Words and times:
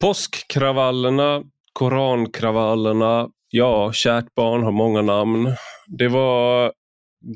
Påskkravallerna, 0.00 1.42
korankravallerna, 1.72 3.28
ja, 3.50 3.92
kärt 3.92 4.34
barn 4.34 4.62
har 4.62 4.72
många 4.72 5.02
namn. 5.02 5.54
Det 5.98 6.08
var 6.08 6.72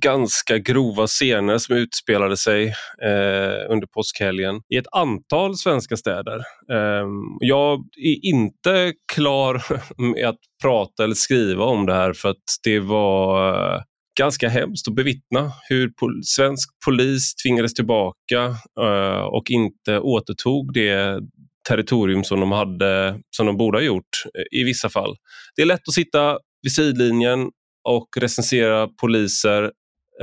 ganska 0.00 0.58
grova 0.58 1.06
scener 1.06 1.58
som 1.58 1.76
utspelade 1.76 2.36
sig 2.36 2.66
eh, 3.02 3.70
under 3.70 3.86
påskhelgen 3.86 4.60
i 4.74 4.76
ett 4.76 4.86
antal 4.92 5.56
svenska 5.56 5.96
städer. 5.96 6.36
Eh, 6.72 7.06
jag 7.40 7.78
är 8.04 8.26
inte 8.26 8.92
klar 9.14 9.62
med 10.12 10.28
att 10.28 10.38
prata 10.62 11.04
eller 11.04 11.14
skriva 11.14 11.64
om 11.64 11.86
det 11.86 11.94
här 11.94 12.12
för 12.12 12.28
att 12.28 12.44
det 12.64 12.80
var 12.80 13.48
eh, 13.54 13.82
ganska 14.18 14.48
hemskt 14.48 14.88
att 14.88 14.94
bevittna 14.94 15.52
hur 15.68 15.88
pol 15.88 16.20
svensk 16.24 16.68
polis 16.84 17.34
tvingades 17.34 17.74
tillbaka 17.74 18.56
eh, 18.80 19.22
och 19.22 19.50
inte 19.50 19.98
återtog 19.98 20.72
det 20.74 21.20
territorium 21.68 22.24
som 22.24 22.40
de, 22.40 22.52
hade, 22.52 23.20
som 23.36 23.46
de 23.46 23.56
borde 23.56 23.78
ha 23.78 23.82
gjort 23.82 24.24
eh, 24.38 24.60
i 24.60 24.64
vissa 24.64 24.88
fall. 24.88 25.16
Det 25.56 25.62
är 25.62 25.66
lätt 25.66 25.88
att 25.88 25.94
sitta 25.94 26.38
vid 26.62 26.72
sidlinjen 26.72 27.50
och 27.88 28.08
recensera 28.18 28.88
poliser 28.88 29.70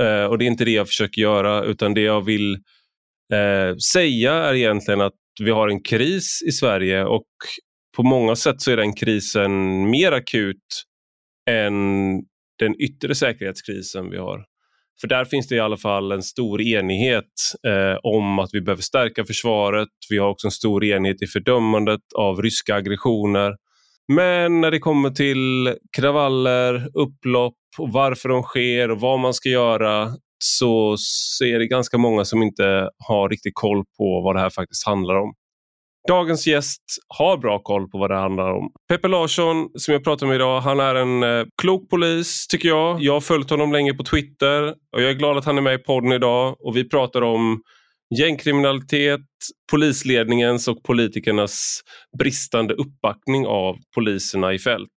eh, 0.00 0.24
och 0.24 0.38
det 0.38 0.44
är 0.44 0.46
inte 0.46 0.64
det 0.64 0.70
jag 0.70 0.88
försöker 0.88 1.22
göra 1.22 1.64
utan 1.64 1.94
det 1.94 2.00
jag 2.00 2.24
vill 2.24 2.54
eh, 3.32 3.76
säga 3.92 4.32
är 4.32 4.54
egentligen 4.54 5.00
att 5.00 5.14
vi 5.40 5.50
har 5.50 5.68
en 5.68 5.82
kris 5.82 6.42
i 6.48 6.52
Sverige 6.52 7.04
och 7.04 7.26
på 7.96 8.02
många 8.02 8.36
sätt 8.36 8.60
så 8.60 8.70
är 8.70 8.76
den 8.76 8.92
krisen 8.92 9.84
mer 9.90 10.12
akut 10.12 10.84
än 11.50 11.74
den 12.58 12.80
yttre 12.80 13.14
säkerhetskrisen 13.14 14.10
vi 14.10 14.16
har. 14.16 14.44
För 15.00 15.08
där 15.08 15.24
finns 15.24 15.48
det 15.48 15.54
i 15.54 15.60
alla 15.60 15.76
fall 15.76 16.12
en 16.12 16.22
stor 16.22 16.62
enighet 16.62 17.24
eh, 17.66 17.98
om 18.02 18.38
att 18.38 18.50
vi 18.52 18.60
behöver 18.60 18.82
stärka 18.82 19.24
försvaret. 19.24 19.88
Vi 20.10 20.18
har 20.18 20.28
också 20.28 20.46
en 20.46 20.50
stor 20.50 20.84
enighet 20.84 21.22
i 21.22 21.26
fördömandet 21.26 22.00
av 22.16 22.42
ryska 22.42 22.74
aggressioner. 22.74 23.56
Men 24.12 24.60
när 24.60 24.70
det 24.70 24.78
kommer 24.78 25.10
till 25.10 25.74
kravaller, 25.96 26.88
upplopp 26.94 27.54
och 27.78 27.92
varför 27.92 28.28
de 28.28 28.42
sker 28.42 28.90
och 28.90 29.00
vad 29.00 29.20
man 29.20 29.34
ska 29.34 29.48
göra 29.48 30.08
så 30.44 30.92
är 31.44 31.58
det 31.58 31.66
ganska 31.66 31.98
många 31.98 32.24
som 32.24 32.42
inte 32.42 32.90
har 33.08 33.28
riktigt 33.28 33.54
koll 33.54 33.84
på 33.98 34.20
vad 34.24 34.36
det 34.36 34.40
här 34.40 34.50
faktiskt 34.50 34.86
handlar 34.86 35.14
om. 35.14 35.34
Dagens 36.08 36.46
gäst 36.46 36.82
har 37.08 37.36
bra 37.36 37.58
koll 37.58 37.90
på 37.90 37.98
vad 37.98 38.10
det 38.10 38.16
handlar 38.16 38.52
om. 38.52 38.70
Peppe 38.88 39.08
Larsson, 39.08 39.68
som 39.74 39.92
jag 39.92 40.04
pratar 40.04 40.26
med 40.26 40.34
idag, 40.34 40.60
han 40.60 40.80
är 40.80 40.94
en 40.94 41.22
eh, 41.22 41.46
klok 41.62 41.90
polis 41.90 42.46
tycker 42.46 42.68
jag. 42.68 43.02
Jag 43.02 43.12
har 43.12 43.20
följt 43.20 43.50
honom 43.50 43.72
länge 43.72 43.94
på 43.94 44.04
Twitter 44.04 44.68
och 44.68 45.02
jag 45.02 45.10
är 45.10 45.14
glad 45.14 45.38
att 45.38 45.44
han 45.44 45.58
är 45.58 45.62
med 45.62 45.74
i 45.74 45.78
podden 45.78 46.12
idag 46.12 46.56
och 46.58 46.76
vi 46.76 46.88
pratar 46.88 47.22
om 47.22 47.62
gängkriminalitet, 48.18 49.20
polisledningens 49.70 50.68
och 50.68 50.82
politikernas 50.82 51.80
bristande 52.18 52.74
uppbackning 52.74 53.46
av 53.46 53.76
poliserna 53.94 54.54
i 54.54 54.58
fält. 54.58 54.88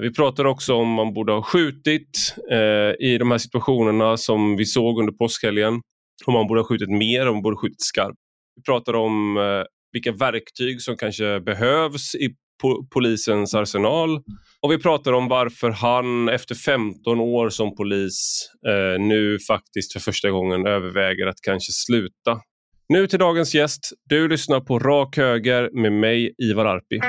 Vi 0.00 0.14
pratar 0.14 0.44
också 0.44 0.74
om 0.74 0.88
man 0.88 1.14
borde 1.14 1.32
ha 1.32 1.42
skjutit 1.42 2.34
eh, 2.50 3.06
i 3.08 3.16
de 3.18 3.30
här 3.30 3.38
situationerna 3.38 4.16
som 4.16 4.56
vi 4.56 4.64
såg 4.64 4.98
under 4.98 5.12
påskhelgen. 5.12 5.80
Om 6.26 6.34
man 6.34 6.46
borde 6.46 6.60
ha 6.60 6.66
skjutit 6.66 6.90
mer, 6.90 7.28
om 7.28 7.34
man 7.34 7.42
borde 7.42 7.56
ha 7.56 7.60
skjutit 7.60 7.82
skarpt. 7.82 8.18
Vi 8.56 8.62
pratar 8.62 8.94
om 8.94 9.36
eh, 9.36 9.64
vilka 9.92 10.12
verktyg 10.12 10.82
som 10.82 10.96
kanske 10.96 11.40
behövs 11.40 12.14
i 12.14 12.34
po 12.62 12.86
polisens 12.86 13.54
arsenal. 13.54 14.20
Och 14.60 14.72
vi 14.72 14.78
pratar 14.78 15.12
om 15.12 15.28
varför 15.28 15.70
han 15.70 16.28
efter 16.28 16.54
15 16.54 17.20
år 17.20 17.48
som 17.48 17.76
polis 17.76 18.48
eh, 18.68 19.00
nu 19.00 19.38
faktiskt 19.38 19.92
för 19.92 20.00
första 20.00 20.30
gången 20.30 20.66
överväger 20.66 21.26
att 21.26 21.40
kanske 21.42 21.72
sluta. 21.72 22.40
Nu 22.88 23.06
till 23.06 23.18
dagens 23.18 23.54
gäst. 23.54 23.92
Du 24.08 24.28
lyssnar 24.28 24.60
på 24.60 24.78
Rak 24.78 25.16
Höger 25.16 25.70
med 25.82 25.92
mig, 25.92 26.34
Ivar 26.38 26.64
Arpi. 26.64 27.00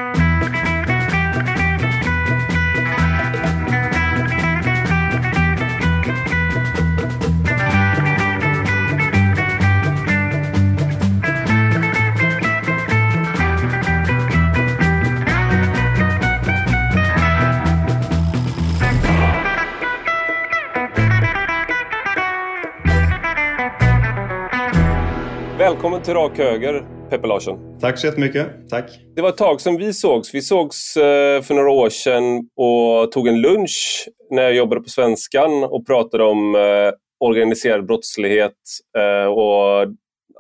Välkommen 25.63 26.01
till 26.01 26.13
Rak 26.13 26.38
Höger, 26.38 26.85
Peppe 27.09 27.28
Larsson. 27.28 27.79
Tack 27.79 28.00
så 28.00 28.07
jättemycket. 28.07 28.47
Tack. 28.69 28.91
Det 29.16 29.22
var 29.22 29.29
ett 29.29 29.38
tag 29.38 29.62
sedan 29.62 29.78
vi 29.78 29.94
sågs. 29.94 30.34
Vi 30.34 30.41
sågs 30.41 30.97
eh, 30.97 31.41
för 31.41 31.53
några 31.53 31.72
år 31.72 31.90
sedan 31.90 32.50
och 32.56 33.12
tog 33.12 33.28
en 33.28 33.41
lunch 33.41 34.09
när 34.31 34.44
jag 34.44 34.56
jobbade 34.56 34.81
på 34.81 34.90
Svenskan 34.90 35.63
och 35.63 35.88
pratade 35.88 36.23
om 36.23 36.56
eh, 36.56 36.91
organiserad 37.19 37.85
brottslighet 37.85 38.57
eh, 38.97 39.25
och 39.25 39.88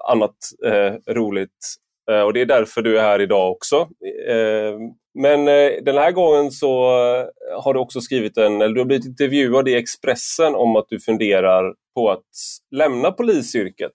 annat 0.09 0.35
roligt. 1.09 1.49
Och 2.25 2.33
Det 2.33 2.41
är 2.41 2.45
därför 2.45 2.81
du 2.81 2.99
är 2.99 3.03
här 3.03 3.21
idag 3.21 3.51
också. 3.51 3.87
Men 5.19 5.45
den 5.85 5.97
här 5.97 6.11
gången 6.11 6.51
så 6.51 6.83
har 7.63 7.73
du 7.73 7.79
också 7.79 8.01
skrivit 8.01 8.37
en, 8.37 8.61
eller 8.61 8.73
du 8.73 8.81
har 8.81 8.85
blivit 8.85 9.05
intervjuad 9.05 9.67
i 9.67 9.75
Expressen 9.75 10.55
om 10.55 10.75
att 10.75 10.85
du 10.89 10.99
funderar 10.99 11.73
på 11.95 12.11
att 12.11 12.25
lämna 12.75 13.11
polisyrket. 13.11 13.91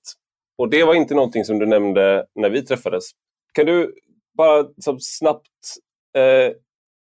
Och 0.58 0.70
det 0.70 0.84
var 0.84 0.94
inte 0.94 1.14
någonting 1.14 1.44
som 1.44 1.58
du 1.58 1.66
nämnde 1.66 2.24
när 2.34 2.50
vi 2.50 2.62
träffades. 2.62 3.04
Kan 3.52 3.66
du 3.66 3.94
bara 4.36 4.62
liksom 4.62 5.00
snabbt, 5.00 5.46
eh, 6.16 6.52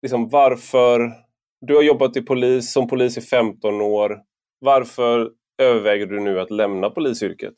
liksom, 0.02 0.28
varför 0.28 1.12
du 1.60 1.74
har 1.74 1.82
jobbat 1.82 2.16
i 2.16 2.22
polis, 2.22 2.72
som 2.72 2.88
polis 2.88 3.18
i 3.18 3.20
15 3.20 3.80
år. 3.80 4.18
Varför 4.60 5.30
överväger 5.62 6.06
du 6.06 6.20
nu 6.20 6.40
att 6.40 6.50
lämna 6.50 6.90
polisyrket? 6.90 7.54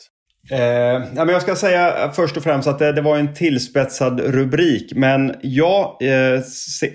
Eh, 0.51 1.15
men 1.15 1.29
jag 1.29 1.43
ska 1.43 1.57
säga 1.57 2.13
först 2.17 2.37
och 2.37 2.43
främst 2.43 2.69
att 2.69 2.79
det, 2.79 2.93
det 2.93 3.01
var 3.01 3.17
en 3.17 3.35
tillspetsad 3.35 4.21
rubrik. 4.21 4.93
Men 4.95 5.35
ja, 5.43 5.99
eh, 6.01 6.43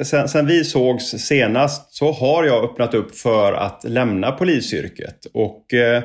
sen, 0.03 0.27
sen, 0.29 0.47
vi 0.47 0.63
sågs 0.63 1.05
senast 1.05 1.95
så 1.95 2.11
har 2.11 2.43
jag 2.43 2.63
öppnat 2.63 2.93
upp 2.93 3.15
för 3.15 3.53
att 3.53 3.83
lämna 3.83 4.31
polisyrket. 4.31 5.25
Och 5.33 5.73
eh, 5.73 6.03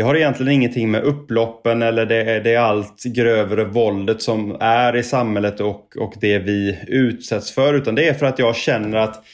det 0.00 0.04
har 0.04 0.16
egentligen 0.16 0.52
ingenting 0.52 0.90
med 0.90 1.02
upploppen 1.02 1.82
eller 1.82 2.06
det, 2.06 2.40
det 2.40 2.56
allt 2.56 3.02
grövre 3.04 3.64
våldet 3.64 4.22
som 4.22 4.56
är 4.60 4.96
i 4.96 5.02
samhället 5.02 5.60
och, 5.60 5.96
och 5.96 6.14
det 6.20 6.38
vi 6.38 6.78
utsätts 6.86 7.52
för. 7.52 7.74
Utan 7.74 7.94
det 7.94 8.08
är 8.08 8.14
för 8.14 8.26
att 8.26 8.38
jag 8.38 8.56
känner 8.56 8.98
att 8.98 9.24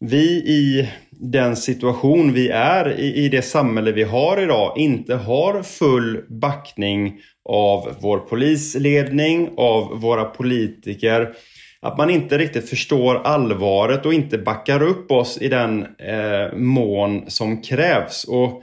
vi 0.00 0.26
i 0.34 0.88
den 1.10 1.56
situation 1.56 2.32
vi 2.32 2.48
är 2.48 3.00
i, 3.00 3.24
i 3.24 3.28
det 3.28 3.42
samhälle 3.42 3.92
vi 3.92 4.02
har 4.02 4.42
idag 4.42 4.78
inte 4.78 5.14
har 5.14 5.62
full 5.62 6.24
backning 6.28 7.20
av 7.48 7.96
vår 8.00 8.18
polisledning, 8.18 9.50
av 9.56 10.00
våra 10.00 10.24
politiker. 10.24 11.34
Att 11.80 11.98
man 11.98 12.10
inte 12.10 12.38
riktigt 12.38 12.68
förstår 12.68 13.14
allvaret 13.14 14.06
och 14.06 14.14
inte 14.14 14.38
backar 14.38 14.82
upp 14.82 15.10
oss 15.10 15.38
i 15.40 15.48
den 15.48 15.82
eh, 15.82 16.56
mån 16.56 17.30
som 17.30 17.62
krävs. 17.62 18.24
Och 18.24 18.62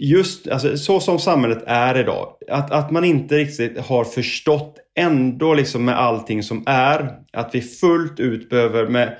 just 0.00 0.48
alltså, 0.48 0.76
så 0.76 1.00
som 1.00 1.18
samhället 1.18 1.62
är 1.66 1.98
idag. 1.98 2.28
Att, 2.48 2.70
att 2.70 2.90
man 2.90 3.04
inte 3.04 3.36
riktigt 3.36 3.78
har 3.78 4.04
förstått 4.04 4.76
ändå 4.98 5.54
liksom 5.54 5.84
med 5.84 5.98
allting 5.98 6.42
som 6.42 6.64
är. 6.66 7.10
Att 7.32 7.54
vi 7.54 7.60
fullt 7.60 8.20
ut 8.20 8.50
behöver 8.50 8.88
med, 8.88 9.16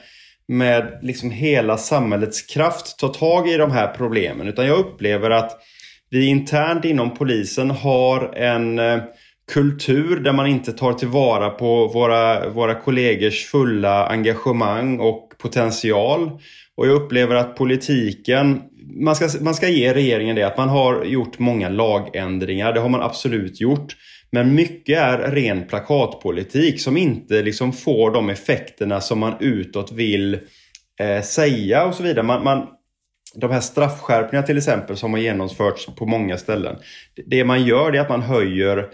med 0.49 0.99
liksom 1.03 1.31
hela 1.31 1.77
samhällets 1.77 2.43
kraft 2.43 2.99
ta 2.99 3.09
tag 3.09 3.49
i 3.49 3.57
de 3.57 3.71
här 3.71 3.95
problemen. 3.95 4.49
Utan 4.49 4.67
jag 4.67 4.79
upplever 4.79 5.31
att 5.31 5.53
vi 6.11 6.27
internt 6.27 6.85
inom 6.85 7.15
polisen 7.15 7.71
har 7.71 8.35
en 8.35 8.79
eh, 8.79 9.03
kultur 9.51 10.21
där 10.21 10.33
man 10.33 10.47
inte 10.47 10.73
tar 10.73 10.93
tillvara 10.93 11.51
på 11.51 11.87
våra, 11.87 12.49
våra 12.49 12.75
kollegors 12.75 13.47
fulla 13.47 14.07
engagemang 14.07 15.01
och 15.01 15.33
potential. 15.39 16.31
Och 16.77 16.87
jag 16.87 16.95
upplever 16.95 17.35
att 17.35 17.57
politiken 17.57 18.63
man 18.95 19.17
ska, 19.17 19.29
man 19.41 19.55
ska 19.55 19.69
ge 19.69 19.95
regeringen 19.95 20.37
det 20.37 20.43
att 20.43 20.57
man 20.57 20.69
har 20.69 21.05
gjort 21.05 21.39
många 21.39 21.69
lagändringar. 21.69 22.73
Det 22.73 22.81
har 22.81 22.89
man 22.89 23.03
absolut 23.03 23.61
gjort. 23.61 23.97
Men 24.33 24.55
mycket 24.55 24.99
är 24.99 25.19
ren 25.19 25.67
plakatpolitik 25.67 26.81
som 26.81 26.97
inte 26.97 27.43
liksom 27.43 27.73
får 27.73 28.11
de 28.11 28.31
effekterna 28.31 29.01
som 29.01 29.19
man 29.19 29.35
utåt 29.41 29.93
vill 29.93 30.39
eh, 31.01 31.23
säga 31.23 31.85
och 31.85 31.95
så 31.95 32.03
vidare. 32.03 32.23
Man, 32.23 32.45
man, 32.45 32.67
de 33.35 33.51
här 33.51 33.61
straffskärpningarna 33.61 34.47
till 34.47 34.59
exempel 34.59 34.97
som 34.97 35.13
har 35.13 35.21
genomförts 35.21 35.87
på 35.87 36.07
många 36.07 36.39
ställen. 36.39 36.77
Det 37.27 37.45
man 37.45 37.65
gör 37.65 37.93
är 37.93 38.01
att 38.01 38.09
man 38.09 38.23
höjer 38.23 38.79
eh, 38.79 38.85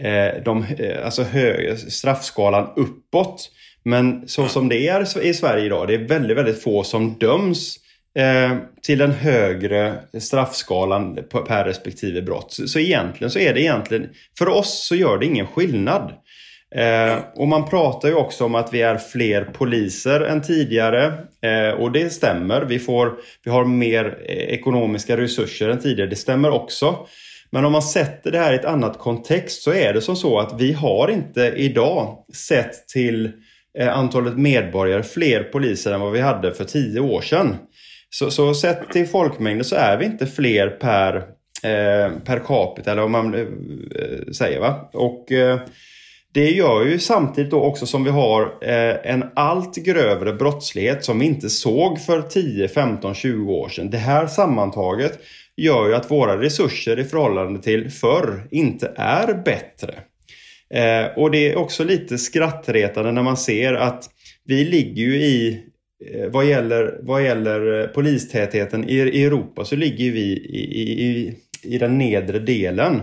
Eh, 0.00 0.42
de, 0.44 0.64
eh, 0.78 1.04
alltså 1.04 1.22
hö, 1.22 1.76
straffskalan 1.76 2.72
uppåt. 2.76 3.50
Men 3.82 4.28
så 4.28 4.48
som 4.48 4.68
det 4.68 4.88
är 4.88 5.24
i 5.24 5.34
Sverige 5.34 5.64
idag, 5.64 5.88
det 5.88 5.94
är 5.94 6.08
väldigt, 6.08 6.36
väldigt 6.36 6.62
få 6.62 6.84
som 6.84 7.18
döms 7.18 7.78
Eh, 8.18 8.56
till 8.82 8.98
den 8.98 9.10
högre 9.10 9.94
straffskalan 10.18 11.18
per 11.48 11.64
respektive 11.64 12.22
brott. 12.22 12.52
Så, 12.52 12.68
så 12.68 12.78
egentligen 12.78 13.30
så 13.30 13.38
är 13.38 13.54
det 13.54 13.60
egentligen, 13.60 14.08
för 14.38 14.48
oss 14.48 14.86
så 14.86 14.94
gör 14.94 15.18
det 15.18 15.26
ingen 15.26 15.46
skillnad. 15.46 16.12
Eh, 16.74 17.18
och 17.34 17.48
man 17.48 17.68
pratar 17.68 18.08
ju 18.08 18.14
också 18.14 18.44
om 18.44 18.54
att 18.54 18.74
vi 18.74 18.82
är 18.82 18.96
fler 18.96 19.44
poliser 19.44 20.20
än 20.20 20.42
tidigare. 20.42 21.12
Eh, 21.42 21.80
och 21.80 21.92
det 21.92 22.10
stämmer. 22.10 22.62
Vi, 22.62 22.78
får, 22.78 23.14
vi 23.44 23.50
har 23.50 23.64
mer 23.64 24.18
eh, 24.26 24.36
ekonomiska 24.36 25.16
resurser 25.16 25.68
än 25.68 25.80
tidigare. 25.80 26.10
Det 26.10 26.16
stämmer 26.16 26.50
också. 26.50 27.06
Men 27.52 27.64
om 27.64 27.72
man 27.72 27.82
sätter 27.82 28.30
det 28.30 28.38
här 28.38 28.52
i 28.52 28.56
ett 28.56 28.64
annat 28.64 28.98
kontext 28.98 29.62
så 29.62 29.72
är 29.72 29.92
det 29.92 30.00
som 30.00 30.16
så 30.16 30.38
att 30.38 30.60
vi 30.60 30.72
har 30.72 31.10
inte 31.10 31.52
idag 31.56 32.24
sett 32.34 32.88
till 32.88 33.32
eh, 33.78 33.98
antalet 33.98 34.38
medborgare 34.38 35.02
fler 35.02 35.42
poliser 35.42 35.92
än 35.92 36.00
vad 36.00 36.12
vi 36.12 36.20
hade 36.20 36.54
för 36.54 36.64
tio 36.64 37.00
år 37.00 37.20
sedan. 37.20 37.56
Så, 38.10 38.30
så 38.30 38.54
sett 38.54 38.90
till 38.90 39.06
folkmängden 39.06 39.64
så 39.64 39.76
är 39.76 39.96
vi 39.96 40.04
inte 40.04 40.26
fler 40.26 40.68
per, 40.68 41.16
eh, 41.62 42.12
per 42.24 42.38
capita 42.46 42.92
eller 42.92 43.02
vad 43.02 43.10
man 43.10 43.34
eh, 43.34 44.32
säger. 44.32 44.60
Va? 44.60 44.90
Och 44.92 45.32
eh, 45.32 45.60
det 46.32 46.50
gör 46.50 46.84
ju 46.84 46.98
samtidigt 46.98 47.50
då 47.50 47.60
också 47.60 47.86
som 47.86 48.04
vi 48.04 48.10
har 48.10 48.42
eh, 48.42 49.12
en 49.12 49.24
allt 49.34 49.76
grövre 49.76 50.32
brottslighet 50.32 51.04
som 51.04 51.18
vi 51.18 51.26
inte 51.26 51.50
såg 51.50 52.00
för 52.00 52.22
10, 52.22 52.68
15, 52.68 53.14
20 53.14 53.52
år 53.52 53.68
sedan. 53.68 53.90
Det 53.90 53.98
här 53.98 54.26
sammantaget 54.26 55.18
gör 55.60 55.88
ju 55.88 55.94
att 55.94 56.10
våra 56.10 56.42
resurser 56.42 56.98
i 56.98 57.04
förhållande 57.04 57.62
till 57.62 57.90
förr 57.90 58.48
inte 58.50 58.92
är 58.96 59.34
bättre. 59.44 59.94
Eh, 60.74 61.18
och 61.18 61.30
det 61.30 61.52
är 61.52 61.56
också 61.56 61.84
lite 61.84 62.18
skrattretande 62.18 63.12
när 63.12 63.22
man 63.22 63.36
ser 63.36 63.74
att 63.74 64.04
vi 64.44 64.64
ligger 64.64 65.02
ju 65.02 65.16
i 65.16 65.62
eh, 66.06 66.30
vad 66.30 66.46
gäller, 66.46 66.98
vad 67.02 67.24
gäller 67.24 67.80
eh, 67.80 67.86
polistätheten 67.86 68.88
i 68.88 69.22
Europa 69.24 69.64
så 69.64 69.76
ligger 69.76 70.10
vi 70.10 70.32
i, 70.32 70.92
i, 71.02 71.34
i 71.62 71.78
den 71.78 71.98
nedre 71.98 72.38
delen. 72.38 73.02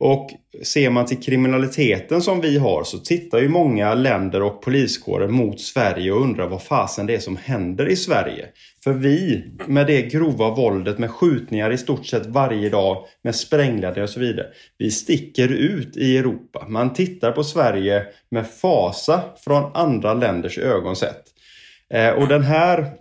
Och 0.00 0.30
ser 0.62 0.90
man 0.90 1.06
till 1.06 1.22
kriminaliteten 1.22 2.22
som 2.22 2.40
vi 2.40 2.58
har 2.58 2.84
så 2.84 2.98
tittar 2.98 3.38
ju 3.38 3.48
många 3.48 3.94
länder 3.94 4.42
och 4.42 4.62
poliskårer 4.62 5.28
mot 5.28 5.60
Sverige 5.60 6.12
och 6.12 6.22
undrar 6.22 6.48
vad 6.48 6.62
fasen 6.62 7.06
det 7.06 7.14
är 7.14 7.18
som 7.18 7.36
händer 7.36 7.88
i 7.88 7.96
Sverige. 7.96 8.46
För 8.84 8.92
vi, 8.92 9.44
med 9.66 9.86
det 9.86 10.02
grova 10.02 10.50
våldet, 10.50 10.98
med 10.98 11.10
skjutningar 11.10 11.72
i 11.72 11.78
stort 11.78 12.06
sett 12.06 12.26
varje 12.26 12.68
dag, 12.68 13.04
med 13.22 13.34
sprängladdningar 13.34 14.02
och 14.02 14.10
så 14.10 14.20
vidare. 14.20 14.46
Vi 14.78 14.90
sticker 14.90 15.48
ut 15.48 15.96
i 15.96 16.18
Europa. 16.18 16.66
Man 16.68 16.92
tittar 16.92 17.32
på 17.32 17.44
Sverige 17.44 18.06
med 18.30 18.46
fasa 18.50 19.22
från 19.44 19.70
andra 19.74 20.14
länders 20.14 20.58
ögon 20.58 20.96
sett. 20.96 21.22
Eh, 21.94 22.10
och 22.10 22.28
den 22.28 22.42
här 22.42 22.92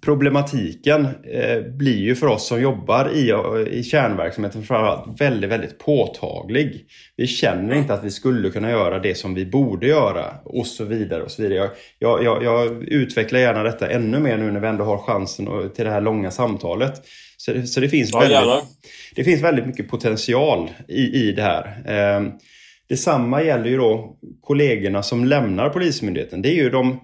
problematiken 0.00 1.08
eh, 1.24 1.60
blir 1.62 1.98
ju 1.98 2.14
för 2.14 2.26
oss 2.26 2.46
som 2.46 2.60
jobbar 2.60 3.10
i, 3.14 3.34
i 3.78 3.82
kärnverksamheten 3.82 4.62
framförallt 4.62 5.20
väldigt, 5.20 5.50
väldigt 5.50 5.78
påtaglig. 5.78 6.86
Vi 7.16 7.26
känner 7.26 7.74
inte 7.74 7.94
att 7.94 8.04
vi 8.04 8.10
skulle 8.10 8.50
kunna 8.50 8.70
göra 8.70 8.98
det 8.98 9.14
som 9.14 9.34
vi 9.34 9.46
borde 9.46 9.86
göra 9.86 10.34
och 10.44 10.66
så 10.66 10.84
vidare. 10.84 11.22
och 11.22 11.30
så 11.30 11.42
vidare. 11.42 11.70
Jag, 11.98 12.24
jag, 12.24 12.44
jag 12.44 12.82
utvecklar 12.82 13.40
gärna 13.40 13.62
detta 13.62 13.90
ännu 13.90 14.20
mer 14.20 14.36
nu 14.36 14.50
när 14.50 14.60
vi 14.60 14.68
ändå 14.68 14.84
har 14.84 14.98
chansen 14.98 15.70
till 15.74 15.84
det 15.84 15.90
här 15.90 16.00
långa 16.00 16.30
samtalet. 16.30 17.02
Så, 17.36 17.66
så 17.66 17.80
det, 17.80 17.88
finns 17.88 18.10
ja, 18.12 18.18
väldigt, 18.18 18.64
det 19.14 19.24
finns 19.24 19.42
väldigt 19.42 19.66
mycket 19.66 19.88
potential 19.88 20.70
i, 20.88 21.28
i 21.28 21.32
det 21.32 21.42
här. 21.42 21.64
Eh, 21.86 22.32
detsamma 22.88 23.42
gäller 23.42 23.70
ju 23.70 23.76
då 23.76 24.16
kollegorna 24.40 25.02
som 25.02 25.24
lämnar 25.24 25.68
Polismyndigheten. 25.68 26.42
Det 26.42 26.48
är 26.48 26.54
ju 26.54 26.70
de 26.70 27.00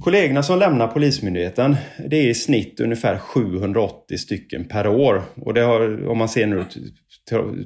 Kollegorna 0.00 0.42
som 0.42 0.58
lämnar 0.58 0.86
Polismyndigheten, 0.86 1.76
det 2.08 2.16
är 2.16 2.28
i 2.28 2.34
snitt 2.34 2.80
ungefär 2.80 3.18
780 3.18 4.18
stycken 4.18 4.64
per 4.64 4.86
år. 4.86 5.22
Och 5.36 5.54
det 5.54 5.60
har, 5.60 6.08
om 6.08 6.18
man 6.18 6.28
ser 6.28 6.46
nu 6.46 6.64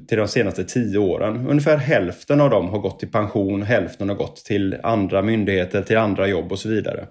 till 0.09 0.19
de 0.19 0.29
senaste 0.29 0.65
tio 0.65 0.99
åren, 0.99 1.47
ungefär 1.49 1.77
hälften 1.77 2.41
av 2.41 2.51
dem 2.51 2.69
har 2.69 2.79
gått 2.79 2.99
till 2.99 3.11
pension, 3.11 3.63
hälften 3.63 4.09
har 4.09 4.17
gått 4.17 4.37
till 4.37 4.77
andra 4.83 5.23
myndigheter, 5.23 5.83
till 5.83 5.97
andra 5.97 6.29
jobb 6.29 6.53
och 6.53 6.59
så 6.59 6.69
vidare. 6.69 7.07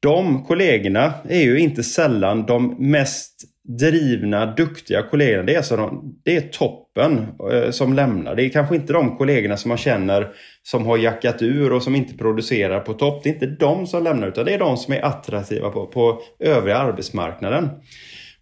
De 0.00 0.44
kollegorna 0.44 1.12
är 1.28 1.42
ju 1.42 1.58
inte 1.58 1.82
sällan 1.82 2.46
de 2.46 2.90
mest 2.90 3.42
drivna, 3.68 4.46
duktiga 4.46 5.02
kollegorna. 5.02 5.42
Det 5.42 5.52
är, 5.52 5.56
alltså 5.56 5.76
de, 5.76 6.18
det 6.24 6.36
är 6.36 6.40
toppen 6.40 7.26
eh, 7.52 7.70
som 7.70 7.92
lämnar. 7.92 8.34
Det 8.34 8.44
är 8.44 8.48
kanske 8.48 8.74
inte 8.74 8.92
de 8.92 9.16
kollegorna 9.16 9.56
som 9.56 9.68
man 9.68 9.78
känner 9.78 10.28
som 10.62 10.86
har 10.86 10.98
jackat 10.98 11.42
ur 11.42 11.72
och 11.72 11.82
som 11.82 11.94
inte 11.94 12.16
producerar 12.16 12.80
på 12.80 12.92
topp. 12.92 13.22
Det 13.22 13.28
är 13.28 13.34
inte 13.34 13.46
de 13.46 13.86
som 13.86 14.04
lämnar 14.04 14.28
utan 14.28 14.44
det 14.44 14.54
är 14.54 14.58
de 14.58 14.76
som 14.76 14.94
är 14.94 15.04
attraktiva 15.04 15.70
på, 15.70 15.86
på 15.86 16.22
övriga 16.40 16.76
arbetsmarknaden. 16.76 17.68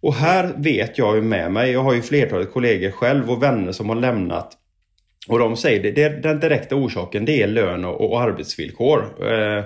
Och 0.01 0.13
här 0.13 0.53
vet 0.57 0.97
jag 0.97 1.15
ju 1.15 1.21
med 1.21 1.51
mig, 1.51 1.71
jag 1.71 1.83
har 1.83 1.93
ju 1.93 2.01
flertalet 2.01 2.53
kollegor 2.53 2.91
själv 2.91 3.31
och 3.31 3.43
vänner 3.43 3.71
som 3.71 3.89
har 3.89 3.95
lämnat 3.95 4.57
och 5.27 5.39
de 5.39 5.57
säger 5.57 5.83
det, 5.83 5.91
det 5.91 6.09
den 6.09 6.39
direkta 6.39 6.75
orsaken 6.75 7.25
det 7.25 7.41
är 7.41 7.47
lön 7.47 7.85
och, 7.85 8.11
och 8.11 8.21
arbetsvillkor. 8.21 8.99
Eh, 9.33 9.63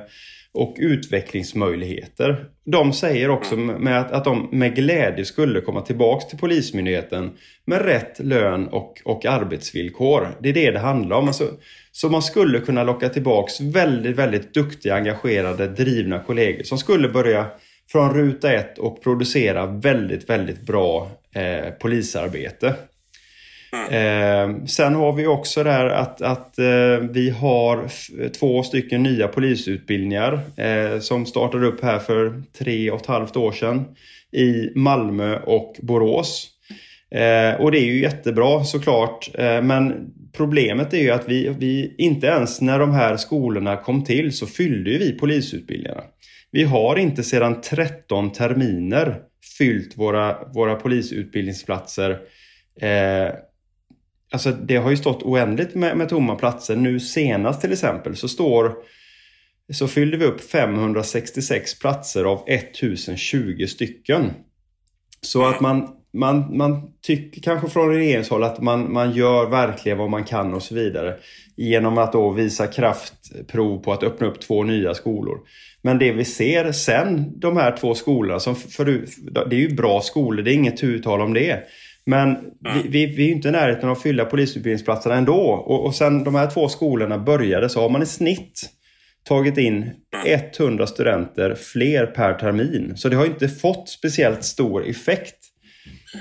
och 0.60 0.76
utvecklingsmöjligheter. 0.80 2.46
De 2.66 2.94
säger 2.94 3.30
också 3.30 3.56
med 3.56 4.00
att, 4.00 4.12
att 4.12 4.24
de 4.24 4.50
med 4.52 4.76
glädje 4.76 5.26
skulle 5.26 5.62
komma 5.62 5.82
tillbaks 5.82 6.28
till 6.28 6.38
Polismyndigheten 6.38 7.32
med 7.66 7.86
rätt 7.86 8.20
lön 8.20 8.68
och, 8.68 9.02
och 9.06 9.26
arbetsvillkor. 9.26 10.28
Det 10.40 10.50
är 10.50 10.54
det 10.54 10.72
det 10.72 10.80
handlar 10.80 11.18
om. 11.18 11.28
Alltså, 11.28 11.48
så 11.92 12.10
man 12.10 12.22
skulle 12.22 12.60
kunna 12.60 12.84
locka 12.84 13.10
tillbaks 13.10 13.62
väldigt, 13.62 14.16
väldigt 14.16 14.54
duktiga, 14.54 14.96
engagerade, 14.96 15.68
drivna 15.68 16.20
kollegor 16.20 16.64
som 16.64 16.78
skulle 16.78 17.10
börja 17.10 17.46
från 17.92 18.14
ruta 18.14 18.54
ett 18.54 18.78
och 18.78 19.04
producera 19.04 19.66
väldigt, 19.66 20.30
väldigt 20.30 20.62
bra 20.62 21.12
eh, 21.36 21.70
polisarbete. 21.70 22.76
Eh, 23.74 24.66
sen 24.66 24.96
har 24.96 25.14
vi 25.14 25.28
också 25.28 25.64
där 25.64 25.86
att, 25.86 26.22
att 26.22 26.60
eh, 26.60 26.98
vi 27.12 27.30
har 27.30 27.88
två 28.30 28.64
stycken 28.64 29.04
nya 29.04 29.28
polisutbildningar 29.28 30.40
eh, 30.58 31.00
som 31.00 31.26
startade 31.26 31.68
upp 31.68 31.84
här 31.84 32.00
för 32.00 32.44
tre 32.60 32.92
och 32.92 33.02
ett 33.02 33.06
halvt 33.06 33.36
år 33.36 33.52
sedan 33.52 33.86
i 34.32 34.72
Malmö 34.76 35.40
och 35.40 35.76
Borås. 35.82 36.48
Eh, 37.12 37.62
och 37.62 37.72
det 37.72 37.80
är 37.80 37.86
ju 37.86 38.02
jättebra 38.02 38.64
såklart 38.64 39.30
eh, 39.34 39.62
men 39.62 40.12
problemet 40.38 40.94
är 40.94 40.98
ju 40.98 41.10
att 41.10 41.30
vi, 41.30 41.56
vi 41.60 41.96
inte 41.98 42.28
ens 42.28 42.62
när 42.62 42.80
de 42.80 42.92
här 42.92 43.18
skolorna 43.18 43.78
kom 43.78 44.04
till 44.04 44.38
så 44.38 44.48
fyllde 44.48 44.98
vi 44.98 45.12
polisutbildningarna. 45.12 46.04
Vi 46.52 46.64
har 46.64 46.96
inte 46.96 47.24
sedan 47.24 47.62
13 47.62 48.32
terminer 48.32 49.16
fyllt 49.58 49.98
våra, 49.98 50.38
våra 50.54 50.76
polisutbildningsplatser 50.76 52.12
eh, 52.82 53.34
Alltså 54.32 54.52
det 54.52 54.76
har 54.76 54.90
ju 54.90 54.98
stått 54.98 55.24
oändligt 55.24 55.76
med, 55.76 55.98
med 55.98 56.10
tomma 56.10 56.36
platser. 56.36 56.76
Nu 56.76 57.00
senast 57.00 57.62
till 57.62 57.72
exempel 57.72 58.16
så 58.16 58.28
står 58.28 58.76
så 59.74 59.88
fyllde 59.88 60.18
vi 60.18 60.26
upp 60.26 60.42
566 60.42 61.80
platser 61.80 62.24
av 62.24 62.44
1020 62.48 63.66
stycken. 63.66 64.32
Så 65.22 65.46
att 65.46 65.60
man, 65.62 65.88
man, 66.14 66.58
man 66.58 66.92
tycker 67.02 67.42
kanske 67.42 67.70
från 67.70 67.90
regeringshåll 67.90 68.44
att 68.44 68.62
man, 68.62 68.94
man 68.94 69.12
gör 69.12 69.50
verkligen 69.50 69.98
vad 69.98 70.10
man 70.10 70.24
kan 70.24 70.54
och 70.54 70.64
så 70.64 70.76
vidare. 70.76 71.16
Genom 71.56 71.98
att 71.98 72.12
då 72.12 72.32
visa 72.32 72.68
kraftprov 72.68 73.84
på 73.84 73.94
att 73.94 74.04
öppna 74.04 74.28
upp 74.28 74.42
två 74.42 74.64
nya 74.64 74.94
skolor. 74.94 75.40
Men 75.82 76.00
det 76.00 76.12
vi 76.12 76.26
ser 76.26 76.72
sen 76.72 77.40
de 77.40 77.58
här 77.58 77.78
två 77.78 77.96
skolorna, 77.96 78.40
som 78.40 78.56
för, 78.56 78.86
det 79.50 79.56
är 79.56 79.60
ju 79.60 79.76
bra 79.76 80.02
skolor, 80.02 80.44
det 80.44 80.52
är 80.52 80.56
inget 80.56 80.84
uttal 80.84 81.22
om 81.22 81.34
det. 81.34 81.64
Men 82.10 82.38
vi, 82.60 82.90
vi, 82.90 83.06
vi, 83.06 83.28
är 83.28 83.32
inte 83.32 83.48
i 83.48 83.52
närheten 83.52 83.90
av 83.90 83.96
att 83.96 84.02
fylla 84.02 84.26
polisutbildningsplatserna 84.26 85.16
ändå. 85.16 85.42
Och, 85.42 85.86
och 85.86 85.96
sen 85.96 86.24
de 86.24 86.36
här 86.36 86.48
två 86.50 86.70
skolorna 86.70 87.18
började 87.18 87.70
så 87.70 87.82
har 87.82 87.90
man 87.90 88.04
i 88.04 88.06
snitt 88.06 88.70
tagit 89.24 89.58
in 89.58 89.92
100 90.26 90.74
mm. 90.74 90.88
studenter 90.88 91.56
fler 91.56 92.06
per 92.06 92.34
termin. 92.34 92.98
Så 92.98 93.10
det 93.10 93.16
har 93.16 93.26
inte 93.26 93.48
fått 93.48 93.90
speciellt 93.90 94.44
stor 94.44 94.88
effekt. 94.88 95.36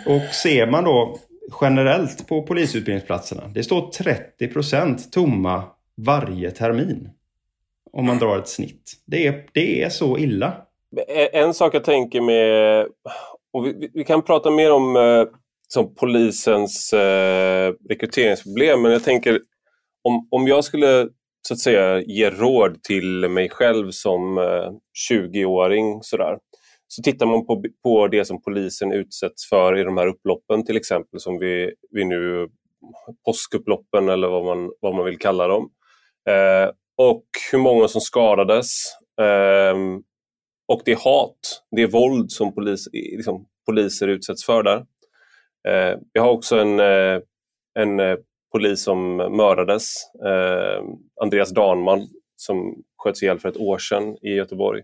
Och 0.06 0.34
ser 0.34 0.66
man 0.66 0.84
då 0.84 1.18
generellt 1.60 2.28
på 2.28 2.42
polisutbildningsplatserna. 2.42 3.50
Det 3.54 3.62
står 3.62 3.90
30 3.90 4.48
procent 4.48 5.12
tomma 5.12 5.64
varje 5.96 6.50
termin. 6.50 7.10
Om 7.92 8.06
man 8.06 8.18
drar 8.18 8.38
ett 8.38 8.48
snitt. 8.48 8.92
Det 9.06 9.26
är, 9.26 9.44
det 9.52 9.82
är 9.82 9.88
så 9.88 10.18
illa. 10.18 10.52
En 11.32 11.54
sak 11.54 11.74
jag 11.74 11.84
tänker 11.84 12.20
med, 12.20 12.86
och 13.52 13.66
vi, 13.66 13.90
vi 13.94 14.04
kan 14.04 14.22
prata 14.22 14.50
mer 14.50 14.72
om 14.72 14.96
eh, 14.96 15.24
som 15.68 15.94
polisens 15.94 16.92
eh, 16.92 17.72
rekryteringsproblem. 17.88 18.82
Men 18.82 18.92
jag 18.92 19.04
tänker 19.04 19.40
om, 20.02 20.28
om 20.30 20.46
jag 20.46 20.64
skulle 20.64 21.08
så 21.48 21.54
att 21.54 21.60
säga 21.60 22.00
ge 22.00 22.30
råd 22.30 22.82
till 22.82 23.28
mig 23.28 23.48
själv 23.48 23.90
som 23.90 24.38
eh, 24.38 24.70
20-åring 25.10 26.02
sådär. 26.02 26.38
Så 26.88 27.02
tittar 27.02 27.26
man 27.26 27.46
på, 27.46 27.64
på 27.82 28.08
det 28.08 28.24
som 28.24 28.42
polisen 28.42 28.92
utsätts 28.92 29.48
för 29.48 29.78
i 29.78 29.84
de 29.84 29.96
här 29.96 30.06
upploppen 30.06 30.64
till 30.64 30.76
exempel 30.76 31.20
som 31.20 31.38
vi, 31.38 31.72
vi 31.90 32.04
nu 32.04 32.48
påskupploppen 33.26 34.08
eller 34.08 34.28
vad 34.28 34.44
man, 34.44 34.72
vad 34.80 34.94
man 34.94 35.04
vill 35.04 35.18
kalla 35.18 35.46
dem. 35.46 35.70
Eh, 36.28 36.70
och 36.96 37.24
hur 37.52 37.58
många 37.58 37.88
som 37.88 38.00
skadades. 38.00 38.66
Eh, 39.20 39.76
och 40.68 40.82
det 40.84 40.98
hat, 40.98 41.62
det 41.76 41.86
våld 41.86 42.30
som 42.30 42.54
polis, 42.54 42.88
liksom, 42.92 43.46
poliser 43.66 44.08
utsätts 44.08 44.44
för 44.44 44.62
där. 44.62 44.86
Eh, 45.68 45.98
vi 46.12 46.20
har 46.20 46.30
också 46.30 46.56
en, 46.58 46.80
eh, 46.80 47.20
en 47.78 48.00
eh, 48.00 48.16
polis 48.52 48.84
som 48.84 49.16
mördades. 49.16 49.84
Eh, 50.26 50.82
Andreas 51.22 51.50
Danman 51.50 52.08
som 52.36 52.82
sköts 52.96 53.22
ihjäl 53.22 53.38
för 53.38 53.48
ett 53.48 53.56
år 53.56 53.78
sedan 53.78 54.16
i 54.22 54.34
Göteborg. 54.34 54.82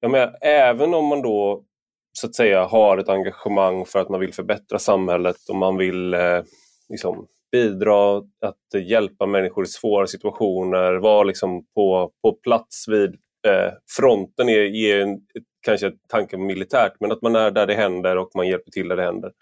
Jag 0.00 0.10
menar, 0.10 0.36
även 0.40 0.94
om 0.94 1.06
man 1.06 1.22
då 1.22 1.64
så 2.12 2.26
att 2.26 2.34
säga 2.34 2.64
har 2.64 2.98
ett 2.98 3.08
engagemang 3.08 3.84
för 3.86 3.98
att 3.98 4.08
man 4.08 4.20
vill 4.20 4.34
förbättra 4.34 4.78
samhället 4.78 5.36
och 5.48 5.56
man 5.56 5.76
vill 5.76 6.14
eh, 6.14 6.42
liksom, 6.88 7.26
bidra 7.52 8.16
att 8.18 8.82
hjälpa 8.82 9.26
människor 9.26 9.64
i 9.64 9.66
svåra 9.66 10.06
situationer, 10.06 10.94
vara 10.94 11.22
liksom 11.22 11.66
på, 11.74 12.12
på 12.22 12.32
plats 12.32 12.88
vid 12.88 13.10
eh, 13.46 13.72
fronten 13.96 14.48
är, 14.48 14.58
är 14.58 15.00
en, 15.00 15.20
kanske 15.62 15.86
en 15.86 15.98
tanke 16.08 16.36
militärt, 16.36 16.92
men 17.00 17.12
att 17.12 17.22
man 17.22 17.36
är 17.36 17.50
där 17.50 17.66
det 17.66 17.74
händer 17.74 18.16
och 18.16 18.30
man 18.34 18.48
hjälper 18.48 18.70
till 18.70 18.88
där 18.88 18.96
det 18.96 19.02
händer. 19.02 19.32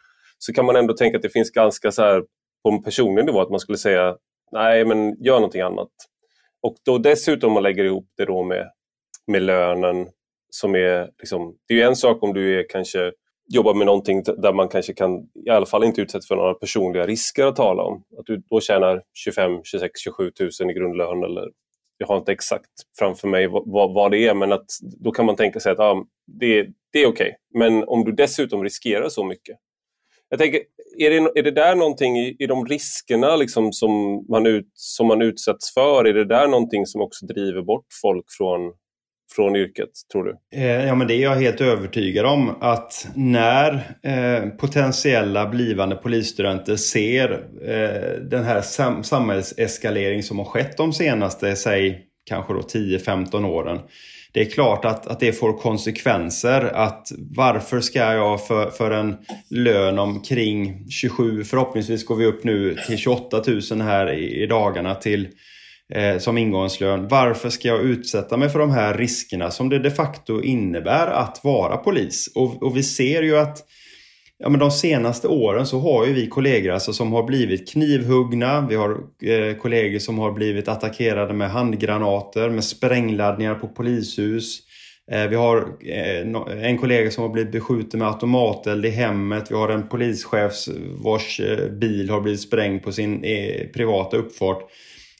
Så 0.42 0.52
kan 0.52 0.64
man 0.64 0.76
ändå 0.76 0.94
tänka 0.94 1.16
att 1.16 1.22
det 1.22 1.30
finns 1.30 1.50
ganska 1.50 1.92
så 1.92 2.02
här, 2.02 2.22
på 2.62 2.70
en 2.70 2.82
personlig 2.82 3.24
nivå 3.24 3.40
att 3.40 3.50
man 3.50 3.60
skulle 3.60 3.78
säga 3.78 4.16
nej 4.52 4.84
men 4.84 5.24
gör 5.24 5.34
någonting 5.34 5.60
annat. 5.60 5.90
Och 6.62 6.76
då 6.84 6.98
dessutom 6.98 7.52
man 7.52 7.62
lägger 7.62 7.84
ihop 7.84 8.06
det 8.16 8.24
då 8.24 8.42
med, 8.42 8.70
med 9.26 9.42
lönen 9.42 10.08
som 10.50 10.74
är 10.74 11.10
liksom, 11.18 11.56
det 11.68 11.74
är 11.74 11.78
ju 11.78 11.84
en 11.84 11.96
sak 11.96 12.22
om 12.22 12.34
du 12.34 12.60
är 12.60 12.68
kanske 12.68 13.12
jobbar 13.52 13.74
med 13.74 13.86
någonting 13.86 14.22
där 14.22 14.52
man 14.52 14.68
kanske 14.68 14.92
kan 14.92 15.10
i 15.46 15.50
alla 15.50 15.66
fall 15.66 15.84
inte 15.84 16.00
utsättas 16.00 16.28
för 16.28 16.36
några 16.36 16.54
personliga 16.54 17.06
risker 17.06 17.46
att 17.46 17.56
tala 17.56 17.82
om. 17.82 18.04
Att 18.18 18.26
du 18.26 18.42
då 18.50 18.60
tjänar 18.60 19.02
25, 19.14 19.60
26, 19.64 20.00
27 20.00 20.32
000 20.60 20.70
i 20.70 20.74
grundlön 20.74 21.24
eller 21.24 21.50
jag 21.98 22.06
har 22.06 22.16
inte 22.16 22.32
exakt 22.32 22.70
framför 22.98 23.28
mig 23.28 23.46
vad, 23.46 23.94
vad 23.94 24.10
det 24.10 24.26
är 24.26 24.34
men 24.34 24.52
att 24.52 24.66
då 24.80 25.10
kan 25.10 25.26
man 25.26 25.36
tänka 25.36 25.60
sig 25.60 25.72
att 25.72 25.78
ah, 25.78 26.04
det, 26.26 26.66
det 26.92 27.02
är 27.02 27.06
okej. 27.06 27.08
Okay. 27.08 27.32
Men 27.54 27.84
om 27.84 28.04
du 28.04 28.12
dessutom 28.12 28.64
riskerar 28.64 29.08
så 29.08 29.24
mycket. 29.24 29.56
Jag 30.30 30.38
tänker, 30.38 30.60
är 30.98 31.10
det, 31.10 31.16
är 31.16 31.42
det 31.42 31.50
där 31.50 31.74
någonting 31.76 32.18
i, 32.18 32.36
i 32.38 32.46
de 32.46 32.66
riskerna 32.66 33.36
liksom 33.36 33.72
som, 33.72 34.24
man 34.28 34.46
ut, 34.46 34.70
som 34.74 35.06
man 35.06 35.22
utsätts 35.22 35.74
för, 35.74 36.04
är 36.04 36.14
det 36.14 36.24
där 36.24 36.48
någonting 36.48 36.86
som 36.86 37.00
också 37.00 37.26
driver 37.26 37.62
bort 37.62 37.86
folk 38.02 38.24
från 38.38 38.72
från 39.36 39.56
yrket, 39.56 39.90
tror 40.12 40.24
du? 40.24 40.58
Eh, 40.58 40.86
ja, 40.86 40.94
men 40.94 41.06
det 41.06 41.14
är 41.14 41.22
jag 41.22 41.36
helt 41.36 41.60
övertygad 41.60 42.26
om. 42.26 42.54
Att 42.60 43.08
när 43.14 43.72
eh, 44.02 44.48
potentiella 44.48 45.46
blivande 45.46 45.96
polisstudenter 45.96 46.76
ser 46.76 47.30
eh, 47.62 48.20
den 48.20 48.44
här 48.44 48.60
sam 48.60 49.04
samhällseskalering 49.04 50.22
som 50.22 50.38
har 50.38 50.44
skett 50.44 50.76
de 50.76 50.92
senaste, 50.92 51.56
säg 51.56 52.06
kanske 52.24 52.52
då 52.52 52.60
10-15 52.60 53.46
åren. 53.46 53.78
Det 54.32 54.40
är 54.40 54.50
klart 54.50 54.84
att, 54.84 55.06
att 55.06 55.20
det 55.20 55.32
får 55.32 55.58
konsekvenser. 55.58 56.62
Att 56.62 57.12
varför 57.18 57.80
ska 57.80 57.98
jag 57.98 58.46
för, 58.46 58.70
för 58.70 58.90
en 58.90 59.16
lön 59.50 59.98
omkring 59.98 60.86
27, 60.90 61.44
förhoppningsvis 61.44 62.06
går 62.06 62.16
vi 62.16 62.26
upp 62.26 62.44
nu 62.44 62.76
till 62.86 62.98
28 62.98 63.42
000 63.70 63.80
här 63.80 64.12
i, 64.12 64.42
i 64.42 64.46
dagarna 64.46 64.94
till 64.94 65.28
eh, 65.94 66.18
som 66.18 66.38
ingångslön. 66.38 67.08
Varför 67.08 67.50
ska 67.50 67.68
jag 67.68 67.80
utsätta 67.80 68.36
mig 68.36 68.48
för 68.48 68.58
de 68.58 68.70
här 68.70 68.94
riskerna 68.94 69.50
som 69.50 69.68
det 69.68 69.78
de 69.78 69.90
facto 69.90 70.42
innebär 70.42 71.06
att 71.06 71.40
vara 71.44 71.76
polis? 71.76 72.32
Och, 72.34 72.62
och 72.62 72.76
vi 72.76 72.82
ser 72.82 73.22
ju 73.22 73.38
att 73.38 73.58
ja, 74.40 74.48
men 74.48 74.60
de 74.60 74.70
senaste 74.70 75.28
åren 75.28 75.66
så 75.66 75.78
har 75.78 76.06
ju 76.06 76.12
vi 76.12 76.26
kollegor 76.26 76.72
alltså 76.72 76.92
som 76.92 77.12
har 77.12 77.22
blivit 77.22 77.72
knivhuggna. 77.72 78.66
Vi 78.68 78.74
har 78.74 78.90
eh, 79.22 79.56
kollegor 79.56 79.98
som 79.98 80.18
har 80.18 80.32
blivit 80.32 80.68
attackerade 80.68 81.34
med 81.34 81.50
handgranater, 81.50 82.50
med 82.50 82.64
sprängladdningar 82.64 83.54
på 83.54 83.68
polishus. 83.68 84.58
Eh, 85.10 85.26
vi 85.26 85.36
har 85.36 85.56
eh, 85.80 86.64
en 86.68 86.78
kollega 86.78 87.10
som 87.10 87.22
har 87.22 87.30
blivit 87.30 87.52
beskjuten 87.52 87.98
med 87.98 88.08
automateld 88.08 88.86
i 88.86 88.90
hemmet. 88.90 89.50
Vi 89.50 89.54
har 89.54 89.68
en 89.68 89.88
polischef 89.88 90.52
vars 91.04 91.40
eh, 91.40 91.68
bil 91.68 92.10
har 92.10 92.20
blivit 92.20 92.40
sprängd 92.40 92.82
på 92.82 92.92
sin 92.92 93.24
eh, 93.24 93.66
privata 93.74 94.16
uppfart. 94.16 94.62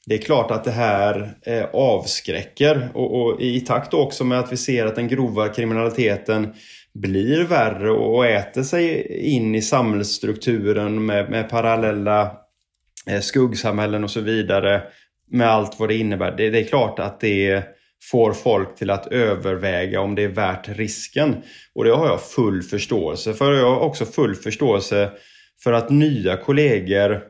Det 0.06 0.14
är 0.14 0.18
klart 0.18 0.50
att 0.50 0.64
det 0.64 0.70
här 0.70 1.32
eh, 1.46 1.64
avskräcker 1.72 2.88
och, 2.94 3.22
och, 3.22 3.40
i 3.40 3.60
takt 3.60 3.94
också 3.94 4.24
med 4.24 4.38
att 4.38 4.52
vi 4.52 4.56
ser 4.56 4.86
att 4.86 4.96
den 4.96 5.08
grova 5.08 5.48
kriminaliteten 5.48 6.54
blir 7.00 7.44
värre 7.44 7.90
och 7.90 8.26
äter 8.26 8.62
sig 8.62 9.06
in 9.34 9.54
i 9.54 9.62
samhällsstrukturen 9.62 11.06
med, 11.06 11.30
med 11.30 11.48
parallella 11.48 12.36
eh, 13.06 13.20
skuggsamhällen 13.20 14.04
och 14.04 14.10
så 14.10 14.20
vidare. 14.20 14.82
Med 15.32 15.48
allt 15.48 15.80
vad 15.80 15.88
det 15.88 15.96
innebär. 15.96 16.36
Det, 16.36 16.50
det, 16.50 16.60
är 16.60 16.64
klart 16.64 16.98
att 16.98 17.20
det 17.20 17.62
får 18.10 18.32
folk 18.32 18.76
till 18.76 18.90
att 18.90 19.06
överväga 19.06 20.00
om 20.00 20.14
det 20.14 20.24
är 20.24 20.28
värt 20.28 20.68
risken. 20.68 21.36
Och 21.74 21.84
det 21.84 21.90
har 21.90 22.06
jag 22.06 22.22
full 22.22 22.62
förståelse 22.62 23.34
för. 23.34 23.52
Jag 23.52 23.74
har 23.74 23.80
också 23.80 24.04
full 24.04 24.34
förståelse 24.34 25.10
för 25.62 25.72
att 25.72 25.90
nya 25.90 26.36
kollegor 26.36 27.22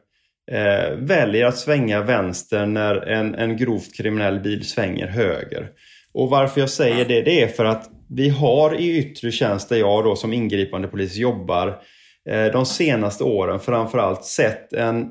eh, 0.51 0.97
väljer 0.97 1.47
att 1.47 1.59
svänga 1.59 2.03
vänster 2.03 2.67
när 2.67 2.97
en, 2.97 3.35
en 3.35 3.57
grovt 3.57 3.97
kriminell 3.97 4.41
bil 4.41 4.69
svänger 4.69 5.07
höger. 5.07 5.69
Och 6.13 6.31
varför 6.31 6.61
jag 6.61 6.71
säger 6.71 7.05
det, 7.05 7.23
det 7.23 7.43
är 7.43 7.49
för 7.49 7.65
att 7.65 7.91
vi 8.11 8.29
har 8.29 8.81
i 8.81 8.99
yttre 8.99 9.33
tjänst 9.33 9.69
där 9.69 9.77
jag 9.77 10.05
då 10.05 10.17
som 10.17 10.33
ingripande 10.33 10.89
polis 10.89 11.17
jobbar 11.17 11.83
eh, 12.31 12.45
de 12.45 12.67
senaste 12.67 13.25
åren 13.25 13.61
framförallt 13.61 14.25
sett 14.25 14.73
en 14.73 15.11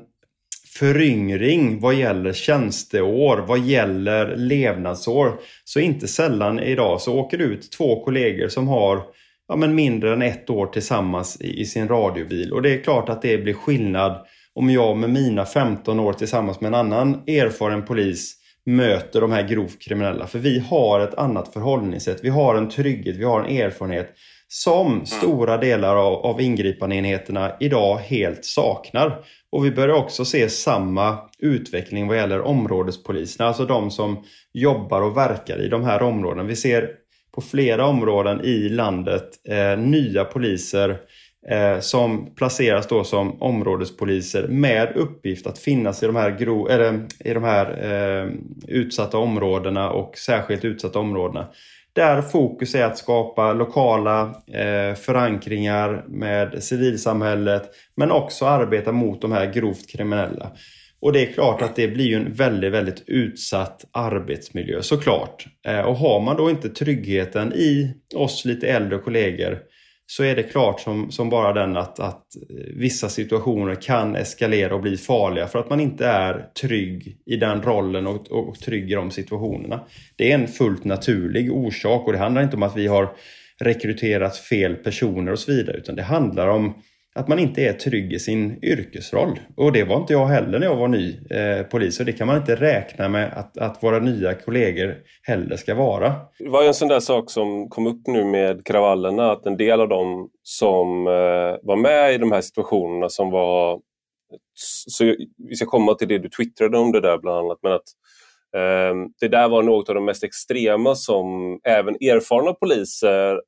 föryngring 0.78 1.80
vad 1.80 1.94
gäller 1.94 2.32
tjänsteår, 2.32 3.44
vad 3.48 3.58
gäller 3.58 4.36
levnadsår. 4.36 5.40
Så 5.64 5.80
inte 5.80 6.08
sällan 6.08 6.60
idag 6.60 7.00
så 7.00 7.18
åker 7.18 7.38
det 7.38 7.44
ut 7.44 7.72
två 7.72 8.04
kollegor 8.04 8.48
som 8.48 8.68
har 8.68 9.02
ja, 9.48 9.56
men 9.56 9.74
mindre 9.74 10.12
än 10.12 10.22
ett 10.22 10.50
år 10.50 10.66
tillsammans 10.66 11.40
i, 11.40 11.60
i 11.60 11.64
sin 11.64 11.88
radiobil. 11.88 12.52
Och 12.52 12.62
det 12.62 12.70
är 12.70 12.82
klart 12.82 13.08
att 13.08 13.22
det 13.22 13.38
blir 13.38 13.54
skillnad 13.54 14.26
om 14.54 14.70
jag 14.70 14.96
med 14.96 15.10
mina 15.10 15.46
15 15.46 16.00
år 16.00 16.12
tillsammans 16.12 16.60
med 16.60 16.68
en 16.68 16.74
annan 16.74 17.14
erfaren 17.26 17.84
polis 17.84 18.39
möter 18.76 19.20
de 19.20 19.32
här 19.32 19.48
grovt 19.48 19.82
kriminella. 19.82 20.26
För 20.26 20.38
vi 20.38 20.58
har 20.58 21.00
ett 21.00 21.14
annat 21.14 21.52
förhållningssätt. 21.52 22.20
Vi 22.22 22.28
har 22.28 22.54
en 22.54 22.68
trygghet, 22.68 23.16
vi 23.16 23.24
har 23.24 23.40
en 23.40 23.56
erfarenhet 23.56 24.14
som 24.48 24.92
mm. 24.92 25.06
stora 25.06 25.56
delar 25.56 25.96
av, 25.96 26.14
av 26.14 26.40
ingripandeenheterna 26.40 27.52
idag 27.60 27.96
helt 27.96 28.44
saknar. 28.44 29.24
Och 29.52 29.64
vi 29.64 29.70
börjar 29.70 29.94
också 29.94 30.24
se 30.24 30.48
samma 30.48 31.18
utveckling 31.38 32.08
vad 32.08 32.16
gäller 32.16 32.40
områdespoliserna, 32.40 33.48
alltså 33.48 33.64
de 33.64 33.90
som 33.90 34.24
jobbar 34.52 35.02
och 35.02 35.16
verkar 35.16 35.64
i 35.64 35.68
de 35.68 35.84
här 35.84 36.02
områdena. 36.02 36.42
Vi 36.42 36.56
ser 36.56 36.90
på 37.34 37.40
flera 37.40 37.86
områden 37.86 38.40
i 38.44 38.68
landet 38.68 39.28
eh, 39.48 39.78
nya 39.78 40.24
poliser 40.24 40.98
Eh, 41.48 41.80
som 41.80 42.34
placeras 42.34 42.86
då 42.86 43.04
som 43.04 43.42
områdespoliser 43.42 44.48
med 44.48 44.92
uppgift 44.96 45.46
att 45.46 45.58
finnas 45.58 46.02
i 46.02 46.06
de 46.06 46.16
här, 46.16 46.30
gro, 46.30 46.68
eller, 46.68 47.06
i 47.24 47.32
de 47.32 47.44
här 47.44 47.66
eh, 47.82 48.30
utsatta 48.68 49.18
områdena 49.18 49.90
och 49.90 50.18
särskilt 50.18 50.64
utsatta 50.64 50.98
områdena. 50.98 51.48
Där 51.92 52.22
fokus 52.22 52.74
är 52.74 52.84
att 52.84 52.98
skapa 52.98 53.52
lokala 53.52 54.22
eh, 54.52 54.94
förankringar 54.94 56.04
med 56.08 56.62
civilsamhället 56.62 57.70
men 57.96 58.10
också 58.10 58.46
arbeta 58.46 58.92
mot 58.92 59.22
de 59.22 59.32
här 59.32 59.52
grovt 59.52 59.90
kriminella. 59.90 60.50
Och 61.00 61.12
det 61.12 61.20
är 61.28 61.32
klart 61.32 61.62
att 61.62 61.76
det 61.76 61.88
blir 61.88 62.04
ju 62.04 62.14
en 62.14 62.32
väldigt, 62.32 62.72
väldigt 62.72 63.04
utsatt 63.06 63.84
arbetsmiljö 63.92 64.82
såklart. 64.82 65.46
Eh, 65.66 65.80
och 65.80 65.96
har 65.96 66.20
man 66.20 66.36
då 66.36 66.50
inte 66.50 66.68
tryggheten 66.68 67.52
i 67.52 67.94
oss 68.14 68.44
lite 68.44 68.68
äldre 68.68 68.98
kollegor 68.98 69.58
så 70.10 70.24
är 70.24 70.36
det 70.36 70.42
klart 70.42 70.80
som, 70.80 71.10
som 71.10 71.28
bara 71.28 71.52
den 71.52 71.76
att, 71.76 72.00
att 72.00 72.36
eh, 72.36 72.56
vissa 72.74 73.08
situationer 73.08 73.74
kan 73.74 74.16
eskalera 74.16 74.74
och 74.74 74.80
bli 74.80 74.96
farliga 74.96 75.46
för 75.46 75.58
att 75.58 75.70
man 75.70 75.80
inte 75.80 76.06
är 76.06 76.46
trygg 76.60 77.16
i 77.26 77.36
den 77.36 77.62
rollen 77.62 78.06
och, 78.06 78.30
och, 78.30 78.48
och 78.48 78.58
trygg 78.58 78.90
i 78.90 78.94
de 78.94 79.10
situationerna. 79.10 79.80
Det 80.16 80.30
är 80.30 80.34
en 80.34 80.48
fullt 80.48 80.84
naturlig 80.84 81.52
orsak 81.52 82.06
och 82.06 82.12
det 82.12 82.18
handlar 82.18 82.42
inte 82.42 82.56
om 82.56 82.62
att 82.62 82.76
vi 82.76 82.86
har 82.86 83.08
rekryterat 83.60 84.36
fel 84.36 84.74
personer 84.74 85.32
och 85.32 85.38
så 85.38 85.52
vidare 85.52 85.76
utan 85.76 85.96
det 85.96 86.02
handlar 86.02 86.48
om 86.48 86.74
att 87.14 87.28
man 87.28 87.38
inte 87.38 87.62
är 87.62 87.72
trygg 87.72 88.12
i 88.12 88.18
sin 88.18 88.64
yrkesroll. 88.64 89.40
Och 89.56 89.72
det 89.72 89.84
var 89.84 89.96
inte 89.96 90.12
jag 90.12 90.26
heller 90.26 90.58
när 90.58 90.66
jag 90.66 90.76
var 90.76 90.88
ny 90.88 91.20
eh, 91.30 91.62
polis 91.62 92.00
och 92.00 92.06
det 92.06 92.12
kan 92.12 92.26
man 92.26 92.36
inte 92.36 92.54
räkna 92.54 93.08
med 93.08 93.32
att, 93.32 93.58
att 93.58 93.82
våra 93.82 93.98
nya 93.98 94.34
kollegor 94.34 94.96
heller 95.22 95.56
ska 95.56 95.74
vara. 95.74 96.14
Det 96.38 96.48
var 96.48 96.62
ju 96.62 96.68
en 96.68 96.74
sån 96.74 96.88
där 96.88 97.00
sak 97.00 97.30
som 97.30 97.68
kom 97.68 97.86
upp 97.86 98.06
nu 98.06 98.24
med 98.24 98.66
kravallerna 98.66 99.32
att 99.32 99.46
en 99.46 99.56
del 99.56 99.80
av 99.80 99.88
dem 99.88 100.30
som 100.42 101.06
eh, 101.06 101.58
var 101.62 101.76
med 101.76 102.14
i 102.14 102.18
de 102.18 102.32
här 102.32 102.40
situationerna 102.40 103.08
som 103.08 103.30
var 103.30 103.80
så 104.86 105.04
vi 105.48 105.54
ska 105.56 105.66
komma 105.66 105.94
till 105.94 106.08
det 106.08 106.18
du 106.18 106.28
twittrade 106.28 106.78
om 106.78 106.92
det 106.92 107.00
där 107.00 107.18
bland 107.18 107.38
annat 107.38 107.58
men 107.62 107.72
att 107.72 107.88
eh, 108.56 108.94
det 109.20 109.28
där 109.28 109.48
var 109.48 109.62
något 109.62 109.88
av 109.88 109.94
de 109.94 110.04
mest 110.04 110.24
extrema 110.24 110.94
som 110.94 111.24
även 111.64 111.94
erfarna 111.94 112.52
poliser 112.52 113.40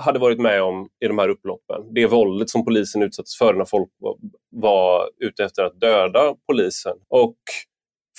hade 0.00 0.18
varit 0.18 0.40
med 0.40 0.62
om 0.62 0.88
i 1.04 1.08
de 1.08 1.18
här 1.18 1.28
upploppen. 1.28 1.94
Det 1.94 2.06
våldet 2.06 2.50
som 2.50 2.64
polisen 2.64 3.02
utsattes 3.02 3.38
för 3.38 3.54
när 3.54 3.64
folk 3.64 3.90
var, 3.98 4.16
var 4.50 5.08
ute 5.18 5.44
efter 5.44 5.64
att 5.64 5.80
döda 5.80 6.34
polisen. 6.46 6.96
Och 7.08 7.36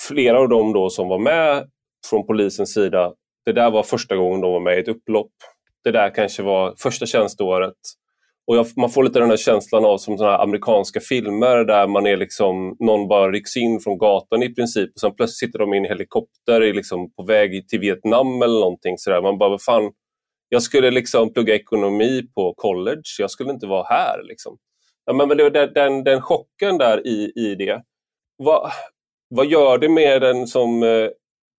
flera 0.08 0.40
av 0.40 0.50
dem 0.50 0.74
då 0.74 0.90
som 0.90 1.08
var 1.08 1.20
med 1.20 1.70
från 2.10 2.28
polisens 2.28 2.74
sida, 2.74 3.14
det 3.46 3.54
där 3.54 3.72
var 3.72 3.84
första 3.84 4.16
gången 4.16 4.42
de 4.42 4.52
var 4.52 4.60
med 4.60 4.78
i 4.78 4.82
ett 4.82 4.88
upplopp. 4.88 5.32
Det 5.84 5.92
där 5.92 6.16
kanske 6.16 6.44
var 6.44 6.76
första 6.78 7.06
tjänsteåret. 7.06 7.78
Och 8.48 8.58
jag, 8.58 8.66
man 8.78 8.90
får 8.90 9.04
lite 9.04 9.20
den 9.20 9.30
här 9.30 9.38
känslan 9.38 9.86
av 9.86 9.98
som 9.98 10.18
såna 10.18 10.38
amerikanska 10.38 11.00
filmer 11.00 11.66
där 11.66 11.88
man 11.88 12.08
är 12.08 12.18
liksom, 12.18 12.76
någon 12.80 13.08
bara 13.08 13.32
rycks 13.32 13.58
in 13.58 13.80
från 13.80 13.98
gatan 13.98 14.44
i 14.44 14.54
princip 14.54 14.90
och 14.96 15.00
sen 15.00 15.16
plötsligt 15.16 15.50
sitter 15.50 15.60
de 15.60 15.74
i 15.74 15.78
en 15.78 15.86
helikopter 15.86 16.74
liksom 16.74 17.12
på 17.14 17.24
väg 17.24 17.68
till 17.68 17.80
Vietnam 17.80 18.42
eller 18.42 18.60
någonting 18.60 18.98
sådär. 18.98 19.22
Man 19.22 19.38
bara, 19.38 19.50
vad 19.50 19.64
fan, 19.64 19.92
jag 20.54 20.64
skulle 20.64 20.92
liksom 20.92 21.34
plugga 21.34 21.56
ekonomi 21.56 22.22
på 22.36 22.54
college, 22.54 23.02
jag 23.20 23.32
skulle 23.32 23.52
inte 23.52 23.68
vara 23.68 23.88
här. 23.90 24.24
Liksom. 24.24 24.58
Ja, 25.06 25.14
men 25.14 25.38
det, 25.38 25.68
den, 25.68 26.04
den 26.04 26.22
chocken 26.22 26.78
där 26.78 27.08
i, 27.08 27.32
i 27.36 27.56
det, 27.56 27.84
vad, 28.38 28.72
vad 29.30 29.46
gör 29.46 29.78
det 29.78 29.90
med 29.90 30.22
den 30.22 30.48
som, 30.48 30.84
eh, 30.84 31.10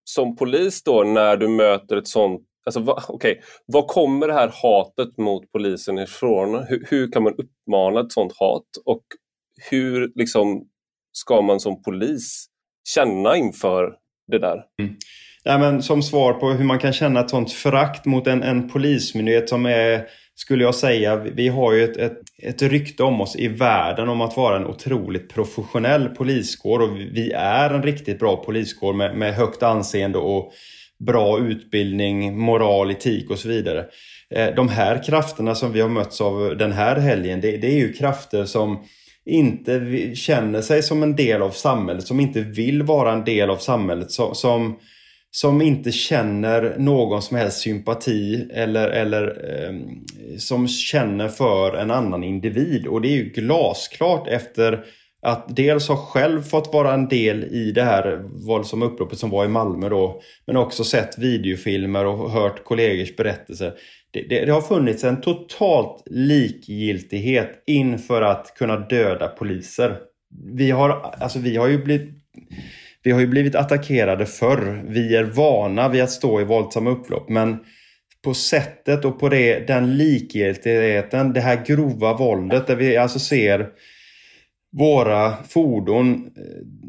som 0.03 0.35
polis 0.35 0.83
då 0.83 1.03
när 1.03 1.37
du 1.37 1.47
möter 1.47 1.97
ett 1.97 2.07
sånt 2.07 2.41
Alltså, 2.65 2.79
va, 2.79 3.03
okay. 3.07 3.35
Var 3.65 3.87
kommer 3.87 4.27
det 4.27 4.33
här 4.33 4.51
hatet 4.61 5.17
mot 5.17 5.51
polisen 5.51 5.99
ifrån? 5.99 6.65
Hur, 6.67 6.85
hur, 6.89 7.11
kan 7.11 7.23
man 7.23 7.33
uppmana 7.33 7.99
ett 7.99 8.11
sånt 8.11 8.33
hat? 8.37 8.67
Och 8.85 9.03
hur 9.69 10.11
liksom, 10.15 10.67
ska 11.11 11.41
man 11.41 11.59
som 11.59 11.83
polis 11.83 12.45
känna 12.95 13.37
inför 13.37 13.95
det 14.31 14.39
där? 14.39 14.65
Mm. 14.81 14.95
Ja, 15.43 15.57
men 15.57 15.83
som 15.83 16.03
svar 16.03 16.33
på 16.33 16.49
hur 16.49 16.65
man 16.65 16.79
kan 16.79 16.93
känna 16.93 17.19
ett 17.19 17.29
sånt 17.29 17.51
förakt 17.51 18.05
mot 18.05 18.27
en, 18.27 18.43
en 18.43 18.69
polismyndighet 18.69 19.49
som 19.49 19.65
är, 19.65 20.05
skulle 20.35 20.63
jag 20.63 20.75
säga, 20.75 21.15
vi 21.15 21.47
har 21.47 21.73
ju 21.73 21.83
ett, 21.83 21.97
ett, 21.97 22.19
ett 22.43 22.61
rykte 22.61 23.03
om 23.03 23.21
oss 23.21 23.35
i 23.35 23.47
världen 23.47 24.09
om 24.09 24.21
att 24.21 24.37
vara 24.37 24.55
en 24.55 24.65
otroligt 24.65 25.33
professionell 25.33 26.09
poliskår 26.09 26.79
och 26.79 26.97
vi 26.97 27.31
är 27.31 27.69
en 27.69 27.83
riktigt 27.83 28.19
bra 28.19 28.35
poliskår 28.35 28.93
med, 28.93 29.15
med 29.15 29.33
högt 29.33 29.63
anseende 29.63 30.17
och 30.17 30.53
bra 30.99 31.39
utbildning, 31.39 32.39
moral, 32.39 32.91
etik 32.91 33.29
och 33.29 33.39
så 33.39 33.47
vidare. 33.47 33.85
Eh, 34.29 34.55
de 34.55 34.69
här 34.69 35.03
krafterna 35.03 35.55
som 35.55 35.71
vi 35.71 35.81
har 35.81 35.89
mötts 35.89 36.21
av 36.21 36.57
den 36.57 36.71
här 36.71 36.95
helgen, 36.95 37.41
det, 37.41 37.57
det 37.57 37.67
är 37.67 37.77
ju 37.77 37.93
krafter 37.93 38.45
som 38.45 38.83
inte 39.25 40.11
känner 40.15 40.61
sig 40.61 40.83
som 40.83 41.03
en 41.03 41.15
del 41.15 41.41
av 41.41 41.51
samhället, 41.51 42.07
som 42.07 42.19
inte 42.19 42.41
vill 42.41 42.83
vara 42.83 43.13
en 43.13 43.23
del 43.23 43.49
av 43.49 43.57
samhället, 43.57 44.11
som, 44.11 44.35
som 44.35 44.75
som 45.35 45.61
inte 45.61 45.91
känner 45.91 46.75
någon 46.77 47.21
som 47.21 47.37
helst 47.37 47.57
sympati 47.57 48.49
eller, 48.53 48.89
eller 48.89 49.27
eh, 49.53 49.73
som 50.37 50.67
känner 50.67 51.27
för 51.27 51.77
en 51.77 51.91
annan 51.91 52.23
individ. 52.23 52.87
Och 52.87 53.01
det 53.01 53.07
är 53.07 53.15
ju 53.15 53.29
glasklart 53.29 54.27
efter 54.27 54.85
att 55.21 55.55
dels 55.55 55.87
ha 55.87 55.95
själv 55.95 56.41
fått 56.41 56.73
vara 56.73 56.93
en 56.93 57.07
del 57.07 57.43
i 57.43 57.71
det 57.71 57.83
här 57.83 58.23
våldsamma 58.47 58.85
upploppet 58.85 59.19
som 59.19 59.29
var 59.29 59.45
i 59.45 59.47
Malmö 59.47 59.89
då, 59.89 60.21
men 60.47 60.57
också 60.57 60.83
sett 60.83 61.17
videofilmer 61.17 62.05
och 62.05 62.31
hört 62.31 62.63
kollegors 62.63 63.15
berättelser. 63.15 63.73
Det, 64.11 64.21
det, 64.21 64.45
det, 64.45 64.51
har 64.51 64.61
funnits 64.61 65.03
en 65.03 65.21
totalt 65.21 66.03
likgiltighet 66.05 67.63
inför 67.67 68.21
att 68.21 68.53
kunna 68.57 68.79
döda 68.79 69.27
poliser. 69.27 69.97
Vi 70.53 70.71
har, 70.71 70.89
alltså 71.19 71.39
vi 71.39 71.57
har 71.57 71.67
ju 71.67 71.83
blivit 71.83 72.09
vi 73.03 73.11
har 73.11 73.19
ju 73.19 73.27
blivit 73.27 73.55
attackerade 73.55 74.25
förr. 74.25 74.83
Vi 74.87 75.15
är 75.15 75.23
vana 75.23 75.89
vid 75.89 76.03
att 76.03 76.11
stå 76.11 76.41
i 76.41 76.43
våldsamma 76.43 76.89
upplopp. 76.89 77.29
Men 77.29 77.57
på 78.23 78.33
sättet 78.33 79.05
och 79.05 79.19
på 79.19 79.29
det, 79.29 79.67
den 79.67 79.97
likgiltigheten, 79.97 81.33
det 81.33 81.41
här 81.41 81.65
grova 81.65 82.13
våldet 82.13 82.67
där 82.67 82.75
vi 82.75 82.97
alltså 82.97 83.19
ser 83.19 83.69
våra 84.77 85.43
fordon 85.43 86.29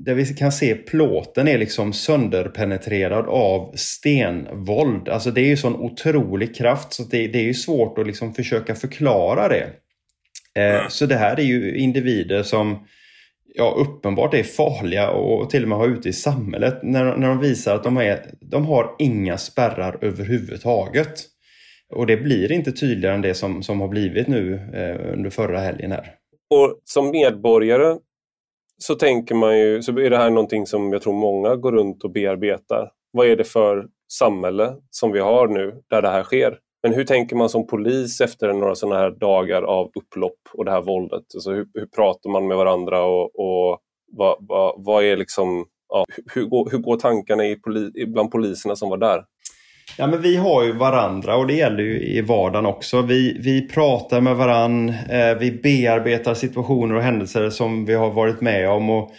där 0.05 0.15
vi 0.15 0.27
kan 0.27 0.53
se 0.53 0.75
plåten 0.75 1.49
är 1.49 1.59
liksom 1.59 1.93
sönderpenetrerad 1.93 3.27
av 3.29 3.73
stenvåld. 3.77 5.09
Alltså 5.09 5.31
det 5.31 5.41
är 5.41 5.47
ju 5.47 5.57
sån 5.57 5.77
otrolig 5.77 6.57
kraft 6.57 6.93
så 6.93 7.03
det, 7.03 7.27
det 7.27 7.39
är 7.39 7.45
ju 7.45 7.55
svårt 7.55 7.99
att 7.99 8.07
liksom 8.07 8.35
försöka 8.35 8.75
förklara 8.75 9.49
det. 9.49 9.71
Eh, 10.61 10.89
så 10.89 11.07
det 11.07 11.17
här 11.17 11.41
är 11.41 11.45
ju 11.45 11.77
individer 11.77 12.43
som 12.43 12.87
ja, 13.57 13.75
uppenbart 13.79 14.35
är 14.35 14.43
farliga 14.43 15.11
och 15.11 15.51
till 15.51 15.63
och 15.63 15.69
med 15.69 15.79
har 15.79 15.89
ute 15.89 16.09
i 16.09 16.13
samhället 16.13 16.79
när, 16.83 17.17
när 17.17 17.29
de 17.29 17.39
visar 17.39 17.75
att 17.75 17.85
de, 17.85 17.97
är, 17.97 18.31
de 18.41 18.67
har 18.67 18.95
inga 18.99 19.39
spärrar 19.39 19.99
överhuvudtaget. 20.01 21.15
Och 21.95 22.07
det 22.07 22.17
blir 22.17 22.53
inte 22.53 22.73
tydligare 22.73 23.15
än 23.15 23.23
det 23.23 23.35
som, 23.35 23.63
som 23.63 23.81
har 23.81 23.89
blivit 23.89 24.29
nu 24.29 24.55
eh, 24.55 25.13
under 25.13 25.31
förra 25.31 25.59
helgen 25.59 25.93
här. 25.93 26.15
Och 26.51 26.81
som 26.85 27.11
medborgare 27.11 27.99
så 28.79 28.95
tänker 28.95 29.35
man 29.35 29.59
ju, 29.59 29.83
så 29.83 29.99
är 29.99 30.11
det 30.11 30.17
här 30.17 30.31
någonting 30.31 30.67
som 30.67 30.93
jag 30.93 31.03
tror 31.03 31.15
många 31.15 31.57
går 31.57 31.73
runt 31.73 32.05
och 32.05 32.11
bearbetar. 32.11 32.91
Vad 33.13 33.27
är 33.27 33.37
det 33.37 33.45
för 33.45 33.87
samhälle 34.13 34.77
som 34.91 35.13
vi 35.13 35.21
har 35.21 35.49
nu 35.49 35.83
där 35.91 36.03
det 36.03 36.11
här 36.11 36.23
sker? 36.23 36.59
Men 36.85 36.95
hur 36.95 37.05
tänker 37.05 37.37
man 37.37 37.49
som 37.49 37.67
polis 37.67 38.21
efter 38.21 38.53
några 38.53 38.75
sådana 38.75 39.01
här 39.01 39.11
dagar 39.11 39.63
av 39.63 39.91
upplopp 39.95 40.39
och 40.53 40.65
det 40.65 40.71
här 40.71 40.83
våldet? 40.83 41.23
Alltså 41.35 41.51
hur, 41.51 41.67
hur 41.75 41.87
pratar 41.87 42.31
man 42.31 42.47
med 42.47 42.57
varandra 42.57 43.05
och, 43.05 43.25
och 43.25 43.79
vad, 44.13 44.37
vad, 44.41 44.75
vad, 44.77 45.05
är 45.05 45.17
liksom, 45.17 45.65
ja, 45.89 46.05
hur, 46.35 46.45
går, 46.45 46.71
hur 46.71 46.79
går 46.79 46.97
tankarna 46.97 47.47
i 47.47 47.57
poli, 47.57 48.07
bland 48.07 48.31
poliserna 48.31 48.77
som 48.77 48.91
var 48.91 48.97
där? 48.97 49.25
Ja, 49.99 50.07
men 50.07 50.23
vi 50.23 50.37
har 50.37 50.65
ju 50.65 50.73
varandra 50.73 51.37
och 51.37 51.47
det 51.47 51.55
gäller 51.55 51.83
ju 51.83 52.01
i 52.01 52.21
vardagen 52.21 52.67
också. 52.67 53.03
Vi, 53.03 53.39
vi 53.41 53.69
pratar 53.69 54.21
med 54.21 54.37
varandra, 54.37 54.95
eh, 55.11 55.39
vi 55.39 55.53
bearbetar 55.53 56.35
situationer 56.35 56.95
och 56.95 57.03
händelser 57.03 57.51
som 57.51 57.85
vi 57.85 57.95
har 57.95 58.11
varit 58.11 58.41
med 58.41 58.71
om. 58.71 58.91
Och 58.91 59.11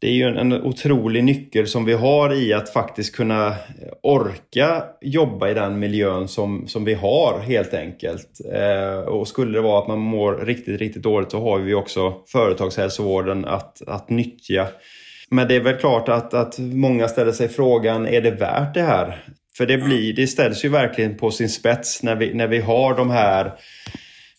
det 0.00 0.06
är 0.06 0.12
ju 0.12 0.24
en, 0.24 0.36
en 0.36 0.52
otrolig 0.52 1.24
nyckel 1.24 1.66
som 1.66 1.84
vi 1.84 1.92
har 1.92 2.34
i 2.34 2.52
att 2.52 2.72
faktiskt 2.72 3.16
kunna 3.16 3.54
orka 4.02 4.84
jobba 5.00 5.48
i 5.48 5.54
den 5.54 5.78
miljön 5.78 6.28
som, 6.28 6.68
som 6.68 6.84
vi 6.84 6.94
har 6.94 7.40
helt 7.40 7.74
enkelt. 7.74 8.28
Eh, 8.52 9.08
och 9.08 9.28
skulle 9.28 9.58
det 9.58 9.62
vara 9.62 9.82
att 9.82 9.88
man 9.88 9.98
mår 9.98 10.32
riktigt, 10.32 10.80
riktigt 10.80 11.02
dåligt 11.02 11.30
så 11.30 11.40
har 11.40 11.58
vi 11.58 11.74
också 11.74 12.14
företagshälsovården 12.32 13.44
att, 13.44 13.82
att 13.88 14.10
nyttja. 14.10 14.68
Men 15.30 15.48
det 15.48 15.56
är 15.56 15.60
väl 15.60 15.76
klart 15.76 16.08
att, 16.08 16.34
att 16.34 16.58
många 16.58 17.08
ställer 17.08 17.32
sig 17.32 17.48
frågan, 17.48 18.06
är 18.06 18.20
det 18.20 18.30
värt 18.30 18.74
det 18.74 18.82
här? 18.82 19.24
För 19.56 19.66
det, 19.66 19.78
blir, 19.78 20.12
det 20.12 20.26
ställs 20.26 20.64
ju 20.64 20.68
verkligen 20.68 21.16
på 21.16 21.30
sin 21.30 21.48
spets 21.48 22.02
när 22.02 22.16
vi, 22.16 22.34
när 22.34 22.48
vi 22.48 22.60
har 22.60 22.96
de 22.96 23.10
här 23.10 23.52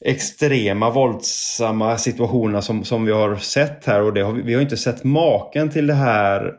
extrema 0.06 0.90
våldsamma 0.90 1.98
situationerna 1.98 2.62
som, 2.62 2.84
som 2.84 3.06
vi 3.06 3.12
har 3.12 3.36
sett 3.36 3.86
här. 3.86 4.02
Och 4.02 4.14
det 4.14 4.22
har, 4.22 4.34
vi 4.34 4.54
har 4.54 4.62
inte 4.62 4.78
sett 4.78 5.04
maken 5.04 5.70
till 5.70 5.88
det 5.88 5.94
här 5.94 6.54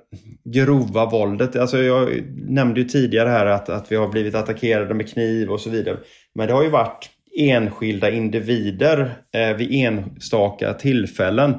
grova 0.45 1.07
våldet. 1.07 1.57
Alltså 1.57 1.79
jag 1.79 2.23
nämnde 2.49 2.81
ju 2.81 2.89
tidigare 2.89 3.29
här 3.29 3.47
att, 3.47 3.69
att 3.69 3.93
vi 3.93 3.97
har 3.97 4.09
blivit 4.09 4.35
attackerade 4.35 4.95
med 4.95 5.13
kniv 5.13 5.51
och 5.51 5.61
så 5.61 5.71
vidare. 5.71 5.97
Men 6.35 6.47
det 6.47 6.53
har 6.53 6.63
ju 6.63 6.71
varit 6.71 7.11
enskilda 7.39 8.11
individer 8.11 9.15
eh, 9.35 9.57
vid 9.57 9.73
enstaka 9.73 10.75
tillfällen. 10.75 11.55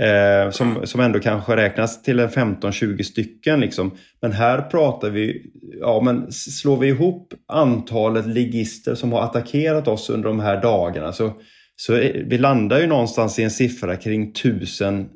Eh, 0.00 0.50
som, 0.50 0.86
som 0.86 1.00
ändå 1.00 1.20
kanske 1.20 1.56
räknas 1.56 2.02
till 2.02 2.18
en 2.18 2.28
15-20 2.28 3.02
stycken. 3.02 3.60
Liksom. 3.60 3.96
Men 4.22 4.32
här 4.32 4.62
pratar 4.62 5.10
vi, 5.10 5.52
ja 5.80 6.00
men 6.00 6.32
slår 6.32 6.76
vi 6.76 6.88
ihop 6.88 7.34
antalet 7.48 8.26
ligister 8.26 8.94
som 8.94 9.12
har 9.12 9.22
attackerat 9.22 9.88
oss 9.88 10.10
under 10.10 10.28
de 10.28 10.40
här 10.40 10.62
dagarna 10.62 11.12
så, 11.12 11.32
så 11.76 11.92
vi 12.26 12.38
landar 12.38 12.80
ju 12.80 12.86
någonstans 12.86 13.38
i 13.38 13.42
en 13.42 13.50
siffra 13.50 13.96
kring 13.96 14.32
tusen 14.32 15.08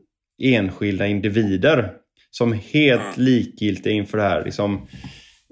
enskilda 0.42 1.06
individer 1.06 1.92
som 2.30 2.52
helt 2.52 3.16
likgiltiga 3.16 3.92
inför 3.92 4.18
det 4.18 4.24
här 4.24 4.44
liksom, 4.44 4.74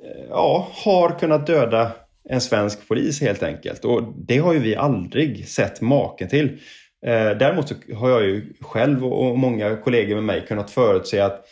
eh, 0.05 0.25
ja, 0.29 0.69
har 0.73 1.19
kunnat 1.19 1.47
döda 1.47 1.93
en 2.29 2.41
svensk 2.41 2.89
polis 2.89 3.21
helt 3.21 3.43
enkelt. 3.43 3.85
Och 3.85 4.15
det 4.27 4.39
har 4.39 4.53
ju 4.53 4.59
vi 4.59 4.77
aldrig 4.77 5.49
sett 5.49 5.81
maken 5.81 6.29
till. 6.29 6.59
Eh, 7.05 7.39
däremot 7.39 7.69
så 7.69 7.75
har 7.95 8.11
jag 8.11 8.23
ju 8.23 8.53
själv 8.61 9.05
och 9.05 9.39
många 9.39 9.77
kollegor 9.77 10.15
med 10.15 10.25
mig 10.25 10.45
kunnat 10.49 10.71
förutse 10.71 11.21
att 11.21 11.45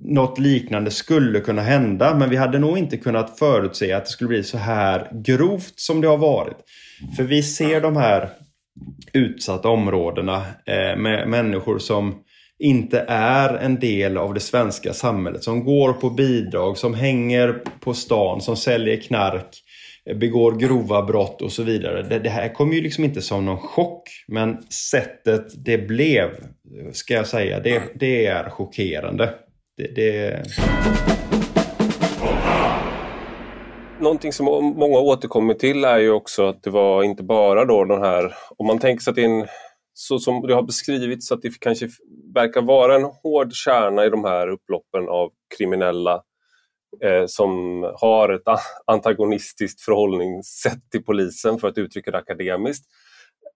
något 0.00 0.38
liknande 0.38 0.90
skulle 0.90 1.40
kunna 1.40 1.62
hända. 1.62 2.14
Men 2.14 2.30
vi 2.30 2.36
hade 2.36 2.58
nog 2.58 2.78
inte 2.78 2.96
kunnat 2.96 3.38
förutse 3.38 3.92
att 3.92 4.04
det 4.04 4.10
skulle 4.10 4.28
bli 4.28 4.42
så 4.42 4.58
här 4.58 5.10
grovt 5.12 5.80
som 5.80 6.00
det 6.00 6.08
har 6.08 6.16
varit. 6.16 6.56
För 7.16 7.22
vi 7.22 7.42
ser 7.42 7.80
de 7.80 7.96
här 7.96 8.30
utsatta 9.12 9.68
områdena 9.68 10.36
eh, 10.66 10.96
med 10.96 11.28
människor 11.28 11.78
som 11.78 12.14
inte 12.58 13.04
är 13.08 13.54
en 13.54 13.80
del 13.80 14.16
av 14.16 14.34
det 14.34 14.40
svenska 14.40 14.92
samhället. 14.92 15.44
Som 15.44 15.64
går 15.64 15.92
på 15.92 16.10
bidrag, 16.10 16.78
som 16.78 16.94
hänger 16.94 17.62
på 17.80 17.94
stan, 17.94 18.40
som 18.40 18.56
säljer 18.56 18.96
knark 18.96 19.62
begår 20.14 20.52
grova 20.52 21.02
brott 21.02 21.42
och 21.42 21.52
så 21.52 21.62
vidare. 21.62 22.02
Det, 22.02 22.18
det, 22.18 22.28
här 22.28 22.54
kom 22.54 22.72
ju 22.72 22.80
liksom 22.80 23.04
inte 23.04 23.22
som 23.22 23.44
någon 23.44 23.58
chock. 23.58 24.02
Men 24.28 24.62
sättet 24.62 25.64
det 25.64 25.78
blev, 25.78 26.30
ska 26.92 27.14
jag 27.14 27.26
säga, 27.26 27.60
det, 27.60 27.82
det 27.94 28.26
är 28.26 28.50
chockerande. 28.50 29.34
Det, 29.76 29.94
det... 29.94 30.42
Någonting 34.00 34.32
som 34.32 34.46
många 34.76 34.98
återkommer 34.98 35.54
till 35.54 35.84
är 35.84 35.98
ju 35.98 36.10
också 36.10 36.46
att 36.46 36.62
det 36.62 36.70
var 36.70 37.02
inte 37.02 37.22
bara 37.22 37.64
då 37.64 37.84
den 37.84 38.02
här, 38.02 38.34
om 38.56 38.66
man 38.66 38.78
tänker 38.78 39.02
sig 39.02 39.10
att 39.10 39.16
det 39.16 39.22
är 39.22 39.40
en, 39.40 39.46
så 39.94 40.18
som 40.18 40.46
det 40.46 40.54
har 40.54 40.62
beskrivits, 40.62 41.32
att 41.32 41.42
det 41.42 41.60
kanske 41.60 41.88
verkar 42.34 42.62
vara 42.62 42.94
en 42.94 43.04
hård 43.04 43.52
kärna 43.52 44.04
i 44.04 44.10
de 44.10 44.24
här 44.24 44.48
upploppen 44.48 45.08
av 45.08 45.30
kriminella 45.58 46.14
eh, 46.14 46.20
Eh, 47.02 47.24
som 47.26 47.82
har 48.00 48.28
ett 48.28 48.42
antagonistiskt 48.86 49.80
förhållningssätt 49.80 50.90
till 50.90 51.04
polisen 51.04 51.58
för 51.58 51.68
att 51.68 51.78
uttrycka 51.78 52.10
det 52.10 52.18
akademiskt. 52.18 52.84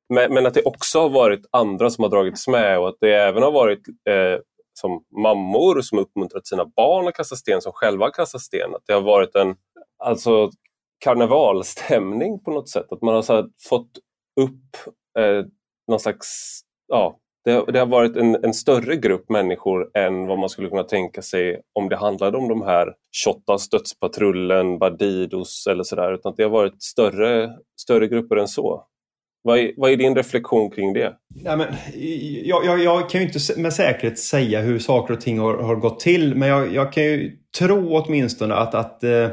men, 0.08 0.34
men, 0.34 0.46
att 0.46 0.54
det 0.54 0.62
också 0.62 1.00
har 1.00 1.08
varit 1.08 1.46
andra 1.50 1.90
som 1.90 2.04
har 2.04 2.10
dragits 2.10 2.48
med 2.48 2.78
och 2.78 2.88
att 2.88 2.96
det 3.00 3.14
även 3.14 3.42
har 3.42 3.52
varit 3.52 3.88
eh, 3.88 4.40
som 4.74 5.04
mammor 5.22 5.80
som 5.80 5.98
uppmuntrat 5.98 6.46
sina 6.46 6.64
barn 6.64 7.08
att 7.08 7.14
kasta 7.14 7.36
sten 7.36 7.60
som 7.60 7.72
själva 7.72 8.10
kastar 8.10 8.38
sten. 8.38 8.74
Att 8.74 8.82
det 8.86 8.92
har 8.92 9.00
varit 9.00 9.34
en 9.34 9.56
alltså, 9.98 10.50
karnevalstämning 11.04 12.44
på 12.44 12.50
något 12.50 12.68
sätt. 12.68 12.92
Att 12.92 13.02
man 13.02 13.14
har 13.14 13.22
här, 13.22 13.46
fått 13.68 13.90
upp 14.40 14.92
eh, 15.18 15.44
någon 15.88 16.00
slags 16.00 16.60
ja, 16.86 17.18
det, 17.44 17.64
det, 17.72 17.78
har 17.78 17.86
varit 17.86 18.16
en, 18.16 18.44
en, 18.44 18.54
större 18.54 18.96
grupp 18.96 19.30
människor 19.30 19.90
än 19.94 20.26
vad 20.26 20.38
man 20.38 20.48
skulle 20.48 20.68
kunna 20.68 20.82
tänka 20.82 21.22
sig 21.22 21.60
om 21.72 21.88
det 21.88 21.96
handlade 21.96 22.38
om 22.38 22.48
de 22.48 22.62
här 22.62 22.94
Shottaz, 23.24 23.68
Dödspatrullen, 23.68 24.78
Badidos 24.78 25.66
eller 25.66 25.84
sådär. 25.84 26.14
Utan 26.14 26.34
det 26.36 26.42
har 26.42 26.50
varit 26.50 26.82
större, 26.82 27.50
större 27.80 28.08
grupper 28.08 28.36
än 28.36 28.48
så. 28.48 28.86
Vad 29.44 29.58
är, 29.58 29.72
vad 29.76 29.90
är 29.90 29.96
din 29.96 30.14
reflektion 30.14 30.70
kring 30.70 30.92
det? 30.92 31.12
Nej, 31.34 31.56
men, 31.56 31.66
jag, 32.44 32.64
jag, 32.64 32.78
jag, 32.78 33.10
kan 33.10 33.20
ju 33.20 33.26
inte 33.26 33.60
med 33.60 33.72
säkerhet 33.72 34.18
säga 34.18 34.60
hur 34.60 34.78
saker 34.78 35.14
och 35.14 35.20
ting 35.20 35.38
har, 35.38 35.54
har 35.54 35.76
gått 35.76 36.00
till 36.00 36.34
men 36.34 36.48
jag, 36.48 36.74
jag, 36.74 36.92
kan 36.92 37.04
ju 37.04 37.36
tro 37.58 37.96
åtminstone 37.96 38.54
att, 38.54 38.74
att 38.74 39.04
eh, 39.04 39.28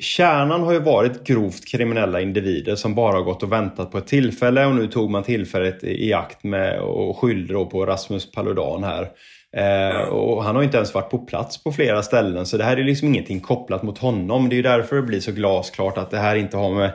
Kärnan 0.00 0.62
har 0.62 0.72
ju 0.72 0.78
varit 0.78 1.24
grovt 1.24 1.68
kriminella 1.68 2.20
individer 2.20 2.76
som 2.76 2.94
bara 2.94 3.16
har 3.16 3.22
gått 3.22 3.42
och 3.42 3.52
väntat 3.52 3.90
på 3.90 3.98
ett 3.98 4.06
tillfälle 4.06 4.66
och 4.66 4.74
nu 4.74 4.86
tog 4.86 5.10
man 5.10 5.22
tillfället 5.22 5.84
i 5.84 6.12
akt 6.12 6.44
med 6.44 6.80
och 6.80 7.18
skyllde 7.18 7.54
på 7.54 7.86
Rasmus 7.86 8.32
Paludan 8.32 8.84
här. 8.84 9.08
Eh, 9.56 10.00
och 10.00 10.44
han 10.44 10.56
har 10.56 10.62
inte 10.62 10.76
ens 10.76 10.94
varit 10.94 11.10
på 11.10 11.18
plats 11.18 11.64
på 11.64 11.72
flera 11.72 12.02
ställen 12.02 12.46
så 12.46 12.56
det 12.56 12.64
här 12.64 12.76
är 12.76 12.84
liksom 12.84 13.08
ingenting 13.08 13.40
kopplat 13.40 13.82
mot 13.82 13.98
honom. 13.98 14.48
Det 14.48 14.54
är 14.54 14.56
ju 14.56 14.62
därför 14.62 14.96
det 14.96 15.02
blir 15.02 15.20
så 15.20 15.32
glasklart 15.32 15.98
att 15.98 16.10
det 16.10 16.18
här 16.18 16.36
inte 16.36 16.56
har 16.56 16.74
med, 16.74 16.92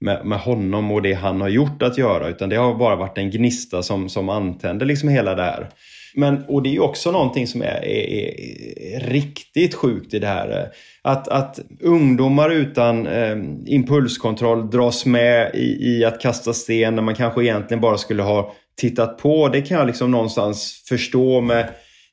med, 0.00 0.26
med 0.26 0.38
honom 0.38 0.90
och 0.90 1.02
det 1.02 1.12
han 1.12 1.40
har 1.40 1.48
gjort 1.48 1.82
att 1.82 1.98
göra 1.98 2.28
utan 2.28 2.48
det 2.48 2.56
har 2.56 2.74
bara 2.74 2.96
varit 2.96 3.18
en 3.18 3.30
gnista 3.30 3.82
som, 3.82 4.08
som 4.08 4.28
antände 4.28 4.84
liksom 4.84 5.08
hela 5.08 5.34
det 5.34 5.42
här. 5.42 5.68
Men, 6.14 6.44
och 6.48 6.62
det 6.62 6.68
är 6.68 6.72
ju 6.72 6.80
också 6.80 7.12
någonting 7.12 7.46
som 7.46 7.62
är, 7.62 7.84
är, 7.84 8.40
är 8.94 9.00
riktigt 9.00 9.74
sjukt 9.74 10.14
i 10.14 10.18
det 10.18 10.26
här. 10.26 10.70
Att, 11.06 11.28
att 11.28 11.58
ungdomar 11.80 12.50
utan 12.50 13.06
eh, 13.06 13.36
impulskontroll 13.66 14.70
dras 14.70 15.06
med 15.06 15.54
i, 15.54 15.88
i 15.90 16.04
att 16.04 16.20
kasta 16.20 16.52
sten 16.52 16.94
när 16.94 17.02
man 17.02 17.14
kanske 17.14 17.42
egentligen 17.42 17.80
bara 17.80 17.98
skulle 17.98 18.22
ha 18.22 18.52
tittat 18.76 19.18
på. 19.18 19.48
Det 19.48 19.62
kan 19.62 19.78
jag 19.78 19.86
liksom 19.86 20.10
någonstans 20.10 20.84
förstå 20.88 21.40
med, 21.40 21.68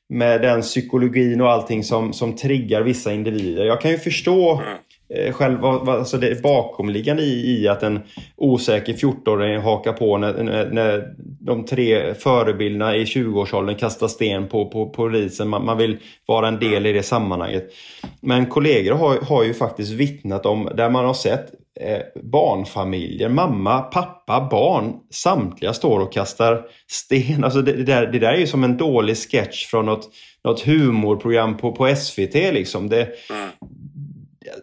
med 0.08 0.42
den 0.42 0.62
psykologin 0.62 1.40
och 1.40 1.50
allting 1.50 1.84
som, 1.84 2.12
som 2.12 2.36
triggar 2.36 2.82
vissa 2.82 3.12
individer. 3.12 3.64
Jag 3.64 3.80
kan 3.80 3.90
ju 3.90 3.98
förstå 3.98 4.52
mm. 4.52 4.78
Eh, 5.14 5.32
själva, 5.32 5.68
alltså 5.68 6.18
det 6.18 6.42
bakomliggande 6.42 7.22
i, 7.22 7.60
i 7.60 7.68
att 7.68 7.82
en 7.82 8.00
osäker 8.36 8.92
14-åring 8.92 9.60
hakar 9.60 9.92
på 9.92 10.18
när, 10.18 10.42
när, 10.42 10.70
när, 10.70 11.14
de 11.40 11.64
tre 11.64 12.14
förebilderna 12.14 12.96
i 12.96 13.04
20-årsåldern 13.04 13.76
kastar 13.76 14.08
sten 14.08 14.48
på, 14.48 14.64
på, 14.64 14.86
på 14.86 14.90
polisen. 14.90 15.48
Man, 15.48 15.64
man, 15.64 15.78
vill 15.78 15.98
vara 16.26 16.48
en 16.48 16.58
del 16.58 16.86
i 16.86 16.92
det 16.92 17.02
sammanhanget. 17.02 17.72
Men 18.20 18.46
kollegor 18.46 18.94
har, 18.94 19.20
har 19.20 19.44
ju 19.44 19.54
faktiskt 19.54 19.92
vittnat 19.92 20.46
om 20.46 20.68
där 20.74 20.90
man 20.90 21.04
har 21.04 21.14
sett 21.14 21.46
eh, 21.80 22.22
barnfamiljer, 22.22 23.28
mamma, 23.28 23.80
pappa, 23.80 24.48
barn, 24.50 24.92
samtliga 25.10 25.72
står 25.72 26.00
och 26.00 26.12
kastar 26.12 26.64
sten. 26.90 27.44
Alltså 27.44 27.62
det, 27.62 27.72
det, 27.72 27.82
där, 27.82 28.06
det 28.06 28.18
där 28.18 28.32
är 28.32 28.38
ju 28.38 28.46
som 28.46 28.64
en 28.64 28.76
dålig 28.76 29.16
sketch 29.16 29.66
från 29.66 29.86
något, 29.86 30.08
något 30.44 30.60
humorprogram 30.60 31.56
på, 31.56 31.72
på 31.72 31.94
SVT. 31.96 32.34
Liksom. 32.34 32.88
Det. 32.88 33.08
Mm. 33.30 33.48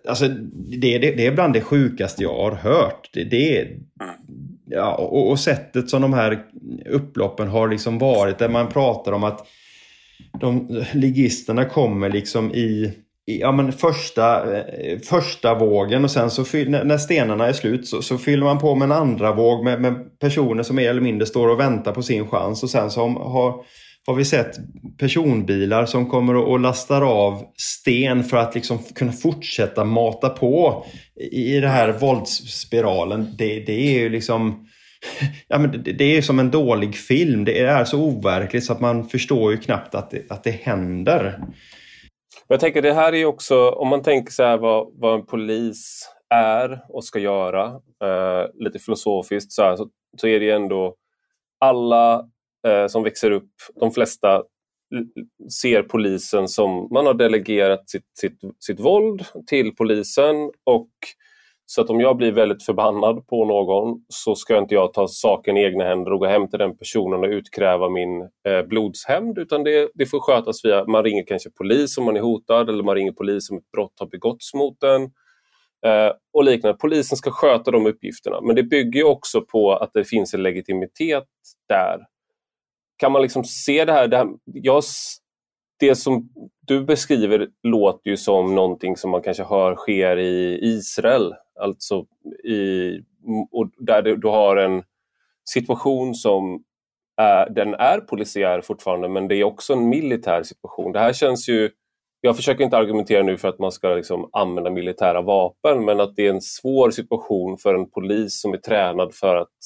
Alltså, 0.08 0.28
det, 0.28 0.98
det, 0.98 1.12
det, 1.12 1.26
är 1.26 1.32
bland 1.32 1.54
det 1.54 1.62
sjukaste 1.62 2.24
jag 2.24 2.36
har 2.36 2.52
hört. 2.52 3.10
Det, 3.14 3.24
det 3.24 3.58
är, 3.58 3.78
ja, 4.66 4.96
och, 4.96 5.30
och, 5.30 5.40
sättet 5.40 5.90
som 5.90 6.02
de 6.02 6.14
här 6.14 6.46
upploppen 6.90 7.48
har 7.48 7.68
liksom 7.68 7.98
varit, 7.98 8.38
där 8.38 8.50
man 8.50 8.68
pratar 8.68 9.12
om 9.12 9.24
att 9.24 9.48
de 10.40 10.84
ligisterna 10.94 11.66
kommer 11.66 12.10
liksom 12.10 12.52
i, 12.52 12.94
i 13.28 13.40
ja, 13.40 13.52
men 13.52 13.72
första, 13.72 14.58
eh, 14.58 15.00
första 15.00 15.56
vågen 15.56 16.04
och 16.04 16.12
sen 16.12 16.30
så 16.30 16.44
fyll, 16.44 16.70
när 16.70 16.98
stenarna 16.98 17.48
är 17.48 17.54
slut 17.54 17.88
så, 17.88 18.02
så, 18.02 18.18
fyller 18.18 18.44
man 18.44 18.60
på 18.60 18.76
med 18.76 18.86
en 18.86 18.92
andra 18.92 19.34
våg 19.34 19.64
med, 19.64 19.82
med 19.82 20.20
personer 20.20 20.64
som 20.64 20.76
mer 20.76 20.90
eller 20.90 21.02
mindre 21.02 21.26
står 21.26 21.48
och 21.48 21.60
väntar 21.60 21.92
på 21.92 22.02
sin 22.02 22.28
chans 22.28 22.64
och 22.64 22.70
sen 22.70 22.92
så 22.92 23.08
har 23.08 23.64
har 24.10 24.16
vi 24.16 24.26
sett 24.26 24.58
personbilar 24.98 25.86
som 25.86 26.10
kommer 26.10 26.36
och 26.36 26.60
lastar 26.60 27.02
av 27.02 27.44
sten 27.58 28.24
för 28.24 28.38
att 28.38 28.56
liksom 28.56 28.78
kunna 28.78 29.12
fortsätta 29.12 29.84
mata 29.84 30.30
på 30.30 30.86
i 31.32 31.60
den 31.60 31.70
här 31.70 31.92
våldsspiralen. 31.92 33.36
Det, 33.38 33.60
det 33.60 33.74
är 33.74 34.00
ju 34.00 34.10
liksom... 34.10 34.68
Ja, 35.48 35.60
men 35.60 35.72
det, 35.72 35.94
det 35.94 36.18
är 36.18 36.22
som 36.22 36.40
en 36.40 36.52
dålig 36.52 36.96
film. 36.96 37.46
Det 37.46 37.60
är 37.60 37.86
så 37.86 38.02
overkligt 38.02 38.64
så 38.64 38.74
att 38.74 38.80
man 38.80 39.10
förstår 39.10 39.52
ju 39.52 39.58
knappt 39.58 39.96
att 39.96 40.12
det, 40.12 40.32
att 40.32 40.44
det 40.44 40.52
händer. 40.52 41.40
Jag 42.48 42.60
tänker 42.60 42.82
det 42.82 42.94
här 42.94 43.14
är 43.14 43.26
också, 43.26 43.70
om 43.70 43.88
man 43.88 44.04
tänker 44.04 44.32
så 44.32 44.44
här 44.44 44.58
vad, 44.58 44.88
vad 44.94 45.20
en 45.20 45.26
polis 45.26 46.10
är 46.30 46.86
och 46.90 47.04
ska 47.04 47.20
göra, 47.20 47.66
eh, 48.04 48.64
lite 48.66 48.80
filosofiskt 48.80 49.52
så, 49.52 49.64
här, 49.64 49.76
så, 49.76 49.90
så 50.18 50.28
är 50.28 50.40
det 50.40 50.52
ändå 50.52 50.96
alla 51.60 52.26
eh, 52.68 52.88
som 52.88 53.04
växer 53.04 53.32
upp, 53.32 53.52
de 53.76 53.92
flesta 53.92 54.44
ser 55.62 55.84
polisen 55.84 56.48
som, 56.48 56.88
man 56.92 57.06
har 57.06 57.14
delegerat 57.14 57.90
sitt, 57.90 58.18
sitt, 58.20 58.40
sitt 58.60 58.80
våld 58.80 59.26
till 59.48 59.76
polisen 59.76 60.52
och 60.64 60.90
så 61.66 61.82
att 61.82 61.90
om 61.90 62.00
jag 62.00 62.18
blir 62.18 62.32
väldigt 62.32 62.64
förbannad 62.64 63.28
på 63.28 63.46
någon 63.46 64.02
så 64.08 64.36
ska 64.36 64.58
inte 64.58 64.74
jag 64.74 64.94
ta 64.94 65.08
saken 65.08 65.58
i 65.58 65.64
egna 65.64 65.84
händer 65.84 66.14
och 66.14 66.20
gå 66.20 66.26
hem 66.26 66.48
till 66.48 66.60
den 66.60 66.78
personen 66.78 67.20
och 67.20 67.30
utkräva 67.30 67.90
min 67.90 68.22
eh, 68.22 68.62
blodshämnd 68.68 69.38
utan 69.38 69.64
det, 69.64 69.90
det 69.94 70.06
får 70.06 70.20
skötas 70.20 70.66
via, 70.66 70.86
man 70.86 71.04
ringer 71.04 71.26
kanske 71.28 71.50
polis 71.50 71.98
om 71.98 72.06
man 72.06 72.18
är 72.18 72.22
hotad 72.22 72.70
eller 72.70 72.84
man 72.84 72.96
ringer 72.96 73.12
polis 73.12 73.50
om 73.50 73.58
ett 73.58 73.72
brott 73.72 73.94
har 74.00 74.08
begåtts 74.08 74.54
mot 74.54 74.84
en. 74.84 75.04
Eh, 75.86 76.12
och 76.34 76.44
liknande. 76.44 76.78
Polisen 76.78 77.18
ska 77.18 77.32
sköta 77.32 77.72
de 77.72 77.86
uppgifterna 77.86 78.42
men 78.42 78.56
det 78.56 78.64
bygger 78.64 79.04
också 79.04 79.42
på 79.42 79.74
att 79.74 79.94
det 79.94 80.04
finns 80.04 80.34
en 80.34 80.44
legitimitet 80.44 81.28
där 81.68 82.00
kan 83.00 83.12
man 83.12 83.22
liksom 83.22 83.44
se 83.44 83.86
det 83.86 83.92
här, 83.92 84.08
det, 84.08 84.18
här, 84.18 84.28
jag, 84.46 84.84
det 85.80 85.96
som 85.96 86.30
du 86.68 86.84
beskriver 86.84 87.48
låter 87.64 88.10
ju 88.10 88.18
som 88.18 88.56
någonting 88.56 88.98
som 88.98 89.12
man 89.12 89.22
kanske 89.22 89.44
hör 89.44 89.76
sker 89.76 90.18
i 90.18 90.60
Israel. 90.62 91.34
Alltså 91.60 92.06
i, 92.44 92.92
och 93.52 93.70
där 93.78 94.02
du, 94.02 94.16
du 94.16 94.28
har 94.28 94.58
en 94.58 94.84
situation 95.50 96.16
som 96.16 96.64
är, 97.18 97.50
den 97.50 97.74
är 97.74 98.00
polisiär 98.00 98.62
fortfarande 98.62 99.10
men 99.10 99.28
det 99.28 99.36
är 99.36 99.44
också 99.44 99.74
en 99.74 99.90
militär 99.90 100.44
situation. 100.44 100.92
Det 100.92 101.00
här 101.00 101.14
känns 101.14 101.50
ju 101.50 101.70
jag 102.22 102.36
försöker 102.36 102.64
inte 102.64 102.78
argumentera 102.78 103.24
nu 103.24 103.38
för 103.38 103.48
att 103.48 103.60
man 103.60 103.72
ska 103.72 103.88
liksom 103.88 104.30
använda 104.32 104.70
militära 104.70 105.22
vapen 105.22 105.86
men 105.86 106.00
att 106.00 106.16
det 106.16 106.28
är 106.28 106.30
en 106.30 106.42
svår 106.42 106.92
situation 106.92 107.58
för 107.58 107.76
en 107.76 107.90
polis 107.90 108.42
som 108.42 108.54
är 108.54 108.58
tränad 108.58 109.14
för 109.14 109.36
att 109.36 109.58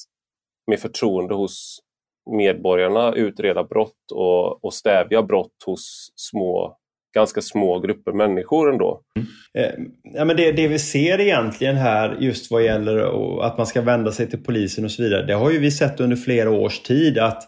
med 0.66 0.80
förtroende 0.80 1.34
hos 1.34 1.80
medborgarna 2.30 3.14
utreda 3.14 3.64
brott 3.64 4.12
och, 4.12 4.64
och 4.64 4.74
stävja 4.74 5.22
brott 5.22 5.62
hos 5.66 6.12
små 6.16 6.76
ganska 7.14 7.40
små 7.40 7.80
grupper 7.80 8.12
människor 8.12 8.72
ändå. 8.72 9.00
Mm. 9.16 9.28
Eh, 9.58 9.72
ja, 10.14 10.24
men 10.24 10.36
det, 10.36 10.52
det 10.52 10.68
vi 10.68 10.78
ser 10.78 11.20
egentligen 11.20 11.76
här 11.76 12.16
just 12.20 12.50
vad 12.50 12.64
gäller 12.64 12.96
att 13.46 13.58
man 13.58 13.66
ska 13.66 13.82
vända 13.82 14.12
sig 14.12 14.30
till 14.30 14.44
polisen 14.44 14.84
och 14.84 14.90
så 14.90 15.02
vidare. 15.02 15.26
Det 15.26 15.34
har 15.34 15.50
ju 15.50 15.58
vi 15.58 15.70
sett 15.70 16.00
under 16.00 16.16
flera 16.16 16.50
års 16.50 16.80
tid 16.80 17.18
att 17.18 17.42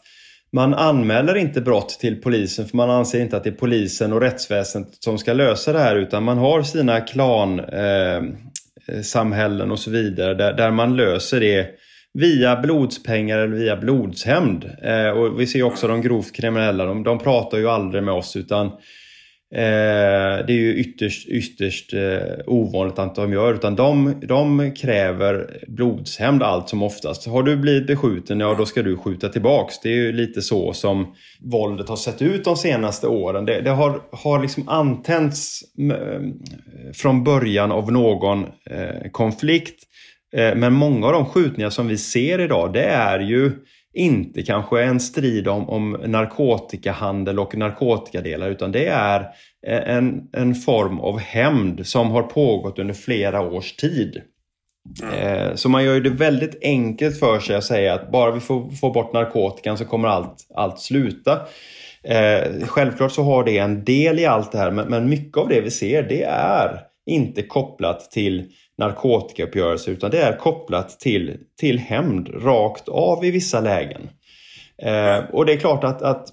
man 0.53 0.75
anmäler 0.75 1.37
inte 1.37 1.61
brott 1.61 1.89
till 1.89 2.21
polisen 2.21 2.67
för 2.67 2.77
man 2.77 2.91
anser 2.91 3.21
inte 3.21 3.37
att 3.37 3.45
det 3.45 3.51
är 3.51 3.55
polisen 3.55 4.13
och 4.13 4.21
rättsväsendet 4.21 5.05
som 5.05 5.19
ska 5.19 5.33
lösa 5.33 5.73
det 5.73 5.79
här 5.79 5.97
utan 5.97 6.23
man 6.23 6.39
har 6.39 6.63
sina 6.63 7.01
klansamhällen 7.01 9.61
eh, 9.61 9.67
eh 9.67 9.73
och 9.73 9.79
så 9.79 9.91
vidare 9.91 10.35
där, 10.35 10.53
där 10.53 10.71
man 10.71 10.97
löser 10.97 11.41
det 11.41 11.69
via 12.17 12.57
blodspengar 12.57 13.39
eller 13.39 13.57
via 13.57 13.77
blodshämnd. 13.77 14.71
Eh, 14.83 15.09
och 15.09 15.41
vi 15.41 15.47
ser 15.47 15.63
också 15.63 15.89
de 15.89 16.03
grovt 16.03 16.33
kriminella, 16.33 16.85
de, 16.85 17.03
de 17.03 17.19
pratar 17.19 17.59
ju 17.59 17.69
aldrig 17.69 18.03
med 18.03 18.15
oss 18.15 18.37
utan 18.37 18.67
eh, 18.67 20.47
det 20.47 20.49
är 20.49 20.51
ju 20.51 20.75
ytterst, 20.75 21.29
ytterst 21.29 21.95
eh, 21.95 22.39
ovanligt 22.47 22.99
att 22.99 23.15
de 23.15 23.33
gör. 23.33 23.55
Utan 23.55 23.77
de, 23.77 24.15
de 24.23 24.75
kräver 24.75 25.61
blodshämnd 25.69 26.43
allt 26.43 26.69
som 26.69 26.83
oftast. 26.83 27.27
Har 27.27 27.43
du 27.43 27.57
blivit 27.57 27.87
beskjuten, 27.87 28.41
ja 28.41 28.55
då 28.59 28.67
ska 28.67 28.83
du 28.83 28.97
skjuta 28.97 29.29
tillbaks. 29.29 29.81
Det 29.81 29.89
är 29.89 29.97
ju 29.97 30.13
lite 30.13 30.43
så 30.43 30.73
som 30.73 31.15
våldet 31.41 31.89
har 31.89 31.97
sett 31.97 32.23
ut 32.23 32.45
de 32.45 32.57
senaste 32.57 33.07
åren. 33.07 33.45
Det, 33.45 33.61
det 33.61 33.71
har, 33.71 34.01
har 34.11 34.43
liksom 34.43 34.69
antänts 34.69 35.61
eh, 35.93 36.21
från 36.95 37.25
början 37.25 37.73
av 37.73 37.93
någon 37.93 38.45
eh, 38.71 39.11
konflikt 39.13 39.86
Eh, 40.37 40.55
men 40.55 40.73
många 40.73 41.07
av 41.07 41.13
de 41.13 41.27
skjutningar 41.27 41.71
som 41.71 41.89
vi 41.89 41.99
ser 41.99 42.41
idag 42.41 42.73
det 42.73 42.85
är 42.85 43.19
ju 43.19 43.53
inte 43.95 44.43
kanske 44.43 44.83
en 44.83 45.01
strid 45.01 45.49
om, 45.49 45.69
om 45.69 45.91
narkotikahandel 46.07 47.39
och 47.39 47.57
narkotikadelar 47.57 48.51
utan 48.51 48.73
det 48.73 48.87
är 48.87 49.21
eh, 49.67 49.97
en, 49.97 50.29
en 50.33 50.55
form 50.55 51.01
av 51.01 51.19
hämnd 51.19 51.87
som 51.87 52.11
har 52.11 52.23
pågått 52.23 52.79
under 52.79 52.95
flera 52.95 53.41
års 53.41 53.77
tid. 53.77 54.23
Mm. 55.03 55.57
Så 55.57 55.69
man 55.69 55.85
gör 55.85 56.01
det 56.01 56.11
väldigt 56.11 56.59
enkelt 56.63 57.19
för 57.19 57.41
sig 57.41 57.57
att 57.57 57.65
säga 57.65 57.95
att 57.95 58.13
bara 58.13 58.31
vi 58.31 58.41
får, 58.41 58.71
får 58.71 58.95
bort 58.95 59.13
narkotikan 59.13 59.79
så 59.79 59.85
kommer 59.85 60.09
allt, 60.09 60.47
allt 60.55 60.81
sluta. 60.81 61.41
Eh, 62.05 62.67
självklart 62.67 63.13
så 63.13 63.23
har 63.23 63.45
det 63.45 63.59
en 63.59 63.85
del 63.85 64.19
i 64.19 64.27
allt 64.27 64.53
det 64.53 64.59
här 64.59 64.71
men, 64.71 64.89
men 64.89 65.09
mycket 65.09 65.37
av 65.37 65.49
det 65.49 65.61
vi 65.61 65.71
ser 65.71 66.03
det 66.03 66.23
är 66.23 66.81
inte 67.07 67.43
kopplat 67.43 68.11
till 68.11 68.51
narkotikauppgörelse 68.79 69.91
utan 69.91 70.11
det 70.11 70.23
är 70.23 70.37
kopplat 70.37 71.01
till, 71.01 71.37
till 71.61 71.79
hämnd 71.79 72.29
rakt 72.29 72.89
av 72.89 73.25
i 73.25 73.31
vissa 73.31 73.61
lägen. 73.61 74.09
Eh, 74.83 75.19
och 75.33 75.47
det 75.47 75.53
är 75.53 75.57
klart 75.57 75.85
att, 75.85 76.03
att 76.03 76.29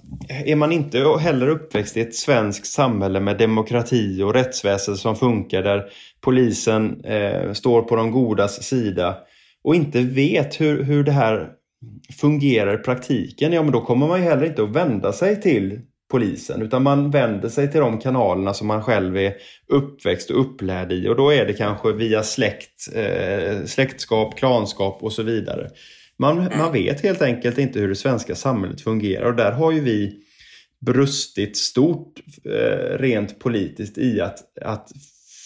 är 0.46 0.56
man 0.56 0.72
inte 0.72 1.00
heller 1.20 1.48
uppväxt 1.48 1.98
i 1.98 2.02
ett 2.02 2.16
svenskt 2.16 2.66
samhälle 2.66 3.20
med 3.20 3.38
demokrati 3.38 4.22
och 4.24 4.34
rättsväsende 4.34 4.98
som 4.98 5.16
funkar 5.16 5.64
där 5.64 5.84
polisen 6.22 7.06
eh, 7.06 7.54
står 7.54 7.82
på 7.82 7.96
de 7.96 8.12
godas 8.12 8.64
sida 8.64 9.18
och 9.64 9.76
inte 9.76 10.02
vet 10.02 10.62
hur, 10.62 10.84
hur 10.84 11.04
det 11.04 11.12
här 11.12 11.50
fungerar 12.20 12.76
i 12.76 12.78
praktiken, 12.78 13.54
ja 13.54 13.64
men 13.64 13.72
då 13.72 13.82
kommer 13.82 14.08
man 14.08 14.20
ju 14.20 14.26
heller 14.26 14.46
inte 14.46 14.64
att 14.64 14.76
vända 14.76 15.14
sig 15.14 15.42
till 15.42 15.82
polisen 16.14 16.62
utan 16.62 16.84
man 16.84 17.12
vänder 17.12 17.50
sig 17.50 17.72
till 17.72 17.80
de 17.80 18.00
kanalerna 18.00 18.54
som 18.54 18.68
man 18.68 18.84
själv 18.84 19.18
är 19.18 19.34
uppväxt 19.68 20.30
och 20.30 20.42
upplärd 20.42 20.92
i 20.92 21.08
och 21.08 21.16
då 21.16 21.34
är 21.34 21.46
det 21.46 21.54
kanske 21.54 21.92
via 21.92 22.24
släkt, 22.24 22.90
eh, 22.96 23.66
släktskap, 23.66 24.38
klanskap 24.38 24.98
och 25.04 25.14
så 25.14 25.24
vidare. 25.24 25.70
Man, 26.18 26.50
man 26.58 26.74
vet 26.74 27.02
helt 27.02 27.22
enkelt 27.22 27.58
inte 27.58 27.80
hur 27.80 27.90
det 27.90 27.96
svenska 27.96 28.36
samhället 28.36 28.82
fungerar 28.82 29.26
och 29.26 29.36
där 29.36 29.52
har 29.52 29.72
ju 29.72 29.80
vi 29.80 30.20
brustit 30.86 31.58
stort 31.58 32.14
eh, 32.46 32.98
rent 32.98 33.40
politiskt 33.40 33.98
i 33.98 34.22
att, 34.22 34.38
att 34.62 34.92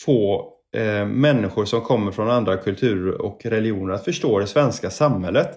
få 0.06 0.53
eh, 0.75 1.06
människor 1.06 1.65
som 1.65 1.82
kommer 1.82 2.12
från 2.12 2.30
andra 2.30 2.58
kulturer 2.58 3.21
och 3.21 3.45
religioner 3.45 3.93
att 3.93 4.06
förstå 4.06 4.39
det 4.39 4.47
svenska 4.47 4.89
samhället. 4.89 5.49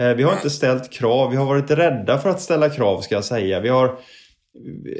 Eh, 0.00 0.14
vi 0.14 0.22
har 0.22 0.32
inte 0.32 0.50
ställt 0.50 0.92
krav, 0.92 1.30
vi 1.30 1.36
har 1.36 1.46
varit 1.46 1.70
rädda 1.70 2.18
för 2.18 2.30
att 2.30 2.40
ställa 2.40 2.70
krav 2.70 3.00
ska 3.00 3.14
jag 3.14 3.24
säga. 3.24 3.60
Vi 3.60 3.68
har, 3.68 3.98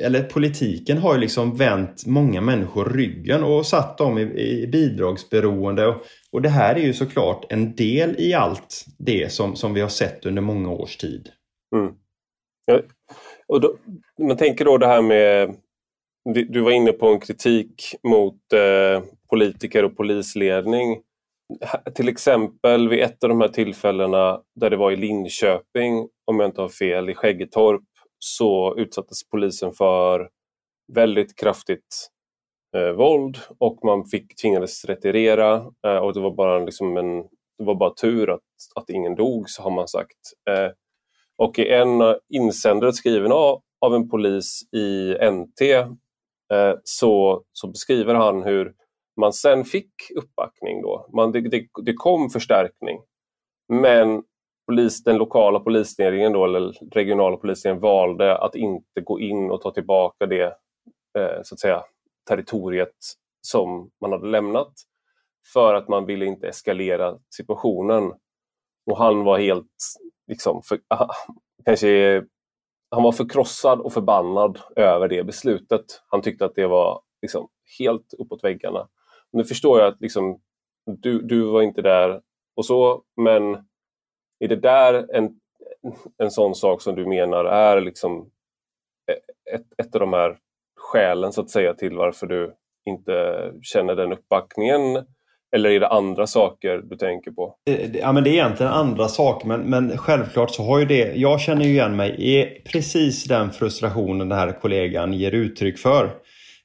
eller 0.00 0.22
politiken 0.22 0.98
har 0.98 1.14
ju 1.14 1.20
liksom 1.20 1.56
vänt 1.56 2.06
många 2.06 2.40
människor 2.40 2.84
ryggen 2.84 3.44
och 3.44 3.66
satt 3.66 3.98
dem 3.98 4.18
i, 4.18 4.22
i 4.22 4.66
bidragsberoende. 4.66 5.86
Och, 5.86 5.96
och 6.32 6.42
det 6.42 6.48
här 6.48 6.74
är 6.74 6.80
ju 6.80 6.92
såklart 6.92 7.52
en 7.52 7.74
del 7.74 8.14
i 8.18 8.34
allt 8.34 8.84
det 8.98 9.32
som, 9.32 9.56
som 9.56 9.74
vi 9.74 9.80
har 9.80 9.88
sett 9.88 10.26
under 10.26 10.42
många 10.42 10.70
års 10.70 10.96
tid. 10.96 11.28
Mm. 11.76 11.94
Ja, 12.66 12.80
och 13.46 13.60
då, 13.60 13.76
man 14.18 14.36
tänker 14.36 14.64
då 14.64 14.78
det 14.78 14.86
här 14.86 15.02
med, 15.02 15.56
du 16.48 16.60
var 16.60 16.70
inne 16.70 16.92
på 16.92 17.08
en 17.08 17.20
kritik 17.20 17.94
mot 18.02 18.52
eh, 18.52 19.02
politiker 19.30 19.84
och 19.84 19.96
polisledning 19.96 21.02
till 21.94 22.08
exempel 22.08 22.88
vid 22.88 23.02
ett 23.02 23.24
av 23.24 23.28
de 23.28 23.40
här 23.40 23.48
tillfällena 23.48 24.40
där 24.60 24.70
det 24.70 24.76
var 24.76 24.92
i 24.92 24.96
Linköping, 24.96 26.08
om 26.24 26.40
jag 26.40 26.48
inte 26.48 26.60
har 26.60 26.68
fel, 26.68 27.10
i 27.10 27.14
Skäggetorp, 27.14 27.82
så 28.24 28.74
utsattes 28.76 29.28
polisen 29.30 29.72
för 29.72 30.28
väldigt 30.92 31.36
kraftigt 31.36 32.08
eh, 32.76 32.92
våld 32.92 33.38
och 33.58 33.78
man 33.84 34.04
fick, 34.04 34.36
tvingades 34.36 34.84
retirera 34.84 35.54
eh, 35.86 35.96
och 35.96 36.14
det 36.14 36.20
var 36.20 36.30
bara, 36.30 36.58
liksom 36.58 36.96
en, 36.96 37.22
det 37.58 37.64
var 37.64 37.74
bara 37.74 37.94
tur 37.94 38.30
att, 38.30 38.40
att 38.74 38.90
ingen 38.90 39.14
dog, 39.14 39.50
så 39.50 39.62
har 39.62 39.70
man 39.70 39.88
sagt. 39.88 40.18
Eh, 40.50 40.70
och 41.36 41.58
i 41.58 41.68
en 41.68 42.00
insändare 42.28 42.92
skriven 42.92 43.32
av, 43.32 43.62
av 43.80 43.94
en 43.94 44.08
polis 44.08 44.62
i 44.72 45.14
NT 45.30 45.62
eh, 45.62 46.74
så, 46.84 47.42
så 47.52 47.66
beskriver 47.66 48.14
han 48.14 48.42
hur 48.42 48.74
man 49.20 49.32
sen 49.32 49.64
fick 49.64 49.92
uppbackning 50.16 50.82
då. 50.82 51.08
Man, 51.12 51.32
det, 51.32 51.40
det, 51.40 51.66
det 51.84 51.92
kom 51.92 52.30
förstärkning. 52.30 52.98
Men 53.68 54.22
polis, 54.66 55.04
den 55.04 55.16
lokala 55.16 55.60
polisledningen 55.60 56.32
då, 56.32 56.44
eller 56.44 56.94
regionala 56.94 57.36
polisledningen 57.36 57.82
valde 57.82 58.38
att 58.38 58.54
inte 58.54 59.00
gå 59.00 59.20
in 59.20 59.50
och 59.50 59.60
ta 59.60 59.70
tillbaka 59.70 60.26
det 60.26 60.56
eh, 61.18 61.42
så 61.42 61.54
att 61.54 61.60
säga, 61.60 61.82
territoriet 62.28 62.94
som 63.40 63.90
man 64.00 64.12
hade 64.12 64.26
lämnat 64.26 64.72
för 65.52 65.74
att 65.74 65.88
man 65.88 66.06
ville 66.06 66.26
inte 66.26 66.48
eskalera 66.48 67.18
situationen. 67.36 68.12
Och 68.86 68.98
han 68.98 69.24
var 69.24 69.38
helt, 69.38 69.76
liksom, 70.26 70.62
för, 70.62 70.80
ah, 70.88 71.08
kanske, 71.64 72.22
han 72.90 73.02
var 73.02 73.12
förkrossad 73.12 73.80
och 73.80 73.92
förbannad 73.92 74.60
över 74.76 75.08
det 75.08 75.24
beslutet. 75.24 75.84
Han 76.08 76.22
tyckte 76.22 76.44
att 76.44 76.54
det 76.54 76.66
var 76.66 77.02
liksom, 77.22 77.48
helt 77.78 78.14
uppåt 78.18 78.44
väggarna. 78.44 78.88
Nu 79.32 79.44
förstår 79.44 79.80
jag 79.80 79.88
att 79.88 80.00
liksom, 80.00 80.40
du, 80.86 81.22
du 81.22 81.42
var 81.42 81.62
inte 81.62 81.82
där 81.82 82.20
och 82.56 82.66
så, 82.66 83.02
men 83.16 83.66
är 84.44 84.48
det 84.48 84.56
där 84.56 85.06
en, 85.14 85.30
en 86.18 86.30
sån 86.30 86.54
sak 86.54 86.82
som 86.82 86.94
du 86.94 87.06
menar 87.06 87.44
är 87.44 87.80
liksom 87.80 88.30
e-, 89.10 89.54
ett, 89.54 89.86
ett 89.86 89.94
av 89.94 90.00
de 90.00 90.12
här 90.12 90.36
skälen 90.76 91.32
så 91.32 91.40
att 91.40 91.50
säga 91.50 91.74
till 91.74 91.96
varför 91.96 92.26
du 92.26 92.54
inte 92.86 93.52
känner 93.62 93.94
den 93.94 94.12
uppbackningen? 94.12 95.04
Eller 95.56 95.70
är 95.70 95.80
det 95.80 95.88
andra 95.88 96.26
saker 96.26 96.82
du 96.84 96.96
tänker 96.96 97.30
på? 97.30 97.54
Ja, 98.00 98.12
men 98.12 98.24
det 98.24 98.30
är 98.30 98.32
egentligen 98.32 98.72
andra 98.72 99.08
saker 99.08 99.48
men, 99.48 99.60
men 99.60 99.98
självklart 99.98 100.50
så 100.50 100.62
har 100.62 100.78
ju 100.78 100.84
det, 100.84 101.14
jag 101.14 101.40
känner 101.40 101.64
ju 101.64 101.70
igen 101.70 101.96
mig 101.96 102.14
i 102.18 102.62
precis 102.72 103.24
den 103.24 103.50
frustrationen 103.50 104.28
den 104.28 104.38
här 104.38 104.52
kollegan 104.60 105.12
ger 105.12 105.32
uttryck 105.32 105.78
för. 105.78 106.10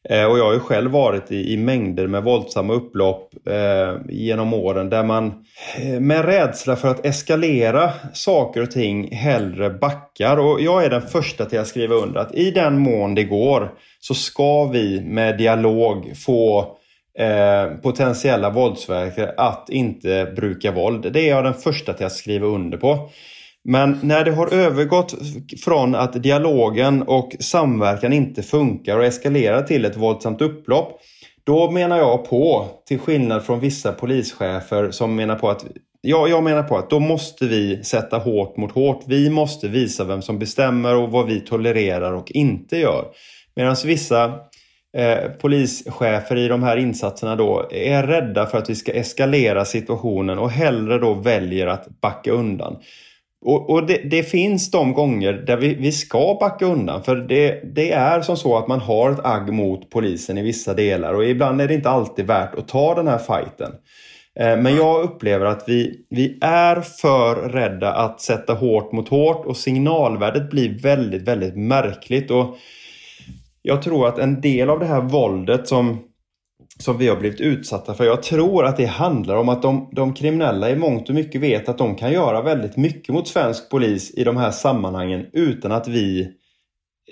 Eh, 0.10 0.26
och 0.26 0.40
jag 0.40 0.46
har 0.46 0.54
ju 0.54 0.60
själv 0.60 0.92
varit 0.92 1.32
i, 1.32 1.54
i 1.54 1.58
mängder 1.58 2.08
med 2.08 2.24
våldsamma 2.24 2.74
upplopp 2.74 3.34
eh, 3.48 3.96
genom 4.10 4.54
åren 4.54 4.90
där 4.90 5.04
man 5.04 5.46
eh, 5.78 6.00
med 6.00 6.26
rädsla 6.26 6.76
för 6.76 6.88
att 6.88 7.06
eskalera 7.06 7.92
saker 8.14 8.62
och 8.62 8.72
ting 8.72 9.16
hellre 9.16 9.70
backar. 9.70 10.38
Och 10.38 10.62
jag 10.62 10.86
är 10.86 10.90
den 10.90 11.02
första 11.02 11.46
till 11.46 11.60
att 11.60 11.68
skriva 11.68 11.96
under 11.96 12.20
att 12.20 12.36
i 12.36 12.52
den 12.52 12.80
mån 12.80 13.16
det 13.16 13.24
går 13.24 13.72
så 14.00 14.14
ska 14.14 14.66
vi 14.66 15.02
med 15.02 15.38
dialog 15.38 16.18
få 16.18 16.60
eh, 17.20 17.66
potentiella 17.82 18.50
våldsverkare 18.50 19.34
att 19.38 19.70
inte 19.70 20.34
bruka 20.36 20.72
våld. 20.72 21.14
Det 21.14 21.20
är 21.20 21.30
jag 21.30 21.44
den 21.44 21.54
första 21.54 21.94
till 21.94 22.06
att 22.06 22.12
skriva 22.12 22.48
under 22.48 22.78
på. 22.78 23.10
Men 23.70 24.00
när 24.04 24.24
det 24.24 24.32
har 24.32 24.54
övergått 24.54 25.16
från 25.64 25.96
att 25.96 26.24
dialogen 26.24 27.02
och 27.02 27.36
samverkan 27.40 28.14
inte 28.14 28.44
funkar 28.44 28.98
och 28.98 29.06
eskalerar 29.06 29.62
till 29.62 29.86
ett 29.86 29.98
våldsamt 29.98 30.42
upplopp. 30.42 31.02
Då 31.44 31.72
menar 31.72 31.98
jag 31.98 32.30
på, 32.30 32.68
till 32.88 33.00
skillnad 33.00 33.44
från 33.44 33.60
vissa 33.60 33.92
polischefer 33.92 34.92
som 34.92 35.16
menar 35.16 35.36
på 35.36 35.50
att 35.50 35.66
Ja, 36.02 36.28
jag 36.28 36.44
menar 36.44 36.64
på 36.64 36.78
att 36.78 36.90
då 36.90 37.00
måste 37.00 37.46
vi 37.46 37.84
sätta 37.84 38.18
hårt 38.18 38.58
mot 38.58 38.72
hårt. 38.72 39.04
Vi 39.08 39.30
måste 39.30 39.68
visa 39.68 40.04
vem 40.04 40.22
som 40.22 40.40
bestämmer 40.40 40.96
och 40.96 41.12
vad 41.12 41.26
vi 41.28 41.40
tolererar 41.40 42.14
och 42.14 42.32
inte 42.32 42.78
gör. 42.78 43.06
Medan 43.56 43.76
vissa 43.86 44.26
eh, 44.98 45.30
polischefer 45.42 46.36
i 46.38 46.48
de 46.48 46.64
här 46.64 46.78
insatserna 46.78 47.36
då 47.36 47.68
är 47.72 48.04
rädda 48.04 48.46
för 48.46 48.58
att 48.58 48.70
vi 48.70 48.76
ska 48.76 48.92
eskalera 48.92 49.66
situationen 49.66 50.40
och 50.40 50.52
hellre 50.52 50.98
då 51.00 51.14
väljer 51.14 51.68
att 51.68 51.88
backa 52.02 52.32
undan. 52.32 52.76
Och, 53.46 53.70
och 53.70 53.88
det, 53.88 53.98
det, 53.98 54.24
finns 54.24 54.72
de 54.72 54.94
gånger 54.94 55.34
där 55.34 55.58
vi, 55.58 55.74
vi 55.74 55.92
ska 55.92 56.38
backa 56.40 56.66
undan. 56.66 57.04
För 57.04 57.16
det, 57.16 57.76
det, 57.76 57.92
är 57.92 58.22
som 58.22 58.38
så 58.38 58.58
att 58.58 58.68
man 58.68 58.80
har 58.80 59.12
ett 59.12 59.26
agg 59.26 59.54
mot 59.54 59.90
polisen 59.90 60.38
i 60.38 60.42
vissa 60.42 60.74
delar. 60.74 61.14
Och 61.14 61.26
ibland 61.26 61.62
är 61.62 61.68
det 61.68 61.74
inte 61.74 61.90
alltid 61.90 62.28
värt 62.28 62.56
att 62.56 62.68
ta 62.68 62.96
den 62.96 63.08
här 63.08 63.18
fighten. 63.18 63.72
Eh, 64.40 64.58
men 64.58 64.76
jag 64.76 65.04
upplever 65.04 65.46
att 65.46 65.64
vi, 65.68 66.06
vi 66.10 66.38
är 66.42 66.82
för 66.82 67.36
rädda 67.36 67.94
att 67.94 68.22
sätta 68.22 68.54
hårt 68.54 68.92
mot 68.92 69.10
hårt. 69.10 69.46
Och 69.46 69.58
signalvärdet 69.58 70.50
blir 70.50 70.82
väldigt, 70.82 71.22
väldigt 71.22 71.56
märkligt. 71.56 72.32
Och 72.32 72.58
jag 73.62 73.82
tror 73.82 74.08
att 74.08 74.20
en 74.20 74.42
del 74.42 74.70
av 74.70 74.80
det 74.80 74.86
här 74.86 75.02
våldet 75.02 75.68
som 75.68 76.09
som 76.84 76.98
vi 76.98 77.08
har 77.08 77.16
blivit 77.16 77.42
utsatta 77.42 77.94
för. 77.94 78.06
Jag 78.06 78.24
tror 78.24 78.66
att 78.66 78.78
det 78.78 78.86
handlar 78.86 79.36
om 79.36 79.50
att 79.50 79.62
de, 79.62 79.90
de 79.92 80.14
kriminella 80.14 80.70
i 80.70 80.76
mångt 80.76 81.10
och 81.10 81.16
mycket 81.16 81.42
vet 81.42 81.70
att 81.70 81.78
de 81.78 81.96
kan 81.96 82.12
göra 82.12 82.42
väldigt 82.42 82.78
mycket 82.78 83.14
mot 83.14 83.28
svensk 83.28 83.70
polis 83.70 84.14
i 84.14 84.24
de 84.24 84.38
här 84.38 84.52
sammanhangen 84.52 85.26
utan 85.34 85.72
att 85.72 85.88
vi 85.88 86.30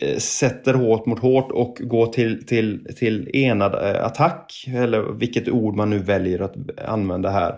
eh, 0.01 0.17
sätter 0.17 0.73
hårt 0.73 1.05
mot 1.05 1.19
hårt 1.19 1.51
och 1.51 1.77
går 1.81 2.07
till, 2.07 2.45
till, 2.45 2.87
till 2.97 3.29
enad 3.33 3.73
eh, 3.73 4.05
attack. 4.05 4.65
Eller 4.75 5.01
vilket 5.01 5.49
ord 5.49 5.75
man 5.75 5.89
nu 5.89 5.99
väljer 5.99 6.39
att 6.39 6.55
använda 6.87 7.29
här. 7.29 7.55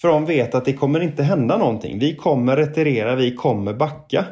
För 0.00 0.08
de 0.08 0.26
vet 0.26 0.54
att 0.54 0.64
det 0.64 0.72
kommer 0.72 1.00
inte 1.00 1.22
hända 1.22 1.58
någonting. 1.58 1.98
Vi 1.98 2.16
kommer 2.16 2.56
retirera, 2.56 3.14
vi 3.14 3.34
kommer 3.34 3.74
backa. 3.74 4.24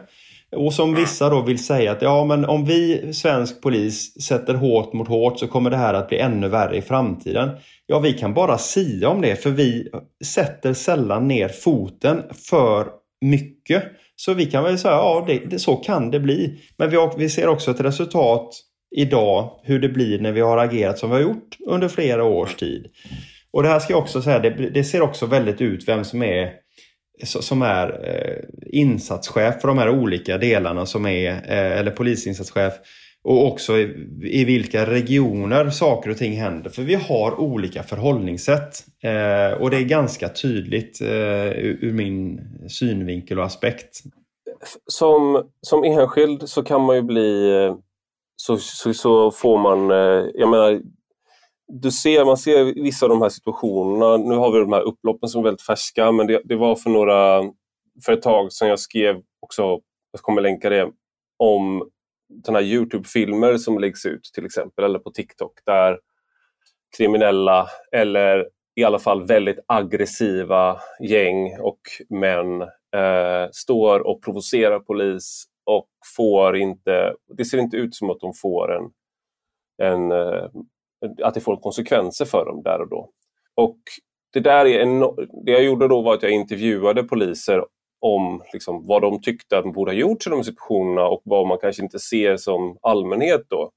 Och 0.57 0.75
som 0.75 0.95
vissa 0.95 1.29
då 1.29 1.43
vill 1.43 1.65
säga 1.65 1.93
att 1.93 2.03
ja 2.03 2.25
men 2.25 2.45
om 2.45 2.65
vi 2.65 3.13
svensk 3.13 3.61
polis 3.61 4.23
sätter 4.23 4.55
hårt 4.55 4.93
mot 4.93 5.09
hårt 5.09 5.39
så 5.39 5.49
kommer 5.49 5.71
det 5.71 5.77
här 5.77 5.95
att 5.95 6.09
bli 6.09 6.19
ännu 6.19 6.49
värre 6.49 6.77
i 6.77 6.83
framtiden. 6.83 7.51
Ja 7.87 7.99
vi 7.99 8.13
kan 8.13 8.35
bara 8.35 8.59
sia 8.59 9.09
om 9.09 9.21
det 9.21 9.37
för 9.37 9.51
vi 9.51 9.89
sätter 10.25 10.73
sällan 10.73 11.29
ner 11.29 11.49
foten 11.49 12.23
för 12.49 12.87
mycket. 13.21 13.85
Så 14.17 14.35
vi 14.35 14.47
kan 14.47 14.65
väl 14.65 14.79
säga 14.79 14.95
ja 14.95 15.25
det, 15.27 15.39
det, 15.39 15.59
så 15.59 15.77
kan 15.77 16.11
det 16.11 16.21
bli. 16.21 16.61
Men 16.77 16.91
vi, 16.91 17.11
vi 17.17 17.29
ser 17.29 17.49
också 17.49 17.71
ett 17.71 17.81
resultat 17.81 18.55
idag 18.97 19.51
hur 19.63 19.81
det 19.81 19.89
blir 19.89 20.21
när 20.21 20.33
vi 20.33 20.41
har 20.41 20.59
agerat 20.59 20.99
som 20.99 21.11
vi 21.11 21.17
har 21.17 21.23
gjort 21.23 21.57
under 21.67 21.89
flera 21.89 22.25
års 22.25 22.55
tid. 22.55 22.87
Och 23.51 23.63
det 23.63 23.69
här 23.69 23.79
ska 23.81 23.93
jag 23.93 24.03
också 24.03 24.23
säga, 24.23 24.39
det, 24.39 24.51
det 24.51 24.85
ser 24.85 25.01
också 25.01 25.27
väldigt 25.27 25.61
ut 25.61 25.89
vem 25.89 26.05
som 26.05 26.23
är 26.23 26.62
som 27.27 27.63
är 27.63 28.09
eh, 28.09 28.45
insatschef 28.81 29.61
för 29.61 29.69
de 29.69 29.79
här 29.79 29.91
olika 29.91 30.39
delarna 30.39 30.87
som 30.87 31.07
är, 31.07 31.31
eh, 31.33 31.79
eller 31.79 31.91
polisinsatschef. 31.91 32.73
Och 33.25 33.47
också 33.47 33.79
i, 33.79 34.09
i, 34.23 34.45
vilka 34.45 34.87
regioner 34.87 35.71
saker 35.71 36.11
och 36.11 36.17
ting 36.17 36.33
händer. 36.33 36.71
För 36.71 36.83
vi 36.83 36.95
har 36.95 37.41
olika 37.41 37.83
förhållningssätt. 37.83 38.85
Eh, 39.03 39.61
och 39.61 39.71
det 39.71 39.77
är 39.77 39.85
ganska 39.85 40.29
tydligt 40.29 41.01
eh, 41.01 41.09
ur, 41.47 41.79
ur, 41.81 41.93
min 41.93 42.41
synvinkel 42.69 43.39
och 43.39 43.45
aspekt. 43.45 44.01
Som, 44.87 45.49
som 45.61 45.85
enskild 45.85 46.49
så 46.49 46.63
kan 46.63 46.81
man 46.81 46.97
ju 46.97 47.03
bli... 47.03 47.51
Eh, 47.65 47.77
så, 48.37 48.57
så, 48.57 48.95
så 48.95 49.31
får 49.31 49.59
man... 49.59 49.91
Jag 50.35 50.49
menar, 50.51 50.81
du 51.81 51.91
ser, 51.91 52.25
man 52.25 52.37
ser 52.37 52.65
vissa 52.65 53.07
av 53.07 53.11
de 53.11 53.23
här 53.23 53.29
situationerna. 53.29 54.17
Nu 54.17 54.35
har 54.35 54.53
vi 54.53 54.59
de 54.59 54.73
här 54.73 54.81
upploppen 54.81 55.29
som 55.29 55.41
är 55.41 55.45
väldigt 55.45 55.63
färska, 55.63 56.13
men 56.13 56.27
det, 56.27 56.43
det 56.45 56.57
var 56.57 56.75
för 56.75 56.91
några... 56.91 57.43
För 58.05 58.13
ett 58.13 58.23
tag 58.23 58.53
sedan 58.53 58.69
jag 58.69 58.81
skrev 58.81 59.23
också, 59.41 59.63
jag 60.13 60.21
kommer 60.21 60.43
länka 60.43 60.71
det, 60.71 60.91
om 61.39 61.91
den 62.45 62.55
här 62.55 62.63
Youtube-filmer 62.63 63.57
som 63.57 63.79
läggs 63.79 64.07
ut 64.07 64.31
till 64.35 64.47
exempel, 64.47 64.85
eller 64.85 64.99
på 64.99 65.11
TikTok, 65.11 65.53
där 65.67 65.99
kriminella 66.97 67.69
eller 67.93 68.49
i 68.75 68.85
alla 68.85 68.99
fall 68.99 69.27
väldigt 69.27 69.59
aggressiva 69.67 70.81
gäng 71.01 71.61
och 71.61 71.81
män 72.09 72.63
eh, 72.97 73.49
står 73.53 74.07
och 74.07 74.23
provocerar 74.23 74.79
polis 74.79 75.45
och 75.65 75.89
får 76.17 76.57
inte, 76.57 77.15
det 77.37 77.45
ser 77.45 77.59
inte 77.59 77.77
ut 77.77 77.95
som 77.95 78.11
att 78.11 78.21
de 78.21 78.33
får 78.35 78.77
en, 78.77 78.91
en 79.83 80.13
eh, 80.13 80.49
att 81.23 81.35
det 81.35 81.41
får 81.41 81.57
konsekvenser 81.57 82.25
för 82.25 82.45
dem 82.45 82.63
där 82.63 82.81
och 82.81 82.89
då. 82.89 83.11
Och 83.55 83.79
det 84.33 84.41
där 84.41 84.67
är 84.67 84.81
en, 84.81 85.01
det 85.45 85.53
jag 85.53 85.65
gjorde 85.65 85.89
då 85.89 86.03
var 86.03 86.15
att 86.15 86.23
jag 86.23 86.33
intervjuade 86.33 87.03
poliser 87.03 87.65
om 88.01 88.43
liksom, 88.53 88.87
vad 88.87 89.03
de 89.03 89.21
tyckte 89.21 89.59
att 89.59 89.65
de 89.65 89.73
borde 89.73 89.91
ha 89.91 89.97
gjort 89.97 90.27
i 90.27 90.31
de 90.31 90.45
situationerna 90.45 91.09
och 91.09 91.23
vad 91.25 91.47
man 91.47 91.59
kanske 91.59 91.83
inte 91.83 91.99
ser 91.99 92.37
som 92.37 92.79
allmänhet 92.83 93.43
då. 93.49 93.71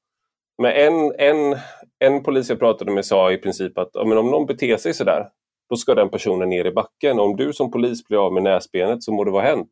Men 0.58 0.72
en, 0.72 1.12
en, 1.18 1.58
en 2.00 2.24
polis 2.24 2.50
jag 2.50 2.60
pratade 2.60 2.92
med 2.92 3.06
sa 3.06 3.32
i 3.32 3.38
princip 3.38 3.78
att 3.78 3.90
men 4.08 4.18
om 4.18 4.32
någon 4.32 4.46
beter 4.46 4.78
sig 4.78 4.94
sådär, 4.94 5.30
då 5.70 5.76
ska 5.76 5.96
den 5.96 6.10
personen 6.10 6.50
ner 6.50 6.66
i 6.66 6.72
backen. 6.72 7.20
Om 7.20 7.36
du 7.36 7.54
som 7.54 7.72
polis 7.72 8.08
blir 8.08 8.26
av 8.26 8.34
med 8.34 8.44
näsbenet 8.44 9.04
så 9.04 9.12
må 9.12 9.24
det 9.24 9.32
vara 9.32 9.44
hänt. 9.44 9.72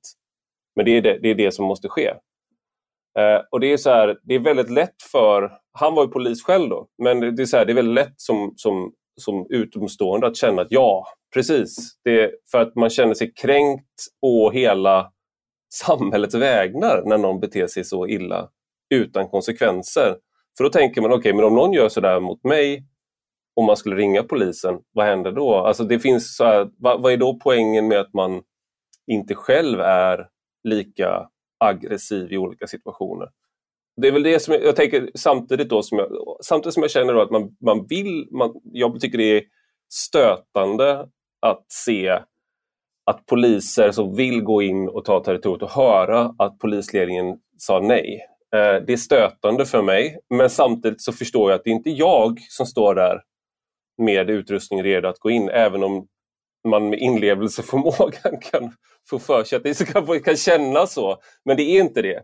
Men 0.76 0.86
det 0.86 0.92
är 0.92 1.02
det, 1.02 1.20
det, 1.22 1.30
är 1.30 1.36
det 1.36 1.52
som 1.52 1.66
måste 1.66 1.89
ske. 1.89 2.13
Eh, 3.19 3.41
och 3.52 3.60
det 3.60 3.73
är 3.73 3.78
så 3.78 3.89
här, 3.89 4.17
det 4.23 4.36
är 4.36 4.39
väldigt 4.39 4.69
lätt 4.69 5.02
för, 5.12 5.52
han 5.71 5.95
var 5.95 6.04
ju 6.04 6.10
polis 6.10 6.43
själv 6.43 6.69
då, 6.69 6.88
men 7.04 7.36
det 7.36 7.41
är, 7.41 7.45
så 7.45 7.58
här, 7.58 7.65
det 7.65 7.71
är 7.71 7.76
väldigt 7.76 7.95
lätt 7.95 8.13
som, 8.17 8.54
som, 8.56 8.93
som 9.21 9.47
utomstående 9.49 10.28
att 10.28 10.38
känna 10.38 10.62
att 10.62 10.71
ja, 10.71 11.06
precis. 11.34 11.97
Det 12.04 12.23
är 12.23 12.32
för 12.52 12.62
att 12.62 12.76
man 12.76 12.89
känner 12.89 13.13
sig 13.13 13.34
kränkt 13.34 14.08
å 14.21 14.49
hela 14.49 15.12
samhällets 15.73 16.36
vägnar 16.36 17.04
när 17.06 17.17
någon 17.17 17.39
beter 17.39 17.67
sig 17.67 17.84
så 17.84 18.08
illa 18.08 18.49
utan 18.89 19.28
konsekvenser. 19.28 20.15
För 20.58 20.63
då 20.63 20.69
tänker 20.69 21.02
man, 21.02 21.12
okej, 21.12 21.19
okay, 21.19 21.34
men 21.34 21.45
om 21.45 21.56
någon 21.56 21.73
gör 21.73 21.89
sådär 21.89 22.19
mot 22.19 22.43
mig 22.43 22.86
och 23.56 23.63
man 23.63 23.78
skulle 23.78 23.95
ringa 23.95 24.23
polisen, 24.23 24.80
vad 24.91 25.06
händer 25.06 25.32
då? 25.32 25.56
Alltså 25.56 25.84
det 25.84 25.99
finns 25.99 26.36
så 26.36 26.43
här, 26.43 26.69
vad, 26.78 27.02
vad 27.02 27.13
är 27.13 27.17
då 27.17 27.39
poängen 27.43 27.88
med 27.88 27.99
att 27.99 28.13
man 28.13 28.41
inte 29.08 29.36
själv 29.36 29.80
är 29.80 30.28
lika 30.63 31.30
aggressiv 31.63 32.34
i 32.34 32.38
olika 32.38 32.67
situationer? 32.67 33.30
Det 34.02 34.08
är 34.08 34.12
väl 34.12 34.23
det 34.23 34.39
som 34.39 34.54
jag, 34.54 34.63
jag 34.63 34.76
tänker 34.76 35.12
samtidigt 35.15 35.69
då 35.69 35.84
som 35.84 35.97
jag, 35.97 36.38
samtidigt 36.41 36.73
som 36.73 36.84
jag 36.84 36.91
känner 36.91 37.15
att 37.15 37.32
man, 37.32 37.56
man 37.62 37.86
vill, 37.89 38.28
man, 38.32 38.54
jag 38.63 38.99
tycker 38.99 39.17
det 39.17 39.38
är 39.38 39.43
stötande 39.89 41.08
att 41.39 41.65
se 41.67 42.19
att 43.06 43.26
poliser 43.26 43.91
som 43.91 44.15
vill 44.15 44.41
gå 44.41 44.62
in 44.62 44.89
och 44.89 45.06
ta 45.06 45.23
territoriet 45.23 45.63
och 45.63 45.69
höra 45.69 46.36
att 46.38 46.60
polisledningen 46.60 47.38
sa 47.58 47.80
nej. 47.80 48.19
Eh, 48.56 48.86
det 48.86 48.93
är 48.93 48.97
stötande 48.97 49.65
för 49.65 49.82
mig, 49.82 50.19
men 50.30 50.49
samtidigt 50.49 51.02
så 51.02 51.12
förstår 51.12 51.52
jag 51.52 51.58
att 51.58 51.63
det 51.63 51.69
är 51.69 51.76
inte 51.76 51.89
jag 51.89 52.39
som 52.39 52.65
står 52.65 52.95
där 52.95 53.21
med 53.97 54.30
utrustning 54.30 54.84
redo 54.84 55.08
att 55.08 55.19
gå 55.19 55.30
in, 55.30 55.49
även 55.49 55.84
om 55.84 56.08
man 56.63 56.89
med 56.89 56.99
inlevelseförmågan 56.99 58.39
kan 58.52 58.73
få 59.10 59.19
för 59.19 59.43
sig 59.43 59.58
att 59.58 59.63
det 59.63 59.93
kan, 59.93 60.19
kan 60.21 60.38
kännas 60.38 60.93
så. 60.93 61.17
Men 61.45 61.58
det 61.58 61.63
är 61.63 61.82
inte 61.82 62.02
det. 62.02 62.23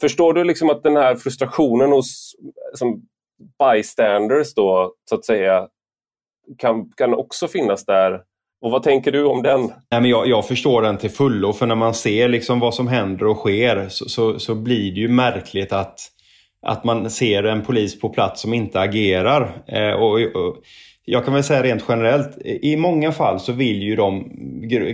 Förstår 0.00 0.32
du 0.32 0.44
liksom 0.44 0.70
att 0.70 0.82
den 0.82 0.96
här 0.96 1.16
frustrationen 1.16 1.92
hos 1.92 2.34
som 2.74 3.02
bystanders 3.58 4.54
då, 4.54 4.94
så 5.08 5.14
att 5.14 5.24
säga, 5.24 5.68
kan, 6.58 6.90
kan 6.96 7.14
också 7.14 7.48
finnas 7.48 7.84
där 7.84 8.20
och 8.60 8.70
vad 8.70 8.82
tänker 8.82 9.12
du 9.12 9.24
om 9.24 9.42
den? 9.42 9.60
Nej, 9.60 10.00
men 10.00 10.04
jag, 10.04 10.26
jag 10.28 10.46
förstår 10.46 10.82
den 10.82 10.98
till 10.98 11.10
fullo. 11.10 11.52
För 11.52 11.66
när 11.66 11.74
man 11.74 11.94
ser 11.94 12.28
liksom 12.28 12.60
vad 12.60 12.74
som 12.74 12.88
händer 12.88 13.26
och 13.26 13.36
sker 13.36 13.88
så, 13.88 14.08
så, 14.08 14.38
så, 14.38 14.54
blir 14.54 14.94
det 14.94 15.00
ju 15.00 15.08
märkligt 15.08 15.72
att, 15.72 16.00
att 16.66 16.84
man 16.84 17.10
ser 17.10 17.42
en 17.44 17.62
polis 17.62 18.00
på 18.00 18.08
plats 18.08 18.40
som 18.40 18.54
inte 18.54 18.80
agerar. 18.80 19.62
Eh, 19.66 19.92
och, 19.92 20.12
och, 20.12 20.56
jag 21.10 21.24
kan 21.24 21.34
väl 21.34 21.44
säga 21.44 21.62
rent 21.62 21.84
generellt, 21.88 22.38
i 22.44 22.76
många 22.76 23.12
fall 23.12 23.40
så 23.40 23.52
vill 23.52 23.82
ju 23.82 23.96
de 23.96 24.24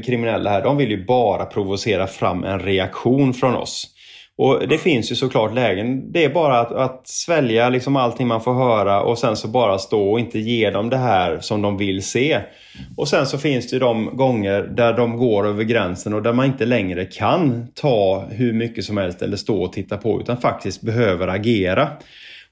kriminella 0.06 0.50
här, 0.50 0.62
de 0.62 0.76
vill 0.76 0.90
ju 0.90 1.04
bara 1.04 1.44
provocera 1.46 2.06
fram 2.06 2.44
en 2.44 2.60
reaktion 2.60 3.34
från 3.34 3.54
oss. 3.54 3.90
Och 4.36 4.68
Det 4.68 4.78
finns 4.78 5.12
ju 5.12 5.16
såklart 5.16 5.54
lägen. 5.54 6.12
Det 6.12 6.24
är 6.24 6.28
bara 6.28 6.60
att, 6.60 6.72
att 6.72 7.08
svälja 7.08 7.68
liksom 7.68 7.96
allting 7.96 8.26
man 8.26 8.40
får 8.40 8.54
höra 8.54 9.02
och 9.02 9.18
sen 9.18 9.36
så 9.36 9.48
bara 9.48 9.78
stå 9.78 10.12
och 10.12 10.20
inte 10.20 10.38
ge 10.38 10.70
dem 10.70 10.90
det 10.90 10.96
här 10.96 11.38
som 11.40 11.62
de 11.62 11.76
vill 11.76 12.02
se. 12.02 12.40
Och 12.96 13.08
sen 13.08 13.26
så 13.26 13.38
finns 13.38 13.70
det 13.70 13.76
ju 13.76 13.80
de 13.80 14.16
gånger 14.16 14.62
där 14.62 14.92
de 14.92 15.16
går 15.16 15.46
över 15.46 15.64
gränsen 15.64 16.14
och 16.14 16.22
där 16.22 16.32
man 16.32 16.46
inte 16.46 16.66
längre 16.66 17.04
kan 17.04 17.68
ta 17.74 18.24
hur 18.30 18.52
mycket 18.52 18.84
som 18.84 18.96
helst 18.96 19.22
eller 19.22 19.36
stå 19.36 19.62
och 19.62 19.72
titta 19.72 19.96
på 19.96 20.20
utan 20.20 20.36
faktiskt 20.36 20.82
behöver 20.82 21.28
agera. 21.28 21.88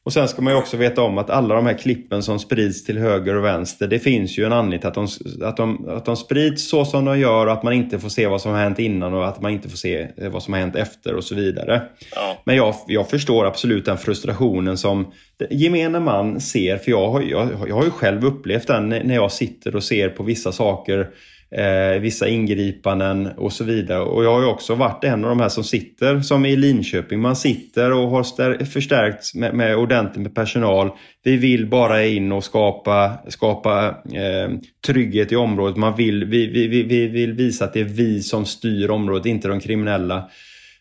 Och 0.04 0.12
sen 0.12 0.28
ska 0.28 0.42
man 0.42 0.52
ju 0.52 0.58
också 0.58 0.76
veta 0.76 1.02
om 1.02 1.18
att 1.18 1.30
alla 1.30 1.54
de 1.54 1.66
här 1.66 1.78
klippen 1.78 2.22
som 2.22 2.38
sprids 2.38 2.84
till 2.84 2.98
höger 2.98 3.34
och 3.34 3.44
vänster, 3.44 3.88
det 3.88 3.98
finns 3.98 4.38
ju 4.38 4.44
en 4.44 4.52
anledning 4.52 4.80
till 4.80 4.88
att 4.88 4.94
de, 4.94 5.08
att, 5.42 5.56
de, 5.56 5.88
att 5.88 6.04
de 6.04 6.16
sprids 6.16 6.68
så 6.68 6.84
som 6.84 7.04
de 7.04 7.20
gör 7.20 7.46
och 7.46 7.52
att 7.52 7.62
man 7.62 7.72
inte 7.72 7.98
får 7.98 8.08
se 8.08 8.26
vad 8.26 8.40
som 8.40 8.52
har 8.52 8.58
hänt 8.58 8.78
innan 8.78 9.14
och 9.14 9.28
att 9.28 9.40
man 9.42 9.52
inte 9.52 9.68
får 9.68 9.76
se 9.76 10.08
eh, 10.16 10.30
vad 10.30 10.42
som 10.42 10.52
har 10.52 10.60
hänt 10.60 10.76
efter 10.76 11.14
och 11.14 11.24
så 11.24 11.34
vidare. 11.34 11.82
Ja. 12.14 12.42
Men 12.44 12.56
jag, 12.56 12.74
jag 12.86 13.10
förstår 13.10 13.46
absolut 13.46 13.84
den 13.84 13.98
frustrationen 13.98 14.78
som 14.78 15.12
gemene 15.50 16.00
man 16.00 16.40
ser, 16.40 16.76
för 16.76 16.90
jag 16.90 17.10
har, 17.10 17.22
jag, 17.22 17.48
jag 17.68 17.74
har 17.74 17.84
ju 17.84 17.90
själv 17.90 18.24
upplevt 18.24 18.66
den 18.66 18.88
när 18.88 19.14
jag 19.14 19.32
sitter 19.32 19.76
och 19.76 19.84
ser 19.84 20.08
på 20.08 20.22
vissa 20.22 20.52
saker 20.52 21.08
eh, 21.54 22.00
vissa 22.00 22.28
ingripanden 22.28 23.26
och 23.26 23.52
så 23.52 23.64
vidare. 23.64 24.00
Och 24.00 24.24
jag 24.24 24.32
har 24.32 24.40
ju 24.40 24.46
också 24.46 24.74
varit 24.74 25.04
en 25.04 25.24
av 25.24 25.28
de 25.28 25.40
här 25.40 25.48
som 25.48 25.64
sitter, 25.64 26.20
som 26.20 26.46
i 26.46 26.56
Linköping, 26.56 27.20
man 27.20 27.36
sitter 27.36 27.92
och 27.92 28.08
har 28.08 28.64
förstärkt 28.64 29.34
med, 29.34 29.54
med 29.54 29.76
ordentligt 29.76 30.22
med 30.22 30.34
personal. 30.34 30.90
Vi 31.24 31.36
vill 31.36 31.66
bara 31.66 32.04
in 32.04 32.32
och 32.32 32.44
skapa, 32.44 33.12
skapa 33.28 33.88
eh, 33.88 34.50
trygghet 34.86 35.32
i 35.32 35.36
området. 35.36 35.76
Man 35.76 35.96
vill, 35.96 36.24
vi, 36.24 36.46
vi, 36.46 36.66
vi, 36.66 36.82
vi 36.82 37.06
vill 37.06 37.32
visa 37.32 37.64
att 37.64 37.72
det 37.72 37.80
är 37.80 37.84
vi 37.84 38.22
som 38.22 38.46
styr 38.46 38.90
området, 38.90 39.26
inte 39.26 39.48
de 39.48 39.60
kriminella. 39.60 40.30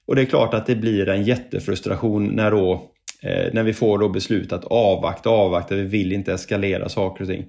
Och 0.07 0.15
det 0.15 0.21
är 0.21 0.25
klart 0.25 0.53
att 0.53 0.65
det 0.65 0.75
blir 0.75 1.09
en 1.09 1.23
jättefrustration 1.23 2.27
när 2.27 2.51
då 2.51 2.73
eh, 3.23 3.53
när 3.53 3.63
vi 3.63 3.73
får 3.73 3.97
då 3.97 4.09
beslut 4.09 4.53
att 4.53 4.65
avvakta, 4.65 5.29
avvakta, 5.29 5.75
vi 5.75 5.81
vill 5.83 6.11
inte 6.13 6.33
eskalera 6.33 6.89
saker 6.89 7.23
och 7.23 7.29
ting. 7.29 7.45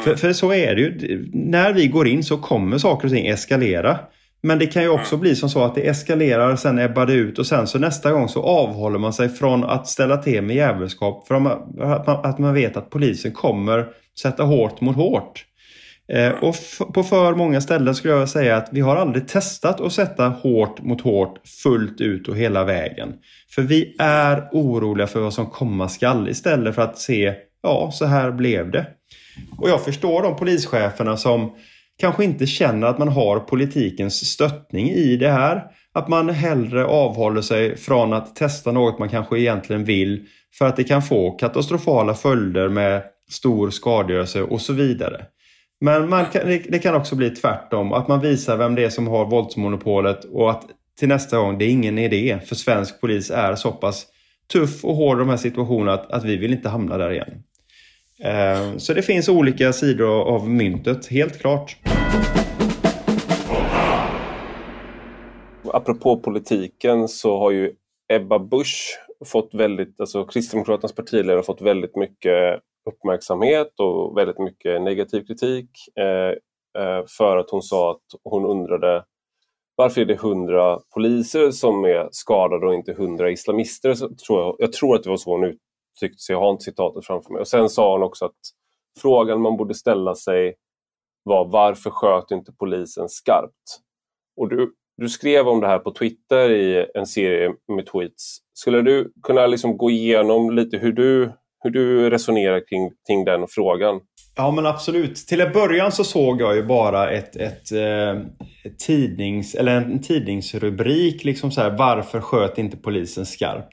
För, 0.00 0.14
för 0.14 0.32
så 0.32 0.52
är 0.52 0.74
det 0.74 0.80
ju. 0.80 1.28
När 1.32 1.72
vi 1.72 1.86
går 1.86 2.08
in 2.08 2.24
så 2.24 2.38
kommer 2.38 2.78
saker 2.78 3.08
och 3.08 3.12
ting 3.12 3.26
eskalera. 3.26 3.98
Men 4.42 4.58
det 4.58 4.66
kan 4.66 4.82
ju 4.82 4.88
också 4.88 5.16
bli 5.16 5.36
som 5.36 5.50
så 5.50 5.64
att 5.64 5.74
det 5.74 5.88
eskalerar, 5.88 6.56
sen 6.56 6.78
ebbar 6.78 7.06
det 7.06 7.12
ut 7.12 7.38
och 7.38 7.46
sen 7.46 7.66
så 7.66 7.78
nästa 7.78 8.12
gång 8.12 8.28
så 8.28 8.42
avhåller 8.42 8.98
man 8.98 9.12
sig 9.12 9.28
från 9.28 9.64
att 9.64 9.88
ställa 9.88 10.16
till 10.16 10.42
med 10.42 10.56
jävelskap 10.56 11.26
för 11.26 11.34
att 11.34 11.42
man, 11.42 11.58
att 12.06 12.38
man 12.38 12.54
vet 12.54 12.76
att 12.76 12.90
polisen 12.90 13.32
kommer 13.32 13.86
sätta 14.20 14.42
hårt 14.42 14.80
mot 14.80 14.96
hårt. 14.96 15.44
Eh, 16.12 16.30
och 16.30 16.54
på 16.94 17.02
för 17.02 17.34
många 17.34 17.60
ställen 17.60 17.94
skulle 17.94 18.14
jag 18.14 18.28
säga 18.28 18.56
att 18.56 18.68
vi 18.72 18.80
har 18.80 18.96
aldrig 18.96 19.28
testat 19.28 19.80
att 19.80 19.92
sätta 19.92 20.28
hårt 20.28 20.82
mot 20.82 21.00
hårt 21.00 21.48
fullt 21.62 22.00
ut 22.00 22.28
och 22.28 22.36
hela 22.36 22.64
vägen. 22.64 23.12
För 23.50 23.62
vi 23.62 23.96
är 23.98 24.48
oroliga 24.52 25.06
för 25.06 25.20
vad 25.20 25.34
som 25.34 25.46
komma 25.46 25.88
skall 25.88 26.28
istället 26.28 26.74
för 26.74 26.82
att 26.82 26.98
se, 26.98 27.34
ja 27.62 27.90
så 27.92 28.04
här 28.04 28.30
blev 28.30 28.70
det. 28.70 28.86
Och 29.58 29.68
jag 29.68 29.84
förstår 29.84 30.22
de 30.22 30.36
polischeferna 30.36 31.16
som 31.16 31.52
kanske 31.98 32.24
inte 32.24 32.46
känner 32.46 32.86
att 32.86 32.98
man 32.98 33.08
har 33.08 33.40
politikens 33.40 34.24
stöttning 34.30 34.90
i 34.90 35.16
det 35.16 35.30
här. 35.30 35.62
Att 35.92 36.08
man 36.08 36.28
hellre 36.28 36.84
avhåller 36.84 37.42
sig 37.42 37.76
från 37.76 38.12
att 38.12 38.36
testa 38.36 38.72
något 38.72 38.98
man 38.98 39.08
kanske 39.08 39.38
egentligen 39.38 39.84
vill 39.84 40.26
för 40.58 40.66
att 40.66 40.76
det 40.76 40.84
kan 40.84 41.02
få 41.02 41.30
katastrofala 41.30 42.14
följder 42.14 42.68
med 42.68 43.02
stor 43.30 43.70
skadegörelse 43.70 44.42
och 44.42 44.60
så 44.60 44.72
vidare. 44.72 45.24
Men 45.80 46.08
man 46.08 46.26
kan, 46.26 46.46
det 46.46 46.82
kan 46.82 46.94
också 46.94 47.16
bli 47.16 47.30
tvärtom, 47.30 47.92
att 47.92 48.08
man 48.08 48.20
visar 48.20 48.56
vem 48.56 48.74
det 48.74 48.84
är 48.84 48.90
som 48.90 49.08
har 49.08 49.24
våldsmonopolet 49.24 50.24
och 50.24 50.50
att 50.50 50.62
till 50.98 51.08
nästa 51.08 51.38
gång, 51.38 51.58
det 51.58 51.64
är 51.64 51.68
ingen 51.68 51.98
idé 51.98 52.38
för 52.46 52.54
svensk 52.54 53.00
polis 53.00 53.30
är 53.30 53.54
så 53.54 53.72
pass 53.72 54.06
tuff 54.52 54.84
och 54.84 54.94
hård 54.94 55.16
i 55.16 55.18
de 55.18 55.28
här 55.28 55.36
situationerna 55.36 55.92
att, 55.92 56.10
att 56.10 56.24
vi 56.24 56.36
vill 56.36 56.52
inte 56.52 56.68
hamna 56.68 56.98
där 56.98 57.10
igen. 57.10 57.42
Eh, 58.24 58.76
så 58.76 58.94
det 58.94 59.02
finns 59.02 59.28
olika 59.28 59.72
sidor 59.72 60.22
av 60.22 60.48
myntet, 60.50 61.06
helt 61.06 61.40
klart. 61.40 61.76
Apropå 65.72 66.16
politiken 66.16 67.08
så 67.08 67.38
har 67.38 67.50
ju 67.50 67.72
Ebba 68.12 68.38
Busch 68.38 68.98
fått 69.24 69.54
väldigt, 69.54 70.00
alltså 70.00 70.24
Kristdemokraternas 70.24 70.94
partiledare 70.94 71.36
har 71.36 71.42
fått 71.42 71.62
väldigt 71.62 71.96
mycket 71.96 72.60
uppmärksamhet 72.90 73.80
och 73.80 74.18
väldigt 74.18 74.38
mycket 74.38 74.82
negativ 74.82 75.26
kritik 75.26 75.70
eh, 75.98 76.30
eh, 76.82 77.04
för 77.18 77.36
att 77.36 77.50
hon 77.50 77.62
sa 77.62 77.90
att 77.90 78.20
hon 78.24 78.44
undrade 78.44 79.04
varför 79.76 80.00
är 80.00 80.04
det 80.04 80.20
hundra 80.20 80.78
poliser 80.94 81.50
som 81.50 81.84
är 81.84 82.08
skadade 82.10 82.66
och 82.66 82.74
inte 82.74 82.92
hundra 82.92 83.30
islamister? 83.30 83.94
Så 83.94 84.08
tror 84.08 84.40
jag, 84.40 84.56
jag 84.58 84.72
tror 84.72 84.96
att 84.96 85.02
det 85.02 85.10
var 85.10 85.16
så 85.16 85.30
hon 85.30 85.54
tyckt, 86.00 86.20
sig, 86.20 86.34
jag 86.34 86.40
har 86.40 86.50
inte 86.50 86.64
citatet 86.64 87.06
framför 87.06 87.32
mig. 87.32 87.40
Och 87.40 87.48
Sen 87.48 87.68
sa 87.68 87.92
hon 87.92 88.02
också 88.02 88.24
att 88.24 88.40
frågan 89.00 89.40
man 89.40 89.56
borde 89.56 89.74
ställa 89.74 90.14
sig 90.14 90.54
var 91.22 91.48
varför 91.48 91.90
sköt 91.90 92.30
inte 92.30 92.52
polisen 92.52 93.08
skarpt? 93.08 93.80
Och 94.36 94.48
du, 94.48 94.72
du 94.96 95.08
skrev 95.08 95.48
om 95.48 95.60
det 95.60 95.66
här 95.66 95.78
på 95.78 95.90
Twitter 95.90 96.50
i 96.50 96.86
en 96.94 97.06
serie 97.06 97.52
med 97.76 97.86
tweets. 97.86 98.38
Skulle 98.54 98.82
du 98.82 99.12
kunna 99.22 99.46
liksom 99.46 99.76
gå 99.76 99.90
igenom 99.90 100.50
lite 100.50 100.76
hur 100.78 100.92
du, 100.92 101.32
hur 101.60 101.70
du 101.70 102.10
resonerar 102.10 102.68
kring, 102.68 102.90
kring 103.06 103.24
den 103.24 103.46
frågan? 103.48 104.00
Ja 104.36 104.50
men 104.50 104.66
absolut. 104.66 105.16
Till 105.16 105.40
en 105.40 105.52
början 105.52 105.92
så 105.92 106.04
såg 106.04 106.40
jag 106.40 106.56
ju 106.56 106.62
bara 106.62 107.10
ett, 107.10 107.36
ett, 107.36 107.72
eh, 107.72 108.10
ett 108.64 108.78
tidnings, 108.78 109.54
eller 109.54 109.76
en 109.76 110.02
tidningsrubrik. 110.02 111.24
Liksom 111.24 111.50
så 111.50 111.60
här, 111.60 111.70
varför 111.78 112.20
sköt 112.20 112.58
inte 112.58 112.76
polisen 112.76 113.26
skarpt? 113.26 113.72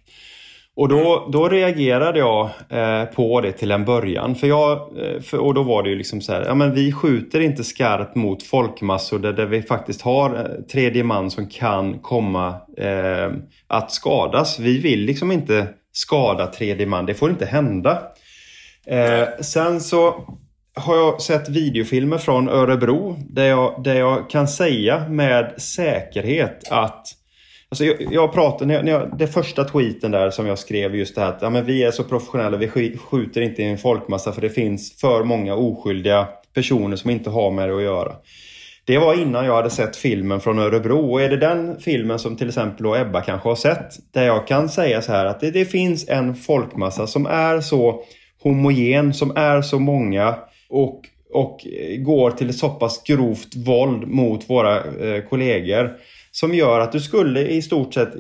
Och 0.76 0.88
då, 0.88 1.30
då 1.32 1.49
reagerade 1.49 2.19
jag 2.19 2.49
eh, 2.69 3.05
på 3.05 3.41
det 3.41 3.51
till 3.51 3.72
en 3.72 3.86
början. 3.86 4.36
För 4.36 4.47
jag, 4.47 4.78
eh, 4.78 5.22
för, 5.22 5.38
och 5.38 5.53
då 5.53 5.63
var 5.63 5.84
det 5.84 5.89
ju 5.89 5.95
liksom 5.95 6.22
så 6.22 6.34
här, 6.34 6.45
ja 6.45 6.55
men 6.55 6.74
vi 6.74 6.91
skjuter 6.91 7.39
inte 7.39 7.63
skarpt 7.63 8.15
mot 8.15 8.43
folkmassor 8.43 9.19
där, 9.19 9.34
där 9.34 9.45
vi 9.45 9.61
faktiskt 9.61 10.01
har 10.01 10.36
eh, 10.36 10.63
tredje 10.72 11.03
man 11.03 11.32
som 11.32 11.47
kan 11.47 11.99
komma 11.99 12.55
eh, 12.78 13.32
att 13.67 13.91
skadas. 13.91 14.59
Vi 14.59 14.78
vill 14.78 14.99
liksom 14.99 15.32
inte 15.32 15.67
skada 15.91 16.47
tredje 16.47 16.86
man, 16.86 17.05
det 17.05 17.13
får 17.13 17.30
inte 17.30 17.45
hända. 17.45 18.01
Eh, 18.86 19.28
sen 19.41 19.82
så 19.82 20.26
har 20.76 20.95
jag 20.95 21.22
sett 21.22 21.49
videofilmer 21.49 22.17
från 22.17 22.49
Örebro 22.49 23.17
där 23.30 23.45
jag, 23.45 23.84
där 23.84 23.95
jag 23.95 24.30
kan 24.30 24.47
säga 24.47 25.09
med 25.09 25.53
säkerhet 25.57 26.72
att 26.72 27.07
Alltså 27.72 27.86
jag, 27.86 28.13
jag 28.13 28.34
pratar, 28.34 28.65
när 28.65 28.74
jag, 28.74 28.86
när 28.86 28.91
jag, 28.91 29.17
det 29.17 29.28
första 29.28 29.63
tweeten 29.63 30.11
där 30.11 30.30
som 30.30 30.47
jag 30.47 30.59
skrev 30.59 30.95
just 30.95 31.15
det 31.15 31.22
här 31.22 31.30
att 31.30 31.41
ja, 31.41 31.49
men 31.49 31.65
vi 31.65 31.84
är 31.84 31.91
så 31.91 32.03
professionella, 32.03 32.57
vi 32.57 32.67
skjuter 32.97 33.41
inte 33.41 33.61
i 33.61 33.65
en 33.65 33.78
folkmassa 33.78 34.32
för 34.32 34.41
det 34.41 34.49
finns 34.49 34.99
för 34.99 35.24
många 35.24 35.55
oskyldiga 35.55 36.28
personer 36.53 36.95
som 36.95 37.09
inte 37.09 37.30
har 37.30 37.51
med 37.51 37.69
det 37.69 37.76
att 37.76 37.82
göra. 37.82 38.15
Det 38.86 38.97
var 38.97 39.22
innan 39.22 39.45
jag 39.45 39.55
hade 39.55 39.69
sett 39.69 39.95
filmen 39.95 40.39
från 40.39 40.59
Örebro 40.59 41.11
och 41.11 41.22
är 41.22 41.30
det 41.30 41.38
den 41.38 41.80
filmen 41.80 42.19
som 42.19 42.38
till 42.38 42.47
exempel 42.47 42.84
då 42.84 42.95
Ebba 42.95 43.22
kanske 43.22 43.49
har 43.49 43.55
sett 43.55 44.13
där 44.13 44.26
jag 44.26 44.47
kan 44.47 44.69
säga 44.69 45.01
så 45.01 45.11
här 45.11 45.26
att 45.26 45.39
det, 45.39 45.51
det 45.51 45.65
finns 45.65 46.09
en 46.09 46.36
folkmassa 46.36 47.07
som 47.07 47.26
är 47.26 47.61
så 47.61 48.03
homogen, 48.43 49.13
som 49.13 49.38
är 49.38 49.61
så 49.61 49.80
många 49.80 50.36
och, 50.69 51.01
och 51.34 51.67
eh, 51.67 51.97
går 51.97 52.32
till 52.32 52.49
ett 52.49 52.55
så 52.55 52.69
pass 52.69 53.03
grovt 53.03 53.55
våld 53.55 54.07
mot 54.07 54.49
våra 54.49 54.78
eh, 54.78 55.24
kollegor 55.30 55.97
som 56.32 56.54
gör 56.54 56.80
att 56.80 56.92
du 56.92 57.00
skulle 57.00 57.48
i 57.48 57.62
stort 57.62 57.94
sett 57.94 58.14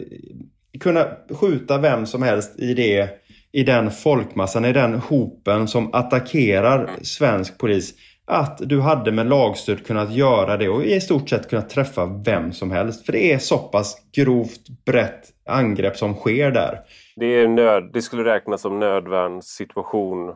kunna 0.79 1.07
skjuta 1.29 1.77
vem 1.77 2.05
som 2.05 2.23
helst 2.23 2.59
i 2.59 2.73
det 2.73 3.09
i 3.51 3.63
den 3.63 3.91
folkmassan, 3.91 4.65
i 4.65 4.73
den 4.73 4.93
hopen 4.93 5.67
som 5.67 5.93
attackerar 5.93 6.89
svensk 7.01 7.57
polis. 7.57 7.93
Att 8.25 8.57
du 8.57 8.81
hade 8.81 9.11
med 9.11 9.27
lagstöd 9.27 9.85
kunnat 9.85 10.13
göra 10.13 10.57
det 10.57 10.69
och 10.69 10.83
i 10.83 11.01
stort 11.01 11.29
sett 11.29 11.49
kunnat 11.49 11.69
träffa 11.69 12.05
vem 12.25 12.51
som 12.51 12.71
helst. 12.71 13.05
För 13.05 13.13
det 13.13 13.33
är 13.33 13.37
så 13.37 13.57
pass 13.57 13.97
grovt 14.15 14.69
brett 14.85 15.23
angrepp 15.45 15.97
som 15.97 16.13
sker 16.13 16.51
där. 16.51 16.79
Det, 17.15 17.25
är 17.25 17.47
nöd, 17.47 17.89
det 17.93 18.01
skulle 18.01 18.23
räknas 18.23 18.61
som 18.61 18.79
nödvärnssituation 18.79 20.33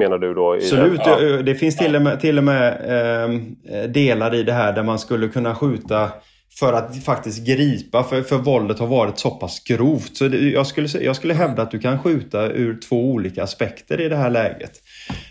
menar 0.00 0.18
du 0.18 0.34
då? 0.34 0.54
Absolut. 0.54 1.00
Ja. 1.04 1.16
Det 1.42 1.54
finns 1.54 1.76
till 1.76 1.96
och 1.96 2.02
med, 2.02 2.20
till 2.20 2.38
och 2.38 2.44
med 2.44 2.72
eh, 2.72 3.90
delar 3.90 4.34
i 4.34 4.42
det 4.42 4.52
här 4.52 4.72
där 4.72 4.82
man 4.82 4.98
skulle 4.98 5.28
kunna 5.28 5.54
skjuta 5.54 6.10
för 6.58 6.72
att 6.72 7.04
faktiskt 7.04 7.46
gripa, 7.46 8.04
för, 8.04 8.22
för 8.22 8.38
våldet 8.38 8.78
har 8.78 8.86
varit 8.86 9.18
så 9.18 9.30
pass 9.30 9.64
grovt. 9.64 10.16
Så 10.16 10.28
det, 10.28 10.38
jag, 10.38 10.66
skulle, 10.66 10.88
jag 11.00 11.16
skulle 11.16 11.34
hävda 11.34 11.62
att 11.62 11.70
du 11.70 11.78
kan 11.78 11.98
skjuta 11.98 12.46
ur 12.46 12.80
två 12.88 13.10
olika 13.10 13.42
aspekter 13.42 14.00
i 14.00 14.08
det 14.08 14.16
här 14.16 14.30
läget. 14.30 14.72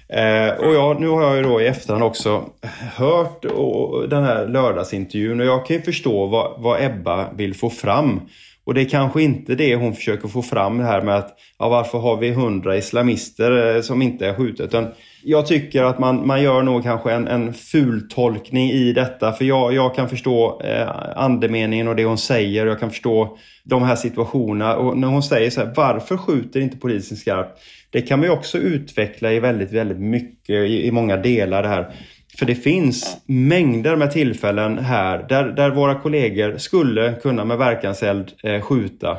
Eh, 0.10 0.66
och 0.66 0.74
jag, 0.74 1.02
nu 1.02 1.08
har 1.08 1.24
jag 1.24 1.38
ju 1.38 1.44
då 1.44 1.62
i 1.62 1.68
efterhand 1.68 2.04
också 2.04 2.50
hört 2.96 3.46
och, 3.46 4.10
den 4.10 4.24
här 4.24 4.48
lördagsintervjun 4.48 5.40
och 5.40 5.46
jag 5.46 5.66
kan 5.66 5.76
ju 5.76 5.82
förstå 5.82 6.28
vad, 6.28 6.62
vad 6.62 6.84
Ebba 6.84 7.34
vill 7.34 7.56
få 7.56 7.70
fram. 7.70 8.22
Och 8.66 8.74
det 8.74 8.82
är 8.82 8.90
kanske 8.90 9.22
inte 9.22 9.56
det 9.56 9.76
hon 9.76 9.96
försöker 9.96 10.28
få 10.28 10.42
fram 10.42 10.78
det 10.78 10.84
här 10.84 11.02
med 11.02 11.16
att 11.16 11.38
ja, 11.60 11.70
varför 11.70 11.98
har 11.98 12.18
vi 12.18 12.32
hundra 12.32 12.78
islamister 12.78 13.76
eh, 13.76 13.82
som 13.82 14.02
inte 14.02 14.28
är 14.28 14.34
skjutna? 14.34 14.66
Utan 14.66 14.88
jag 15.24 15.48
tycker 15.48 15.84
att 15.84 16.00
man, 16.00 16.28
man 16.28 16.44
gör 16.44 16.64
nog 16.64 16.84
kanske 16.84 17.12
en, 17.12 17.28
en 17.28 17.54
fultolkning 17.54 18.72
i 18.72 18.94
detta. 18.94 19.32
För 19.32 19.46
jag, 19.46 19.74
jag 19.74 19.96
kan 19.96 20.10
förstå 20.10 20.62
eh, 20.62 20.90
andemeningen 21.16 21.88
och 21.88 21.96
det 21.96 22.06
hon 22.06 22.18
säger. 22.18 22.66
Jag 22.66 22.80
kan 22.80 22.90
förstå 22.90 23.38
de 23.64 23.84
här 23.84 23.96
situationerna. 23.96 24.76
Och 24.76 24.98
när 24.98 25.08
hon 25.08 25.24
säger 25.24 25.50
så 25.50 25.62
här, 25.62 25.74
varför 25.76 26.18
skjuter 26.18 26.60
inte 26.60 26.78
polisen 26.78 27.18
skarpt? 27.18 27.60
Det 27.90 28.02
kan 28.02 28.20
man 28.20 28.28
ju 28.28 28.34
också 28.34 28.58
utveckla 28.58 29.34
i 29.34 29.40
väldigt, 29.40 29.72
väldigt 29.72 30.00
mycket, 30.00 30.56
i, 30.56 30.88
i 30.88 30.92
många 30.92 31.18
delar 31.18 31.64
det 31.64 31.70
här. 31.70 31.94
För 32.40 32.46
det 32.46 32.56
finns 32.56 33.18
mängder 33.26 33.96
med 33.96 34.12
tillfällen 34.12 34.78
här 34.78 35.26
där, 35.30 35.44
där 35.44 35.70
våra 35.70 35.96
kollegor 35.96 36.58
skulle 36.58 37.14
kunna 37.14 37.46
med 37.46 37.58
verkanseld 37.58 38.32
eh, 38.44 38.62
skjuta. 38.62 39.12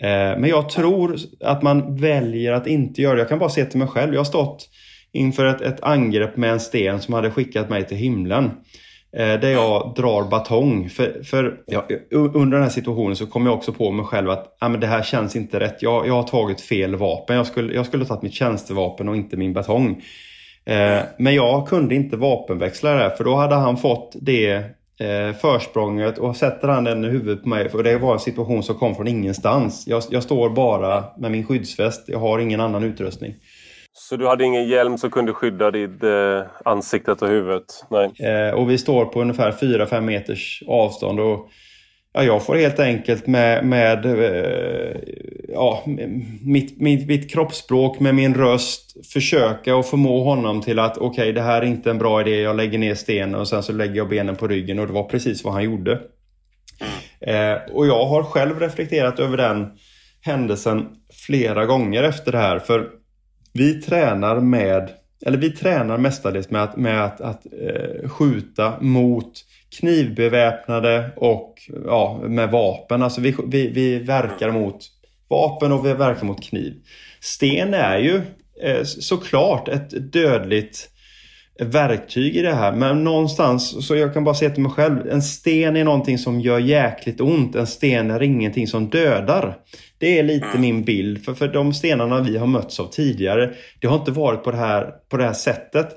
Eh, 0.00 0.08
men 0.38 0.44
jag 0.44 0.68
tror 0.68 1.16
att 1.40 1.62
man 1.62 1.96
väljer 1.96 2.52
att 2.52 2.66
inte 2.66 3.02
göra 3.02 3.14
det. 3.14 3.20
Jag 3.20 3.28
kan 3.28 3.38
bara 3.38 3.48
se 3.48 3.64
till 3.64 3.78
mig 3.78 3.88
själv. 3.88 4.12
Jag 4.12 4.20
har 4.20 4.24
stått 4.24 4.68
inför 5.12 5.46
ett, 5.46 5.60
ett 5.60 5.82
angrepp 5.82 6.36
med 6.36 6.52
en 6.52 6.60
sten 6.60 7.00
som 7.00 7.14
hade 7.14 7.30
skickat 7.30 7.70
mig 7.70 7.84
till 7.84 7.96
himlen. 7.96 8.50
Eh, 9.16 9.40
där 9.40 9.50
jag 9.50 9.94
drar 9.96 10.30
batong. 10.30 10.88
För, 10.88 11.22
för 11.22 11.56
ja, 11.66 11.86
under 12.10 12.56
den 12.56 12.62
här 12.62 12.70
situationen 12.70 13.16
så 13.16 13.26
kom 13.26 13.46
jag 13.46 13.54
också 13.54 13.72
på 13.72 13.90
mig 13.90 14.04
själv 14.04 14.30
att 14.30 14.56
ah, 14.60 14.68
men 14.68 14.80
det 14.80 14.86
här 14.86 15.02
känns 15.02 15.36
inte 15.36 15.60
rätt. 15.60 15.82
Jag, 15.82 16.06
jag 16.06 16.14
har 16.14 16.22
tagit 16.22 16.60
fel 16.60 16.96
vapen. 16.96 17.36
Jag 17.36 17.46
skulle, 17.46 17.74
jag 17.74 17.86
skulle 17.86 18.04
tagit 18.04 18.22
mitt 18.22 18.34
tjänstevapen 18.34 19.08
och 19.08 19.16
inte 19.16 19.36
min 19.36 19.52
batong. 19.52 20.02
Eh, 20.66 21.02
men 21.18 21.34
jag 21.34 21.68
kunde 21.68 21.94
inte 21.94 22.16
vapenväxla 22.16 22.94
det 22.94 23.16
för 23.16 23.24
då 23.24 23.34
hade 23.34 23.54
han 23.54 23.76
fått 23.76 24.16
det 24.20 24.52
eh, 25.00 25.36
försprånget 25.40 26.18
och 26.18 26.36
sätter 26.36 26.68
han 26.68 26.84
den 26.84 27.04
i 27.04 27.08
huvudet 27.08 27.42
på 27.42 27.48
mig. 27.48 27.68
För 27.68 27.82
det 27.82 27.98
var 27.98 28.12
en 28.12 28.20
situation 28.20 28.62
som 28.62 28.74
kom 28.74 28.94
från 28.94 29.08
ingenstans. 29.08 29.84
Jag, 29.86 30.02
jag 30.10 30.22
står 30.22 30.50
bara 30.50 31.04
med 31.18 31.30
min 31.30 31.46
skyddsväst. 31.46 32.04
Jag 32.06 32.18
har 32.18 32.38
ingen 32.38 32.60
annan 32.60 32.84
utrustning. 32.84 33.34
Så 33.92 34.16
du 34.16 34.26
hade 34.26 34.44
ingen 34.44 34.68
hjälm 34.68 34.98
som 34.98 35.10
kunde 35.10 35.32
skydda 35.32 35.70
ditt 35.70 36.02
eh, 36.02 36.42
ansiktet 36.64 37.22
och 37.22 37.28
huvudet? 37.28 37.84
Nej. 37.90 38.12
Eh, 38.20 38.54
och 38.54 38.70
vi 38.70 38.78
står 38.78 39.04
på 39.04 39.20
ungefär 39.20 39.52
4-5 39.52 40.00
meters 40.00 40.62
avstånd. 40.66 41.20
Och, 41.20 41.50
ja, 42.14 42.24
jag 42.24 42.46
får 42.46 42.56
helt 42.56 42.80
enkelt 42.80 43.26
med, 43.26 43.66
med 43.66 44.06
eh, 44.06 44.96
ja, 45.48 45.82
mitt, 46.40 46.80
mitt, 46.80 47.08
mitt 47.08 47.30
kroppsspråk, 47.30 48.00
med 48.00 48.14
min 48.14 48.34
röst 48.34 49.06
försöka 49.12 49.76
och 49.76 49.86
förmå 49.86 50.24
honom 50.24 50.62
till 50.62 50.78
att 50.78 50.98
okej, 50.98 51.08
okay, 51.08 51.32
det 51.32 51.42
här 51.42 51.62
är 51.62 51.66
inte 51.66 51.90
en 51.90 51.98
bra 51.98 52.20
idé. 52.20 52.40
Jag 52.40 52.56
lägger 52.56 52.78
ner 52.78 52.94
stenen 52.94 53.34
och 53.34 53.48
sen 53.48 53.62
så 53.62 53.72
lägger 53.72 53.94
jag 53.94 54.08
benen 54.08 54.36
på 54.36 54.48
ryggen 54.48 54.78
och 54.78 54.86
det 54.86 54.92
var 54.92 55.04
precis 55.04 55.44
vad 55.44 55.52
han 55.52 55.64
gjorde. 55.64 55.92
Eh, 57.20 57.72
och 57.72 57.86
jag 57.86 58.06
har 58.06 58.22
själv 58.22 58.60
reflekterat 58.60 59.18
över 59.18 59.36
den 59.36 59.70
händelsen 60.20 60.88
flera 61.26 61.66
gånger 61.66 62.02
efter 62.02 62.32
det 62.32 62.38
här. 62.38 62.58
För 62.58 62.88
vi 63.52 63.82
tränar 63.82 64.40
med, 64.40 64.90
eller 65.26 65.38
vi 65.38 65.50
tränar 65.50 65.98
mestadels 65.98 66.50
med 66.50 66.62
att, 66.62 66.76
med 66.76 67.04
att, 67.04 67.20
att 67.20 67.46
eh, 67.46 68.08
skjuta 68.08 68.80
mot 68.80 69.32
knivbeväpnade 69.78 71.10
och 71.16 71.54
ja, 71.84 72.20
med 72.24 72.50
vapen. 72.50 73.02
Alltså 73.02 73.20
vi, 73.20 73.34
vi, 73.46 73.68
vi 73.68 73.98
verkar 73.98 74.50
mot 74.50 74.86
vapen 75.28 75.72
och 75.72 75.86
vi 75.86 75.92
verkar 75.92 76.26
mot 76.26 76.42
kniv. 76.42 76.74
Sten 77.20 77.74
är 77.74 77.98
ju 77.98 78.20
eh, 78.62 78.84
såklart 78.84 79.68
ett 79.68 80.12
dödligt 80.12 80.90
verktyg 81.58 82.36
i 82.36 82.42
det 82.42 82.54
här. 82.54 82.72
Men 82.72 83.04
någonstans, 83.04 83.86
så 83.86 83.96
jag 83.96 84.14
kan 84.14 84.24
bara 84.24 84.34
säga 84.34 84.50
till 84.50 84.62
mig 84.62 84.72
själv, 84.72 85.08
en 85.08 85.22
sten 85.22 85.76
är 85.76 85.84
någonting 85.84 86.18
som 86.18 86.40
gör 86.40 86.58
jäkligt 86.58 87.20
ont. 87.20 87.56
En 87.56 87.66
sten 87.66 88.10
är 88.10 88.22
ingenting 88.22 88.66
som 88.66 88.88
dödar. 88.90 89.56
Det 89.98 90.18
är 90.18 90.22
lite 90.22 90.46
mm. 90.46 90.60
min 90.60 90.84
bild. 90.84 91.24
För, 91.24 91.34
för 91.34 91.48
de 91.48 91.74
stenarna 91.74 92.20
vi 92.20 92.38
har 92.38 92.46
mötts 92.46 92.80
av 92.80 92.86
tidigare, 92.86 93.50
det 93.80 93.86
har 93.86 93.96
inte 93.96 94.10
varit 94.10 94.44
på 94.44 94.50
det 94.50 94.56
här, 94.56 94.90
på 95.08 95.16
det 95.16 95.24
här 95.24 95.32
sättet. 95.32 95.88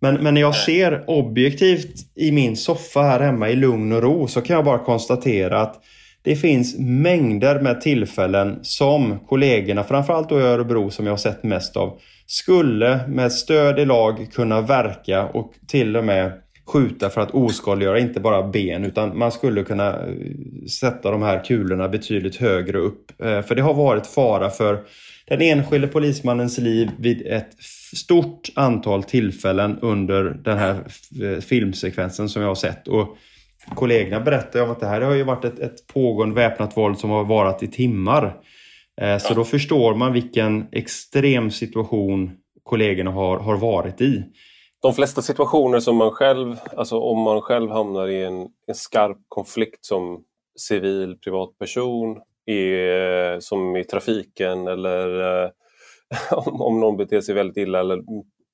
Men, 0.00 0.14
men 0.14 0.34
när 0.34 0.40
jag 0.40 0.54
ser 0.54 1.04
objektivt 1.06 1.94
i 2.14 2.32
min 2.32 2.56
soffa 2.56 3.02
här 3.02 3.20
hemma 3.20 3.48
i 3.48 3.56
lugn 3.56 3.92
och 3.92 4.02
ro 4.02 4.28
så 4.28 4.40
kan 4.40 4.56
jag 4.56 4.64
bara 4.64 4.78
konstatera 4.78 5.60
att 5.60 5.82
det 6.22 6.36
finns 6.36 6.78
mängder 6.78 7.60
med 7.60 7.80
tillfällen 7.80 8.58
som 8.62 9.18
kollegorna, 9.18 9.84
framförallt 9.84 10.28
då 10.28 10.40
i 10.40 10.42
Örebro 10.42 10.90
som 10.90 11.06
jag 11.06 11.12
har 11.12 11.18
sett 11.18 11.42
mest 11.42 11.76
av, 11.76 11.98
skulle 12.26 13.00
med 13.08 13.32
stöd 13.32 13.78
i 13.78 13.84
lag 13.84 14.28
kunna 14.32 14.60
verka 14.60 15.26
och 15.26 15.52
till 15.66 15.96
och 15.96 16.04
med 16.04 16.32
skjuta 16.66 17.10
för 17.10 17.20
att 17.20 17.30
oskadliggöra 17.30 17.98
inte 17.98 18.20
bara 18.20 18.48
ben 18.48 18.84
utan 18.84 19.18
man 19.18 19.32
skulle 19.32 19.62
kunna 19.62 19.88
eh, 19.88 20.66
sätta 20.80 21.10
de 21.10 21.22
här 21.22 21.44
kulorna 21.44 21.88
betydligt 21.88 22.36
högre 22.36 22.78
upp. 22.78 23.22
Eh, 23.22 23.42
för 23.42 23.54
det 23.54 23.62
har 23.62 23.74
varit 23.74 24.06
fara 24.06 24.50
för 24.50 24.80
den 25.28 25.40
enskilde 25.40 25.86
polismannens 25.86 26.58
liv 26.58 26.90
vid 26.98 27.26
ett 27.26 27.50
stort 27.96 28.50
antal 28.54 29.02
tillfällen 29.02 29.78
under 29.82 30.24
den 30.24 30.58
här 30.58 30.74
eh, 31.22 31.40
filmsekvensen 31.40 32.28
som 32.28 32.42
jag 32.42 32.48
har 32.48 32.54
sett. 32.54 32.88
Och 32.88 33.16
kollegorna 33.74 34.20
berättar 34.20 34.62
om 34.62 34.70
att 34.70 34.80
det 34.80 34.86
här 34.86 35.00
har 35.00 35.14
ju 35.14 35.22
varit 35.22 35.44
ett, 35.44 35.58
ett 35.58 35.86
pågående 35.86 36.34
väpnat 36.34 36.76
våld 36.76 36.98
som 36.98 37.10
har 37.10 37.24
varat 37.24 37.62
i 37.62 37.68
timmar. 37.68 38.36
Så 39.20 39.34
då 39.34 39.44
förstår 39.44 39.94
man 39.94 40.12
vilken 40.12 40.66
extrem 40.72 41.50
situation 41.50 42.30
kollegorna 42.62 43.10
har, 43.10 43.38
har 43.38 43.56
varit 43.56 44.00
i 44.00 44.24
de 44.82 44.94
flesta 44.94 45.22
situationer 45.22 45.80
som 45.80 45.96
man 45.96 46.10
själv, 46.10 46.56
alltså 46.76 46.98
om 46.98 47.18
man 47.18 47.40
själv 47.40 47.70
hamnar 47.70 48.08
i 48.08 48.24
en, 48.24 48.48
en 48.66 48.74
skarp 48.74 49.18
konflikt 49.28 49.84
som 49.84 50.24
civil 50.58 51.16
privatperson, 51.24 52.16
i, 52.46 53.40
som 53.40 53.76
i 53.76 53.84
trafiken 53.84 54.66
eller 54.66 55.20
eh, 55.44 55.50
om, 56.30 56.62
om 56.62 56.80
någon 56.80 56.96
beter 56.96 57.20
sig 57.20 57.34
väldigt 57.34 57.56
illa 57.56 57.80
eller 57.80 58.02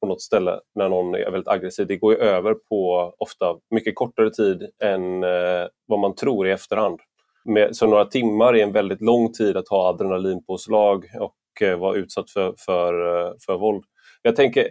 på 0.01 0.07
något 0.07 0.23
ställe 0.23 0.61
när 0.75 0.89
någon 0.89 1.15
är 1.15 1.31
väldigt 1.31 1.49
aggressiv. 1.49 1.87
Det 1.87 1.97
går 1.97 2.13
ju 2.13 2.19
över 2.19 2.55
på 2.55 3.13
ofta 3.19 3.57
mycket 3.71 3.95
kortare 3.95 4.31
tid 4.31 4.63
än 4.85 5.25
eh, 5.25 5.67
vad 5.87 5.99
man 5.99 6.15
tror 6.15 6.49
i 6.49 6.51
efterhand. 6.51 7.01
Med, 7.45 7.77
så 7.77 7.87
några 7.87 8.05
timmar 8.05 8.57
är 8.57 8.63
en 8.63 8.73
väldigt 8.73 9.01
lång 9.01 9.33
tid 9.33 9.57
att 9.57 9.69
ha 9.69 9.89
adrenalinpåslag 9.89 11.05
och 11.21 11.63
eh, 11.67 11.79
vara 11.79 11.97
utsatt 11.97 12.31
för, 12.31 12.55
för, 12.59 13.23
eh, 13.27 13.33
för 13.47 13.59
våld. 13.59 13.85
Jag 14.23 14.37
tänker, 14.37 14.69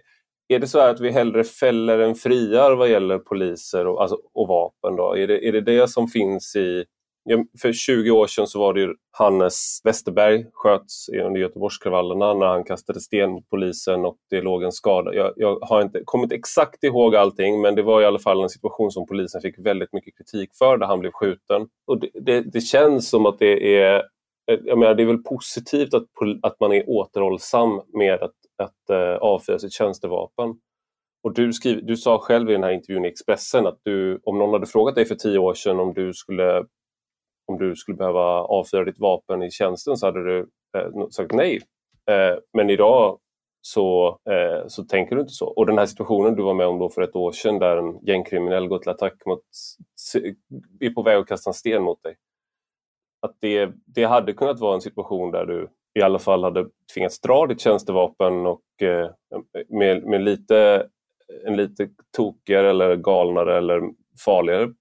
är 0.48 0.60
det 0.60 0.68
så 0.68 0.80
att 0.80 1.00
vi 1.00 1.12
hellre 1.12 1.44
fäller 1.44 2.00
än 2.00 2.16
friar 2.16 2.76
vad 2.76 2.90
gäller 2.90 3.18
poliser 3.18 3.88
och, 3.88 4.02
alltså, 4.02 4.18
och 4.34 4.48
vapen? 4.48 4.96
Då? 4.96 5.18
Är, 5.18 5.28
det, 5.28 5.48
är 5.48 5.52
det 5.52 5.62
det 5.62 5.88
som 5.90 6.08
finns 6.08 6.56
i... 6.56 6.86
För 7.62 7.74
20 7.74 8.12
år 8.12 8.28
sedan 8.28 8.48
så 8.48 8.60
var 8.60 8.74
det 8.74 8.96
Hannes 9.12 9.82
Westerberg 9.84 10.46
sköts 10.54 11.10
under 11.10 11.42
Göteborgskravallerna 11.42 12.34
när 12.34 12.46
han 12.46 12.64
kastade 12.64 13.00
sten 13.00 13.32
mot 13.32 13.50
polisen 13.50 14.06
och 14.06 14.18
det 14.30 14.42
låg 14.42 14.64
en 14.64 14.72
skada. 14.72 15.14
Jag, 15.14 15.34
jag 15.36 15.60
har 15.62 15.82
inte 15.82 16.02
kommit 16.06 16.32
exakt 16.32 16.84
ihåg 16.84 17.16
allting 17.16 17.62
men 17.62 17.76
det 17.76 17.84
var 17.84 18.02
i 18.02 18.06
alla 18.06 18.20
fall 18.20 18.44
en 18.44 18.50
situation 18.50 18.92
som 18.92 19.08
polisen 19.08 19.42
fick 19.42 19.60
väldigt 19.60 19.94
mycket 19.94 20.18
kritik 20.18 20.50
för 20.54 20.78
där 20.78 20.88
han 20.88 21.00
blev 21.00 21.12
skjuten. 21.12 21.68
Och 21.88 22.00
det, 22.00 22.10
det, 22.14 22.42
det 22.42 22.62
känns 22.62 23.10
som 23.10 23.26
att 23.26 23.40
det 23.40 23.78
är 23.78 23.96
eh, 24.52 24.60
jag 24.64 24.78
menar, 24.78 24.96
det 24.96 25.04
är 25.04 25.08
väl 25.08 25.24
positivt 25.24 25.94
att, 25.94 26.06
att 26.42 26.60
man 26.60 26.74
är 26.74 26.90
återhållsam 26.90 27.82
med 27.94 28.24
att 28.24 28.34
att 28.58 28.90
uh, 28.92 29.18
avfyra 29.22 29.60
sitt 29.60 29.74
tjänstevapen. 29.74 30.56
Och 31.24 31.34
du, 31.34 31.54
skriv, 31.54 31.86
du 31.86 31.98
sa 31.98 32.20
själv 32.20 32.50
i 32.50 32.54
den 32.54 32.64
här 32.64 32.72
intervjun 32.72 33.06
i 33.06 33.08
Expressen 33.08 33.68
att 33.68 33.80
du, 33.84 34.20
om 34.24 34.38
någon 34.38 34.54
hade 34.54 34.66
frågat 34.66 34.96
dig 34.96 35.06
för 35.06 35.16
tio 35.16 35.38
år 35.38 35.54
sedan 35.54 35.80
om 35.80 35.94
du 35.94 36.14
skulle, 36.14 36.66
om 37.46 37.58
du 37.58 37.76
skulle 37.76 37.98
behöva 37.98 38.42
avfyra 38.42 38.84
ditt 38.84 39.00
vapen 39.00 39.44
i 39.44 39.52
tjänsten 39.52 39.98
så 39.98 40.06
hade 40.06 40.24
du 40.24 40.40
eh, 40.78 41.08
sagt 41.10 41.34
nej. 41.34 41.62
Eh, 42.10 42.38
men 42.54 42.70
idag 42.70 43.20
så, 43.62 44.20
eh, 44.30 44.68
så 44.68 44.84
tänker 44.84 45.16
du 45.16 45.22
inte 45.22 45.34
så. 45.34 45.48
Och 45.48 45.66
den 45.66 45.78
här 45.78 45.86
situationen 45.86 46.36
du 46.36 46.44
var 46.44 46.54
med 46.54 46.68
om 46.68 46.80
då 46.80 46.90
för 46.90 47.02
ett 47.02 47.16
år 47.16 47.32
sedan 47.32 47.60
där 47.60 47.78
en 47.78 48.00
gängkriminell 48.06 48.68
går 48.68 48.80
till 48.80 48.90
attack 48.90 49.26
mot, 49.26 49.42
är 50.80 50.90
på 50.90 51.02
väg 51.02 51.18
att 51.18 51.28
kasta 51.28 51.50
en 51.50 51.54
sten 51.54 51.84
mot 51.84 52.04
dig. 52.04 52.16
Att 53.22 53.36
det, 53.40 53.72
det 53.86 54.04
hade 54.04 54.34
kunnat 54.34 54.60
vara 54.60 54.76
en 54.76 54.82
situation 54.82 55.32
där 55.32 55.46
du 55.46 55.70
i 56.00 56.02
alla 56.02 56.20
fall 56.20 56.44
hade 56.44 56.66
tvingats 56.94 57.22
dra 57.22 57.48
ditt 57.48 57.62
tjänstevapen 57.62 58.46
och 58.46 58.82
eh, 58.82 59.10
med, 59.70 60.04
med 60.04 60.22
lite, 60.22 60.88
en 61.46 61.56
lite 61.56 61.90
tokigare 62.18 62.70
eller 62.70 62.96
galnare 62.96 63.58
eller 63.58 63.82
farligare, 64.26 64.74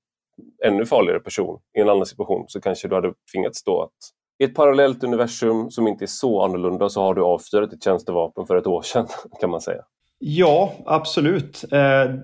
ännu 0.65 0.87
farligare 0.87 1.21
person 1.21 1.59
i 1.79 1.81
en 1.81 1.89
annan 1.89 2.07
situation 2.07 2.45
så 2.49 2.61
kanske 2.61 2.89
du 2.89 2.95
hade 2.95 3.13
tvingats 3.33 3.65
då 3.65 3.83
att 3.83 3.91
i 4.39 4.45
ett 4.45 4.55
parallellt 4.55 5.05
universum 5.05 5.71
som 5.71 5.89
inte 5.89 6.05
är 6.05 6.07
så 6.07 6.43
annorlunda 6.43 6.89
så 6.89 7.03
har 7.03 7.15
du 7.15 7.23
avstyrat 7.23 7.71
ditt 7.71 7.85
tjänstevapen 7.85 8.47
för 8.47 8.57
ett 8.57 8.67
år 8.67 8.83
sedan 8.83 9.07
kan 9.41 9.51
man 9.51 9.61
säga. 9.61 9.83
Ja, 10.19 10.73
absolut. 10.87 11.65
Eh, 11.73 12.15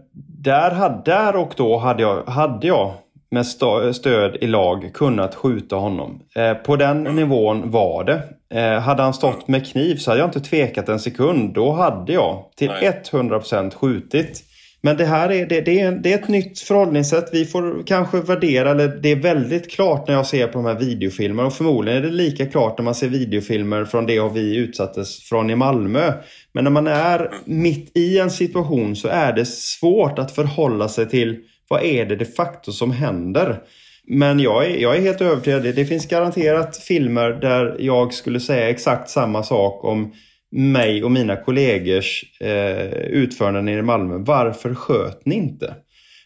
där, 0.42 1.02
där 1.04 1.36
och 1.36 1.54
då 1.56 1.76
hade 1.76 2.02
jag, 2.02 2.24
hade 2.24 2.66
jag 2.66 2.92
med 3.30 3.46
stöd 3.94 4.36
i 4.40 4.46
lag 4.46 4.90
kunnat 4.94 5.34
skjuta 5.34 5.76
honom. 5.76 6.22
Eh, 6.34 6.54
på 6.54 6.76
den 6.76 7.02
nivån 7.02 7.70
var 7.70 8.04
det. 8.04 8.22
Eh, 8.54 8.80
hade 8.80 9.02
han 9.02 9.14
stått 9.14 9.48
med 9.48 9.66
kniv 9.66 9.96
så 9.96 10.10
hade 10.10 10.20
jag 10.20 10.28
inte 10.28 10.40
tvekat 10.40 10.88
en 10.88 11.00
sekund. 11.00 11.54
Då 11.54 11.72
hade 11.72 12.12
jag 12.12 12.44
till 12.56 12.68
Nej. 12.68 13.02
100% 13.10 13.74
skjutit. 13.74 14.44
Men 14.82 14.96
det 14.96 15.04
här 15.04 15.32
är, 15.32 15.46
det, 15.46 15.60
det, 15.60 15.80
är, 15.80 15.92
det 15.92 16.12
är 16.12 16.18
ett 16.18 16.28
nytt 16.28 16.60
förhållningssätt. 16.60 17.28
Vi 17.32 17.44
får 17.44 17.86
kanske 17.86 18.20
värdera, 18.20 18.70
eller 18.70 18.88
det 18.88 19.08
är 19.08 19.16
väldigt 19.16 19.70
klart 19.70 20.08
när 20.08 20.14
jag 20.14 20.26
ser 20.26 20.46
på 20.46 20.52
de 20.52 20.64
här 20.64 20.78
videofilmerna 20.78 21.46
och 21.46 21.54
förmodligen 21.54 21.98
är 21.98 22.06
det 22.06 22.14
lika 22.14 22.46
klart 22.46 22.78
när 22.78 22.84
man 22.84 22.94
ser 22.94 23.08
videofilmer 23.08 23.84
från 23.84 24.06
det 24.06 24.30
vi 24.34 24.56
utsattes 24.56 25.22
från 25.22 25.50
i 25.50 25.56
Malmö. 25.56 26.12
Men 26.52 26.64
när 26.64 26.70
man 26.70 26.86
är 26.86 27.30
mitt 27.44 27.96
i 27.96 28.18
en 28.18 28.30
situation 28.30 28.96
så 28.96 29.08
är 29.08 29.32
det 29.32 29.46
svårt 29.46 30.18
att 30.18 30.34
förhålla 30.34 30.88
sig 30.88 31.08
till 31.08 31.36
vad 31.68 31.82
är 31.82 32.06
det 32.06 32.16
de 32.16 32.24
facto 32.24 32.72
som 32.72 32.90
händer? 32.90 33.58
Men 34.06 34.40
jag 34.40 34.66
är, 34.66 34.76
jag 34.76 34.96
är 34.96 35.00
helt 35.00 35.20
övertygad. 35.20 35.62
Det 35.62 35.84
finns 35.84 36.06
garanterat 36.06 36.76
filmer 36.76 37.30
där 37.30 37.76
jag 37.78 38.14
skulle 38.14 38.40
säga 38.40 38.70
exakt 38.70 39.10
samma 39.10 39.42
sak 39.42 39.84
om 39.84 40.12
mig 40.52 41.04
och 41.04 41.10
mina 41.10 41.36
kollegors 41.36 42.24
eh, 42.40 42.92
utföranden 42.92 43.64
nere 43.64 43.78
i 43.78 43.82
Malmö. 43.82 44.18
Varför 44.18 44.74
sköt 44.74 45.26
ni 45.26 45.34
inte? 45.34 45.66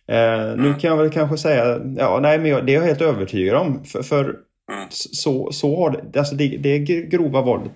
Eh, 0.08 0.56
nu 0.56 0.74
kan 0.80 0.90
jag 0.90 0.96
väl 0.96 1.10
kanske 1.10 1.36
säga, 1.36 1.80
ja 1.96 2.18
nej 2.22 2.38
men 2.38 2.50
jag, 2.50 2.66
det 2.66 2.72
är 2.72 2.74
jag 2.74 2.86
helt 2.86 3.00
övertygad 3.00 3.56
om. 3.56 3.84
För, 3.84 4.02
för 4.02 4.34
så, 4.90 5.52
så 5.52 5.76
har 5.76 5.90
det, 5.90 6.18
alltså 6.18 6.34
det, 6.34 6.48
det 6.48 6.78
grova 6.78 7.42
våldet 7.42 7.72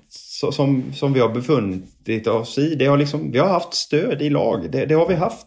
som, 0.53 0.93
som 0.93 1.13
vi 1.13 1.21
har 1.21 1.29
befunnit 1.29 2.27
oss 2.27 2.59
i. 2.59 2.75
Det 2.75 2.87
har 2.87 2.97
liksom, 2.97 3.33
vi 3.33 3.39
har 3.39 3.49
haft 3.49 3.75
stöd 3.75 4.23
i 4.23 4.31
lag. 4.31 4.71
Det, 4.73 4.87
det 4.87 4.95
har 4.95 5.09
vi 5.09 5.15
haft. 5.15 5.47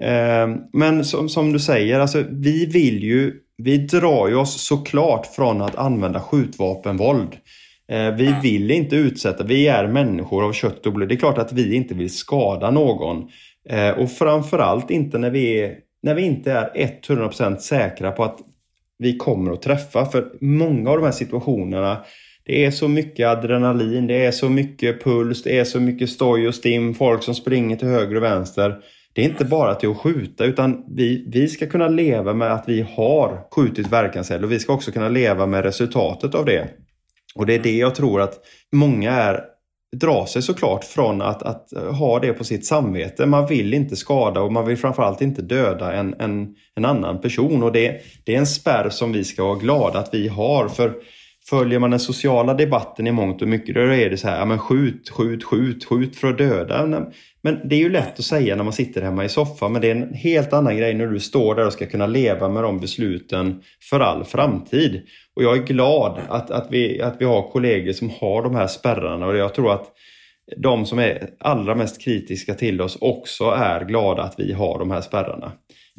Eh, 0.00 0.56
men 0.72 1.04
som, 1.04 1.28
som, 1.28 1.52
du 1.52 1.58
säger, 1.58 2.00
alltså, 2.00 2.24
vi 2.30 2.66
vill 2.66 3.02
ju, 3.02 3.32
vi 3.56 3.78
drar 3.78 4.28
ju 4.28 4.34
oss 4.34 4.62
såklart 4.62 5.26
från 5.26 5.62
att 5.62 5.76
använda 5.76 6.20
skjutvapenvåld. 6.20 7.36
Eh, 7.88 8.14
vi 8.14 8.34
vill 8.42 8.70
inte 8.70 8.96
utsätta, 8.96 9.44
vi 9.44 9.68
är 9.68 9.86
människor 9.86 10.44
av 10.44 10.52
kött 10.52 10.86
och 10.86 10.92
blod. 10.92 11.08
Det 11.08 11.14
är 11.14 11.16
klart 11.16 11.38
att 11.38 11.52
vi 11.52 11.74
inte 11.74 11.94
vill 11.94 12.10
skada 12.10 12.70
någon. 12.70 13.28
Eh, 13.68 13.90
och 13.90 14.10
framförallt 14.10 14.90
inte 14.90 15.18
när 15.18 15.30
vi, 15.30 15.60
är, 15.60 15.76
när 16.02 16.14
vi 16.14 16.22
inte 16.22 16.52
är 16.52 17.00
100% 17.02 17.56
säkra 17.56 18.12
på 18.12 18.24
att 18.24 18.38
vi 18.98 19.16
kommer 19.16 19.52
att 19.52 19.62
träffa. 19.62 20.06
För 20.06 20.32
många 20.40 20.90
av 20.90 20.96
de 20.96 21.04
här 21.04 21.12
situationerna 21.12 22.04
det 22.46 22.64
är 22.64 22.70
så 22.70 22.88
mycket 22.88 23.28
adrenalin, 23.28 24.06
det 24.06 24.24
är 24.24 24.30
så 24.30 24.48
mycket 24.48 25.04
puls, 25.04 25.42
det 25.42 25.58
är 25.58 25.64
så 25.64 25.80
mycket 25.80 26.10
stoj 26.10 26.48
och 26.48 26.54
stim, 26.54 26.94
folk 26.94 27.22
som 27.22 27.34
springer 27.34 27.76
till 27.76 27.88
höger 27.88 28.16
och 28.16 28.22
vänster. 28.22 28.76
Det 29.12 29.20
är 29.20 29.28
inte 29.28 29.44
bara 29.44 29.74
till 29.74 29.90
att 29.90 29.96
skjuta 29.96 30.44
utan 30.44 30.84
vi, 30.88 31.24
vi 31.28 31.48
ska 31.48 31.66
kunna 31.66 31.88
leva 31.88 32.34
med 32.34 32.52
att 32.52 32.64
vi 32.68 32.86
har 32.96 33.46
skjutit 33.50 33.92
verkanseld 33.92 34.44
och 34.44 34.52
vi 34.52 34.58
ska 34.58 34.72
också 34.72 34.92
kunna 34.92 35.08
leva 35.08 35.46
med 35.46 35.64
resultatet 35.64 36.34
av 36.34 36.44
det. 36.44 36.68
Och 37.34 37.46
det 37.46 37.54
är 37.54 37.58
det 37.58 37.76
jag 37.76 37.94
tror 37.94 38.20
att 38.20 38.40
många 38.72 39.12
är 39.12 39.44
drar 39.94 40.26
sig 40.26 40.42
såklart 40.42 40.84
från 40.84 41.22
att, 41.22 41.42
att 41.42 41.68
ha 41.98 42.18
det 42.18 42.32
på 42.32 42.44
sitt 42.44 42.66
samvete. 42.66 43.26
Man 43.26 43.46
vill 43.46 43.74
inte 43.74 43.96
skada 43.96 44.40
och 44.40 44.52
man 44.52 44.66
vill 44.66 44.76
framförallt 44.76 45.20
inte 45.20 45.42
döda 45.42 45.92
en, 45.92 46.14
en, 46.18 46.54
en 46.74 46.84
annan 46.84 47.20
person. 47.20 47.62
Och 47.62 47.72
det, 47.72 48.00
det 48.24 48.34
är 48.34 48.38
en 48.38 48.46
spärr 48.46 48.90
som 48.90 49.12
vi 49.12 49.24
ska 49.24 49.44
vara 49.44 49.58
glada 49.58 49.98
att 49.98 50.14
vi 50.14 50.28
har. 50.28 50.68
För 50.68 50.94
följer 51.48 51.78
man 51.78 51.90
den 51.90 52.00
sociala 52.00 52.54
debatten 52.54 53.06
i 53.06 53.12
mångt 53.12 53.42
och 53.42 53.48
mycket, 53.48 53.74
då 53.74 53.80
är 53.80 54.10
det 54.10 54.16
så 54.16 54.28
här, 54.28 54.38
ja, 54.38 54.44
men 54.44 54.58
skjut, 54.58 55.10
skjut, 55.10 55.44
skjut, 55.44 55.84
skjut 55.84 56.16
för 56.16 56.28
att 56.28 56.38
döda. 56.38 57.06
Men 57.42 57.68
det 57.68 57.74
är 57.74 57.80
ju 57.80 57.90
lätt 57.90 58.18
att 58.18 58.24
säga 58.24 58.56
när 58.56 58.64
man 58.64 58.72
sitter 58.72 59.02
hemma 59.02 59.24
i 59.24 59.28
soffan, 59.28 59.72
men 59.72 59.82
det 59.82 59.90
är 59.90 59.94
en 59.94 60.14
helt 60.14 60.52
annan 60.52 60.76
grej 60.76 60.94
när 60.94 61.06
du 61.06 61.20
står 61.20 61.54
där 61.54 61.66
och 61.66 61.72
ska 61.72 61.86
kunna 61.86 62.06
leva 62.06 62.48
med 62.48 62.62
de 62.62 62.80
besluten 62.80 63.62
för 63.90 64.00
all 64.00 64.24
framtid. 64.24 65.02
Och 65.36 65.42
jag 65.42 65.56
är 65.56 65.62
glad 65.62 66.20
att, 66.28 66.50
att, 66.50 66.66
vi, 66.70 67.00
att 67.00 67.16
vi 67.18 67.24
har 67.24 67.50
kollegor 67.50 67.92
som 67.92 68.10
har 68.20 68.42
de 68.42 68.54
här 68.54 68.66
spärrarna 68.66 69.26
och 69.26 69.36
jag 69.36 69.54
tror 69.54 69.72
att 69.72 69.86
de 70.56 70.86
som 70.86 70.98
är 70.98 71.30
allra 71.40 71.74
mest 71.74 72.02
kritiska 72.02 72.54
till 72.54 72.80
oss 72.80 72.98
också 73.00 73.44
är 73.44 73.84
glada 73.84 74.22
att 74.22 74.34
vi 74.38 74.52
har 74.52 74.78
de 74.78 74.90
här 74.90 75.00
spärrarna. 75.00 75.52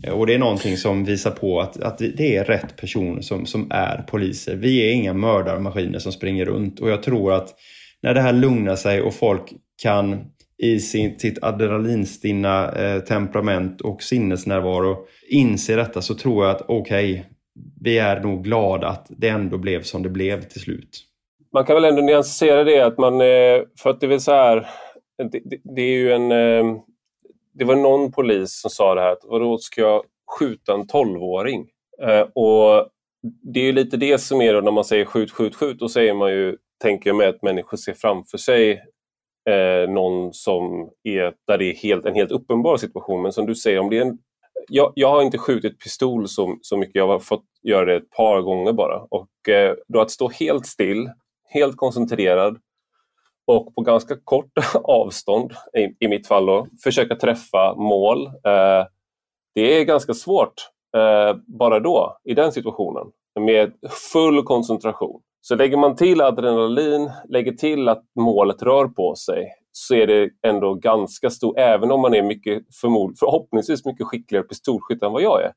Eh, 0.03 0.13
och 0.13 0.27
det 0.27 0.33
är 0.33 0.39
någonting 0.39 0.77
som 0.77 1.05
visar 1.05 1.31
på 1.31 1.61
att, 1.61 1.81
att 1.81 1.97
det 1.97 2.35
är 2.35 2.43
rätt 2.43 2.77
personer 2.77 3.21
som, 3.21 3.45
som 3.45 3.67
är 3.71 3.97
poliser. 4.07 4.55
Vi 4.55 4.89
är 4.89 4.93
inga 4.93 5.13
mördarmaskiner 5.13 5.99
som 5.99 6.11
springer 6.11 6.45
runt 6.45 6.79
och 6.79 6.89
jag 6.89 7.03
tror 7.03 7.33
att 7.33 7.55
när 8.01 8.13
det 8.13 8.21
här 8.21 8.33
lugnar 8.33 8.75
sig 8.75 9.01
och 9.01 9.13
folk 9.13 9.53
kan 9.81 10.25
i 10.57 10.79
sin, 10.79 11.19
sitt 11.19 11.43
adrenalinstinna 11.43 12.71
eh, 12.71 12.99
temperament 12.99 13.81
och 13.81 14.03
sinnesnärvaro 14.03 14.97
inse 15.29 15.75
detta 15.75 16.01
så 16.01 16.15
tror 16.15 16.45
jag 16.45 16.55
att 16.55 16.61
okej, 16.67 17.11
okay, 17.11 17.23
vi 17.81 17.97
är 17.97 18.19
nog 18.19 18.43
glada 18.43 18.87
att 18.87 19.05
det 19.09 19.27
ändå 19.27 19.57
blev 19.57 19.81
som 19.81 20.03
det 20.03 20.09
blev 20.09 20.41
till 20.41 20.61
slut. 20.61 21.01
Man 21.53 21.65
kan 21.65 21.75
väl 21.75 21.85
ändå 21.85 22.01
nyansera 22.01 22.63
det 22.63 22.79
att 22.79 22.97
man, 22.97 23.13
eh, 23.13 23.61
för 23.79 23.89
att 23.89 23.99
det 23.99 24.13
är 24.13 24.19
så 24.19 24.31
här, 24.31 24.67
det, 25.31 25.41
det, 25.75 25.81
är 25.81 25.97
ju 25.97 26.11
en, 26.11 26.31
eh, 26.31 26.77
det 27.55 27.65
var 27.65 27.75
någon 27.75 28.11
polis 28.11 28.61
som 28.61 28.69
sa 28.69 28.95
det 28.95 29.01
här, 29.01 29.11
att 29.11 29.23
vadå 29.23 29.57
ska 29.57 29.81
jag 29.81 30.03
skjuta 30.39 30.73
en 30.73 30.87
tolvåring? 30.87 31.69
Eh, 32.01 32.21
och 32.21 32.89
det 33.53 33.59
är 33.59 33.73
lite 33.73 33.97
det 33.97 34.17
som 34.17 34.41
är 34.41 34.53
då 34.53 34.61
när 34.61 34.71
man 34.71 34.85
säger 34.85 35.05
skjut, 35.05 35.31
skjut, 35.31 35.55
skjut, 35.55 35.79
då 35.79 35.89
säger 35.89 36.13
man 36.13 36.31
ju, 36.31 36.57
tänker 36.81 37.09
jag 37.09 37.17
mig 37.17 37.27
att 37.27 37.41
människor 37.41 37.77
ser 37.77 37.93
framför 37.93 38.37
sig 38.37 38.71
eh, 39.49 39.89
någon 39.89 40.33
som 40.33 40.89
är, 41.03 41.33
där 41.47 41.57
det 41.57 41.65
är 41.65 41.75
helt, 41.75 42.05
en 42.05 42.15
helt 42.15 42.31
uppenbar 42.31 42.77
situation. 42.77 43.21
Men 43.21 43.31
som 43.31 43.45
du 43.45 43.55
säger, 43.55 43.79
om 43.79 43.89
det 43.89 43.97
är 43.97 44.01
en, 44.01 44.17
jag, 44.69 44.91
jag 44.95 45.09
har 45.09 45.21
inte 45.21 45.37
skjutit 45.37 45.79
pistol 45.79 46.27
så, 46.27 46.57
så 46.61 46.77
mycket, 46.77 46.95
jag 46.95 47.07
har 47.07 47.19
fått 47.19 47.45
göra 47.63 47.85
det 47.85 47.95
ett 47.95 48.09
par 48.09 48.41
gånger 48.41 48.73
bara. 48.73 48.99
Och 49.09 49.49
eh, 49.49 49.75
då 49.87 50.01
att 50.01 50.11
stå 50.11 50.29
helt 50.29 50.65
still, 50.65 51.09
helt 51.49 51.77
koncentrerad 51.77 52.57
och 53.47 53.75
på 53.75 53.81
ganska 53.81 54.15
kort 54.23 54.51
avstånd, 54.83 55.51
i, 55.77 56.05
i 56.05 56.07
mitt 56.07 56.27
fall, 56.27 56.45
då, 56.45 56.67
försöka 56.83 57.15
träffa 57.15 57.75
mål. 57.75 58.27
Eh, 58.27 58.85
det 59.55 59.79
är 59.79 59.83
ganska 59.83 60.13
svårt 60.13 60.53
eh, 60.97 61.37
bara 61.59 61.79
då, 61.79 62.17
i 62.23 62.33
den 62.33 62.51
situationen, 62.51 63.07
med 63.39 63.73
full 64.11 64.43
koncentration. 64.43 65.21
Så 65.41 65.55
lägger 65.55 65.77
man 65.77 65.95
till 65.95 66.21
adrenalin, 66.21 67.11
lägger 67.29 67.51
till 67.51 67.89
att 67.89 68.03
målet 68.19 68.63
rör 68.63 68.87
på 68.87 69.15
sig, 69.15 69.51
så 69.71 69.95
är 69.95 70.07
det 70.07 70.29
ändå 70.47 70.73
ganska 70.73 71.29
stort, 71.29 71.57
även 71.57 71.91
om 71.91 72.01
man 72.01 72.13
är 72.13 72.23
mycket 72.23 72.75
förmod, 72.81 73.15
förhoppningsvis 73.19 73.85
mycket 73.85 74.07
skickligare 74.07 74.45
pistolskytt 74.45 75.03
än 75.03 75.11
vad 75.11 75.21
jag 75.21 75.43
är, 75.43 75.51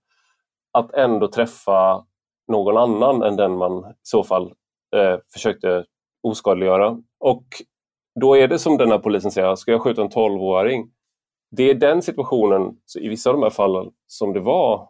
att 0.72 0.95
ändå 0.95 1.28
träffa 1.28 2.05
någon 2.53 2.76
annan 2.76 3.22
än 3.22 3.36
den 3.36 3.57
man 3.57 3.78
i 3.78 3.95
så 4.03 4.24
fall 4.24 4.53
eh, 4.97 5.16
försökte 5.32 5.84
oskadliggöra. 6.22 6.99
Och 7.20 7.45
då 8.21 8.37
är 8.37 8.49
det 8.49 8.59
som 8.59 8.77
den 8.77 8.91
här 8.91 8.99
polisen 8.99 9.31
säger, 9.31 9.55
ska 9.55 9.73
jag 9.73 9.83
skjuta 9.83 10.03
en 10.03 10.09
12-åring? 10.09 10.91
Det 11.51 11.71
är 11.71 11.75
den 11.75 12.03
situationen, 12.03 12.77
i 13.01 13.09
vissa 13.09 13.31
av 13.31 13.37
de 13.37 13.43
här 13.43 13.51
fallen, 13.51 13.91
som 14.07 14.33
det 14.33 14.41
var. 14.41 14.89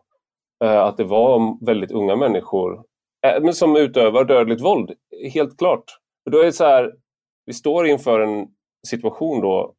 Eh, 0.65 0.83
att 0.83 0.97
det 0.97 1.05
var 1.05 1.65
väldigt 1.67 1.91
unga 1.91 2.17
människor 2.17 2.85
eh, 3.27 3.43
men 3.43 3.55
som 3.55 3.77
utövar 3.77 4.25
dödligt 4.25 4.61
våld, 4.61 4.93
helt 5.33 5.59
klart. 5.59 5.85
då 6.31 6.39
är 6.39 6.45
det 6.45 6.53
så 6.53 6.65
här, 6.65 6.93
vi 7.47 7.53
står 7.53 7.87
inför 7.87 8.21
en 8.21 8.47
situation 8.87 9.41
då 9.41 9.75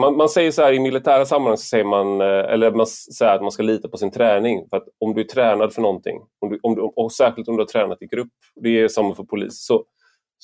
man, 0.00 0.16
man, 0.16 0.28
säger 0.28 0.50
så 0.50 0.62
här 0.62 0.72
i 0.72 0.80
militära 0.80 1.26
sammanhang, 1.26 1.56
så 1.56 1.64
säger 1.64 1.84
man, 1.84 2.20
eh, 2.20 2.26
eller 2.26 2.70
man 2.70 2.86
säger 2.86 3.34
att 3.34 3.42
man 3.42 3.50
ska 3.50 3.62
lita 3.62 3.88
på 3.88 3.96
sin 3.96 4.10
träning. 4.10 4.68
För 4.70 4.76
att 4.76 4.88
om 5.00 5.14
du 5.14 5.20
är 5.20 5.24
tränad 5.24 5.74
för 5.74 5.82
någonting, 5.82 6.20
om 6.38 6.50
du, 6.50 6.58
om 6.62 6.74
du, 6.74 6.80
och 6.82 7.12
särskilt 7.12 7.48
om 7.48 7.56
du 7.56 7.62
har 7.62 7.68
tränat 7.68 8.02
i 8.02 8.06
grupp, 8.06 8.32
det 8.54 8.80
är 8.80 8.88
samma 8.88 9.14
för 9.14 9.24
polis, 9.24 9.66
så, 9.66 9.84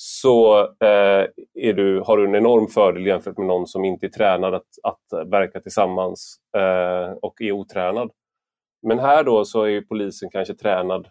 så 0.01 0.59
eh, 0.59 1.27
är 1.53 1.73
du, 1.73 2.01
har 2.05 2.17
du 2.17 2.25
en 2.25 2.35
enorm 2.35 2.67
fördel 2.67 3.05
jämfört 3.05 3.37
med 3.37 3.47
någon 3.47 3.67
som 3.67 3.85
inte 3.85 4.05
är 4.05 4.09
tränad 4.09 4.55
att, 4.55 4.67
att 4.83 5.29
verka 5.29 5.59
tillsammans 5.59 6.39
eh, 6.57 7.11
och 7.21 7.41
är 7.41 7.51
otränad. 7.51 8.11
Men 8.81 8.99
här 8.99 9.23
då 9.23 9.45
så 9.45 9.63
är 9.63 9.81
polisen 9.81 10.29
kanske 10.29 10.53
tränad 10.53 11.07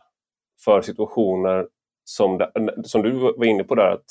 för 0.64 0.82
situationer 0.82 1.68
som, 2.04 2.46
som 2.84 3.02
du 3.02 3.12
var 3.12 3.44
inne 3.44 3.64
på 3.64 3.74
där, 3.74 3.90
att 3.90 4.04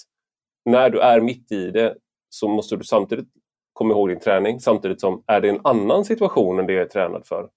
när 0.66 0.90
du 0.90 1.00
är 1.00 1.22
mitt 1.22 1.52
i 1.52 1.72
det 1.72 1.96
så 2.30 2.48
måste 2.48 2.76
du 2.76 2.84
samtidigt 2.84 3.30
komma 3.74 3.94
ihåg 3.94 4.10
din 4.10 4.20
träning 4.20 4.60
samtidigt 4.60 5.02
som 5.02 5.24
är 5.28 5.42
det 5.42 5.50
en 5.50 5.62
annan 5.64 6.06
situation 6.06 6.60
än 6.60 6.68
det 6.68 6.74
jag 6.74 6.86
är 6.86 6.90
tränad 6.90 7.28
för. 7.28 7.50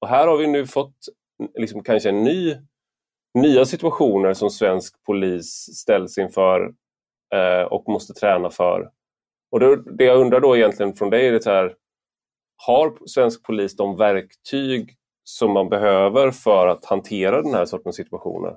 Och 0.00 0.08
här 0.08 0.26
har 0.26 0.36
vi 0.36 0.46
nu 0.46 0.66
fått 0.66 0.96
liksom 1.54 1.82
kanske 1.82 2.08
en 2.08 2.24
ny 2.24 2.56
nya 3.34 3.64
situationer 3.64 4.34
som 4.34 4.50
svensk 4.50 5.04
polis 5.04 5.68
ställs 5.74 6.18
inför 6.18 6.72
eh, 7.34 7.62
och 7.62 7.88
måste 7.88 8.12
träna 8.12 8.50
för. 8.50 8.88
Och 9.52 9.60
det, 9.60 9.96
det 9.98 10.04
jag 10.04 10.20
undrar 10.20 10.40
då 10.40 10.56
egentligen 10.56 10.94
från 10.94 11.10
dig 11.10 11.26
är 11.26 11.32
det 11.32 11.46
här, 11.46 11.74
har 12.66 13.06
svensk 13.06 13.42
polis 13.42 13.76
de 13.76 13.96
verktyg 13.96 14.96
som 15.24 15.52
man 15.52 15.68
behöver 15.68 16.30
för 16.30 16.66
att 16.66 16.84
hantera 16.84 17.42
den 17.42 17.54
här 17.54 17.64
sortens 17.64 17.96
situationer? 17.96 18.52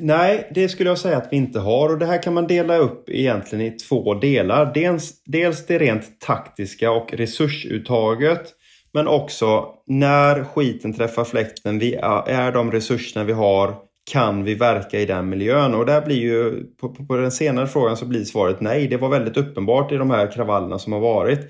Nej, 0.00 0.50
det 0.54 0.68
skulle 0.68 0.90
jag 0.90 0.98
säga 0.98 1.16
att 1.16 1.28
vi 1.30 1.36
inte 1.36 1.60
har 1.60 1.88
och 1.88 1.98
det 1.98 2.06
här 2.06 2.22
kan 2.22 2.34
man 2.34 2.46
dela 2.46 2.76
upp 2.76 3.08
egentligen 3.08 3.66
i 3.66 3.70
två 3.70 4.14
delar. 4.14 4.72
Dels, 4.74 5.22
dels 5.24 5.66
det 5.66 5.78
rent 5.78 6.20
taktiska 6.20 6.90
och 6.90 7.12
resursuttaget 7.12 8.54
men 8.92 9.08
också 9.08 9.74
när 9.86 10.44
skiten 10.44 10.92
träffar 10.92 11.24
fläkten, 11.24 11.78
vi 11.78 11.94
är, 11.94 12.28
är 12.28 12.52
de 12.52 12.72
resurserna 12.72 13.24
vi 13.24 13.32
har 13.32 13.76
kan 14.12 14.44
vi 14.44 14.54
verka 14.54 15.00
i 15.00 15.06
den 15.06 15.28
miljön? 15.28 15.74
Och 15.74 15.86
där 15.86 16.00
blir 16.00 16.16
ju, 16.16 16.64
på, 16.80 16.88
på, 16.88 17.16
den 17.16 17.32
senare 17.32 17.66
frågan 17.66 17.96
så 17.96 18.06
blir 18.06 18.24
svaret 18.24 18.60
nej. 18.60 18.88
Det 18.88 18.96
var 18.96 19.08
väldigt 19.08 19.36
uppenbart 19.36 19.92
i 19.92 19.96
de 19.96 20.10
här 20.10 20.32
kravallerna 20.32 20.78
som 20.78 20.92
har 20.92 21.00
varit. 21.00 21.40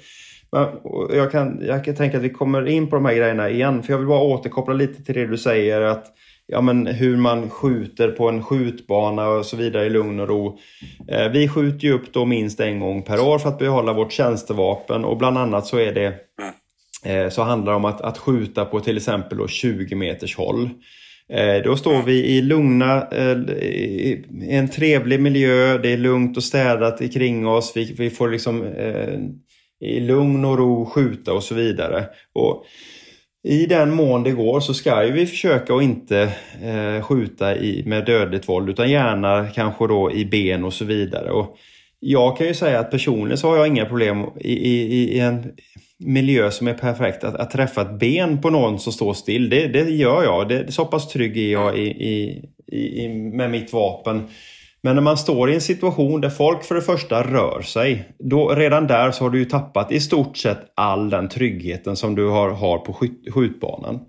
Men 0.53 0.67
jag, 1.11 1.33
kan, 1.33 1.63
jag 1.67 1.85
kan 1.85 1.95
tänka 1.95 2.17
att 2.17 2.23
vi 2.23 2.31
kommer 2.31 2.69
in 2.69 2.91
på 2.91 2.97
de 2.97 3.05
här 3.05 3.15
grejerna 3.15 3.51
igen, 3.51 3.83
för 3.83 3.93
jag 3.93 3.99
vill 3.99 4.09
bara 4.09 4.23
återkoppla 4.23 4.75
lite 4.75 5.03
till 5.03 5.15
det 5.15 5.27
du 5.27 5.39
säger 5.39 5.81
att 5.81 6.07
ja, 6.47 6.61
men 6.61 6.87
hur 6.87 7.17
man 7.17 7.51
skjuter 7.51 8.11
på 8.11 8.29
en 8.29 8.43
skjutbana 8.43 9.29
och 9.29 9.47
så 9.47 9.57
vidare 9.57 9.87
i 9.87 9.91
lugn 9.91 10.21
och 10.21 10.29
ro. 10.29 10.59
Eh, 11.09 11.29
vi 11.29 11.49
skjuter 11.49 11.85
ju 11.85 11.93
upp 11.93 12.13
då 12.13 12.25
minst 12.25 12.61
en 12.61 12.81
gång 12.81 13.03
per 13.03 13.21
år 13.21 13.39
för 13.39 13.49
att 13.49 13.59
behålla 13.59 13.93
vårt 13.93 14.13
tjänstevapen 14.13 15.05
och 15.05 15.17
bland 15.17 15.39
annat 15.39 15.67
så 15.67 15.79
är 15.79 15.93
det 15.93 16.15
eh, 17.05 17.29
så 17.29 17.43
handlar 17.43 17.73
det 17.73 17.77
om 17.77 17.85
att, 17.85 18.01
att 18.01 18.19
skjuta 18.19 18.65
på 18.65 18.81
till 18.81 18.97
exempel 18.97 19.39
då 19.39 19.49
20 19.49 19.95
meters 19.95 20.37
håll. 20.37 20.71
Eh, 21.33 21.63
då 21.65 21.77
står 21.77 22.03
vi 22.03 22.25
i 22.25 22.43
lugna, 22.43 23.09
eh, 23.13 23.39
i 23.63 24.25
en 24.51 24.69
trevlig 24.69 25.21
miljö, 25.21 25.79
det 25.79 25.93
är 25.93 25.97
lugnt 25.97 26.37
och 26.37 26.45
städat 26.45 27.13
kring 27.13 27.47
oss. 27.47 27.73
Vi, 27.75 27.95
vi 27.99 28.11
får 28.11 28.29
liksom 28.29 28.63
eh, 28.63 29.19
i 29.81 30.01
lugn 30.01 30.45
och 30.45 30.59
ro 30.59 30.87
skjuta 30.87 31.33
och 31.33 31.43
så 31.43 31.55
vidare. 31.55 32.05
Och 32.33 32.65
I 33.49 33.67
den 33.67 33.95
mån 33.95 34.23
det 34.23 34.31
går 34.31 34.61
så 34.61 34.75
ska 34.75 35.01
vi 35.01 35.27
försöka 35.27 35.75
att 35.75 35.83
inte 35.83 36.33
skjuta 37.03 37.57
i, 37.57 37.83
med 37.87 38.05
dödligt 38.05 38.49
våld 38.49 38.71
utan 38.71 38.91
gärna 38.91 39.49
kanske 39.55 39.87
då 39.87 40.13
i 40.13 40.25
ben 40.25 40.65
och 40.65 40.73
så 40.73 40.85
vidare. 40.85 41.31
Och 41.31 41.57
jag 42.07 42.37
kan 42.37 42.47
ju 42.47 42.55
säga 42.55 42.81
att 42.81 42.91
personligen 42.91 43.39
så 43.39 43.49
har 43.49 43.57
jag 43.57 43.67
inga 43.67 43.87
problem 43.87 44.25
i, 44.41 44.53
i, 44.53 45.17
i 45.17 45.19
en 45.19 45.53
miljö 45.99 46.51
som 46.51 46.69
är 46.69 46.75
perfekt. 46.75 47.25
Att, 47.25 47.35
att, 47.35 47.51
träffa 47.51 47.83
ett 47.83 47.99
ben 47.99 48.41
på 48.41 48.51
någon 48.51 48.79
som 48.79 48.93
står 48.93 49.15
still, 49.15 49.49
det, 49.51 49.67
det 49.67 49.91
gör 49.91 50.23
jag. 50.23 50.49
Det, 50.49 50.73
så 50.73 50.85
pass 50.85 51.09
trygg 51.09 51.37
är 51.37 51.53
jag 51.53 51.79
i, 51.79 51.87
i, 51.87 52.45
i, 52.73 53.09
med 53.09 53.51
mitt 53.51 53.73
vapen. 53.73 54.23
Men 54.83 54.95
när 54.95 55.03
man 55.03 55.17
står 55.17 55.51
i 55.51 55.55
en 55.55 55.61
situation 55.61 56.21
där 56.21 56.31
folk 56.31 56.65
för 56.65 56.75
det 56.75 56.83
första 56.83 57.23
rör 57.23 57.63
sig, 57.63 58.09
då 58.19 58.49
redan 58.49 58.87
där 58.87 59.11
så 59.11 59.25
har 59.25 59.31
du 59.31 59.39
ju 59.39 59.45
tappat 59.45 59.93
i 59.93 60.01
stort 60.01 60.37
sett 60.37 60.59
all 60.75 61.11
den 61.11 61.29
tryggheten 61.29 61.97
som 61.97 62.15
du 62.15 62.29
har, 62.29 62.51
har 62.51 62.79
på 62.79 62.93
skjut, 62.93 63.35
skjutbanan. 63.35 64.01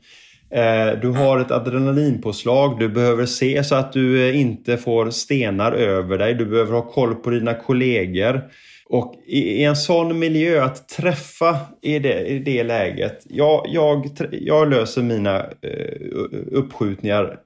Eh, 0.55 0.99
du 1.01 1.09
har 1.09 1.39
ett 1.39 1.51
adrenalinpåslag, 1.51 2.79
du 2.79 2.89
behöver 2.89 3.25
se 3.25 3.63
så 3.63 3.75
att 3.75 3.93
du 3.93 4.29
eh, 4.29 4.39
inte 4.41 4.77
får 4.77 5.09
stenar 5.09 5.71
över 5.71 6.17
dig, 6.17 6.33
du 6.33 6.45
behöver 6.45 6.73
ha 6.73 6.81
koll 6.81 7.15
på 7.15 7.29
dina 7.29 7.53
kollegor. 7.53 8.41
Och 8.89 9.15
i, 9.27 9.63
en 9.63 9.75
sån 9.75 10.19
miljö, 10.19 10.63
att 10.63 10.89
träffa 10.89 11.57
i 11.81 11.99
det, 11.99 12.25
i 12.27 12.39
det 12.39 12.63
läget. 12.63 13.23
Jag, 13.29 13.65
jag, 13.69 14.09
jag 14.31 14.69
löser 14.69 15.01
mina 15.01 15.39
eh, 15.39 16.21
uppskjutningar 16.51 17.37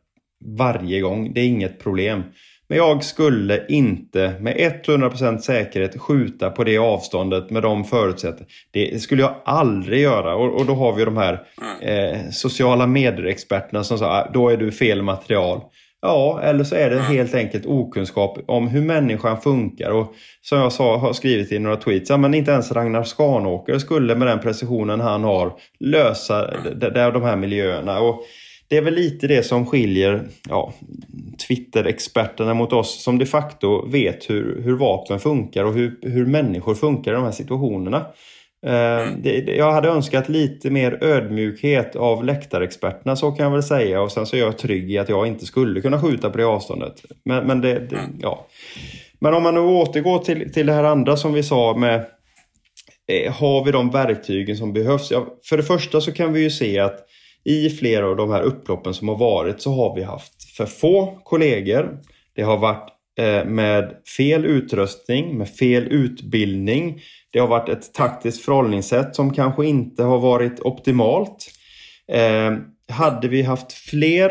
varje 0.58 1.02
gång, 1.02 1.34
det 1.34 1.42
är 1.42 1.46
inget 1.46 1.80
problem. 1.80 2.24
Men 2.70 2.78
jag 2.78 3.04
skulle 3.04 3.66
inte 3.68 4.34
med 4.40 4.82
100% 4.86 5.38
säkerhet 5.38 6.02
skjuta 6.02 6.50
på 6.50 6.64
det 6.64 6.78
avståndet 6.78 7.50
med 7.50 7.64
de 7.64 7.86
förutsättningarna. 7.86 8.50
Det 8.72 9.02
skulle 9.02 9.22
jag 9.22 9.36
aldrig 9.46 10.02
göra. 10.02 10.36
Och, 10.36 10.60
och 10.60 10.66
då 10.66 10.74
har 10.74 10.94
vi 10.94 11.06
de 11.06 11.18
här 11.18 11.42
eh, 11.82 12.30
sociala 12.32 12.88
medier-experterna 12.88 13.84
som 13.84 13.98
sa 13.98 14.06
ah, 14.06 14.32
då 14.34 14.50
är 14.50 14.58
du 14.58 14.72
fel 14.72 15.02
material. 15.02 15.62
Ja, 16.02 16.40
eller 16.44 16.64
så 16.64 16.76
är 16.76 16.90
det 16.90 17.00
helt 17.00 17.36
enkelt 17.36 17.66
okunskap 17.66 18.38
om 18.48 18.68
hur 18.68 18.82
människan 18.82 19.42
funkar. 19.42 19.92
Och 19.92 20.14
som 20.42 20.60
jag 20.60 20.72
sa, 20.72 20.98
har 20.98 21.14
skrivit 21.14 21.52
i 21.52 21.60
några 21.60 21.76
tweets, 21.76 22.10
ja, 22.10 22.18
men 22.18 22.34
inte 22.34 22.52
ens 22.52 22.72
Ragnar 22.72 23.04
Skanåker 23.04 23.80
skulle 23.80 24.16
med 24.16 24.28
den 24.28 24.40
precisionen 24.40 25.00
han 25.00 25.24
har 25.24 25.54
lösa 25.80 26.54
de 27.14 27.24
här 27.24 27.36
miljöerna. 27.36 28.00
Och 28.00 28.24
det 28.70 28.78
är 28.78 28.82
väl 28.82 28.94
lite 28.94 29.28
det 29.28 29.44
som 29.44 29.66
skiljer 29.66 30.28
ja, 30.50 30.74
Twitter-experterna 31.48 32.54
mot 32.54 32.74
oss 32.74 33.04
som 33.04 33.18
de 33.18 33.26
facto 33.26 33.88
vet 33.88 34.30
hur, 34.30 34.62
hur 34.62 34.78
vapen 34.78 35.20
funkar 35.20 35.64
och 35.64 35.74
hur, 35.74 36.00
hur 36.02 36.26
människor 36.26 36.76
funkar 36.76 37.12
i 37.12 37.16
de 37.16 37.24
här 37.24 37.32
situationerna. 37.32 38.06
Eh, 38.66 38.74
mm. 38.74 39.22
Det, 39.22 39.56
jag 39.56 39.72
hade 39.72 39.90
önskat 39.90 40.30
lite 40.30 40.70
mer 40.70 41.04
ödmjukhet 41.04 41.96
av 41.96 42.26
läktarexperterna, 42.26 43.16
så 43.16 43.32
kan 43.32 43.44
jag 43.44 43.52
väl 43.52 43.64
säga. 43.64 44.02
Och 44.02 44.12
sen 44.12 44.26
så 44.26 44.36
är 44.36 44.40
jag 44.40 44.58
trygg 44.58 44.92
i 44.92 44.98
att 44.98 45.10
jag 45.10 45.28
inte 45.28 45.46
skulle 45.46 45.82
kunna 45.82 46.02
skjuta 46.02 46.30
på 46.30 46.38
det 46.38 46.46
avståndet. 46.46 47.04
Men, 47.26 47.48
men, 47.48 47.62
det, 47.62 47.74
det 47.80 47.96
mm. 47.96 48.16
ja. 48.20 48.48
men 49.20 49.34
om 49.34 49.44
man 49.44 49.54
nu 49.54 49.60
återgår 49.60 50.20
till, 50.20 50.54
till 50.54 50.66
det 50.66 50.74
här 50.74 50.84
andra 50.84 51.18
som 51.18 51.34
vi 51.34 51.44
sa 51.44 51.76
med 51.78 52.06
eh, 53.08 53.34
Har 53.34 53.66
vi 53.66 53.72
de 53.72 53.92
verktygen 53.92 54.58
som 54.58 54.74
behövs? 54.74 55.12
Ja, 55.12 55.26
för 55.46 55.58
det 55.58 55.64
första 55.64 56.02
så 56.02 56.12
kan 56.12 56.34
vi 56.34 56.42
ju 56.42 56.50
se 56.50 56.80
att 56.80 57.06
i 57.50 57.70
flera 57.70 58.08
av 58.08 58.16
de 58.16 58.32
här 58.32 58.42
upploppen 58.42 58.94
som 58.94 59.08
har 59.08 59.18
varit 59.18 59.62
så 59.62 59.72
har 59.72 59.96
vi 59.96 60.04
haft 60.04 60.44
för 60.58 60.66
få 60.66 61.20
kollegor. 61.24 61.98
Det 62.36 62.42
har 62.42 62.58
varit 62.58 62.90
eh, 63.20 63.46
med 63.46 63.96
fel 64.18 64.46
utrustning, 64.46 65.38
med 65.38 65.50
fel 65.50 65.84
utbildning. 65.84 67.02
Det 67.32 67.40
har 67.40 67.48
varit 67.48 67.70
ett 67.70 67.94
taktiskt 67.94 68.46
förhållningssätt 68.46 69.16
som 69.16 69.34
kanske 69.34 69.66
inte 69.66 70.04
har 70.04 70.20
varit 70.20 70.60
optimalt. 70.60 71.52
Eh, 72.12 72.58
hade 72.92 73.28
vi 73.28 73.42
haft 73.42 73.74
fler 73.74 74.30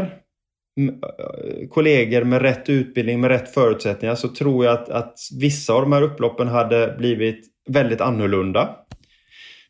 eh, 0.80 1.68
kollegor 1.68 2.24
med 2.24 2.42
rätt 2.42 2.68
utbildning, 2.68 3.20
med 3.20 3.30
rätt 3.30 3.54
förutsättningar 3.54 4.14
så 4.14 4.28
tror 4.28 4.64
jag 4.64 4.74
att, 4.74 4.88
att 4.88 5.18
vissa 5.40 5.72
av 5.72 5.82
de 5.82 5.92
här 5.92 6.02
upploppen 6.02 6.48
hade 6.48 6.94
blivit 6.98 7.46
väldigt 7.68 8.00
annorlunda. 8.00 8.76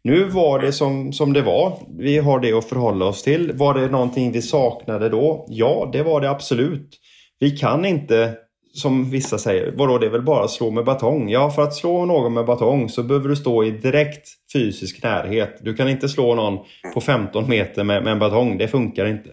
Nu 0.02 0.24
var 0.24 0.58
det 0.58 0.72
som, 0.72 1.12
som 1.12 1.32
det 1.32 1.42
var. 1.42 1.78
Vi 1.98 2.18
har 2.18 2.40
det 2.40 2.52
att 2.52 2.64
förhålla 2.64 3.04
oss 3.04 3.22
till. 3.22 3.52
Var 3.52 3.74
det 3.74 3.88
någonting 3.88 4.32
vi 4.32 4.42
saknade 4.42 5.08
då? 5.08 5.46
Ja, 5.48 5.90
det 5.92 6.02
var 6.02 6.20
det 6.20 6.30
absolut. 6.30 6.90
Vi 7.38 7.50
kan 7.50 7.84
inte, 7.84 8.34
som 8.74 9.10
vissa 9.10 9.38
säger, 9.38 9.72
vadå 9.76 9.98
det 9.98 10.06
är 10.06 10.10
väl 10.10 10.22
bara 10.22 10.44
att 10.44 10.50
slå 10.50 10.70
med 10.70 10.84
batong? 10.84 11.28
Ja, 11.28 11.50
för 11.50 11.62
att 11.62 11.74
slå 11.74 12.04
någon 12.04 12.34
med 12.34 12.46
batong 12.46 12.88
så 12.88 13.02
behöver 13.02 13.28
du 13.28 13.36
stå 13.36 13.64
i 13.64 13.70
direkt 13.70 14.28
fysisk 14.52 15.02
närhet. 15.02 15.58
Du 15.60 15.74
kan 15.74 15.88
inte 15.88 16.08
slå 16.08 16.34
någon 16.34 16.58
på 16.94 17.00
15 17.00 17.48
meter 17.48 17.84
med, 17.84 18.04
med 18.04 18.12
en 18.12 18.18
batong. 18.18 18.58
Det 18.58 18.68
funkar 18.68 19.06
inte. 19.06 19.30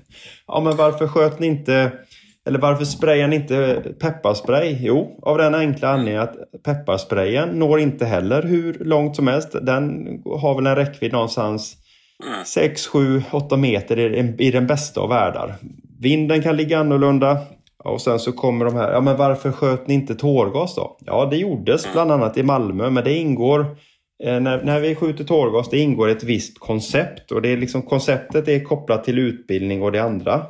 Ja, 0.47 0.61
men 0.61 0.77
varför 0.77 1.07
sköt 1.07 1.39
ni 1.39 1.47
inte 1.47 1.91
eller 2.45 2.59
varför 2.59 2.85
sprayar 2.85 3.27
ni 3.27 3.35
inte 3.35 3.83
pepparspray? 3.99 4.77
Jo, 4.79 5.19
av 5.21 5.37
den 5.37 5.55
enkla 5.55 5.89
anledningen 5.89 6.21
att 6.21 6.63
pepparsprayen 6.63 7.49
når 7.49 7.79
inte 7.79 8.05
heller 8.05 8.43
hur 8.43 8.73
långt 8.73 9.15
som 9.15 9.27
helst. 9.27 9.55
Den 9.61 10.07
har 10.25 10.55
väl 10.55 10.67
en 10.67 10.75
räckvidd 10.75 11.13
någonstans 11.13 11.77
6, 12.45 12.87
7, 12.87 13.23
8 13.31 13.57
meter 13.57 13.97
i 14.41 14.51
den 14.51 14.67
bästa 14.67 15.01
av 15.01 15.09
världar. 15.09 15.55
Vinden 15.99 16.41
kan 16.41 16.57
ligga 16.57 16.79
annorlunda. 16.79 17.37
Och 17.83 18.01
sen 18.01 18.19
så 18.19 18.31
kommer 18.31 18.65
de 18.65 18.75
här, 18.75 18.91
ja 18.91 19.01
men 19.01 19.17
varför 19.17 19.51
sköt 19.51 19.87
ni 19.87 19.93
inte 19.93 20.15
tårgas 20.15 20.75
då? 20.75 20.97
Ja, 21.05 21.27
det 21.31 21.37
gjordes 21.37 21.93
bland 21.93 22.11
annat 22.11 22.37
i 22.37 22.43
Malmö, 22.43 22.89
men 22.89 23.03
det 23.03 23.13
ingår 23.13 23.59
eh, 24.23 24.39
när, 24.39 24.63
när, 24.63 24.79
vi 24.79 24.95
skjuter 24.95 25.23
tårgas, 25.23 25.69
det 25.69 25.79
ingår 25.79 26.09
ett 26.09 26.23
visst 26.23 26.59
koncept 26.59 27.31
och 27.31 27.41
det 27.41 27.49
är 27.49 27.57
liksom 27.57 27.81
konceptet 27.81 28.47
är 28.47 28.63
kopplat 28.63 29.03
till 29.03 29.19
utbildning 29.19 29.81
och 29.81 29.91
det 29.91 30.03
andra. 30.03 30.41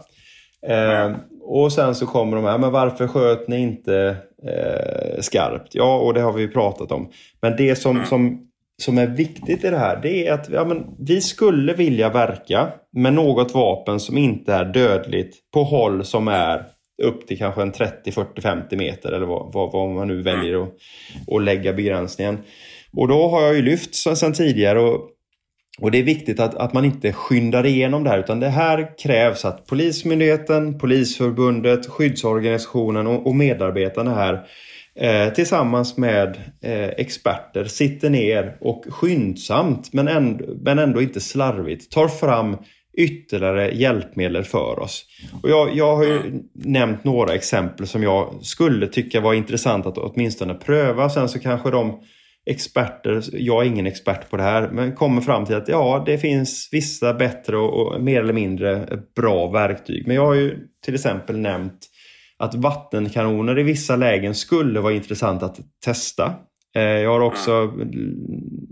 Eh, 0.67 1.15
och 1.41 1.73
sen 1.73 1.95
så 1.95 2.05
kommer 2.05 2.35
de 2.35 2.45
här, 2.45 2.57
men 2.57 2.71
varför 2.71 3.07
sköt 3.07 3.47
ni 3.47 3.57
inte 3.57 4.17
eh, 4.47 5.21
skarpt? 5.21 5.75
Ja, 5.75 5.97
och 5.97 6.13
det 6.13 6.21
har 6.21 6.33
vi 6.33 6.47
pratat 6.47 6.91
om. 6.91 7.11
Men 7.41 7.55
det 7.57 7.75
som, 7.75 7.95
mm. 7.95 8.05
som, 8.05 8.47
som 8.81 8.97
är 8.97 9.07
viktigt 9.07 9.63
i 9.63 9.69
det 9.69 9.77
här, 9.77 9.99
det 10.01 10.27
är 10.27 10.33
att 10.33 10.49
ja, 10.49 10.65
men 10.65 10.85
vi 10.99 11.21
skulle 11.21 11.73
vilja 11.73 12.09
verka 12.09 12.67
med 12.91 13.13
något 13.13 13.53
vapen 13.53 13.99
som 13.99 14.17
inte 14.17 14.53
är 14.53 14.65
dödligt 14.65 15.35
på 15.53 15.63
håll 15.63 16.05
som 16.05 16.27
är 16.27 16.65
upp 17.03 17.27
till 17.27 17.37
kanske 17.37 17.61
en 17.61 17.71
30, 17.71 18.11
40, 18.11 18.41
50 18.41 18.75
meter 18.75 19.11
eller 19.11 19.25
vad, 19.25 19.53
vad, 19.53 19.71
vad 19.71 19.89
man 19.89 20.07
nu 20.07 20.21
väljer 20.21 20.63
att, 20.63 20.69
att 21.31 21.43
lägga 21.43 21.73
begränsningen. 21.73 22.37
Och 22.97 23.07
då 23.07 23.27
har 23.27 23.41
jag 23.41 23.55
ju 23.55 23.61
lyft 23.61 23.95
sedan 23.95 24.33
tidigare 24.33 24.79
och 24.79 25.09
och 25.79 25.91
det 25.91 25.97
är 25.97 26.03
viktigt 26.03 26.39
att, 26.39 26.55
att 26.55 26.73
man 26.73 26.85
inte 26.85 27.13
skyndar 27.13 27.65
igenom 27.65 28.03
det 28.03 28.09
här 28.09 28.19
utan 28.19 28.39
det 28.39 28.49
här 28.49 28.97
krävs 28.97 29.45
att 29.45 29.67
Polismyndigheten, 29.67 30.79
Polisförbundet, 30.79 31.87
skyddsorganisationen 31.87 33.07
och, 33.07 33.27
och 33.27 33.35
medarbetarna 33.35 34.15
här 34.15 34.47
eh, 34.95 35.33
tillsammans 35.33 35.97
med 35.97 36.37
eh, 36.61 36.89
experter 36.89 37.65
sitter 37.65 38.09
ner 38.09 38.57
och 38.61 38.85
skyndsamt 38.89 39.93
men 39.93 40.07
ändå, 40.07 40.45
men 40.61 40.79
ändå 40.79 41.01
inte 41.01 41.19
slarvigt 41.19 41.91
tar 41.91 42.07
fram 42.07 42.57
ytterligare 42.97 43.71
hjälpmedel 43.71 44.43
för 44.43 44.79
oss. 44.79 45.05
Och 45.41 45.49
jag, 45.49 45.75
jag 45.75 45.95
har 45.95 46.03
ju 46.03 46.19
nämnt 46.53 47.03
några 47.03 47.33
exempel 47.33 47.87
som 47.87 48.03
jag 48.03 48.35
skulle 48.41 48.87
tycka 48.87 49.21
var 49.21 49.33
intressant 49.33 49.85
att 49.85 49.97
åtminstone 49.97 50.53
pröva. 50.53 51.09
Sen 51.09 51.29
så 51.29 51.39
kanske 51.39 51.71
de 51.71 51.99
experter, 52.45 53.23
jag 53.33 53.63
är 53.63 53.67
ingen 53.67 53.87
expert 53.87 54.29
på 54.29 54.37
det 54.37 54.43
här, 54.43 54.69
men 54.71 54.95
kommer 54.95 55.21
fram 55.21 55.45
till 55.45 55.55
att 55.55 55.67
ja, 55.67 56.03
det 56.05 56.17
finns 56.17 56.69
vissa 56.71 57.13
bättre 57.13 57.57
och, 57.57 57.73
och 57.73 58.01
mer 58.01 58.21
eller 58.21 58.33
mindre 58.33 58.99
bra 59.15 59.47
verktyg. 59.47 60.07
Men 60.07 60.15
jag 60.15 60.25
har 60.25 60.33
ju 60.33 60.57
till 60.85 60.93
exempel 60.93 61.39
nämnt 61.39 61.79
att 62.37 62.55
vattenkanoner 62.55 63.59
i 63.59 63.63
vissa 63.63 63.95
lägen 63.95 64.35
skulle 64.35 64.79
vara 64.79 64.93
intressant 64.93 65.43
att 65.43 65.59
testa. 65.85 66.33
Eh, 66.75 66.83
jag 66.83 67.09
har 67.09 67.19
också 67.21 67.73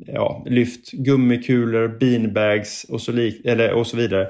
ja, 0.07 0.43
lyft 0.45 0.91
gummikulor, 0.91 1.99
beanbags 1.99 2.85
och 2.89 3.01
så, 3.01 3.11
lik, 3.11 3.45
eller, 3.45 3.73
och 3.73 3.87
så 3.87 3.97
vidare. 3.97 4.27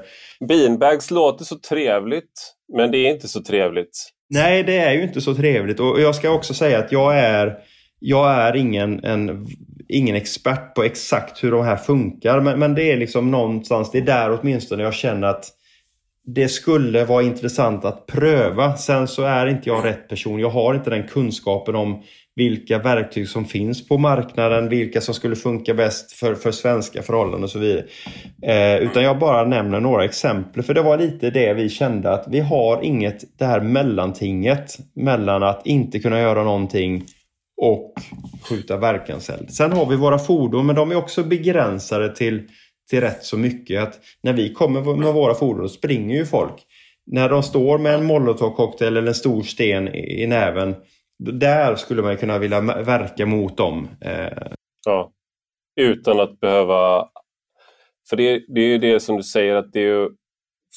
Beanbags 0.48 1.10
låter 1.10 1.44
så 1.44 1.58
trevligt, 1.58 2.54
men 2.76 2.90
det 2.90 2.98
är 2.98 3.10
inte 3.10 3.28
så 3.28 3.42
trevligt. 3.42 4.10
Nej, 4.30 4.62
det 4.62 4.76
är 4.76 4.92
ju 4.92 5.02
inte 5.02 5.20
så 5.20 5.34
trevligt 5.34 5.80
och 5.80 6.00
jag 6.00 6.14
ska 6.14 6.30
också 6.30 6.54
säga 6.54 6.78
att 6.78 6.92
jag 6.92 7.18
är 7.18 7.58
jag 8.06 8.32
är 8.32 8.56
ingen, 8.56 9.04
en, 9.04 9.46
ingen 9.88 10.16
expert 10.16 10.74
på 10.74 10.82
exakt 10.82 11.44
hur 11.44 11.50
de 11.50 11.64
här 11.64 11.76
funkar 11.76 12.40
men, 12.40 12.58
men 12.58 12.74
det 12.74 12.92
är 12.92 12.96
liksom 12.96 13.30
någonstans, 13.30 13.90
det 13.90 13.98
är 13.98 14.02
där 14.02 14.38
åtminstone 14.40 14.82
jag 14.82 14.94
känner 14.94 15.28
att 15.28 15.50
det 16.26 16.48
skulle 16.48 17.04
vara 17.04 17.22
intressant 17.22 17.84
att 17.84 18.06
pröva. 18.06 18.76
Sen 18.76 19.08
så 19.08 19.22
är 19.22 19.46
inte 19.46 19.68
jag 19.68 19.84
rätt 19.84 20.08
person. 20.08 20.40
Jag 20.40 20.50
har 20.50 20.74
inte 20.74 20.90
den 20.90 21.06
kunskapen 21.08 21.74
om 21.74 22.02
vilka 22.36 22.78
verktyg 22.78 23.28
som 23.28 23.44
finns 23.44 23.88
på 23.88 23.98
marknaden, 23.98 24.68
vilka 24.68 25.00
som 25.00 25.14
skulle 25.14 25.36
funka 25.36 25.74
bäst 25.74 26.12
för, 26.12 26.34
för 26.34 26.50
svenska 26.50 27.02
förhållanden 27.02 27.44
och 27.44 27.50
så 27.50 27.58
vidare. 27.58 27.84
Eh, 28.42 28.82
utan 28.82 29.02
jag 29.02 29.18
bara 29.18 29.44
nämner 29.44 29.80
några 29.80 30.04
exempel. 30.04 30.62
För 30.62 30.74
det 30.74 30.82
var 30.82 30.98
lite 30.98 31.30
det 31.30 31.54
vi 31.54 31.68
kände 31.68 32.10
att 32.10 32.24
vi 32.28 32.40
har 32.40 32.82
inget, 32.82 33.38
det 33.38 33.44
här 33.44 33.60
mellantinget 33.60 34.78
mellan 34.94 35.42
att 35.42 35.66
inte 35.66 35.98
kunna 35.98 36.20
göra 36.20 36.44
någonting 36.44 37.04
och 37.56 37.94
skjuta 38.48 38.76
verkanseld. 38.76 39.50
Sen 39.50 39.72
har 39.72 39.86
vi 39.86 39.96
våra 39.96 40.18
fordon, 40.18 40.66
men 40.66 40.76
de 40.76 40.90
är 40.90 40.96
också 40.96 41.24
begränsade 41.24 42.14
till, 42.14 42.48
till 42.90 43.00
rätt 43.00 43.24
så 43.24 43.36
mycket. 43.36 43.82
Att 43.82 44.00
när 44.22 44.32
vi 44.32 44.52
kommer 44.52 44.96
med 44.96 45.14
våra 45.14 45.34
fordon 45.34 45.68
springer 45.68 46.16
ju 46.16 46.26
folk. 46.26 46.66
När 47.06 47.28
de 47.28 47.42
står 47.42 47.78
med 47.78 47.94
en 47.94 48.04
molotovcocktail 48.04 48.96
eller 48.96 49.08
en 49.08 49.14
stor 49.14 49.42
sten 49.42 49.88
i, 49.88 50.22
i 50.22 50.26
näven, 50.26 50.76
där 51.18 51.76
skulle 51.76 52.02
man 52.02 52.16
kunna 52.16 52.38
vilja 52.38 52.60
verka 52.60 53.26
mot 53.26 53.56
dem. 53.56 53.88
Eh. 54.00 54.52
Ja, 54.86 55.12
utan 55.80 56.20
att 56.20 56.40
behöva... 56.40 57.08
För 58.08 58.16
det, 58.16 58.44
det 58.48 58.60
är 58.60 58.68
ju 58.68 58.78
det 58.78 59.00
som 59.00 59.16
du 59.16 59.22
säger, 59.22 59.54
att 59.54 59.72
det 59.72 59.80
är 59.80 59.86
ju, 59.86 60.08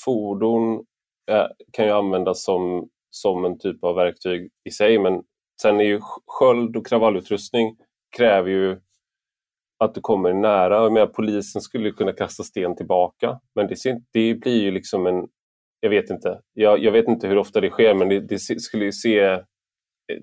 fordon 0.05 0.86
eh, 1.32 1.47
kan 1.73 1.86
ju 1.86 1.91
användas 1.91 2.43
som, 2.43 2.89
som 3.09 3.45
en 3.45 3.59
typ 3.59 3.84
av 3.84 3.95
verktyg 3.95 4.49
i 4.69 4.71
sig, 4.71 4.99
men 4.99 5.21
Sen 5.62 5.80
är 5.80 5.84
ju 5.84 5.99
sköld 6.28 6.78
och 6.78 6.88
kravallutrustning 6.88 7.76
kräver 8.18 8.49
ju 8.49 8.80
att 9.80 9.95
du 9.95 10.01
kommer 10.01 10.34
nära. 10.34 10.76
Jag 10.76 10.93
menar, 10.93 11.08
polisen 11.08 11.62
skulle 11.62 11.91
kunna 11.91 12.14
kasta 12.14 12.43
sten 12.43 12.76
tillbaka, 12.76 13.39
men 13.55 13.68
det, 13.68 13.76
det 14.14 14.34
blir 14.34 14.62
ju 14.62 14.72
liksom 14.72 15.08
en... 15.08 15.28
Jag 15.80 15.89
vet 15.89 16.10
inte. 16.10 16.41
Jag, 16.53 16.84
jag 16.84 16.91
vet 16.91 17.08
inte 17.08 17.28
hur 17.28 17.38
ofta 17.38 17.62
det 17.62 17.70
sker, 17.70 17.93
men 17.93 18.10
det, 18.10 18.20
det 18.20 18.39
skulle 18.39 18.86
ju 18.86 18.91
se 18.91 19.39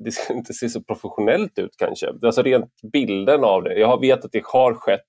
det 0.05 0.11
skulle 0.13 0.39
inte 0.39 0.53
se 0.53 0.69
så 0.69 0.83
professionellt 0.83 1.59
ut 1.59 1.77
kanske. 1.79 2.07
Alltså 2.23 2.43
rent 2.43 2.71
bilden 2.93 3.45
av 3.45 3.63
det. 3.63 3.79
Jag 3.79 4.01
vet 4.01 4.25
att 4.25 4.33
det 4.33 4.43
har 4.45 4.75
skett 4.75 5.01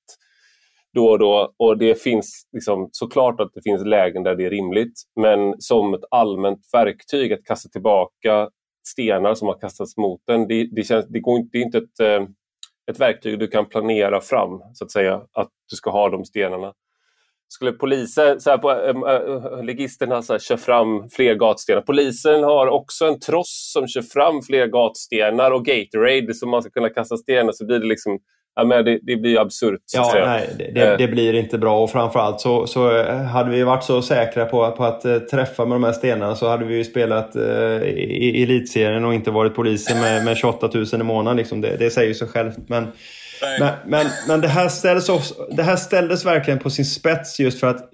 då 0.93 1.07
och 1.07 1.19
då 1.19 1.53
och 1.57 1.77
det 1.77 2.01
finns 2.01 2.47
liksom, 2.51 2.89
såklart 2.91 3.39
att 3.39 3.53
det 3.53 3.61
finns 3.61 3.85
lägen 3.85 4.23
där 4.23 4.35
det 4.35 4.45
är 4.45 4.49
rimligt. 4.49 5.01
Men 5.15 5.61
som 5.61 5.93
ett 5.93 6.03
allmänt 6.11 6.59
verktyg 6.73 7.33
att 7.33 7.43
kasta 7.43 7.69
tillbaka 7.69 8.49
stenar 8.87 9.33
som 9.33 9.47
har 9.47 9.59
kastats 9.59 9.97
mot 9.97 10.21
den. 10.27 10.47
Det, 10.47 10.69
det, 10.71 10.83
känns, 10.83 11.05
det, 11.09 11.19
går 11.19 11.39
inte, 11.39 11.49
det 11.51 11.57
är 11.57 11.63
inte 11.63 11.77
ett, 11.77 11.99
eh, 11.99 12.27
ett 12.91 12.99
verktyg 12.99 13.39
du 13.39 13.47
kan 13.47 13.65
planera 13.65 14.21
fram, 14.21 14.61
så 14.73 14.85
att 14.85 14.91
säga, 14.91 15.21
att 15.33 15.49
du 15.69 15.75
ska 15.75 15.89
ha 15.89 16.09
de 16.09 16.25
stenarna. 16.25 16.73
Skulle 17.47 17.71
polisen, 17.71 18.41
så 18.41 18.49
här 18.49 18.57
på, 18.57 18.71
eh, 18.71 19.15
eh, 19.15 19.45
äh, 19.59 19.63
legisterna 19.63 20.21
så 20.21 20.33
här, 20.33 20.39
kör 20.39 20.57
fram 20.57 21.09
fler 21.09 21.35
gatstenar. 21.35 21.81
Polisen 21.81 22.43
har 22.43 22.67
också 22.67 23.05
en 23.05 23.19
tross 23.19 23.71
som 23.73 23.87
kör 23.87 24.01
fram 24.01 24.41
fler 24.41 24.67
gatstenar 24.67 25.51
och 25.51 25.65
Gatorade 25.65 26.33
som 26.33 26.49
man 26.49 26.61
ska 26.61 26.71
kunna 26.71 26.89
kasta 26.89 27.17
stenar 27.17 27.51
så 27.51 27.65
blir 27.65 27.79
det 27.79 27.87
liksom 27.87 28.19
men 28.63 28.85
det, 28.85 28.99
det 29.01 29.17
blir 29.17 29.39
absurt. 29.39 29.81
Ja, 29.93 30.11
nej, 30.25 30.49
det, 30.57 30.71
det, 30.71 30.91
eh. 30.91 30.97
det, 30.97 31.07
blir 31.07 31.33
inte 31.33 31.57
bra 31.57 31.83
och 31.83 31.91
framförallt 31.91 32.41
så, 32.41 32.67
så 32.67 32.97
eh, 32.97 33.21
hade 33.21 33.49
vi 33.49 33.63
varit 33.63 33.83
så 33.83 34.01
säkra 34.01 34.45
på, 34.45 34.71
på 34.71 34.83
att 34.83 35.05
uh, 35.05 35.17
träffa 35.17 35.65
med 35.65 35.75
de 35.75 35.83
här 35.83 35.91
stenarna 35.91 36.35
så 36.35 36.49
hade 36.49 36.65
vi 36.65 36.75
ju 36.75 36.83
spelat 36.83 37.35
uh, 37.35 37.43
i, 37.83 38.43
elitserien 38.43 39.05
och 39.05 39.13
inte 39.13 39.31
varit 39.31 39.55
polisen 39.55 40.01
med, 40.01 40.25
med 40.25 40.37
28 40.37 40.69
000 40.73 40.85
i 40.93 40.97
månaden. 40.97 41.37
Liksom. 41.37 41.61
Det, 41.61 41.77
det 41.79 41.89
säger 41.89 42.07
ju 42.07 42.13
sig 42.13 42.27
självt. 42.27 42.57
Men, 42.67 42.87
men, 43.59 43.73
men, 43.85 44.07
men 44.27 44.41
det, 44.41 44.47
här 44.47 44.69
ställdes 44.69 45.09
också, 45.09 45.33
det 45.51 45.63
här 45.63 45.75
ställdes 45.75 46.25
verkligen 46.25 46.59
på 46.59 46.69
sin 46.69 46.85
spets 46.85 47.39
just 47.39 47.59
för 47.59 47.67
att 47.67 47.89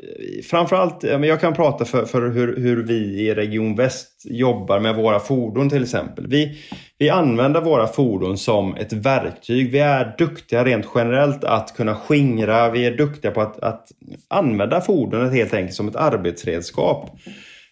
framförallt, 0.49 1.03
jag 1.03 1.41
kan 1.41 1.53
prata 1.53 1.85
för, 1.85 2.05
för 2.05 2.29
hur, 2.29 2.57
hur 2.57 2.83
vi 2.83 2.95
i 2.95 3.33
Region 3.33 3.75
Väst 3.75 4.21
jobbar 4.23 4.79
med 4.79 4.95
våra 4.95 5.19
fordon 5.19 5.69
till 5.69 5.83
exempel. 5.83 6.27
Vi, 6.27 6.57
vi 6.97 7.09
använder 7.09 7.61
våra 7.61 7.87
fordon 7.87 8.37
som 8.37 8.75
ett 8.75 8.93
verktyg. 8.93 9.71
Vi 9.71 9.79
är 9.79 10.15
duktiga 10.17 10.65
rent 10.65 10.85
generellt 10.95 11.43
att 11.43 11.75
kunna 11.75 11.95
skingra. 11.95 12.69
Vi 12.69 12.85
är 12.85 12.97
duktiga 12.97 13.31
på 13.31 13.41
att, 13.41 13.59
att 13.59 13.87
använda 14.27 14.81
fordonet 14.81 15.33
helt 15.33 15.53
enkelt 15.53 15.75
som 15.75 15.87
ett 15.87 15.95
arbetsredskap. 15.95 17.09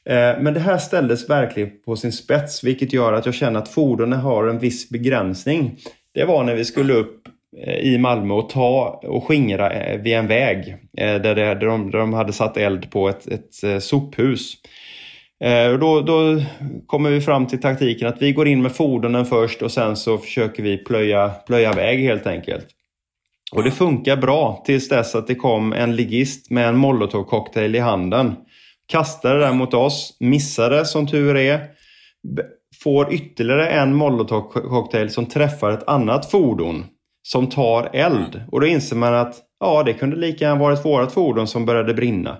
Eh, 0.06 0.42
men 0.42 0.54
det 0.54 0.60
här 0.60 0.78
ställdes 0.78 1.30
verkligen 1.30 1.72
på 1.86 1.96
sin 1.96 2.12
spets 2.12 2.64
vilket 2.64 2.94
gör 2.94 3.14
att 3.14 3.26
jag 3.26 3.36
känner 3.36 3.60
att 3.60 3.70
fordonen 3.70 4.20
har 4.20 4.48
en 4.48 4.60
viss 4.60 4.90
begränsning. 4.90 5.78
Det 6.14 6.26
var 6.26 6.44
när 6.44 6.56
vi 6.56 6.66
skulle 6.66 6.94
upp 6.94 7.22
Eh, 7.62 7.78
i 7.80 7.98
Malmö 7.98 8.34
och 8.34 8.50
ta 8.50 9.02
och 9.04 9.24
skingra 9.24 9.72
eh, 9.72 10.02
vid 10.02 10.14
en 10.14 10.28
väg 10.28 10.78
eh, 10.98 11.22
där, 11.22 11.36
det, 11.36 11.36
där, 11.36 11.56
de, 11.56 11.92
där 11.92 12.00
de 12.00 12.14
hade 12.14 12.34
satt 12.34 12.58
eld 12.58 12.92
på 12.92 13.10
ett, 13.10 13.28
ett 13.28 13.84
sophus. 13.84 14.54
Då, 15.80 16.02
då, 16.02 16.42
kommer 16.88 17.10
vi 17.10 17.22
fram 17.22 17.48
till 17.48 17.62
taktiken 17.62 18.08
att 18.08 18.22
vi 18.22 18.32
går 18.32 18.48
in 18.48 18.62
med 18.62 18.72
fordonen 18.72 19.26
först 19.26 19.62
och 19.62 19.72
sen 19.72 19.96
så 19.96 20.18
försöker 20.18 20.64
vi 20.64 20.78
plöja, 20.78 21.30
plöja 21.30 21.74
väg 21.74 22.00
helt 22.00 22.28
enkelt. 22.28 22.68
Och 23.52 23.64
det 23.64 23.72
funkar 23.72 24.18
bra 24.18 24.64
tills 24.66 24.90
dess 24.90 25.16
att 25.16 25.28
det 25.28 25.36
kom 25.36 25.74
en 25.74 25.96
ligist 25.96 26.52
med 26.52 26.68
en 26.68 26.78
molotovcocktail 26.78 27.76
i 27.76 27.80
handen. 27.80 28.36
Kastade 28.88 29.40
den 29.40 29.58
mot 29.58 29.74
oss, 29.74 30.18
missade 30.20 30.86
som 30.86 31.08
tur 31.08 31.38
är. 31.38 31.68
Får 32.84 33.14
ytterligare 33.14 33.68
en 33.70 33.96
molotovcocktail 33.96 35.10
som 35.10 35.26
träffar 35.26 35.72
ett 35.72 35.88
annat 35.88 36.32
fordon 36.32 36.86
som 37.32 37.50
tar 37.50 37.90
eld. 37.94 38.42
Och 38.52 38.62
då 38.62 38.68
inser 38.68 38.96
man 38.96 39.14
att 39.14 39.36
ja, 39.60 39.84
det 39.84 39.94
kunde 39.94 40.16
lika 40.16 40.46
gärna 40.46 40.60
varit 40.60 40.86
vårt 40.86 41.12
fordon 41.12 41.48
som 41.48 41.66
började 41.66 41.94
brinna. 41.94 42.38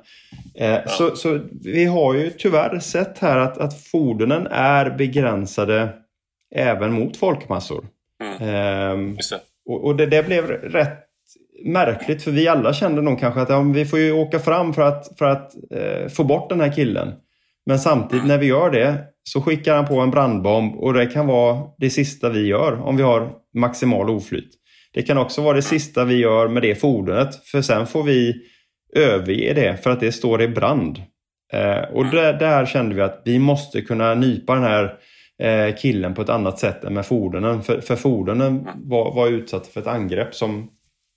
Eh, 0.56 0.70
ja. 0.70 0.88
så, 0.88 1.16
så 1.16 1.40
vi 1.64 1.86
har 1.86 2.14
ju 2.14 2.30
tyvärr 2.30 2.80
sett 2.80 3.20
här 3.20 3.38
att, 3.38 3.58
att 3.58 3.84
fordonen 3.84 4.48
är 4.52 4.90
begränsade 4.90 5.90
även 6.56 6.94
mot 6.94 7.18
folkmassor. 7.18 7.86
Mm. 8.24 9.10
Eh, 9.10 9.16
och, 9.66 9.86
och 9.86 9.96
det, 9.96 10.06
det 10.06 10.26
blev 10.26 10.48
rätt 10.48 11.00
märkligt 11.66 12.24
för 12.24 12.32
vi 12.32 12.48
alla 12.48 12.74
kände 12.74 13.02
nog 13.02 13.20
kanske 13.20 13.42
att 13.42 13.50
ja, 13.50 13.62
vi 13.62 13.86
får 13.86 14.00
ju 14.00 14.12
åka 14.12 14.40
fram 14.40 14.74
för 14.74 14.82
att, 14.82 15.18
för 15.18 15.26
att 15.26 15.52
eh, 15.74 16.08
få 16.10 16.24
bort 16.24 16.50
den 16.50 16.62
här 16.62 16.72
killen. 16.72 17.14
Men 17.66 17.80
samtidigt 17.80 18.26
när 18.26 18.38
vi 18.38 18.46
gör 18.46 18.72
det 18.72 18.98
så 19.24 19.42
skickar 19.42 19.76
han 19.76 19.88
på 19.88 20.00
en 20.00 20.12
brandbomb 20.12 20.76
och 20.76 20.94
det 20.94 21.06
kan 21.06 21.28
vara 21.28 21.62
det 21.78 21.90
sista 21.90 22.30
vi 22.30 22.48
gör 22.48 22.82
om 22.82 22.98
vi 22.98 23.04
har 23.04 23.32
maximal 23.54 24.10
oflyt. 24.10 24.59
Det 24.94 25.02
kan 25.02 25.18
också 25.18 25.42
vara 25.42 25.56
det 25.56 25.62
sista 25.62 26.06
vi 26.06 26.16
gör 26.16 26.48
med 26.48 26.62
det 26.62 26.76
fordonet 26.76 27.46
för 27.46 27.62
sen 27.62 27.88
får 27.88 28.04
vi 28.04 28.36
överge 28.96 29.54
det 29.54 29.84
för 29.84 29.90
att 29.90 30.00
det 30.00 30.12
står 30.12 30.42
i 30.42 30.48
brand. 30.48 31.02
Eh, 31.54 31.94
och 31.94 32.06
där, 32.06 32.34
där, 32.34 32.66
kände 32.66 32.96
vi 32.96 33.02
att 33.02 33.22
vi 33.26 33.40
måste 33.40 33.82
kunna 33.82 34.16
nypa 34.16 34.56
den 34.56 34.64
här 34.64 34.94
eh, 35.44 35.76
killen 35.76 36.14
på 36.14 36.22
ett 36.22 36.30
annat 36.30 36.60
sätt 36.60 36.84
än 36.84 36.94
med 36.94 37.06
fordonen. 37.06 37.64
För, 37.64 37.82
för 37.82 37.96
fordonen 37.96 38.68
var, 38.76 39.16
var 39.16 39.28
utsatta 39.28 39.70
för 39.74 39.82
ett 39.82 39.88
angrepp 39.88 40.36
som 40.36 40.70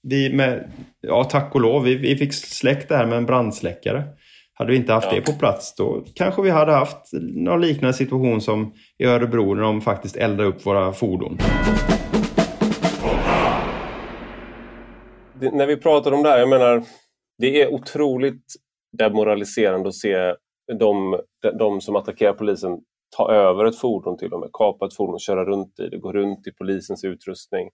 vi 0.08 0.32
med, 0.32 0.72
ja 1.00 1.24
tack 1.24 1.54
och 1.54 1.60
lov, 1.60 1.82
vi, 1.82 1.94
vi 1.94 2.16
fick 2.16 2.34
släckt 2.34 2.88
det 2.88 2.96
här 2.96 3.06
med 3.06 3.18
en 3.18 3.26
brandsläckare. 3.26 4.04
Hade 4.54 4.70
vi 4.70 4.76
inte 4.76 4.92
haft 4.92 5.08
ja. 5.10 5.16
det 5.16 5.20
på 5.20 5.32
plats 5.32 5.74
då 5.74 6.04
kanske 6.14 6.42
vi 6.42 6.50
hade 6.50 6.72
haft 6.72 7.12
någon 7.34 7.60
liknande 7.60 7.94
situation 7.94 8.40
som 8.40 8.72
i 8.98 9.04
Örebro 9.04 9.54
när 9.54 9.62
de 9.62 9.80
faktiskt 9.80 10.16
eldade 10.16 10.48
upp 10.48 10.66
våra 10.66 10.92
fordon. 10.92 11.38
Det, 15.40 15.50
när 15.50 15.66
vi 15.66 15.76
pratar 15.76 16.12
om 16.12 16.22
det 16.22 16.28
här, 16.28 16.38
jag 16.38 16.48
menar, 16.48 16.82
det 17.38 17.62
är 17.62 17.74
otroligt 17.74 18.44
demoraliserande 18.98 19.88
att 19.88 19.94
se 19.94 20.34
de, 20.78 21.20
de 21.58 21.80
som 21.80 21.96
attackerar 21.96 22.32
polisen 22.32 22.78
ta 23.16 23.32
över 23.32 23.64
ett 23.64 23.78
fordon 23.78 24.18
till 24.18 24.32
och 24.32 24.40
med, 24.40 24.50
kapa 24.52 24.86
ett 24.86 24.96
fordon, 24.96 25.18
köra 25.18 25.44
runt 25.44 25.80
i 25.80 25.88
det, 25.88 25.98
gå 25.98 26.12
runt 26.12 26.46
i 26.46 26.52
polisens 26.52 27.04
utrustning 27.04 27.70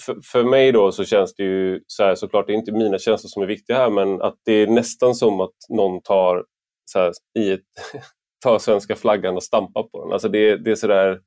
för, 0.00 0.16
för 0.32 0.44
mig 0.44 0.72
då 0.72 0.92
så 0.92 1.04
känns 1.04 1.34
det 1.34 1.42
ju 1.42 1.80
så 1.86 2.04
här, 2.04 2.14
såklart, 2.14 2.46
det 2.46 2.52
är 2.52 2.56
inte 2.56 2.72
mina 2.72 2.98
känslor 2.98 3.28
som 3.28 3.42
är 3.42 3.46
viktiga 3.46 3.76
här, 3.76 3.90
men 3.90 4.22
att 4.22 4.36
det 4.44 4.52
är 4.52 4.66
nästan 4.66 5.14
som 5.14 5.40
att 5.40 5.54
någon 5.68 6.02
tar, 6.02 6.44
så 6.84 6.98
här, 6.98 7.12
i 7.38 7.52
ett, 7.52 7.60
tar 8.44 8.58
svenska 8.58 8.96
flaggan 8.96 9.36
och 9.36 9.42
stampar 9.42 9.82
på 9.82 10.04
den. 10.04 10.12
Alltså 10.12 10.28
det, 10.28 10.56
det 10.56 10.70
är 10.70 10.74
sådär, 10.74 11.20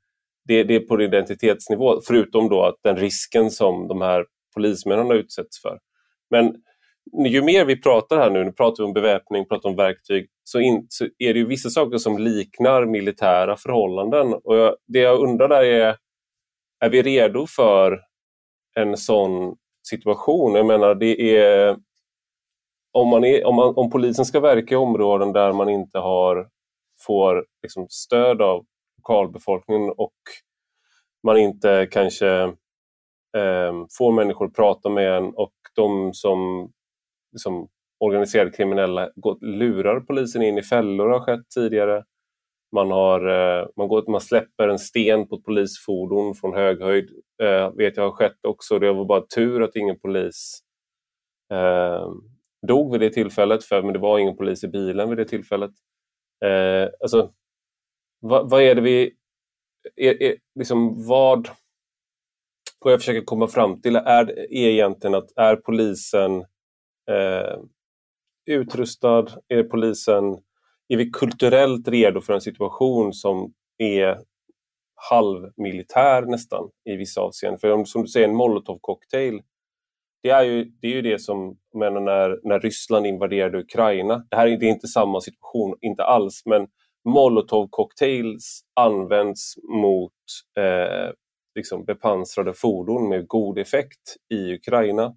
det, 0.48 0.64
det 0.64 0.76
är 0.76 0.80
på 0.80 1.02
identitetsnivå, 1.02 2.00
förutom 2.08 2.50
då 2.50 2.64
att 2.64 2.76
den 2.84 2.98
risken 2.98 3.52
som 3.52 3.88
de 3.88 4.02
här 4.02 4.26
polismännen 4.54 5.06
har 5.06 5.16
utsätts 5.16 5.62
för. 5.62 5.80
Men 6.30 6.56
ju 7.26 7.42
mer 7.42 7.66
vi 7.66 7.82
pratar 7.82 8.18
här 8.18 8.30
nu, 8.30 8.44
nu 8.44 8.52
pratar 8.52 8.84
vi 8.84 8.88
om 8.88 8.94
beväpning, 8.94 9.48
pratar 9.48 9.70
om 9.70 9.76
verktyg, 9.76 10.30
så, 10.44 10.60
in, 10.60 10.86
så 10.90 11.06
är 11.18 11.34
det 11.34 11.40
ju 11.40 11.46
vissa 11.46 11.70
saker 11.70 11.98
som 11.98 12.18
liknar 12.18 12.86
militära 12.86 13.58
förhållanden. 13.58 14.34
Och 14.34 14.58
jag, 14.58 14.76
det 14.88 15.00
jag 15.00 15.20
undrar 15.20 15.48
där 15.48 15.64
är, 15.64 15.98
är 16.80 16.90
vi 16.90 17.02
redo 17.02 17.48
för 17.48 18.00
en 18.76 18.98
sån 18.98 19.56
situation. 19.88 20.56
Jag 20.56 20.66
menar, 20.66 20.96
det 20.96 21.38
är 21.38 21.78
om, 22.92 23.08
man 23.08 23.24
är, 23.24 23.46
om, 23.46 23.56
man, 23.56 23.74
om 23.76 23.90
polisen 23.90 24.26
ska 24.26 24.40
verka 24.40 24.76
i 24.76 24.78
områden 24.78 25.34
där 25.34 25.54
man 25.54 25.70
inte 25.70 26.00
har, 26.00 26.50
får 27.06 27.46
liksom 27.64 27.88
stöd 27.90 28.42
av 28.42 28.66
lokalbefolkningen 28.98 29.90
och 29.98 30.14
man 31.24 31.38
inte 31.38 31.88
kanske 31.92 32.54
Ehm, 33.38 33.88
får 33.98 34.12
människor 34.12 34.46
att 34.46 34.56
prata 34.56 34.90
med 34.90 35.18
en 35.18 35.34
och 35.34 35.54
de 35.76 36.14
som 36.14 36.72
liksom, 37.32 37.68
organiserade 38.00 38.52
kriminella 38.52 39.10
går, 39.16 39.38
lurar 39.42 40.00
polisen 40.00 40.42
in 40.42 40.58
i 40.58 40.64
fällor 40.64 41.10
har 41.10 41.20
skett 41.20 41.50
tidigare. 41.56 42.04
Man, 42.76 42.92
har, 42.92 43.28
eh, 43.28 43.68
man, 43.76 43.88
går, 43.88 44.12
man 44.12 44.22
släpper 44.22 44.68
en 44.68 44.80
sten 44.80 45.28
på 45.28 45.36
ett 45.36 45.44
polisfordon 45.44 46.36
från 46.36 46.54
hög 46.54 46.82
höjd. 46.82 47.10
Eh, 47.44 47.72
vet 47.72 47.98
jag 47.98 48.04
har 48.04 48.12
skett 48.12 48.46
också. 48.48 48.80
Det 48.80 48.94
var 48.94 49.06
bara 49.06 49.26
tur 49.36 49.62
att 49.62 49.76
ingen 49.76 50.00
polis 50.00 50.60
eh, 51.54 52.10
dog 52.68 52.92
vid 52.92 53.02
det 53.02 53.10
tillfället, 53.10 53.64
för 53.64 53.82
men 53.84 53.94
det 53.94 54.00
var 54.00 54.20
ingen 54.20 54.38
polis 54.38 54.64
i 54.64 54.68
bilen 54.68 55.10
vid 55.10 55.18
det 55.18 55.26
tillfället. 55.26 55.72
Eh, 56.46 56.90
alltså, 57.00 57.32
vad, 58.20 58.50
vad, 58.50 58.62
är 58.62 58.76
det 58.76 58.82
vi... 58.82 59.16
Är, 59.96 60.24
är, 60.24 60.36
liksom, 60.56 61.08
vad, 61.08 61.50
vad 62.86 62.94
jag 62.94 63.00
försöker 63.00 63.26
komma 63.26 63.48
fram 63.48 63.82
till 63.82 63.96
är, 63.96 64.40
är 64.40 64.70
egentligen 64.70 65.16
att 65.16 65.32
är 65.36 65.56
polisen 65.56 66.40
eh, 67.12 67.60
utrustad? 68.46 69.28
Är 69.48 69.64
polisen 69.64 70.38
är 70.88 70.98
vi 70.98 71.10
kulturellt 71.10 71.88
redo 71.88 72.22
för 72.22 72.34
en 72.34 72.42
situation 72.42 73.14
som 73.14 73.54
är 73.78 74.20
halvmilitär 75.10 76.22
nästan 76.22 76.70
i 76.90 76.96
vissa 76.96 77.22
avseenden? 77.22 77.60
För 77.60 77.72
om, 77.72 77.86
som 77.86 78.02
du 78.02 78.08
säger, 78.08 78.28
en 78.28 78.36
molotovcocktail, 78.36 79.42
det 80.24 80.30
är 80.30 80.44
ju 80.44 80.64
det, 80.82 80.88
är 80.88 80.92
ju 80.92 81.02
det 81.02 81.20
som 81.20 81.58
menar, 81.74 82.02
när, 82.02 82.40
när 82.44 82.60
Ryssland 82.60 83.08
invaderade 83.08 83.60
Ukraina. 83.60 84.26
Det 84.30 84.36
här 84.36 84.48
är, 84.48 84.58
det 84.58 84.66
är 84.66 84.70
inte 84.70 84.88
samma 84.88 85.22
situation, 85.22 85.78
inte 85.82 86.04
alls, 86.04 86.42
men 86.46 86.68
molotovcocktails 87.06 88.62
används 88.74 89.56
mot 89.64 90.14
eh, 90.58 91.14
liksom 91.56 91.86
bepansrade 91.86 92.54
fordon 92.54 93.10
med 93.10 93.28
god 93.28 93.58
effekt 93.58 94.16
i 94.30 94.54
Ukraina. 94.54 95.16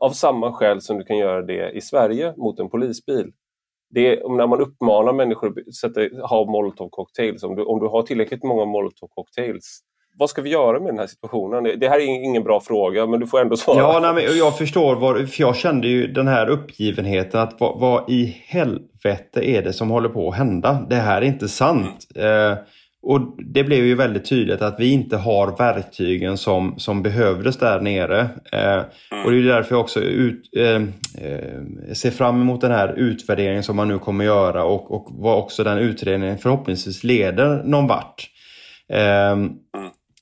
Av 0.00 0.10
samma 0.10 0.52
skäl 0.52 0.80
som 0.80 0.98
du 0.98 1.04
kan 1.04 1.18
göra 1.18 1.42
det 1.42 1.70
i 1.70 1.80
Sverige 1.80 2.34
mot 2.36 2.60
en 2.60 2.70
polisbil 2.70 3.32
det 3.94 4.08
är, 4.08 4.36
när 4.36 4.46
man 4.46 4.60
uppmanar 4.60 5.12
människor 5.12 5.54
att 5.84 6.30
ha 6.30 6.44
molotovcocktails, 6.44 7.42
om 7.42 7.56
du, 7.56 7.62
om 7.62 7.80
du 7.80 7.86
har 7.86 8.02
tillräckligt 8.02 8.42
många 8.42 8.64
molotovcocktails, 8.64 9.80
vad 10.18 10.30
ska 10.30 10.42
vi 10.42 10.50
göra 10.50 10.80
med 10.80 10.88
den 10.88 10.98
här 10.98 11.06
situationen? 11.06 11.80
Det 11.80 11.88
här 11.88 11.98
är 11.98 12.04
ingen 12.04 12.42
bra 12.42 12.60
fråga, 12.60 13.06
men 13.06 13.20
du 13.20 13.26
får 13.26 13.40
ändå 13.40 13.56
svara. 13.56 13.78
Ja, 13.78 13.98
nej, 14.02 14.14
men 14.14 14.38
jag 14.38 14.58
förstår, 14.58 14.96
vad, 14.96 15.30
för 15.30 15.42
jag 15.42 15.56
kände 15.56 15.88
ju 15.88 16.06
den 16.06 16.28
här 16.28 16.48
uppgivenheten 16.48 17.40
att 17.40 17.60
vad, 17.60 17.80
vad, 17.80 18.10
i 18.10 18.24
helvete 18.46 19.50
är 19.50 19.62
det 19.62 19.72
som 19.72 19.90
håller 19.90 20.08
på 20.08 20.28
att 20.28 20.36
hända? 20.36 20.86
Det 20.90 20.96
här 20.96 21.22
är 21.22 21.26
inte 21.26 21.48
sant. 21.48 22.06
Mm. 22.14 22.52
Eh, 22.52 22.58
och 23.02 23.20
det 23.38 23.64
blev 23.64 23.84
ju 23.86 23.94
väldigt 23.94 24.28
tydligt 24.28 24.62
att 24.62 24.80
vi 24.80 24.92
inte 24.92 25.16
har 25.16 25.56
verktygen 25.56 26.38
som, 26.38 26.74
som 26.78 27.02
behövdes 27.02 27.56
där 27.56 27.80
nere. 27.80 28.20
Eh, 28.52 28.82
och 29.24 29.30
det 29.30 29.38
är 29.38 29.42
därför 29.42 29.74
jag 29.74 29.80
också 29.80 30.00
ut, 30.00 30.50
eh, 30.56 30.82
eh, 31.26 31.92
ser 31.92 32.10
fram 32.10 32.40
emot 32.40 32.60
den 32.60 32.70
här 32.70 32.94
utvärderingen 32.96 33.62
som 33.62 33.76
man 33.76 33.88
nu 33.88 33.98
kommer 33.98 34.24
göra 34.24 34.64
och, 34.64 34.90
och 34.90 35.08
vad 35.10 35.38
också 35.38 35.64
den 35.64 35.78
utredningen 35.78 36.38
förhoppningsvis 36.38 37.04
leder 37.04 37.62
någon 37.64 37.86
vart. 37.86 38.28
Eh, 38.92 39.36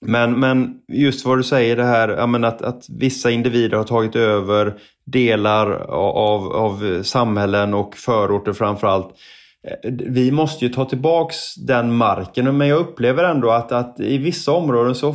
men, 0.01 0.41
men 0.41 0.75
just 0.89 1.27
vad 1.27 1.39
du 1.39 1.43
säger 1.43 1.77
det 1.77 1.85
här 1.85 2.45
att, 2.45 2.63
att 2.63 2.87
vissa 2.89 3.31
individer 3.31 3.77
har 3.77 3.85
tagit 3.85 4.17
över 4.17 4.75
delar 5.07 5.71
av, 5.91 6.53
av 6.53 7.03
samhällen 7.03 7.75
och 7.75 7.97
förorter 7.97 8.53
framförallt. 8.53 9.07
allt 9.07 9.17
Eh, 9.69 9.91
vi 9.93 10.31
måste 10.31 10.65
ju 10.65 10.73
ta 10.73 10.85
tillbaks 10.85 11.55
den 11.55 11.93
marken 11.93 12.57
men 12.57 12.69
jag 12.69 12.81
upplever 12.81 13.25
ändå 13.25 13.51
att, 13.51 13.73
att 13.73 14.01
i 14.01 14.19
vissa 14.19 14.53
områden 14.53 14.95
så, 14.95 15.15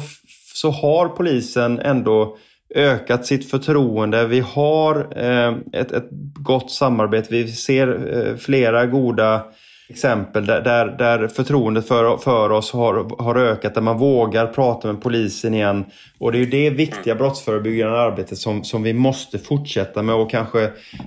så 0.53 0.71
har 0.71 1.07
polisen 1.07 1.79
ändå 1.79 2.37
ökat 2.75 3.25
sitt 3.25 3.49
förtroende. 3.49 4.27
Vi 4.27 4.39
har 4.39 5.07
eh, 5.15 5.55
ett, 5.73 5.91
ett 5.91 6.09
gott 6.39 6.71
samarbete. 6.71 7.27
Vi 7.31 7.47
ser 7.47 8.17
eh, 8.17 8.35
flera 8.37 8.85
goda 8.85 9.45
exempel 9.89 10.45
där, 10.45 10.61
där, 10.61 10.85
där 10.85 11.27
förtroendet 11.27 11.87
för, 11.87 12.17
för 12.17 12.49
oss 12.49 12.71
har, 12.71 13.23
har 13.23 13.35
ökat, 13.35 13.73
där 13.73 13.81
man 13.81 13.97
vågar 13.97 14.47
prata 14.47 14.87
med 14.87 15.01
polisen 15.01 15.53
igen. 15.53 15.85
Och 16.17 16.31
det 16.31 16.37
är 16.37 16.39
ju 16.39 16.45
det 16.45 16.69
viktiga 16.69 17.15
brottsförebyggande 17.15 17.97
arbetet 17.99 18.37
som, 18.37 18.63
som 18.63 18.83
vi 18.83 18.93
måste 18.93 19.39
fortsätta 19.39 20.03
med 20.03 20.15
och 20.15 20.31
kanske 20.31 20.63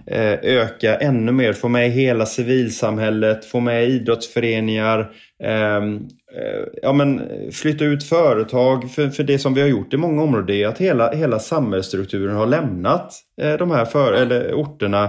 eh, 0.07 0.33
öka 0.43 0.97
ännu 0.97 1.33
mer. 1.33 1.53
Få 1.53 1.69
med 1.69 1.91
hela 1.91 2.27
civilsamhället, 2.27 3.45
få 3.45 3.61
med 3.61 3.89
idrottsföreningar, 3.89 5.11
ehm, 5.43 5.97
eh, 6.37 6.67
ja, 6.83 6.93
men 6.93 7.23
flytta 7.53 7.85
ut 7.85 8.05
företag. 8.05 8.91
För, 8.91 9.09
för 9.09 9.23
det 9.23 9.39
som 9.39 9.55
vi 9.55 9.61
har 9.61 9.69
gjort 9.69 9.95
i 9.95 9.97
många 9.97 10.23
områden 10.23 10.57
är 10.57 10.67
att 10.67 10.79
hela, 10.79 11.11
hela 11.11 11.39
samhällsstrukturen 11.39 12.37
har 12.37 12.47
lämnat 12.47 13.13
eh, 13.43 13.55
de 13.55 13.71
här 13.71 13.85
för, 13.85 14.13
eller 14.13 14.53
orterna 14.55 15.05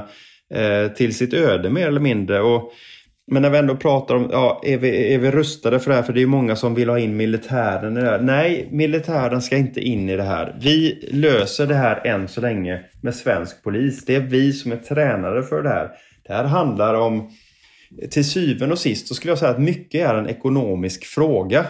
eh, 0.53 0.91
till 0.91 1.15
sitt 1.15 1.33
öde 1.33 1.69
mer 1.69 1.87
eller 1.87 2.01
mindre. 2.01 2.41
Och 2.41 2.71
men 3.31 3.41
när 3.41 3.49
vi 3.49 3.57
ändå 3.57 3.75
pratar 3.75 4.15
om, 4.15 4.29
ja, 4.31 4.61
är 4.63 4.77
vi, 4.77 5.13
är 5.13 5.19
vi 5.19 5.31
rustade 5.31 5.79
för 5.79 5.89
det 5.89 5.95
här? 5.95 6.03
För 6.03 6.13
det 6.13 6.21
är 6.21 6.27
många 6.27 6.55
som 6.55 6.75
vill 6.75 6.89
ha 6.89 6.99
in 6.99 7.17
militären 7.17 7.97
i 7.97 8.01
det 8.01 8.09
här. 8.09 8.19
Nej, 8.19 8.67
militären 8.71 9.41
ska 9.41 9.57
inte 9.57 9.81
in 9.81 10.09
i 10.09 10.15
det 10.17 10.23
här. 10.23 10.57
Vi 10.61 11.09
löser 11.11 11.67
det 11.67 11.75
här 11.75 12.07
än 12.07 12.27
så 12.27 12.41
länge 12.41 12.81
med 13.01 13.15
svensk 13.15 13.63
polis. 13.63 14.05
Det 14.05 14.15
är 14.15 14.19
vi 14.19 14.53
som 14.53 14.71
är 14.71 14.77
tränare 14.77 15.43
för 15.43 15.63
det 15.63 15.69
här. 15.69 15.89
Det 16.27 16.33
här 16.33 16.43
handlar 16.43 16.93
om, 16.93 17.29
till 18.11 18.29
syvende 18.29 18.73
och 18.73 18.79
sist 18.79 19.07
så 19.07 19.15
skulle 19.15 19.31
jag 19.31 19.39
säga 19.39 19.51
att 19.51 19.61
mycket 19.61 20.09
är 20.09 20.15
en 20.15 20.29
ekonomisk 20.29 21.05
fråga. 21.05 21.65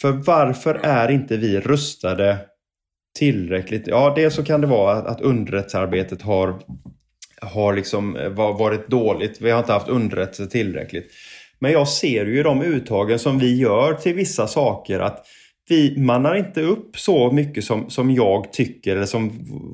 För 0.00 0.12
varför 0.12 0.80
är 0.82 1.10
inte 1.10 1.36
vi 1.36 1.60
rustade 1.60 2.36
tillräckligt? 3.18 3.86
Ja, 3.86 4.12
det 4.16 4.30
så 4.30 4.44
kan 4.44 4.60
det 4.60 4.66
vara 4.66 4.96
att 4.96 5.20
underrättelsearbetet 5.20 6.22
har 6.22 6.60
har 7.40 7.74
liksom 7.74 8.16
eh, 8.16 8.28
varit 8.28 8.88
dåligt. 8.88 9.40
Vi 9.40 9.50
har 9.50 9.58
inte 9.58 9.72
haft 9.72 9.88
underrättelse 9.88 10.46
tillräckligt. 10.46 11.10
Men 11.58 11.72
jag 11.72 11.88
ser 11.88 12.26
ju 12.26 12.42
de 12.42 12.62
uttagen 12.62 13.18
som 13.18 13.38
vi 13.38 13.56
gör 13.56 13.94
till 13.94 14.14
vissa 14.14 14.46
saker 14.46 15.00
att 15.00 15.26
vi 15.68 15.98
mannar 15.98 16.34
inte 16.34 16.62
upp 16.62 16.98
så 16.98 17.32
mycket 17.32 17.64
som, 17.64 17.90
som 17.90 18.10
jag 18.10 18.52
tycker 18.52 18.96
eller 18.96 19.06
som 19.06 19.32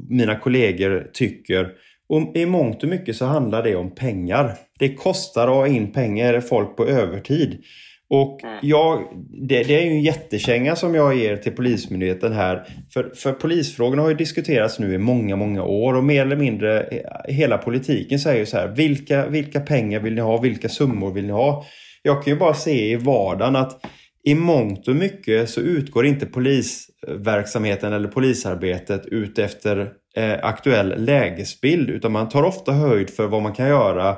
mina 0.08 0.38
kollegor 0.38 1.10
tycker. 1.12 1.68
Och 2.08 2.36
I 2.36 2.46
mångt 2.46 2.82
och 2.82 2.88
mycket 2.88 3.16
så 3.16 3.24
handlar 3.24 3.62
det 3.62 3.76
om 3.76 3.94
pengar. 3.94 4.54
Det 4.78 4.94
kostar 4.94 5.48
att 5.48 5.54
ha 5.54 5.66
in 5.66 5.92
pengar, 5.92 6.40
folk 6.40 6.76
på 6.76 6.86
övertid. 6.86 7.64
Och 8.10 8.40
jag, 8.62 9.04
det, 9.48 9.62
det, 9.62 9.74
är 9.74 9.84
ju 9.84 9.90
en 9.90 10.02
jättekänga 10.02 10.76
som 10.76 10.94
jag 10.94 11.16
ger 11.16 11.36
till 11.36 11.52
Polismyndigheten 11.52 12.32
här. 12.32 12.66
För, 12.92 13.12
för 13.14 13.32
polisfrågorna 13.32 14.02
har 14.02 14.08
ju 14.08 14.14
diskuterats 14.14 14.78
nu 14.78 14.94
i 14.94 14.98
många, 14.98 15.36
många 15.36 15.62
år 15.62 15.94
och 15.94 16.04
mer 16.04 16.22
eller 16.22 16.36
mindre 16.36 16.80
eh, 16.80 17.34
hela 17.34 17.58
politiken 17.58 18.18
säger 18.18 18.38
ju 18.38 18.46
så 18.46 18.56
här. 18.56 18.68
Vilka, 18.68 19.26
vilka 19.26 19.60
pengar 19.60 20.00
vill 20.00 20.14
ni 20.14 20.20
ha? 20.20 20.40
Vilka 20.40 20.68
summor 20.68 21.12
vill 21.12 21.26
ni 21.26 21.32
ha? 21.32 21.64
Jag 22.02 22.24
kan 22.24 22.32
ju 22.32 22.38
bara 22.38 22.54
se 22.54 22.90
i 22.90 22.96
vardagen 22.96 23.56
att 23.56 23.80
i 24.24 24.34
mångt 24.34 24.88
och 24.88 24.96
mycket 24.96 25.50
så 25.50 25.60
utgår 25.60 26.06
inte 26.06 26.26
polisverksamheten 26.26 27.92
eller 27.92 28.08
polisarbetet 28.08 29.06
ut 29.06 29.38
efter 29.38 29.92
eh, 30.16 30.34
aktuell 30.42 31.04
lägesbild 31.04 31.90
utan 31.90 32.12
man 32.12 32.28
tar 32.28 32.42
ofta 32.42 32.72
höjd 32.72 33.10
för 33.10 33.26
vad 33.26 33.42
man 33.42 33.52
kan 33.52 33.68
göra 33.68 34.16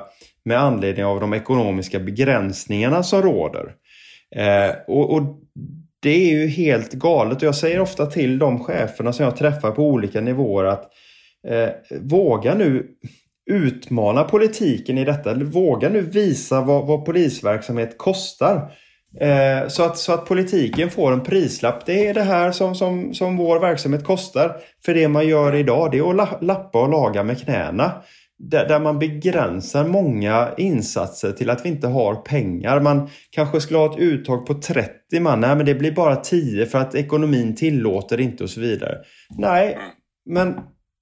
med 0.49 0.59
anledning 0.59 1.05
av 1.05 1.19
de 1.19 1.33
ekonomiska 1.33 1.99
begränsningarna 1.99 3.03
som 3.03 3.21
råder. 3.21 3.73
Eh, 4.35 4.75
och, 4.87 5.13
och, 5.13 5.21
Det 6.01 6.09
är 6.09 6.31
ju 6.31 6.47
helt 6.47 6.93
galet 6.93 7.37
och 7.37 7.43
jag 7.43 7.55
säger 7.55 7.79
ofta 7.79 8.05
till 8.05 8.39
de 8.39 8.63
cheferna 8.63 9.13
som 9.13 9.25
jag 9.25 9.37
träffar 9.37 9.71
på 9.71 9.83
olika 9.83 10.21
nivåer 10.21 10.65
att 10.65 10.91
eh, 11.47 11.69
våga 12.01 12.55
nu 12.55 12.87
utmana 13.51 14.23
politiken 14.23 14.97
i 14.97 15.05
detta. 15.05 15.33
Våga 15.33 15.89
nu 15.89 16.01
visa 16.01 16.61
vad, 16.61 16.87
vad 16.87 17.05
polisverksamhet 17.05 17.97
kostar. 17.97 18.71
Eh, 19.19 19.67
så, 19.67 19.83
att, 19.83 19.97
så 19.97 20.13
att 20.13 20.25
politiken 20.25 20.89
får 20.89 21.11
en 21.11 21.23
prislapp. 21.23 21.85
Det 21.85 22.07
är 22.07 22.13
det 22.13 22.23
här 22.23 22.51
som, 22.51 22.75
som, 22.75 23.13
som 23.13 23.37
vår 23.37 23.59
verksamhet 23.59 24.03
kostar. 24.03 24.55
För 24.85 24.93
det 24.93 25.07
man 25.07 25.27
gör 25.27 25.55
idag 25.55 25.91
det 25.91 25.97
är 25.97 26.21
att 26.21 26.43
lappa 26.43 26.81
och 26.81 26.89
laga 26.89 27.23
med 27.23 27.41
knäna 27.41 27.91
där, 28.39 28.67
där 28.67 28.79
man 28.79 28.99
begränsar 28.99 29.87
många 29.87 30.49
insatser 30.57 31.31
till 31.31 31.49
att 31.49 31.65
vi 31.65 31.69
inte 31.69 31.87
har 31.87 32.15
pengar. 32.15 32.79
Man 32.79 33.09
kanske 33.29 33.61
skulle 33.61 33.79
ha 33.79 33.93
ett 33.93 33.99
uttag 33.99 34.45
på 34.45 34.53
30 34.53 35.19
man. 35.19 35.39
Nej, 35.39 35.55
men 35.55 35.65
det 35.65 35.75
blir 35.75 35.91
bara 35.91 36.15
10 36.15 36.65
för 36.65 36.79
att 36.79 36.95
ekonomin 36.95 37.55
tillåter 37.55 38.19
inte 38.19 38.43
och 38.43 38.49
så 38.49 38.61
vidare. 38.61 38.97
Nej, 39.37 39.77
men 40.29 40.55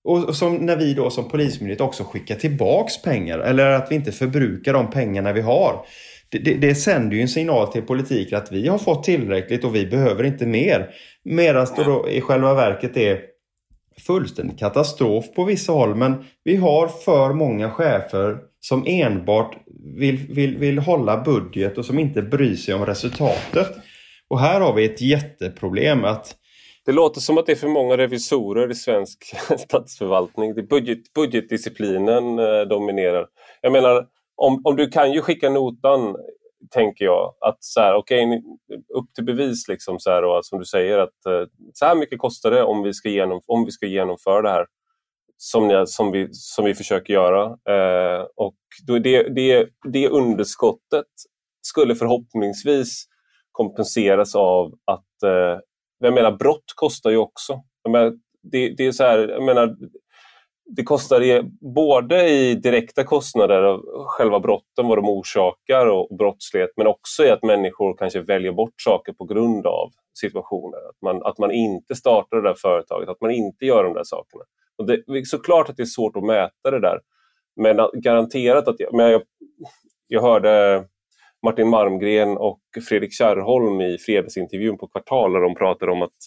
och 0.04 0.36
som 0.36 0.56
när 0.56 0.76
vi 0.76 0.94
då 0.94 1.10
som 1.10 1.30
polismyndighet 1.30 1.82
också 1.82 2.04
skickar 2.04 2.36
tillbaks 2.36 3.02
pengar 3.02 3.40
eller 3.40 3.72
att 3.72 3.92
vi 3.92 3.96
inte 3.96 4.12
förbrukar 4.12 4.74
de 4.74 4.90
pengarna 4.90 5.34
vi 5.34 5.42
har. 5.42 5.86
Det, 6.30 6.40
det, 6.40 6.54
det 6.54 6.76
sänder 6.76 7.16
ju 7.16 7.22
en 7.22 7.28
signal 7.28 7.68
till 7.68 7.82
politiken 7.82 8.38
att 8.38 8.52
vi 8.52 8.68
har 8.68 8.78
fått 8.78 9.04
tillräckligt 9.04 9.64
och 9.64 9.76
vi 9.76 9.86
behöver 9.86 10.24
inte 10.24 10.46
mer. 10.46 10.90
Medan 11.24 11.68
det 11.76 11.84
då 11.84 12.10
i 12.10 12.22
själva 12.22 12.54
verket 12.54 12.98
är 12.98 13.20
fullständig 14.06 14.60
katastrof 14.60 15.26
på 15.36 15.43
vissa 15.43 15.72
håll. 15.72 15.95
Men 15.95 16.26
vi 16.43 16.56
har 16.56 16.88
för 16.88 17.34
många 17.34 17.72
chefer 17.72 18.38
som 18.60 18.84
enbart 18.88 19.58
vill, 19.98 20.18
vill, 20.30 20.58
vill 20.58 20.80
hålla 20.80 21.24
budget 21.24 21.78
och 21.78 21.86
som 21.86 22.00
inte 22.00 22.22
bryr 22.22 22.56
sig 22.56 22.74
om 22.74 22.86
resultatet. 22.86 23.68
Och 24.28 24.39
här 24.39 24.62
har 24.62 24.74
vi 24.74 24.86
ett 24.86 25.02
jätteproblem. 25.02 26.06
att 26.06 26.36
det 26.86 26.91
låter 26.91 27.22
som 27.22 27.38
att 27.38 27.45
det 27.45 27.52
är 27.52 27.56
för 27.56 27.68
många 27.68 27.98
revisorer 27.98 28.72
i 28.72 28.76
svensk 28.76 29.24
statsförvaltning. 29.58 30.56
Det 30.56 30.64
budget, 30.64 31.14
budgetdisciplinen 31.14 32.39
eh, 32.39 32.62
dominerar. 32.70 33.26
Jag 33.62 33.72
menar, 33.72 34.06
om, 34.36 34.62
om 34.64 34.76
du 34.76 34.88
kan 34.88 35.12
ju 35.12 35.22
skicka 35.22 35.50
notan 35.50 36.16
tänker 36.72 37.05
jag. 37.05 37.34
Att 37.41 37.58
så 37.60 37.82
här, 37.82 37.95
okay, 37.95 38.41
upp 38.93 39.14
till 39.16 39.26
bevis 39.26 39.68
liksom 39.68 39.99
så 39.99 40.10
här, 40.10 40.24
och 40.24 40.45
som 40.45 40.60
du 40.60 40.66
säger 40.66 40.97
att 40.97 41.26
eh, 41.26 41.43
så 41.74 41.86
här 41.86 41.95
mycket 41.95 42.20
kostar 42.20 42.51
det 42.51 42.64
om 42.64 42.84
vi 42.84 42.93
ska, 42.93 43.10
genom, 43.10 43.41
om 43.45 43.66
vi 43.66 43.72
ska 43.72 43.86
genomföra 43.86 44.41
det 44.41 44.49
här 44.49 44.66
som, 45.38 45.68
ni, 45.68 45.88
som, 45.88 46.12
vi, 46.12 46.28
som 46.32 46.66
vi 46.66 46.76
försöker 46.76 47.14
göra. 47.14 47.43
Eh, 47.45 48.26
och 48.36 48.58
då 48.88 48.99
det, 48.99 49.24
det, 49.24 49.70
det 49.91 50.10
underskottet 50.10 51.05
skulle 51.62 51.95
förhoppningsvis 51.95 53.05
kompenseras 53.51 54.36
av 54.36 54.74
att 54.86 55.24
eh, 55.24 55.60
jag 55.99 56.14
menar, 56.14 56.32
brott 56.32 56.74
kostar 56.76 57.10
ju 57.10 57.18
också. 57.18 57.62
Jag 57.84 57.91
menar, 57.91 58.14
det, 58.51 58.70
det 58.78 58.86
är 58.86 58.91
så 58.91 59.03
här, 59.03 59.20
jag 59.20 59.43
menar, 59.43 59.76
det 60.68 60.84
kostar 60.84 61.22
i, 61.24 61.41
både 61.76 62.30
i 62.30 62.55
direkta 62.55 63.03
kostnader 63.03 63.63
av 63.63 63.82
själva 64.05 64.39
brotten, 64.39 64.88
vad 64.88 64.97
de 64.97 65.09
orsakar 65.09 65.88
och 65.88 66.18
brottslighet, 66.18 66.70
men 66.78 66.88
också 66.88 67.26
i 67.26 67.30
att 67.30 67.43
människor 67.43 67.97
kanske 67.97 68.22
väljer 68.22 68.51
bort 68.51 68.82
saker 68.82 69.13
på 69.13 69.26
grund 69.26 69.68
av 69.68 69.91
situationer. 70.20 70.78
Att 70.89 71.01
man, 71.01 71.24
att 71.24 71.38
man 71.38 71.51
inte 71.51 71.95
startar 71.95 72.38
det 72.38 72.49
där 72.49 72.55
företaget, 72.57 73.09
att 73.09 73.22
man 73.22 73.32
inte 73.32 73.65
gör 73.65 73.84
de 73.84 73.93
där 73.93 74.03
sakerna. 74.03 74.43
Och 74.78 74.86
det 74.86 74.93
är 74.93 75.26
såklart 75.26 75.70
att 75.70 75.78
det 75.78 75.84
är 75.84 75.86
svårt 75.86 76.18
att 76.18 76.24
mäta 76.24 76.72
det 76.72 76.80
där, 76.80 76.99
men 77.55 77.89
garanterat 77.93 78.68
att 78.68 78.80
jag, 78.80 78.93
men 78.93 79.11
jag, 79.11 79.22
jag 80.07 80.22
hörde 80.22 80.86
Martin 81.45 81.70
Marmgren 81.70 82.38
och 82.38 82.59
Fredrik 82.89 83.13
Kärrholm 83.13 83.82
i 83.82 83.97
fredagsintervjun 83.97 84.78
på 84.78 84.88
Kvartal 84.88 85.34
där 85.34 85.41
de 85.41 85.55
pratade 85.55 85.91
om 85.91 86.01
att 86.01 86.18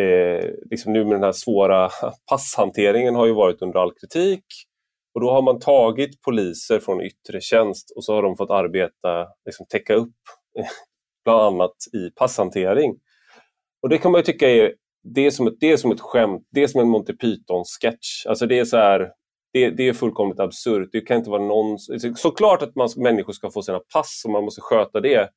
eh, 0.00 0.50
liksom 0.70 0.92
nu 0.92 1.04
med 1.04 1.14
den 1.14 1.22
här 1.22 1.32
svåra 1.32 1.90
passhanteringen 2.30 3.14
har 3.14 3.26
ju 3.26 3.32
varit 3.32 3.62
under 3.62 3.78
all 3.78 3.92
kritik. 3.94 4.44
Och 5.14 5.20
då 5.20 5.30
har 5.30 5.42
man 5.42 5.58
tagit 5.58 6.22
poliser 6.22 6.78
från 6.78 7.00
yttre 7.00 7.40
tjänst 7.40 7.92
och 7.96 8.04
så 8.04 8.14
har 8.14 8.22
de 8.22 8.36
fått 8.36 8.50
arbeta, 8.50 9.28
liksom 9.44 9.66
täcka 9.66 9.94
upp 9.94 10.16
bland 11.24 11.40
annat 11.40 11.76
i 11.92 12.10
passhantering. 12.10 12.94
Och 13.82 13.88
det 13.88 13.98
kan 13.98 14.12
man 14.12 14.18
ju 14.18 14.24
tycka 14.24 14.50
är, 14.50 14.74
det 15.14 15.26
är 15.26 15.30
som 15.30 15.46
ett, 15.46 15.54
det 15.60 15.72
är 15.72 15.76
som 15.76 15.92
ett 15.92 16.00
skämt, 16.00 16.48
det 16.50 16.62
är 16.62 16.66
som 16.66 16.80
en 16.80 16.88
Monty 16.88 17.12
Python-sketch. 17.12 18.26
Alltså 18.26 18.46
det 18.46 18.58
är 18.58 18.64
så 18.64 18.76
här, 18.76 19.10
det, 19.52 19.70
det, 19.70 19.88
är 19.88 19.92
fullkomligt 19.92 20.40
absurt. 20.40 20.88
Det 20.92 21.00
kan 21.00 21.16
inte 21.16 21.30
vara 21.30 21.42
någon... 21.42 21.78
Såklart 22.16 22.62
att 22.62 22.76
man, 22.76 22.88
människor 22.96 23.32
ska 23.32 23.50
få 23.50 23.62
sina 23.62 23.80
pass 23.94 24.22
och 24.24 24.30
man 24.30 24.44
måste 24.44 24.60
sköta 24.60 25.00
det. 25.00 25.28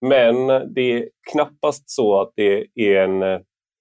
Men 0.00 0.46
det 0.74 0.80
är 0.80 1.08
knappast 1.32 1.90
så 1.90 2.20
att 2.20 2.32
det 2.36 2.66
är 2.74 2.96
en 2.96 3.22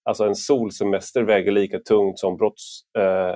Alltså 0.05 0.23
en 0.23 0.35
solsemester 0.35 1.23
väger 1.23 1.51
lika 1.51 1.79
tungt 1.79 2.19
som 2.19 2.37
brottsförebyggande 2.37 3.35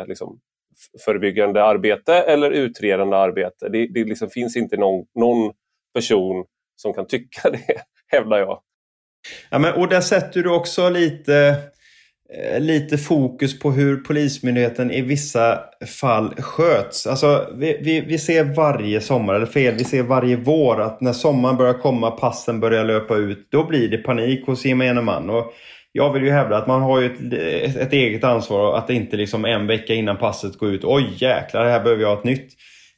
eh, 1.59 1.65
liksom, 1.65 1.69
arbete 1.69 2.13
eller 2.13 2.51
utredande 2.51 3.17
arbete. 3.17 3.69
Det, 3.69 3.87
det 3.87 4.03
liksom 4.03 4.29
finns 4.29 4.57
inte 4.57 4.77
någon, 4.77 5.05
någon 5.15 5.53
person 5.93 6.45
som 6.75 6.93
kan 6.93 7.07
tycka 7.07 7.49
det, 7.51 7.81
hävdar 8.07 8.37
jag. 8.37 8.61
Ja, 9.49 9.59
men, 9.59 9.73
och 9.73 9.87
där 9.87 10.01
sätter 10.01 10.43
du 10.43 10.49
också 10.49 10.89
lite, 10.89 11.55
eh, 12.33 12.59
lite 12.59 12.97
fokus 12.97 13.59
på 13.59 13.71
hur 13.71 13.97
Polismyndigheten 13.97 14.91
i 14.91 15.01
vissa 15.01 15.59
fall 16.01 16.35
sköts. 16.35 17.07
Alltså, 17.07 17.53
vi, 17.57 17.79
vi, 17.81 18.01
vi 18.01 18.17
ser 18.17 18.43
varje 18.43 19.01
sommar, 19.01 19.33
eller 19.33 19.45
fel, 19.45 19.75
vi 19.75 19.83
ser 19.83 20.03
varje 20.03 20.35
vår 20.35 20.81
att 20.81 21.01
när 21.01 21.13
sommaren 21.13 21.57
börjar 21.57 21.73
komma, 21.73 22.11
passen 22.11 22.59
börjar 22.59 22.85
löpa 22.85 23.15
ut, 23.15 23.47
då 23.51 23.63
blir 23.63 23.89
det 23.89 23.97
panik 23.97 24.45
hos 24.45 24.65
gemene 24.65 25.01
man. 25.01 25.29
Och 25.29 25.53
jag 25.91 26.13
vill 26.13 26.23
ju 26.23 26.31
hävda 26.31 26.57
att 26.57 26.67
man 26.67 26.81
har 26.81 26.99
ju 27.01 27.05
ett, 27.05 27.33
ett, 27.33 27.75
ett 27.75 27.93
eget 27.93 28.23
ansvar 28.23 28.77
att 28.77 28.87
det 28.87 28.93
inte 28.93 29.17
liksom 29.17 29.45
en 29.45 29.67
vecka 29.67 29.93
innan 29.93 30.17
passet 30.17 30.57
går 30.57 30.69
ut, 30.69 30.83
oj 30.83 31.13
jäklar, 31.15 31.65
här 31.65 31.83
behöver 31.83 32.03
jag 32.03 32.17
ett 32.17 32.23
nytt. 32.23 32.53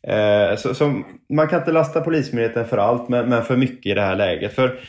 Eh, 0.08 0.56
så, 0.58 0.74
så, 0.74 1.02
man 1.34 1.48
kan 1.48 1.60
inte 1.60 1.72
lasta 1.72 2.02
Polismyndigheten 2.02 2.68
för 2.68 2.78
allt, 2.78 3.10
men, 3.10 3.30
men 3.30 3.44
för 3.44 3.58
mycket 3.58 3.92
i 3.92 3.94
det 3.94 4.02
här 4.02 4.16
läget. 4.16 4.54
För 4.54 4.80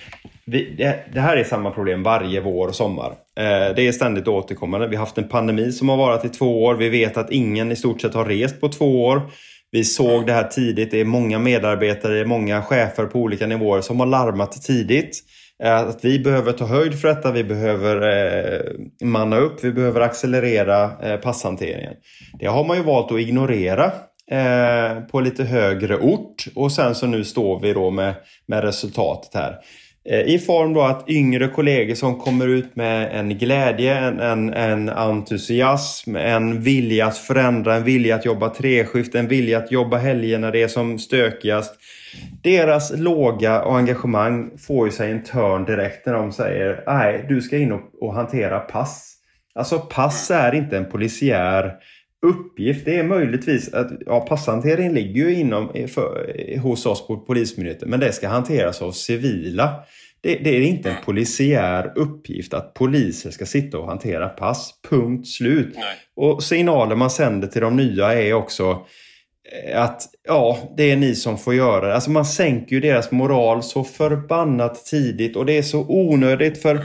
vi, 0.44 0.74
det, 0.78 1.04
det, 1.12 1.20
här 1.20 1.36
är 1.36 1.44
samma 1.44 1.70
problem 1.70 2.02
varje 2.02 2.40
vår 2.40 2.68
och 2.68 2.74
sommar. 2.74 3.08
Eh, 3.36 3.74
det 3.76 3.88
är 3.88 3.92
ständigt 3.92 4.28
återkommande. 4.28 4.86
Vi 4.86 4.96
har 4.96 5.04
haft 5.04 5.18
en 5.18 5.28
pandemi 5.28 5.72
som 5.72 5.88
har 5.88 5.96
varit 5.96 6.24
i 6.24 6.28
två 6.28 6.64
år. 6.64 6.74
Vi 6.74 6.88
vet 6.88 7.16
att 7.16 7.30
ingen 7.30 7.72
i 7.72 7.76
stort 7.76 8.00
sett 8.00 8.14
har 8.14 8.24
rest 8.24 8.60
på 8.60 8.68
två 8.68 9.04
år. 9.04 9.22
Vi 9.70 9.84
såg 9.84 10.26
det 10.26 10.32
här 10.32 10.48
tidigt. 10.48 10.90
Det 10.90 11.00
är 11.00 11.04
många 11.04 11.38
medarbetare, 11.38 12.14
det 12.14 12.20
är 12.20 12.24
många 12.24 12.62
chefer 12.62 13.06
på 13.06 13.18
olika 13.18 13.46
nivåer 13.46 13.80
som 13.80 14.00
har 14.00 14.06
larmat 14.06 14.62
tidigt. 14.62 15.20
Eh, 15.62 15.76
att 15.76 16.04
vi 16.04 16.18
behöver 16.18 16.52
ta 16.52 16.64
höjd 16.64 17.00
för 17.00 17.08
detta, 17.08 17.32
vi 17.32 17.44
behöver 17.44 17.96
eh, 17.96 18.60
manna 19.06 19.36
upp, 19.36 19.64
vi 19.64 19.72
behöver 19.72 20.00
accelerera 20.00 20.90
eh, 21.02 21.16
passhanteringen. 21.16 21.94
Det 22.38 22.46
har 22.46 22.64
man 22.64 22.76
ju 22.76 22.82
valt 22.82 23.12
att 23.12 23.20
ignorera 23.20 23.92
eh, 24.30 25.00
på 25.00 25.20
lite 25.20 25.44
högre 25.44 25.96
ort 25.96 26.46
och 26.54 26.72
sen 26.72 26.94
så 26.94 27.06
nu 27.06 27.24
står 27.24 27.60
vi 27.60 27.72
då 27.72 27.90
med, 27.90 28.14
med 28.46 28.64
resultatet 28.64 29.34
här. 29.34 29.58
Eh, 30.04 30.20
I 30.20 30.38
form 30.38 30.72
då 30.72 30.82
att 30.82 31.08
yngre 31.08 31.48
kollegor 31.48 31.94
som 31.94 32.18
kommer 32.18 32.48
ut 32.48 32.76
med 32.76 33.18
en 33.18 33.38
glädje, 33.38 33.98
en, 33.98 34.20
en, 34.20 34.54
en 34.54 34.88
entusiasm, 34.88 36.16
en 36.16 36.60
vilja 36.60 37.06
att 37.06 37.18
förändra, 37.18 37.74
en 37.74 37.84
vilja 37.84 38.14
att 38.14 38.24
jobba 38.24 38.48
treskift, 38.48 39.14
en 39.14 39.28
vilja 39.28 39.58
att 39.58 39.72
jobba 39.72 39.96
helger 39.96 40.38
när 40.38 40.52
det 40.52 40.62
är 40.62 40.68
som 40.68 40.98
stökigast. 40.98 41.74
Deras 42.42 42.92
låga 42.96 43.62
och 43.62 43.76
engagemang 43.76 44.50
får 44.58 44.86
ju 44.86 44.92
sig 44.92 45.10
en 45.10 45.22
törn 45.22 45.64
direkt 45.64 46.06
när 46.06 46.12
de 46.12 46.32
säger 46.32 46.82
nej, 46.86 47.24
du 47.28 47.40
ska 47.40 47.58
in 47.58 47.72
och, 47.72 47.82
och 48.00 48.14
hantera 48.14 48.58
pass. 48.58 49.08
Alltså 49.54 49.78
pass 49.78 50.30
är 50.30 50.54
inte 50.54 50.76
en 50.76 50.90
polisiär 50.90 51.72
uppgift. 52.22 52.84
Det 52.84 52.96
är 52.96 53.04
möjligtvis 53.04 53.74
att 53.74 53.90
ja, 54.06 54.20
passhantering 54.20 54.92
ligger 54.92 55.28
ju 55.28 55.34
inom, 55.34 55.88
för, 55.88 56.58
hos 56.58 56.86
oss 56.86 57.06
på 57.06 57.16
Polismyndigheten 57.16 57.90
men 57.90 58.00
det 58.00 58.12
ska 58.12 58.28
hanteras 58.28 58.82
av 58.82 58.92
civila. 58.92 59.74
Det, 60.20 60.34
det, 60.34 60.50
är 60.50 60.60
inte 60.60 60.90
en 60.90 61.04
polisiär 61.04 61.92
uppgift 61.96 62.54
att 62.54 62.74
poliser 62.74 63.30
ska 63.30 63.46
sitta 63.46 63.78
och 63.78 63.86
hantera 63.86 64.28
pass. 64.28 64.74
Punkt 64.90 65.28
slut. 65.28 65.74
Nej. 65.74 65.84
Och 66.16 66.42
signaler 66.42 66.96
man 66.96 67.10
sänder 67.10 67.48
till 67.48 67.60
de 67.60 67.76
nya 67.76 68.14
är 68.14 68.32
också 68.32 68.86
eh, 69.66 69.82
att 69.82 70.02
ja, 70.28 70.58
det 70.76 70.90
är 70.90 70.96
ni 70.96 71.14
som 71.14 71.38
får 71.38 71.54
göra 71.54 71.86
det. 71.86 71.94
Alltså 71.94 72.10
man 72.10 72.26
sänker 72.26 72.76
ju 72.76 72.80
deras 72.80 73.10
moral 73.10 73.62
så 73.62 73.84
förbannat 73.84 74.86
tidigt 74.86 75.36
och 75.36 75.46
det 75.46 75.58
är 75.58 75.62
så 75.62 75.86
onödigt 75.88 76.62
för 76.62 76.84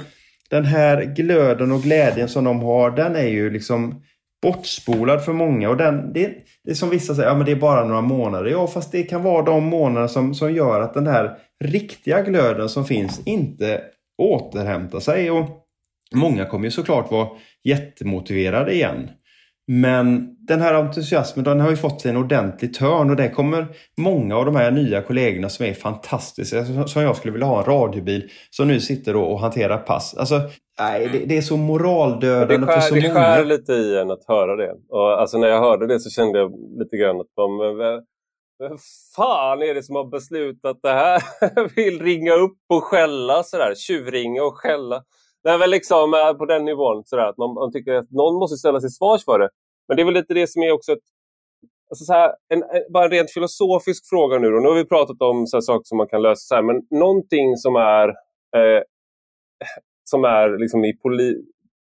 den 0.50 0.66
här 0.66 1.04
glöden 1.04 1.72
och 1.72 1.82
glädjen 1.82 2.30
som 2.30 2.44
de 2.44 2.60
har, 2.60 2.92
den 2.92 3.16
är 3.16 3.28
ju 3.28 3.50
liksom 3.50 4.02
bortspolad 4.48 5.26
för 5.26 5.34
många. 5.34 5.70
Och 5.70 5.78
den, 5.78 6.14
det, 6.14 6.32
det 6.64 6.72
är 6.72 6.76
som 6.76 6.90
vissa 6.90 7.16
säger, 7.16 7.30
ja 7.30 7.36
men 7.36 7.46
det 7.46 7.52
är 7.52 7.56
bara 7.56 7.86
några 7.86 8.02
månader. 8.02 8.52
Ja, 8.52 8.68
fast 8.68 8.92
det 8.92 9.04
kan 9.04 9.24
vara 9.24 9.46
de 9.46 9.64
månader 9.64 10.08
som, 10.08 10.36
som 10.36 10.54
gör 10.54 10.82
att 10.82 10.94
den 10.94 11.08
här 11.08 11.38
riktiga 11.64 12.22
glöden 12.22 12.70
som 12.70 12.86
finns 12.86 13.22
inte 13.26 13.82
återhämtar 14.18 15.00
sig. 15.00 15.32
Och 15.32 15.46
många 16.16 16.46
kommer 16.46 16.66
ju 16.66 16.72
såklart 16.72 17.12
vara 17.12 17.30
jättemotiverade 17.64 18.74
igen. 18.74 19.10
Men 19.68 20.36
den 20.48 20.62
här 20.62 20.74
entusiasmen 20.74 21.46
den 21.46 21.60
har 21.60 21.70
ju 21.70 21.76
fått 21.76 22.02
sig 22.02 22.12
en 22.12 22.18
ordentlig 22.18 22.74
törn 22.74 23.10
och 23.10 23.16
det 23.16 23.30
kommer 23.30 23.68
många 23.98 24.38
av 24.38 24.46
de 24.46 24.56
här 24.56 24.72
nya 24.72 25.02
kollegorna 25.02 25.50
som 25.50 25.66
är 25.66 25.74
fantastiska, 25.74 26.66
som 26.88 27.02
jag 27.02 27.16
skulle 27.16 27.32
vilja 27.32 27.48
ha 27.48 27.60
en 27.60 27.66
radiobil, 27.66 28.30
som 28.50 28.68
nu 28.68 28.80
sitter 28.80 29.16
och 29.16 29.40
hanterar 29.40 29.78
pass. 29.78 30.16
Alltså, 30.18 30.42
nej, 30.80 31.10
det, 31.12 31.26
det 31.26 31.38
är 31.38 31.42
så 31.42 31.58
moraldödande 31.58 32.68
för 32.68 32.80
så 32.80 32.96
många. 32.96 33.08
Det 33.08 33.14
skär 33.14 33.46
lite 33.46 33.74
i 33.74 33.98
en 33.98 34.12
att 34.12 34.26
höra 34.28 34.56
det. 34.56 34.76
Och 34.90 35.22
alltså 35.22 35.38
när 35.38 35.48
jag 35.48 35.60
hörde 35.60 35.88
det 35.88 36.00
så 36.00 36.10
kände 36.10 36.40
jag 36.40 36.52
lite 36.80 36.98
grann 36.98 37.20
att 37.20 37.32
de, 37.36 37.60
vem 38.60 38.78
fan 39.16 39.62
är 39.62 39.74
det 39.74 39.84
som 39.84 39.96
har 39.96 40.06
beslutat 40.06 40.80
det 40.84 40.94
här? 40.94 41.22
Vill 41.76 42.02
ringa 42.02 42.34
upp 42.34 42.58
och 42.70 42.84
skälla 42.84 43.44
sådär, 43.44 43.74
tjuvringa 43.76 44.44
och 44.44 44.58
skälla. 44.58 45.04
Det 45.44 45.50
är 45.50 45.58
väl 45.58 45.70
liksom 45.70 46.14
eh, 46.14 46.34
på 46.34 46.46
den 46.46 46.66
nivån 46.66 47.04
sådär, 47.06 47.26
att 47.26 47.38
man, 47.38 47.54
man 47.54 47.72
tycker 47.72 47.94
att 47.94 48.12
någon 48.12 48.36
måste 48.36 48.58
ställa 48.58 48.82
sig 48.82 48.90
svars 48.90 49.26
för 49.26 49.40
det. 49.40 49.50
Men 49.88 49.98
det 49.98 50.04
är 50.04 50.06
väl 50.06 50.14
lite 50.14 50.34
det 50.34 50.48
som 50.48 50.64
är 50.64 50.72
också 50.72 50.92
ett, 50.92 51.06
alltså 51.90 52.06
så 52.06 52.14
här, 52.14 52.34
en, 52.54 52.64
en, 52.64 52.84
bara 52.94 53.06
en 53.06 53.12
rent 53.12 53.32
filosofisk 53.32 54.10
fråga 54.10 54.40
nu. 54.40 54.50
Då. 54.50 54.60
Nu 54.60 54.68
har 54.68 54.76
vi 54.76 54.86
pratat 54.86 55.22
om 55.22 55.48
så 55.48 55.62
saker 55.62 55.84
som 55.84 55.98
man 55.98 56.08
kan 56.08 56.22
lösa, 56.22 56.40
så 56.40 56.56
här, 56.56 56.62
men 56.62 56.82
någonting 56.90 57.58
som 57.58 57.76
är, 57.76 58.08
eh, 58.58 58.82
som 60.04 60.24
är 60.24 60.60
liksom 60.60 60.86
i 60.86 60.98
poli, 60.98 61.36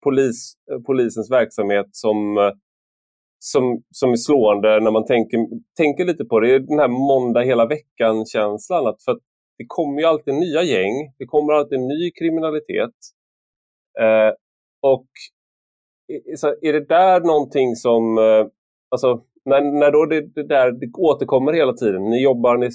polis, 0.03 0.53
eh, 0.71 0.79
polisens 0.79 1.31
verksamhet 1.31 1.87
som, 1.91 2.37
eh, 2.37 2.51
som, 3.39 3.83
som 3.91 4.11
är 4.11 4.15
slående 4.15 4.79
när 4.79 4.91
man 4.91 5.05
tänker, 5.05 5.37
tänker 5.77 6.05
lite 6.05 6.25
på 6.25 6.39
det, 6.39 6.55
är 6.55 6.59
den 6.59 6.79
här 6.79 6.87
måndag 6.87 7.41
hela 7.41 7.65
veckan-känslan. 7.65 8.95
För 9.05 9.19
det 9.57 9.65
kommer 9.67 10.01
ju 10.01 10.07
alltid 10.07 10.33
nya 10.33 10.63
gäng, 10.63 11.13
det 11.17 11.25
kommer 11.25 11.53
alltid 11.53 11.79
ny 11.79 12.11
kriminalitet. 12.11 12.95
Eh, 13.99 14.33
och 14.81 15.07
så 16.35 16.47
är 16.61 16.73
det 16.73 16.87
där 16.87 17.19
någonting 17.19 17.75
som, 17.75 18.17
eh, 18.17 18.45
alltså 18.89 19.21
när, 19.45 19.61
när 19.61 19.91
då 19.91 20.05
det, 20.05 20.21
det, 20.35 20.47
där 20.47 20.71
det 20.71 20.91
återkommer 20.97 21.53
hela 21.53 21.73
tiden, 21.73 22.03
ni 22.03 22.23
jobbar, 22.23 22.57
ni, 22.57 22.69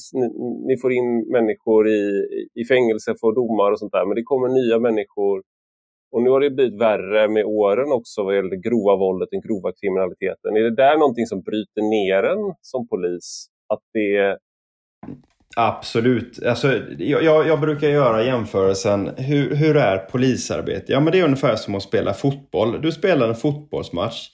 ni 0.67 0.77
får 0.77 0.93
in 0.93 1.31
människor 1.31 1.89
i, 1.89 2.27
i 2.55 2.65
fängelse, 2.65 3.15
får 3.21 3.35
domar 3.35 3.73
och 3.73 3.79
sånt 3.79 3.93
där, 3.93 4.07
men 4.07 4.15
det 4.15 4.23
kommer 4.23 4.49
nya 4.49 4.79
människor 4.79 5.43
och 6.13 6.23
nu 6.23 6.31
har 6.31 6.41
det 6.41 6.51
blivit 6.51 6.81
värre 6.81 7.29
med 7.29 7.45
åren 7.45 7.93
också 7.93 8.23
vad 8.25 8.37
gäller 8.37 8.51
det 8.51 8.69
grova 8.69 8.97
våldet, 8.97 9.29
den 9.31 9.41
grova 9.41 9.73
kriminaliteten. 9.81 10.57
Är 10.57 10.63
det 10.63 10.77
där 10.77 10.99
någonting 10.99 11.27
som 11.27 11.41
bryter 11.43 11.83
ner 11.83 12.23
en 12.23 12.55
som 12.61 12.89
polis? 12.89 13.47
Att 13.69 13.83
det 13.93 14.39
Absolut. 15.59 16.43
Alltså, 16.43 16.81
jag, 16.99 17.47
jag, 17.47 17.61
brukar 17.61 17.89
göra 17.89 18.25
jämförelsen. 18.25 19.11
Hur, 19.17 19.55
hur 19.55 19.77
är 19.77 19.99
polisarbete? 19.99 20.93
Ja, 20.93 21.01
men 21.01 21.13
det 21.13 21.21
är 21.21 21.25
ungefär 21.25 21.57
som 21.57 21.75
att 21.75 21.83
spela 21.83 22.15
fotboll. 22.15 22.83
Du 22.83 22.93
spelar 22.93 23.29
en 23.29 23.35
fotbollsmatch. 23.35 24.29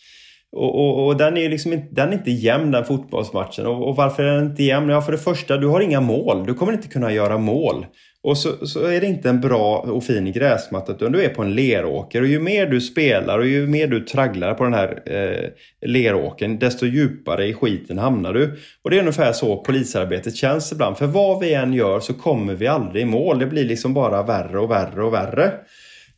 Och, 0.56 0.74
och, 0.74 1.06
och, 1.06 1.16
den 1.16 1.36
är 1.36 1.48
liksom 1.48 1.72
inte, 1.72 1.94
den 1.94 2.08
är 2.08 2.12
inte 2.12 2.30
jämn 2.30 2.70
den 2.70 2.84
fotbollsmatchen. 2.84 3.66
Och, 3.66 3.88
och, 3.88 3.96
varför 3.96 4.22
är 4.22 4.34
den 4.36 4.50
inte 4.50 4.62
jämn? 4.62 4.88
Ja, 4.88 5.02
för 5.02 5.12
det 5.12 5.18
första, 5.18 5.56
du 5.56 5.66
har 5.66 5.80
inga 5.80 6.00
mål. 6.00 6.46
Du 6.46 6.54
kommer 6.54 6.72
inte 6.72 6.88
kunna 6.88 7.12
göra 7.12 7.38
mål. 7.38 7.86
Och 8.24 8.38
så, 8.38 8.66
så 8.66 8.86
är 8.86 9.00
det 9.00 9.06
inte 9.06 9.28
en 9.28 9.40
bra 9.40 9.78
och 9.78 10.04
fin 10.04 10.32
gräsmatta 10.32 10.92
utan 10.92 11.12
du 11.12 11.24
är 11.24 11.28
på 11.28 11.42
en 11.42 11.54
leråker. 11.54 12.20
Och 12.20 12.28
ju 12.28 12.38
mer 12.38 12.66
du 12.66 12.80
spelar 12.80 13.38
och 13.38 13.46
ju 13.46 13.66
mer 13.66 13.86
du 13.86 14.00
tragglar 14.00 14.54
på 14.54 14.64
den 14.64 14.74
här 14.74 15.02
eh, 15.06 15.48
leråken 15.88 16.58
desto 16.58 16.86
djupare 16.86 17.46
i 17.46 17.54
skiten 17.54 17.98
hamnar 17.98 18.32
du. 18.32 18.58
Och 18.82 18.90
det 18.90 18.96
är 18.96 19.00
ungefär 19.00 19.32
så 19.32 19.56
polisarbetet 19.56 20.36
känns 20.36 20.72
ibland. 20.72 20.98
För 20.98 21.06
vad 21.06 21.40
vi 21.40 21.54
än 21.54 21.72
gör 21.72 22.00
så 22.00 22.14
kommer 22.14 22.54
vi 22.54 22.66
aldrig 22.66 23.02
i 23.02 23.06
mål. 23.06 23.38
Det 23.38 23.46
blir 23.46 23.64
liksom 23.64 23.94
bara 23.94 24.22
värre 24.22 24.58
och 24.58 24.70
värre 24.70 25.04
och 25.04 25.12
värre. 25.12 25.52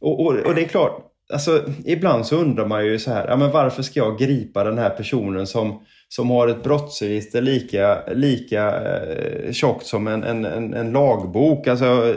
Och, 0.01 0.21
och, 0.21 0.37
och 0.37 0.55
det 0.55 0.63
är 0.63 0.69
klart, 0.69 1.15
alltså, 1.33 1.63
ibland 1.85 2.27
så 2.27 2.37
undrar 2.37 2.67
man 2.67 2.87
ju 2.87 2.99
så 2.99 3.11
här, 3.11 3.29
ja, 3.29 3.37
men 3.37 3.51
varför 3.51 3.83
ska 3.83 4.01
jag 4.01 4.19
gripa 4.19 4.65
den 4.65 4.79
här 4.79 4.91
personen 4.91 5.47
som, 5.47 5.85
som 6.09 6.31
har 6.31 6.49
ett 6.49 6.63
brottsregister 6.63 7.43
lika, 7.43 8.07
lika 8.15 8.67
eh, 8.67 9.53
tjockt 9.53 9.87
som 9.87 10.07
en, 10.07 10.23
en, 10.23 10.45
en, 10.45 10.75
en 10.75 10.93
lagbok? 10.93 11.67
Alltså, 11.67 12.15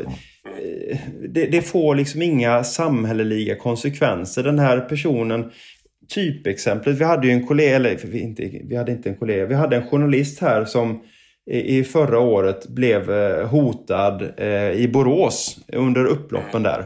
eh, 0.61 0.97
det, 1.29 1.45
det, 1.45 1.61
får 1.61 1.95
liksom 1.95 2.21
inga 2.21 2.63
samhälleliga 2.63 3.55
konsekvenser. 3.55 4.43
Den 4.43 4.59
här 4.59 4.79
personen, 4.79 5.51
typexemplet, 6.13 6.97
vi 6.97 7.03
hade 7.03 7.27
ju 7.27 7.33
en 7.33 7.47
kollega, 7.47 7.75
eller 7.75 7.97
vi, 8.03 8.19
inte, 8.19 8.51
vi 8.63 8.75
hade 8.75 8.91
inte 8.91 9.09
en 9.09 9.15
kollega, 9.15 9.45
vi 9.45 9.55
hade 9.55 9.75
en 9.75 9.87
journalist 9.87 10.41
här 10.41 10.65
som 10.65 11.01
i 11.51 11.83
förra 11.83 12.19
året 12.19 12.67
blev 12.67 13.11
eh, 13.11 13.47
hotad 13.47 14.33
eh, 14.37 14.71
i 14.71 14.89
Borås 14.93 15.59
under 15.73 16.05
upploppen 16.05 16.63
där. 16.63 16.79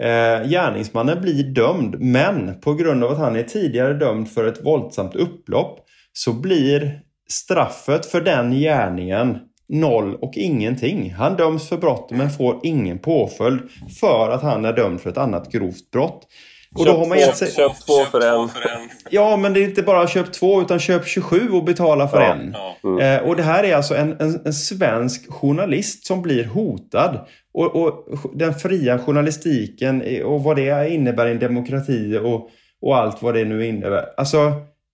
Eh, 0.00 0.48
gärningsmannen 0.48 1.22
blir 1.22 1.42
dömd 1.42 2.00
men 2.00 2.60
på 2.60 2.74
grund 2.74 3.04
av 3.04 3.12
att 3.12 3.18
han 3.18 3.36
är 3.36 3.42
tidigare 3.42 3.94
dömd 3.94 4.30
för 4.30 4.46
ett 4.46 4.64
våldsamt 4.64 5.14
upplopp 5.14 5.86
så 6.12 6.32
blir 6.32 7.00
straffet 7.30 8.06
för 8.06 8.20
den 8.20 8.52
gärningen 8.52 9.38
noll 9.68 10.14
och 10.14 10.32
ingenting. 10.36 11.12
Han 11.12 11.36
döms 11.36 11.68
för 11.68 11.76
brott 11.76 12.10
men 12.10 12.30
får 12.30 12.60
ingen 12.62 12.98
påföljd 12.98 13.60
för 14.00 14.30
att 14.30 14.42
han 14.42 14.64
är 14.64 14.72
dömd 14.72 15.00
för 15.00 15.10
ett 15.10 15.18
annat 15.18 15.52
grovt 15.52 15.90
brott. 15.90 16.26
Och 16.74 16.84
köp, 16.84 16.94
då 16.94 16.98
har 17.00 17.06
man 17.06 17.18
två, 17.18 17.32
sig... 17.32 17.52
köp 17.52 17.72
två 17.86 18.04
för 18.04 18.20
en. 18.20 18.88
Ja, 19.10 19.36
men 19.36 19.52
det 19.52 19.60
är 19.60 19.64
inte 19.64 19.82
bara 19.82 20.06
köp 20.06 20.32
två 20.32 20.60
utan 20.60 20.78
köp 20.78 21.06
27 21.06 21.50
och 21.50 21.64
betala 21.64 22.08
för 22.08 22.20
ja, 22.20 22.34
en. 22.34 22.54
Ja. 22.82 22.90
Mm. 22.90 22.98
Eh, 22.98 23.28
och 23.28 23.36
det 23.36 23.42
här 23.42 23.64
är 23.64 23.76
alltså 23.76 23.96
en, 23.96 24.20
en, 24.20 24.40
en, 24.44 24.52
svensk 24.52 25.32
journalist 25.32 26.06
som 26.06 26.22
blir 26.22 26.44
hotad. 26.44 27.26
Och, 27.54 27.76
och, 27.76 28.06
den 28.34 28.54
fria 28.54 28.98
journalistiken 28.98 30.22
och 30.24 30.42
vad 30.42 30.56
det 30.56 30.88
innebär 30.88 31.26
i 31.26 31.30
en 31.30 31.38
demokrati 31.38 32.18
och, 32.22 32.50
och 32.82 32.96
allt 32.96 33.22
vad 33.22 33.34
det 33.34 33.44
nu 33.44 33.66
innebär. 33.66 34.04
Alltså, 34.16 34.52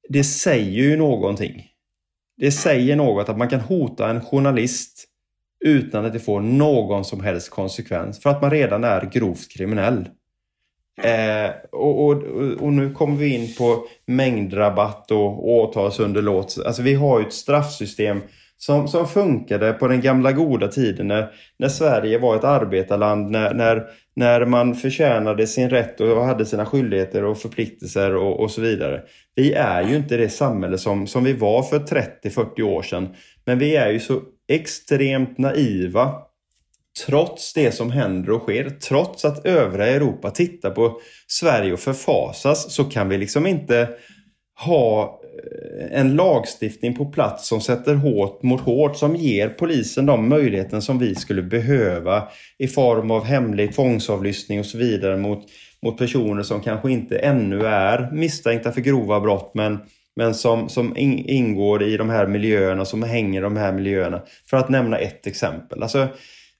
det 0.08 0.24
säger 0.24 0.82
ju 0.82 0.96
någonting. 0.96 1.66
Det 2.36 2.50
säger 2.50 2.96
något 2.96 3.28
att 3.28 3.38
man 3.38 3.48
kan 3.48 3.60
hota 3.60 4.10
en 4.10 4.20
journalist 4.20 5.04
utan 5.64 6.04
att 6.04 6.12
det 6.12 6.20
får 6.20 6.40
någon 6.40 7.04
som 7.04 7.20
helst 7.20 7.50
konsekvens 7.50 8.22
för 8.22 8.30
att 8.30 8.42
man 8.42 8.50
redan 8.50 8.84
är 8.84 9.10
grovt 9.12 9.52
kriminell. 9.52 10.08
Eh, 11.02 11.50
och, 11.72 12.06
och, 12.06 12.22
och, 12.60 12.72
nu 12.72 12.94
kommer 12.94 13.16
vi 13.16 13.34
in 13.34 13.54
på 13.58 13.84
mängdrabatt 14.06 15.10
och 15.10 15.48
åtalsunderlåtelse. 15.48 16.66
Alltså 16.66 16.82
vi 16.82 16.94
har 16.94 17.20
ju 17.20 17.26
ett 17.26 17.32
straffsystem 17.32 18.20
som, 18.56 18.88
som 18.88 19.08
funkade 19.08 19.72
på 19.72 19.88
den 19.88 20.00
gamla 20.00 20.32
goda 20.32 20.68
tiden 20.68 21.08
när, 21.08 21.30
när 21.58 21.68
Sverige 21.68 22.18
var 22.18 22.36
ett 22.36 22.44
arbetarland, 22.44 23.30
när, 23.30 23.54
när, 23.54 23.86
när 24.18 24.46
man 24.46 24.74
förtjänade 24.74 25.46
sin 25.46 25.70
rätt 25.70 26.00
och 26.00 26.24
hade 26.24 26.46
sina 26.46 26.66
skyldigheter 26.66 27.24
och 27.24 27.38
förpliktelser 27.38 28.14
och, 28.16 28.40
och 28.40 28.50
så 28.50 28.60
vidare. 28.60 29.02
Vi 29.34 29.52
är 29.52 29.82
ju 29.82 29.96
inte 29.96 30.16
det 30.16 30.28
samhälle 30.28 30.78
som, 30.78 31.06
som 31.06 31.24
vi 31.24 31.32
var 31.32 31.62
för 31.62 31.78
30-40 31.78 32.62
år 32.62 32.82
sedan. 32.82 33.08
Men 33.44 33.58
vi 33.58 33.76
är 33.76 33.90
ju 33.90 34.00
så 34.00 34.20
extremt 34.48 35.38
naiva 35.38 36.14
trots 37.06 37.52
det 37.52 37.72
som 37.72 37.90
händer 37.90 38.32
och 38.32 38.42
sker, 38.42 38.70
trots 38.70 39.24
att 39.24 39.46
övriga 39.46 39.86
Europa 39.86 40.30
tittar 40.30 40.70
på 40.70 41.00
Sverige 41.26 41.72
och 41.72 41.80
förfasas, 41.80 42.74
så 42.74 42.84
kan 42.84 43.08
vi 43.08 43.18
liksom 43.18 43.46
inte 43.46 43.88
ha 44.64 45.20
en 45.90 46.16
lagstiftning 46.16 46.94
på 46.94 47.04
plats 47.04 47.48
som 47.48 47.60
sätter 47.60 47.94
hårt 47.94 48.42
mot 48.42 48.60
hårt, 48.60 48.96
som 48.96 49.16
ger 49.16 49.48
polisen 49.48 50.06
de 50.06 50.28
möjligheten 50.28 50.82
som 50.82 50.98
vi 50.98 51.14
skulle 51.14 51.42
behöva 51.42 52.28
i 52.58 52.68
form 52.68 53.10
av 53.10 53.24
hemlig 53.24 53.74
tvångsavlyssning 53.74 54.60
och 54.60 54.66
så 54.66 54.78
vidare 54.78 55.16
mot, 55.16 55.44
mot 55.82 55.98
personer 55.98 56.42
som 56.42 56.60
kanske 56.60 56.90
inte 56.90 57.18
ännu 57.18 57.66
är 57.66 58.10
misstänkta 58.12 58.72
för 58.72 58.80
grova 58.80 59.20
brott 59.20 59.50
men, 59.54 59.78
men 60.16 60.34
som, 60.34 60.68
som 60.68 60.96
ingår 60.96 61.82
i 61.82 61.96
de 61.96 62.10
här 62.10 62.26
miljöerna, 62.26 62.84
som 62.84 63.02
hänger 63.02 63.40
i 63.40 63.42
de 63.42 63.56
här 63.56 63.72
miljöerna. 63.72 64.22
För 64.50 64.56
att 64.56 64.68
nämna 64.68 64.98
ett 64.98 65.26
exempel. 65.26 65.82
Alltså, 65.82 66.08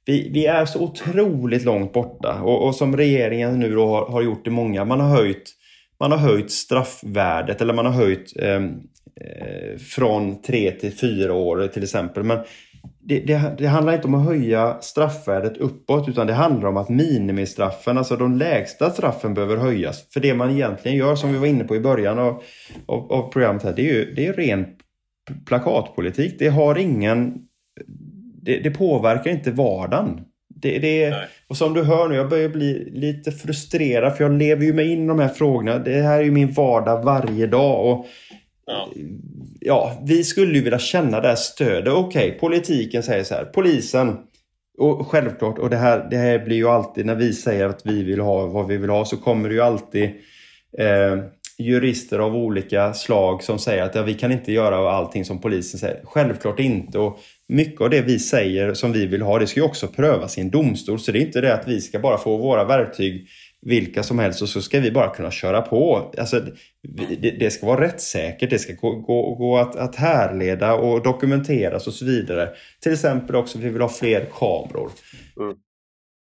vi, 0.09 0.31
vi 0.33 0.47
är 0.47 0.65
så 0.65 0.81
otroligt 0.81 1.65
långt 1.65 1.93
borta 1.93 2.43
och, 2.43 2.67
och 2.67 2.75
som 2.75 2.97
regeringen 2.97 3.59
nu 3.59 3.77
har, 3.77 4.07
har, 4.07 4.23
gjort 4.23 4.47
i 4.47 4.51
många, 4.51 4.85
man 4.85 5.01
har 5.01 5.09
höjt 5.09 5.55
man 6.01 6.13
har 6.13 6.19
höjt 6.19 6.51
straffvärdet 6.51 7.61
eller 7.61 7.75
man 7.75 7.87
har 7.87 7.93
höjt 7.93 8.33
ehm, 8.43 8.81
eh, 9.21 9.79
från 9.79 10.43
tre 10.43 10.71
till 10.71 10.93
fyra 10.93 11.35
år 11.35 11.67
till 11.67 11.83
exempel. 11.83 12.23
Men 12.23 12.39
det, 13.01 13.21
det, 13.21 13.55
det, 13.59 13.67
handlar 13.67 13.95
inte 13.95 14.07
om 14.07 14.15
att 14.15 14.27
höja 14.27 14.79
straffvärdet 14.81 15.57
uppåt 15.57 16.09
utan 16.09 16.27
det 16.27 16.33
handlar 16.33 16.69
om 16.69 16.77
att 16.77 16.89
minimistraffen, 16.89 17.99
alltså 17.99 18.17
de 18.17 18.37
lägsta 18.37 18.91
straffen 18.91 19.35
behöver 19.35 19.57
höjas. 19.57 20.13
För 20.13 20.21
det 20.21 20.35
man 20.35 20.51
egentligen 20.51 20.97
gör, 20.97 21.15
som 21.15 21.33
vi 21.33 21.39
var 21.39 21.47
inne 21.47 21.65
på 21.65 21.77
i 21.77 21.81
början 21.81 22.19
av, 22.19 22.43
av, 22.87 23.13
av 23.13 23.33
programmet 23.33 23.63
här, 23.63 23.73
det 23.73 23.83
är 23.83 23.95
ju 23.95 24.15
det 24.15 24.27
är 24.27 24.33
ren 24.33 24.67
plakatpolitik. 25.47 26.39
Det 26.39 26.49
har 26.49 26.79
ingen 26.79 27.35
det, 28.43 28.59
det 28.59 28.71
påverkar 28.71 29.31
inte 29.31 29.51
vardagen. 29.51 30.21
Det, 30.61 30.79
det, 30.79 31.15
och 31.49 31.57
som 31.57 31.75
du 31.75 31.83
hör 31.83 32.09
nu, 32.09 32.15
jag 32.15 32.29
börjar 32.29 32.49
bli 32.49 32.91
lite 32.93 33.33
frustrerad 33.33 34.17
för 34.17 34.25
jag 34.25 34.33
lever 34.33 34.65
ju 34.65 34.73
mig 34.73 34.93
in 34.93 35.05
i 35.05 35.09
de 35.09 35.19
här 35.19 35.29
frågorna. 35.29 35.79
Det 35.79 36.03
här 36.03 36.19
är 36.19 36.23
ju 36.23 36.31
min 36.31 36.53
vardag 36.53 37.05
varje 37.05 37.47
dag. 37.47 37.87
Och, 37.87 38.07
ja. 38.67 38.89
ja 39.61 40.03
vi 40.07 40.25
skulle 40.25 40.55
ju 40.55 40.65
vilja 40.65 40.79
känna 40.79 41.21
det 41.21 41.29
här 41.29 41.37
stödet. 41.37 41.95
Okej, 41.95 42.27
okay, 42.29 42.39
politiken 42.39 43.03
säger 43.03 43.25
så 43.25 43.35
här. 43.35 43.45
Polisen, 43.45 44.17
och 44.79 45.07
självklart, 45.07 45.59
och 45.59 45.71
det 45.71 45.77
här, 45.77 46.07
det 46.11 46.17
här 46.17 46.39
blir 46.39 46.57
ju 46.57 46.69
alltid 46.69 47.07
när 47.07 47.15
vi 47.15 47.33
säger 47.33 47.67
att 47.67 47.81
vi 47.85 48.05
vill 48.05 48.21
ha 48.21 48.47
vad 48.47 48.67
vi 48.67 48.77
vill 48.77 48.91
ha 48.91 49.05
så 49.05 49.17
kommer 49.17 49.49
det 49.49 49.55
ju 49.55 49.61
alltid 49.61 50.05
eh, 50.79 51.19
jurister 51.59 52.19
av 52.19 52.37
olika 52.37 52.95
slag 52.95 53.43
som 53.43 53.59
säger 53.59 53.83
att 53.83 53.95
ja, 53.95 54.03
vi 54.03 54.15
kan 54.15 54.33
inte 54.33 54.53
göra 54.53 54.91
allting 54.91 55.25
som 55.25 55.41
polisen 55.41 55.81
säger. 55.81 56.01
Självklart 56.05 56.61
inte. 56.61 56.99
Och 56.99 57.19
mycket 57.49 57.81
av 57.81 57.91
det 57.91 58.01
vi 58.01 58.19
säger 58.19 58.75
som 58.75 58.93
vi 58.93 59.07
vill 59.07 59.23
ha, 59.23 59.39
det 59.39 59.47
ska 59.47 59.61
ju 59.61 59.67
också 59.67 59.89
prövas 59.89 60.39
i 60.39 60.41
en 60.41 60.51
domstol. 60.51 60.99
Så 60.99 61.13
det 61.13 61.19
är 61.19 61.27
inte 61.27 61.41
det 61.41 61.55
att 61.55 61.69
vi 61.69 61.81
ska 61.81 61.99
bara 61.99 62.19
få 62.19 62.37
våra 62.37 62.65
verktyg 62.65 63.29
vilka 63.61 64.03
som 64.03 64.19
helst 64.19 64.43
och 64.43 64.49
så 64.49 64.63
ska 64.63 64.81
vi 64.81 64.91
bara 64.91 65.09
kunna 65.09 65.31
köra 65.31 65.63
på. 65.63 66.13
Alltså, 66.19 66.41
det, 67.21 67.31
det 67.31 67.51
ska 67.51 67.67
vara 67.67 67.81
rättssäkert, 67.81 68.51
det 68.51 68.59
ska 68.59 68.73
gå, 68.73 68.95
gå, 68.95 69.35
gå 69.35 69.59
att, 69.59 69.77
att 69.77 69.97
härleda 69.97 70.75
och 70.75 71.03
dokumenteras 71.03 71.87
och 71.87 71.95
så 71.95 72.05
vidare. 72.05 72.49
Till 72.83 72.93
exempel 72.93 73.37
också 73.37 73.59
vi 73.59 73.69
vill 73.69 73.83
ha 73.83 73.89
fler 73.89 74.25
kameror. 74.25 74.91
Mm. 75.41 75.57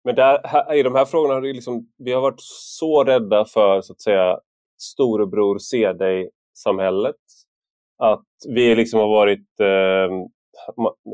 Men 0.03 0.15
där, 0.15 0.39
i 0.75 0.83
de 0.83 0.95
här 0.95 1.05
frågorna 1.05 1.33
har 1.33 1.41
liksom, 1.41 1.87
vi 1.97 2.13
har 2.13 2.21
varit 2.21 2.41
så 2.79 3.03
rädda 3.03 3.45
för 3.45 3.81
så 3.81 3.93
att 3.93 4.01
säga 4.01 4.39
storebror 4.77 5.57
se 5.57 5.93
dig-samhället. 5.93 7.15
Att 8.03 8.25
vi 8.55 8.75
liksom 8.75 8.99
har 8.99 9.07
varit 9.07 9.59
eh, 9.59 10.27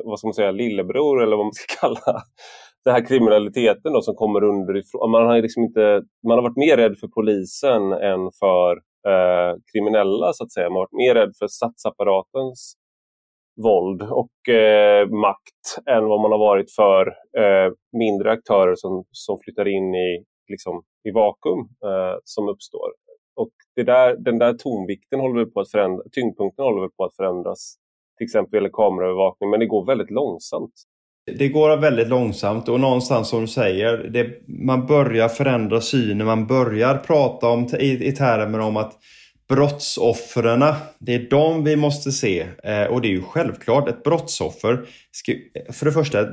vad 0.06 0.20
ska 0.20 0.28
man 0.28 0.34
säga, 0.34 0.52
lillebror 0.52 1.24
eller 1.24 1.36
vad 1.38 1.46
man 1.46 1.54
ska 1.54 1.76
kalla 1.80 2.24
den 2.86 2.94
här 2.94 3.06
kriminaliteten 3.08 3.94
då, 3.94 4.02
som 4.02 4.16
kommer 4.16 4.44
underifrån. 4.44 5.12
Man 5.12 5.26
har, 5.28 5.42
liksom 5.42 5.64
inte, 5.64 6.02
man 6.28 6.38
har 6.38 6.44
varit 6.44 6.58
mer 6.58 6.78
rädd 6.78 6.98
för 7.00 7.08
polisen 7.08 7.92
än 7.94 8.32
för 8.40 8.72
eh, 9.08 9.56
kriminella 9.74 10.34
så 10.34 10.44
att 10.44 10.52
säga. 10.52 10.70
Man 10.70 10.76
har 10.76 10.82
varit 10.82 11.06
mer 11.08 11.16
rädd 11.16 11.34
för 11.40 11.48
statsapparatens 11.48 12.76
våld 13.64 14.02
och 14.02 14.50
eh, 14.50 15.08
makt 15.10 15.88
än 15.90 16.06
vad 16.06 16.22
man 16.22 16.32
har 16.32 16.40
varit 16.40 16.72
för 16.72 17.08
eh, 17.38 17.72
mindre 17.92 18.32
aktörer 18.32 18.76
som, 18.76 19.04
som 19.12 19.40
flyttar 19.44 19.68
in 19.68 19.96
i, 19.96 20.24
liksom, 20.48 20.84
i 21.04 21.12
vakuum 21.12 21.60
eh, 21.60 22.18
som 22.24 22.50
uppstår. 22.50 22.90
Och 23.36 23.52
det 23.76 23.84
där, 23.84 24.16
den 24.16 24.40
där 24.40 24.54
tonvikten 24.54 25.20
håller 25.20 25.46
på 25.46 25.62
att 25.62 25.72
förändra, 25.72 26.04
tyngdpunkten 26.12 26.66
håller 26.66 26.88
på 26.88 27.06
att 27.06 27.16
förändras 27.16 27.78
till 28.18 28.26
exempel 28.26 28.58
gäller 28.58 28.70
kameraövervakning, 28.74 29.50
men 29.50 29.60
det 29.60 29.66
går 29.66 29.86
väldigt 29.86 30.12
långsamt. 30.12 30.74
Det 31.38 31.50
går 31.50 31.78
väldigt 31.78 32.08
långsamt 32.08 32.70
och 32.70 32.80
någonstans 32.80 33.30
som 33.30 33.42
du 33.42 33.48
säger, 33.48 33.98
det, 33.98 34.48
man 34.48 34.86
börjar 34.86 35.30
förändra 35.30 35.82
synen, 35.82 36.28
man 36.28 36.48
börjar 36.48 36.98
prata 36.98 37.48
om, 37.48 37.68
i, 37.80 38.08
i 38.08 38.12
termer 38.12 38.60
om 38.60 38.78
att 38.78 39.00
brottsoffren, 39.50 40.64
det 41.00 41.16
är 41.16 41.30
de 41.30 41.64
vi 41.64 41.76
måste 41.76 42.12
se. 42.12 42.48
Eh, 42.64 42.84
och 42.84 43.02
det 43.02 43.08
är 43.08 43.12
ju 43.12 43.22
självklart, 43.22 43.90
ett 43.90 44.04
brottsoffer, 44.04 44.86
ska, 45.12 45.34
för 45.72 45.86
det 45.86 45.92
första, 45.92 46.28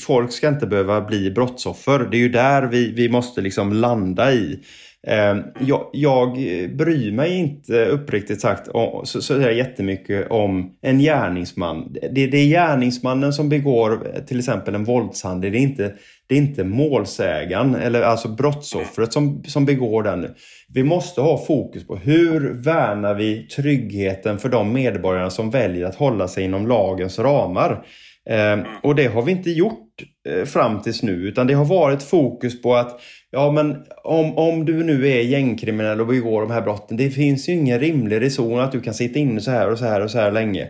folk 0.00 0.32
ska 0.32 0.48
inte 0.48 0.66
behöva 0.66 1.00
bli 1.00 1.30
brottsoffer. 1.30 1.98
Det 2.10 2.16
är 2.16 2.20
ju 2.20 2.28
där 2.28 2.66
vi, 2.66 2.92
vi 2.92 3.08
måste 3.08 3.40
liksom 3.40 3.72
landa 3.72 4.32
i. 4.32 4.60
Ehm, 5.06 5.42
jag, 5.60 5.90
jag 5.92 6.32
bryr 6.76 7.12
mig 7.12 7.38
inte 7.38 7.84
uppriktigt 7.84 8.40
sagt 8.40 8.66
så, 9.04 9.20
så 9.22 9.34
är 9.34 9.50
jättemycket 9.50 10.30
om 10.30 10.76
en 10.82 10.98
gärningsman. 10.98 11.96
Det, 12.12 12.26
det 12.26 12.36
är 12.36 12.46
gärningsmannen 12.46 13.32
som 13.32 13.48
begår 13.48 14.10
eh, 14.14 14.22
till 14.24 14.38
exempel 14.38 14.74
en 14.74 14.84
våldshandling. 14.84 15.52
Det 15.52 15.58
är 15.58 15.62
inte, 15.62 15.92
det 16.26 16.34
är 16.34 16.38
inte 16.38 16.64
målsägaren 16.64 17.74
eller 17.74 18.02
alltså 18.02 18.28
brottsoffret 18.28 19.12
som, 19.12 19.44
som 19.44 19.64
begår 19.64 20.02
den. 20.02 20.28
Vi 20.74 20.84
måste 20.84 21.20
ha 21.20 21.44
fokus 21.46 21.86
på 21.86 21.96
hur 21.96 22.54
värnar 22.54 23.14
vi 23.14 23.46
tryggheten 23.46 24.38
för 24.38 24.48
de 24.48 24.72
medborgare 24.72 25.30
som 25.30 25.50
väljer 25.50 25.86
att 25.86 25.96
hålla 25.96 26.28
sig 26.28 26.44
inom 26.44 26.66
lagens 26.66 27.18
ramar. 27.18 27.84
Eh, 28.30 28.58
och 28.82 28.94
det 28.94 29.06
har 29.06 29.22
vi 29.22 29.32
inte 29.32 29.50
gjort 29.50 30.02
eh, 30.28 30.44
fram 30.44 30.82
tills 30.82 31.02
nu 31.02 31.12
utan 31.12 31.46
det 31.46 31.54
har 31.54 31.64
varit 31.64 32.02
fokus 32.02 32.62
på 32.62 32.74
att 32.74 33.00
ja 33.36 33.52
men 33.52 33.76
om, 34.04 34.38
om 34.38 34.64
du 34.64 34.84
nu 34.84 35.08
är 35.08 35.20
gängkriminell 35.20 36.00
och 36.00 36.06
begår 36.06 36.40
de 36.40 36.50
här 36.50 36.62
brotten 36.62 36.96
det 36.96 37.10
finns 37.10 37.48
ju 37.48 37.52
ingen 37.52 37.80
rimlig 37.80 38.20
reson 38.20 38.60
att 38.60 38.72
du 38.72 38.80
kan 38.80 38.94
sitta 38.94 39.18
inne 39.18 39.40
så 39.40 39.50
här 39.50 39.70
och 39.70 39.78
så 39.78 39.84
här 39.84 40.00
och 40.00 40.10
så 40.10 40.18
här 40.18 40.32
länge. 40.32 40.68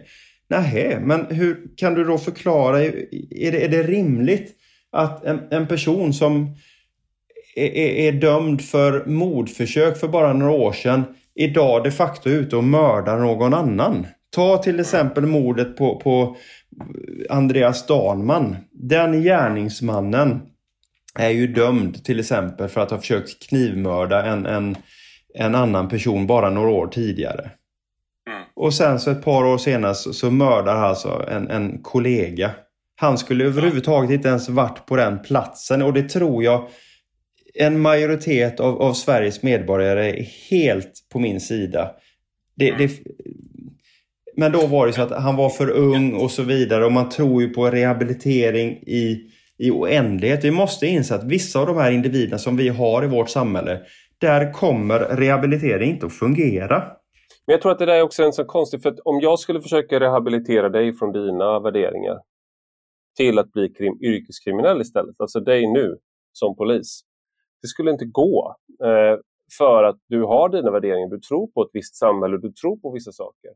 Nej, 0.48 0.98
men 1.00 1.26
hur 1.26 1.76
kan 1.76 1.94
du 1.94 2.04
då 2.04 2.18
förklara, 2.18 2.82
är 2.82 2.92
det, 3.52 3.64
är 3.64 3.68
det 3.68 3.82
rimligt 3.82 4.54
att 4.92 5.24
en, 5.24 5.40
en 5.50 5.66
person 5.66 6.12
som 6.12 6.56
är, 7.56 7.76
är, 7.76 8.08
är 8.08 8.12
dömd 8.12 8.62
för 8.62 9.04
mordförsök 9.06 9.98
för 9.98 10.08
bara 10.08 10.32
några 10.32 10.52
år 10.52 10.72
sedan 10.72 11.02
idag 11.34 11.84
de 11.84 11.90
facto 11.90 12.30
är 12.30 12.34
ute 12.34 12.56
och 12.56 12.64
mördar 12.64 13.18
någon 13.18 13.54
annan? 13.54 14.06
Ta 14.34 14.58
till 14.58 14.80
exempel 14.80 15.26
mordet 15.26 15.76
på, 15.76 16.00
på 16.00 16.36
Andreas 17.30 17.86
Danman. 17.86 18.56
Den 18.72 19.22
gärningsmannen 19.22 20.40
är 21.18 21.30
ju 21.30 21.46
dömd 21.46 22.04
till 22.04 22.20
exempel 22.20 22.68
för 22.68 22.80
att 22.80 22.90
ha 22.90 22.98
försökt 22.98 23.48
knivmörda 23.48 24.24
en, 24.24 24.46
en, 24.46 24.76
en 25.34 25.54
annan 25.54 25.88
person 25.88 26.26
bara 26.26 26.50
några 26.50 26.70
år 26.70 26.86
tidigare. 26.86 27.50
Mm. 28.30 28.42
Och 28.54 28.74
sen 28.74 29.00
så 29.00 29.10
ett 29.10 29.24
par 29.24 29.44
år 29.44 29.58
senare 29.58 29.94
så, 29.94 30.12
så 30.12 30.30
mördar 30.30 30.76
alltså 30.76 31.24
en, 31.28 31.50
en 31.50 31.82
kollega. 31.82 32.50
Han 32.96 33.18
skulle 33.18 33.44
överhuvudtaget 33.44 34.10
inte 34.10 34.28
ens 34.28 34.48
varit 34.48 34.86
på 34.86 34.96
den 34.96 35.22
platsen 35.22 35.82
och 35.82 35.92
det 35.92 36.08
tror 36.08 36.44
jag 36.44 36.68
en 37.54 37.80
majoritet 37.80 38.60
av, 38.60 38.82
av 38.82 38.92
Sveriges 38.92 39.42
medborgare 39.42 40.10
är 40.10 40.28
helt 40.50 40.92
på 41.12 41.18
min 41.18 41.40
sida. 41.40 41.90
Det, 42.56 42.70
det, 42.70 42.90
men 44.36 44.52
då 44.52 44.66
var 44.66 44.86
det 44.86 44.92
så 44.92 45.02
att 45.02 45.22
han 45.22 45.36
var 45.36 45.50
för 45.50 45.70
ung 45.70 46.14
och 46.14 46.30
så 46.30 46.42
vidare 46.42 46.84
och 46.84 46.92
man 46.92 47.08
tror 47.08 47.42
ju 47.42 47.48
på 47.48 47.70
rehabilitering 47.70 48.70
i, 48.70 49.30
i 49.58 49.70
oändlighet. 49.70 50.44
Vi 50.44 50.50
måste 50.50 50.86
inse 50.86 51.14
att 51.14 51.24
vissa 51.24 51.60
av 51.60 51.66
de 51.66 51.76
här 51.76 51.90
individerna 51.90 52.38
som 52.38 52.56
vi 52.56 52.68
har 52.68 53.04
i 53.04 53.06
vårt 53.06 53.28
samhälle, 53.28 53.80
där 54.18 54.52
kommer 54.52 54.98
rehabilitering 54.98 55.90
inte 55.90 56.06
att 56.06 56.12
fungera. 56.12 56.78
Men 57.46 57.52
jag 57.52 57.62
tror 57.62 57.72
att 57.72 57.78
det 57.78 57.86
där 57.86 57.94
är 57.94 58.02
också 58.02 58.22
en 58.22 58.32
så 58.32 58.44
konstig, 58.44 58.82
för 58.82 58.90
att 58.90 59.00
om 59.04 59.20
jag 59.20 59.38
skulle 59.38 59.60
försöka 59.60 60.00
rehabilitera 60.00 60.68
dig 60.68 60.92
från 60.92 61.12
dina 61.12 61.60
värderingar 61.60 62.18
till 63.16 63.38
att 63.38 63.52
bli 63.52 63.68
krim, 63.68 63.98
yrkeskriminell 64.02 64.80
istället, 64.80 65.20
alltså 65.20 65.40
dig 65.40 65.66
nu 65.66 65.98
som 66.32 66.56
polis. 66.56 67.00
Det 67.62 67.68
skulle 67.68 67.90
inte 67.90 68.04
gå. 68.04 68.56
Eh, 68.84 69.18
för 69.58 69.84
att 69.84 69.96
du 70.08 70.22
har 70.22 70.48
dina 70.48 70.70
värderingar, 70.70 71.08
du 71.08 71.20
tror 71.20 71.46
på 71.46 71.62
ett 71.62 71.70
visst 71.72 71.96
samhälle, 71.96 72.38
du 72.38 72.52
tror 72.52 72.76
på 72.76 72.90
vissa 72.90 73.12
saker. 73.12 73.50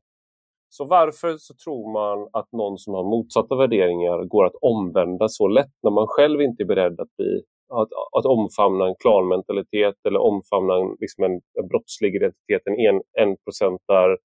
Så 0.73 0.85
varför 0.85 1.37
så 1.37 1.55
tror 1.55 1.93
man 1.93 2.29
att 2.33 2.53
någon 2.53 2.79
som 2.79 2.95
har 2.95 3.05
motsatta 3.05 3.57
värderingar 3.57 4.25
går 4.25 4.45
att 4.47 4.55
omvända 4.61 5.29
så 5.29 5.49
lätt 5.49 5.75
när 5.83 5.91
man 5.91 6.07
själv 6.07 6.43
inte 6.43 6.63
är 6.63 6.67
beredd 6.67 7.01
att, 7.01 7.17
bli, 7.17 7.43
att, 7.69 7.89
att 8.19 8.27
omfamna 8.27 8.87
en 8.87 8.95
klanmentalitet 8.95 9.95
eller 10.09 10.21
omfamna 10.21 10.75
en, 10.75 10.97
liksom 11.01 11.25
en, 11.25 11.33
en 11.33 11.69
brottslig 11.69 12.15
identitet, 12.17 12.63
en 12.65 12.81
en, 12.87 13.03
en 13.13 13.37
procentar 13.45 14.19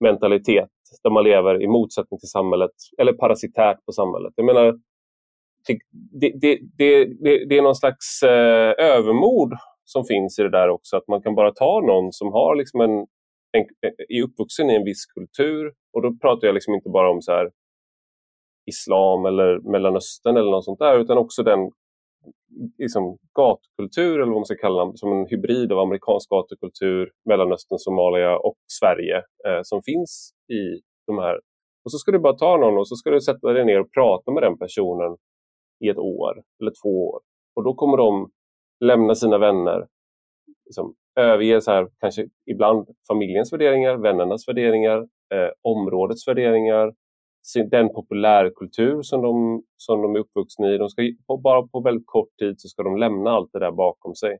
mentalitet 0.00 0.70
där 1.02 1.10
man 1.10 1.24
lever 1.24 1.62
i 1.62 1.66
motsättning 1.66 2.20
till 2.20 2.28
samhället 2.28 2.72
eller 2.98 3.12
parasitärt 3.12 3.84
på 3.86 3.92
samhället. 3.92 4.32
Jag 4.36 4.46
menar, 4.46 4.78
det, 5.66 6.32
det, 6.40 6.58
det, 6.78 7.04
det, 7.48 7.58
är 7.58 7.62
någon 7.62 7.74
slags 7.74 8.22
eh, 8.22 8.74
övermod 8.78 9.52
som 9.84 10.04
finns 10.04 10.38
i 10.38 10.42
det 10.42 10.50
där 10.50 10.68
också. 10.68 10.96
Att 10.96 11.08
man 11.08 11.22
kan 11.22 11.34
bara 11.34 11.52
ta 11.52 11.80
någon 11.80 12.12
som 12.12 12.32
har 12.32 12.54
liksom 12.54 12.80
en, 12.80 12.90
en, 13.52 13.64
är 14.08 14.22
uppvuxen 14.22 14.70
i 14.70 14.74
en 14.74 14.84
viss 14.84 15.06
kultur 15.06 15.72
och 15.92 16.02
då 16.02 16.14
pratar 16.20 16.46
jag 16.46 16.54
liksom 16.54 16.74
inte 16.74 16.88
bara 16.88 17.10
om 17.10 17.22
så 17.22 17.32
här, 17.32 17.50
islam 18.66 19.26
eller 19.26 19.70
Mellanöstern 19.72 20.36
eller 20.36 20.50
något 20.50 20.64
sånt 20.64 20.78
där 20.78 20.98
utan 20.98 21.18
också 21.18 21.42
den 21.42 21.70
liksom, 22.78 23.18
gatukultur, 23.38 24.14
eller 24.14 24.32
vad 24.32 24.40
man 24.40 24.44
ska 24.44 24.56
kalla 24.56 24.84
den, 24.84 24.96
som 24.96 25.12
en 25.12 25.26
hybrid 25.26 25.72
av 25.72 25.78
amerikansk 25.78 26.30
gatukultur, 26.30 27.10
Mellanöstern, 27.24 27.78
Somalia 27.78 28.38
och 28.38 28.56
Sverige 28.80 29.16
eh, 29.16 29.60
som 29.62 29.82
finns 29.82 30.32
i 30.48 30.80
de 31.06 31.18
här. 31.18 31.40
Och 31.84 31.92
så 31.92 31.98
ska 31.98 32.12
du 32.12 32.18
bara 32.18 32.36
ta 32.36 32.56
någon 32.56 32.78
och 32.78 32.88
så 32.88 32.96
ska 32.96 33.10
du 33.10 33.20
sätta 33.20 33.52
dig 33.52 33.64
ner 33.64 33.80
och 33.80 33.92
prata 33.92 34.32
med 34.32 34.42
den 34.42 34.58
personen 34.58 35.16
i 35.84 35.88
ett 35.88 35.98
år 35.98 36.42
eller 36.60 36.72
två 36.82 37.08
år. 37.10 37.20
Och 37.56 37.64
då 37.64 37.74
kommer 37.74 37.96
de 37.96 38.30
lämna 38.84 39.14
sina 39.14 39.38
vänner, 39.38 39.86
liksom, 40.64 40.94
överge 41.16 41.60
så 41.60 41.70
här, 41.70 41.88
kanske 42.00 42.26
ibland 42.46 42.88
familjens 43.08 43.52
värderingar, 43.52 43.96
vännernas 43.96 44.48
värderingar, 44.48 45.08
eh, 45.34 45.50
områdets 45.62 46.28
värderingar, 46.28 46.92
den 47.70 47.88
populärkultur 47.88 49.02
som 49.02 49.22
de, 49.22 49.62
som 49.76 50.02
de 50.02 50.14
är 50.14 50.18
uppvuxna 50.18 50.74
i. 50.74 50.78
De 50.78 50.88
ska, 50.88 51.02
bara 51.42 51.68
på 51.68 51.80
väldigt 51.80 52.06
kort 52.06 52.36
tid 52.38 52.60
så 52.60 52.68
ska 52.68 52.82
de 52.82 52.96
lämna 52.96 53.30
allt 53.30 53.50
det 53.52 53.58
där 53.58 53.72
bakom 53.72 54.14
sig. 54.14 54.38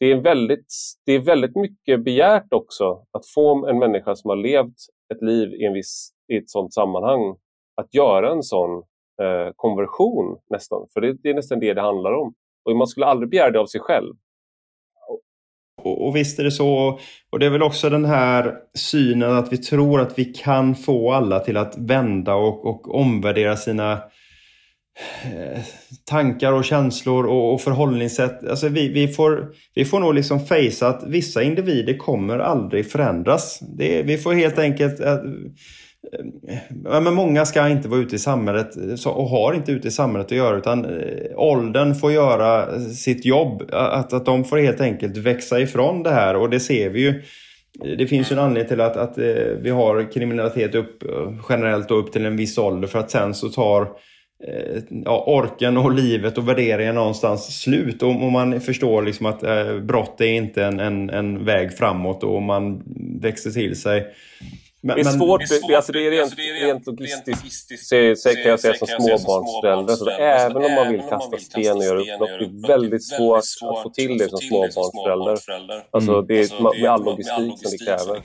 Det 0.00 0.06
är 0.06 0.16
väldigt, 0.16 0.74
det 1.06 1.12
är 1.12 1.18
väldigt 1.18 1.56
mycket 1.56 2.04
begärt 2.04 2.52
också 2.52 3.04
att 3.10 3.26
få 3.34 3.66
en 3.66 3.78
människa 3.78 4.14
som 4.14 4.28
har 4.28 4.36
levt 4.36 4.76
ett 5.14 5.22
liv 5.22 5.54
i, 5.54 5.64
en 5.64 5.72
viss, 5.72 6.10
i 6.32 6.36
ett 6.36 6.50
sådant 6.50 6.74
sammanhang 6.74 7.36
att 7.74 7.94
göra 7.94 8.32
en 8.32 8.42
sån 8.42 8.82
eh, 9.22 9.52
konversion 9.56 10.38
nästan. 10.50 10.86
För 10.92 11.00
det, 11.00 11.12
det, 11.22 11.30
är 11.30 11.34
nästan 11.34 11.60
det 11.60 11.74
det 11.74 11.80
handlar 11.80 12.12
om. 12.12 12.34
Och 12.64 12.76
man 12.76 12.86
skulle 12.86 13.06
aldrig 13.06 13.30
begära 13.30 13.50
det 13.50 13.60
av 13.60 13.66
sig 13.66 13.80
själv. 13.80 14.14
Och, 15.82 16.06
och 16.06 16.16
visst 16.16 16.38
är 16.38 16.44
det 16.44 16.50
så. 16.50 16.98
Och 17.32 17.38
det 17.38 17.46
är 17.46 17.50
väl 17.50 17.62
också 17.62 17.90
den 17.90 18.04
här 18.04 18.54
synen 18.74 19.32
att 19.32 19.52
vi 19.52 19.58
tror 19.58 20.00
att 20.00 20.18
vi 20.18 20.24
kan 20.24 20.74
få 20.74 21.12
alla 21.12 21.40
till 21.40 21.56
att 21.56 21.74
vända 21.78 22.34
och, 22.34 22.66
och 22.66 22.94
omvärdera 22.94 23.56
sina 23.56 23.92
eh, 25.24 25.60
tankar 26.04 26.52
och 26.52 26.64
känslor 26.64 27.26
och, 27.26 27.54
och 27.54 27.60
förhållningssätt. 27.60 28.46
Alltså 28.46 28.68
vi, 28.68 28.88
vi, 28.88 29.08
får, 29.08 29.52
vi 29.74 29.84
får 29.84 30.00
nog 30.00 30.14
liksom 30.14 30.46
fejsa 30.46 30.88
att 30.88 31.04
vissa 31.06 31.42
individer 31.42 31.96
kommer 31.96 32.38
aldrig 32.38 32.90
förändras. 32.90 33.58
Det, 33.78 34.02
vi 34.02 34.18
får 34.18 34.32
helt 34.32 34.58
enkelt 34.58 35.00
eh, 35.00 35.18
men 37.04 37.14
många 37.14 37.46
ska 37.46 37.68
inte 37.68 37.88
vara 37.88 38.00
ute 38.00 38.16
i 38.16 38.18
samhället 38.18 38.70
och 39.06 39.28
har 39.28 39.54
inte 39.54 39.72
ute 39.72 39.88
i 39.88 39.90
samhället 39.90 40.26
att 40.26 40.36
göra 40.36 40.56
utan 40.56 40.84
eh, 40.84 41.26
åldern 41.36 41.94
får 41.94 42.12
göra 42.12 42.74
eh, 42.74 42.80
sitt 42.80 43.24
jobb. 43.24 43.62
Att, 43.72 44.12
att 44.12 44.26
de 44.26 44.44
får 44.44 44.58
helt 44.58 44.80
enkelt 44.80 45.16
växa 45.16 45.60
ifrån 45.60 46.02
det 46.02 46.10
här 46.10 46.36
och 46.36 46.50
det 46.50 46.60
ser 46.60 46.90
vi 46.90 47.00
ju. 47.00 47.22
Det 47.98 48.06
finns 48.06 48.32
ju 48.32 48.34
en 48.34 48.42
anledning 48.42 48.68
till 48.68 48.80
att, 48.80 48.96
att 48.96 49.18
eh, 49.18 49.24
vi 49.60 49.70
har 49.70 50.12
kriminalitet 50.12 50.74
upp, 50.74 51.02
generellt 51.48 51.90
upp 51.90 52.12
till 52.12 52.26
en 52.26 52.36
viss 52.36 52.58
ålder 52.58 52.88
för 52.88 52.98
att 52.98 53.10
sen 53.10 53.34
så 53.34 53.48
tar 53.48 53.88
ja, 55.04 55.24
orken 55.26 55.76
och 55.76 55.92
livet 55.92 56.38
och 56.38 56.48
värderingen 56.48 56.94
någonstans 56.94 57.60
slut. 57.60 58.02
Och, 58.02 58.10
och 58.10 58.32
man 58.32 58.60
förstår 58.60 59.02
liksom 59.02 59.26
att 59.26 59.42
eh, 59.42 59.78
brott 59.78 60.20
är 60.20 60.32
inte 60.32 60.64
en, 60.64 60.80
en, 60.80 61.10
en 61.10 61.44
väg 61.44 61.72
framåt 61.72 62.24
och 62.24 62.42
man 62.42 62.82
växer 63.20 63.50
till 63.50 63.80
sig. 63.80 64.06
Men, 64.82 64.96
det 64.96 65.02
är 65.02 65.04
svårt, 65.04 65.40
det 65.40 65.44
är, 65.44 65.58
svårt, 65.58 65.74
alltså 65.76 65.92
det 65.92 66.06
är 66.06 66.10
rent, 66.10 66.22
alltså 66.22 66.36
det 66.36 66.50
är 66.50 66.66
rent, 66.66 66.86
rent 66.86 66.86
logistiskt, 66.86 67.90
kan 68.42 68.50
jag 68.50 68.60
säga 68.60 68.74
som 68.74 68.86
småbarnsförälder. 68.86 69.94
Så 69.94 70.10
även 70.10 70.64
om 70.64 70.74
man 70.74 70.92
vill 70.92 71.02
kasta 71.08 71.36
sten 71.36 71.76
och 71.76 71.84
göra 71.84 72.00
upp 72.00 72.20
något, 72.20 72.28
det 72.38 72.44
är 72.44 72.68
väldigt 72.68 73.04
svårt 73.04 73.38
att 73.38 73.82
få 73.82 73.90
till 73.90 74.18
det 74.18 74.28
som 74.28 74.38
småbarnsförälder. 74.38 75.82
Alltså 75.90 76.12
mm. 76.12 76.26
det 76.26 76.34
är 76.34 76.40
alltså, 76.40 76.62
med 76.62 76.90
all 76.90 77.04
logistik 77.04 77.58
som 77.58 77.70
det 77.70 77.78
kräver. 77.84 78.22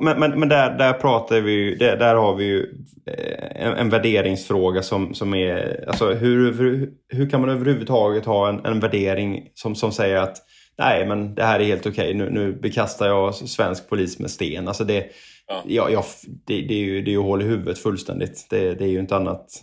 men 0.00 0.20
men, 0.20 0.40
men 0.40 0.48
där, 0.48 0.78
där 0.78 0.92
pratar 0.92 1.40
vi 1.40 1.52
ju, 1.52 1.76
där, 1.76 1.96
där 1.96 2.14
har 2.14 2.34
vi 2.34 2.44
ju 2.44 2.60
eh, 3.06 3.66
en, 3.66 3.72
en 3.72 3.90
värderingsfråga 3.90 4.82
som, 4.82 5.14
som 5.14 5.34
är, 5.34 5.84
alltså 5.88 6.12
hur, 6.12 6.52
hur, 6.52 6.90
hur 7.08 7.30
kan 7.30 7.40
man 7.40 7.50
överhuvudtaget 7.50 8.26
ha 8.26 8.48
en, 8.48 8.64
en 8.64 8.80
värdering 8.80 9.48
som, 9.54 9.74
som 9.74 9.92
säger 9.92 10.16
att 10.16 10.36
nej 10.78 11.06
men 11.06 11.34
det 11.34 11.42
här 11.42 11.60
är 11.60 11.64
helt 11.64 11.86
okej, 11.86 12.14
nu, 12.14 12.30
nu 12.30 12.52
bekastar 12.52 13.06
jag 13.06 13.34
svensk 13.34 13.88
polis 13.88 14.18
med 14.18 14.30
sten. 14.30 14.68
Alltså 14.68 14.84
det, 14.84 15.06
ja. 15.46 15.62
Ja, 15.66 15.90
ja, 15.90 16.04
det, 16.46 16.62
det, 16.62 16.74
är 16.74 16.84
ju, 16.84 17.02
det 17.02 17.10
är 17.10 17.12
ju 17.12 17.22
hål 17.22 17.42
i 17.42 17.44
huvudet 17.44 17.78
fullständigt. 17.78 18.46
Det, 18.50 18.74
det 18.74 18.84
är 18.84 18.88
ju 18.88 19.00
inte 19.00 19.16
annat 19.16 19.62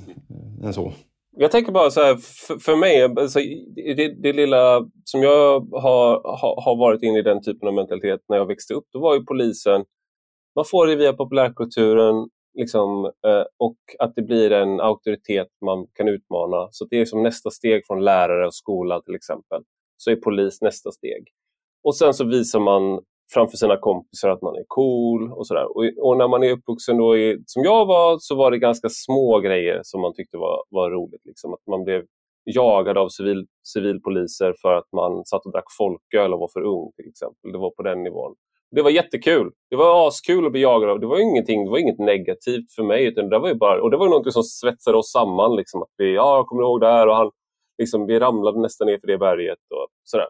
än 0.64 0.73
så. 0.73 0.94
Jag 1.38 1.52
tänker 1.52 1.72
bara 1.72 1.91
så 1.91 2.02
här, 2.02 2.15
för, 2.15 2.57
för 2.57 2.76
mig, 2.76 3.03
alltså, 3.03 3.40
det, 3.95 4.22
det, 4.23 4.34
lilla 4.34 4.85
som 5.03 5.23
jag 5.23 5.60
har, 5.60 6.22
har, 6.61 6.76
varit 6.77 7.03
inne 7.03 7.19
i 7.19 7.22
den 7.22 7.41
typen 7.41 7.68
av 7.68 7.73
mentalitet 7.73 8.19
när 8.30 8.38
jag 8.38 8.45
växte 8.45 8.73
upp, 8.73 8.85
då 8.94 8.99
var 8.99 9.15
ju 9.15 9.26
polisen, 9.26 9.85
man 10.56 10.65
får 10.65 10.88
det 10.88 10.95
via 10.95 11.14
populärkulturen 11.14 12.30
liksom, 12.53 13.06
eh, 13.06 13.44
och 13.60 13.77
att 13.99 14.15
det 14.15 14.22
blir 14.22 14.52
en 14.52 14.80
auktoritet 14.80 15.48
man 15.65 15.88
kan 15.94 16.07
utmana. 16.07 16.68
Så 16.72 16.85
det 16.90 17.02
är 17.02 17.06
som 17.06 17.23
nästa 17.23 17.52
steg 17.52 17.88
från 17.88 18.03
lärare 18.03 18.48
och 18.48 18.56
skola 18.56 19.02
till 19.02 19.15
exempel 19.15 19.61
så 20.03 20.11
är 20.11 20.15
polis 20.15 20.61
nästa 20.61 20.91
steg. 20.91 21.27
Och 21.84 21.95
sen 21.95 22.13
så 22.13 22.23
visar 22.25 22.59
man 22.59 22.99
framför 23.34 23.57
sina 23.57 23.77
kompisar 23.77 24.30
att 24.30 24.41
man 24.41 24.55
är 24.55 24.63
cool 24.67 25.31
och 25.31 25.47
sådär. 25.47 25.77
Och, 25.77 25.84
och, 26.01 26.17
när 26.17 26.27
man 26.27 26.43
är 26.43 26.51
uppvuxen 26.51 26.97
då 26.97 27.17
i, 27.17 27.43
som 27.45 27.63
jag 27.63 27.85
var 27.85 28.17
så 28.19 28.35
var 28.35 28.51
det 28.51 28.57
ganska 28.57 28.89
små 28.89 29.39
grejer 29.39 29.80
som 29.84 30.01
man 30.01 30.13
tyckte 30.13 30.38
var, 30.38 30.63
var 30.69 30.91
roligt. 30.91 31.25
Liksom. 31.25 31.53
Att 31.53 31.67
man 31.67 31.84
blev 31.84 32.03
jagad 32.45 32.97
av 32.97 33.09
civil, 33.09 33.45
civilpoliser 33.63 34.53
för 34.61 34.73
att 34.73 34.91
man 34.91 35.25
satt 35.25 35.45
och 35.45 35.51
drack 35.51 35.71
folköl 35.77 36.34
och 36.34 36.39
var 36.39 36.49
för 36.53 36.61
ung 36.61 36.91
till 36.95 37.09
exempel. 37.09 37.51
Det 37.51 37.57
var 37.57 37.71
på 37.71 37.84
den 37.84 38.03
nivån. 38.03 38.35
Det 38.75 38.81
var 38.81 38.89
jättekul. 38.89 39.51
Det 39.69 39.75
var 39.75 40.07
askul 40.07 40.45
att 40.45 40.51
bli 40.51 40.61
jagad 40.61 40.89
av. 40.89 40.99
Det 40.99 41.07
var 41.07 41.19
ingenting, 41.19 41.65
det 41.65 41.71
var 41.71 41.77
inget 41.77 41.99
negativt 41.99 42.71
för 42.75 42.84
mig. 42.84 43.05
Utan 43.05 43.30
det 43.30 43.39
var 43.39 43.49
ju 43.49 43.55
bara, 43.55 43.81
och 43.81 43.91
det 43.91 43.97
var 43.97 44.09
något 44.09 44.34
som 44.34 44.43
svetsade 44.43 44.97
oss 44.97 45.11
samman. 45.11 45.55
Liksom, 45.55 45.81
att 45.81 45.93
vi, 45.97 46.15
ja, 46.15 46.35
jag 46.35 46.47
kommer 46.47 46.63
ihåg 46.63 46.81
det 46.81 46.88
här 46.88 47.07
och 47.07 47.15
han, 47.15 47.31
liksom, 47.77 48.05
vi 48.05 48.19
ramlade 48.19 48.61
nästan 48.61 48.87
ner 48.87 48.97
för 48.97 49.07
det 49.07 49.17
berget. 49.17 49.59
Och 49.69 49.87
sådär. 50.03 50.27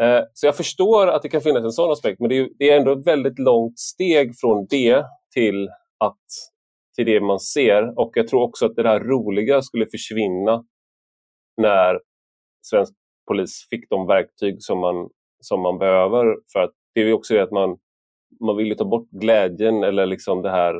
Eh, 0.00 0.24
så 0.32 0.46
jag 0.46 0.56
förstår 0.56 1.06
att 1.06 1.22
det 1.22 1.28
kan 1.28 1.40
finnas 1.40 1.64
en 1.64 1.72
sån 1.72 1.92
aspekt, 1.92 2.20
men 2.20 2.28
det 2.28 2.38
är, 2.38 2.48
det 2.58 2.70
är 2.70 2.76
ändå 2.76 2.92
ett 2.92 3.06
väldigt 3.06 3.38
långt 3.38 3.78
steg 3.78 4.38
från 4.40 4.66
det 4.70 5.04
till, 5.34 5.68
att, 5.98 6.24
till 6.96 7.06
det 7.06 7.20
man 7.20 7.40
ser. 7.40 7.98
Och 7.98 8.10
jag 8.14 8.28
tror 8.28 8.42
också 8.42 8.66
att 8.66 8.76
det 8.76 8.82
där 8.82 9.00
roliga 9.00 9.62
skulle 9.62 9.86
försvinna 9.86 10.64
när 11.56 12.00
svensk 12.66 12.94
polis 13.28 13.66
fick 13.70 13.90
de 13.90 14.06
verktyg 14.06 14.62
som 14.62 14.78
man, 14.78 15.08
som 15.40 15.60
man 15.60 15.78
behöver. 15.78 16.36
För 16.52 16.60
att 16.60 16.72
det 16.94 17.00
är 17.00 17.12
också 17.12 17.34
det 17.34 17.42
att 17.42 17.50
man, 17.52 17.78
man 18.40 18.56
vill 18.56 18.76
ta 18.76 18.84
bort 18.84 19.10
glädjen 19.10 19.84
eller 19.84 20.06
liksom 20.06 20.42
det 20.42 20.50
här 20.50 20.74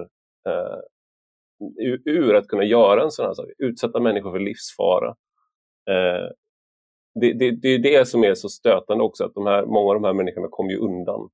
eh, 0.49 0.79
ur 2.05 2.35
att 2.35 2.49
kunna 2.49 2.65
göra 2.65 3.03
en 3.03 3.11
sån 3.11 3.27
här 3.27 3.35
sak, 3.35 3.47
utsätta 3.59 4.01
människor 4.01 4.33
för 4.33 4.39
livsfara. 4.39 5.15
Eh, 5.91 6.29
det, 7.21 7.33
det, 7.33 7.51
det, 7.51 7.69
är 7.69 7.79
det 7.79 8.07
som 8.07 8.25
är 8.25 8.35
så 8.35 8.49
stötande 8.49 9.05
också, 9.05 9.25
att 9.25 9.35
de 9.35 9.47
här, 9.47 9.67
många 9.67 9.89
av 9.89 9.95
de 9.95 10.05
här 10.05 10.13
människorna 10.13 10.49
kommer 10.51 10.71
ju 10.71 10.79
undan 10.79 11.29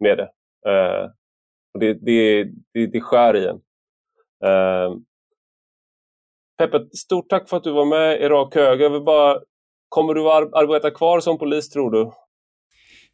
med 0.00 0.18
det. 0.18 0.30
Eh, 0.70 1.10
och 1.74 1.80
det, 1.80 1.94
det, 1.94 2.44
det, 2.74 2.86
det 2.86 3.00
skär 3.00 3.36
i 3.36 3.46
en. 3.46 3.60
Eh, 4.44 4.96
Peppe, 6.58 6.86
stort 6.96 7.28
tack 7.28 7.48
för 7.48 7.56
att 7.56 7.64
du 7.64 7.72
var 7.72 7.84
med 7.84 8.20
i 8.20 8.28
Rak 8.28 8.54
Höger. 8.54 9.00
Bara, 9.00 9.40
kommer 9.88 10.14
du 10.14 10.30
att 10.30 10.54
arbeta 10.54 10.90
kvar 10.90 11.20
som 11.20 11.38
polis 11.38 11.68
tror 11.68 11.90
du? 11.90 12.10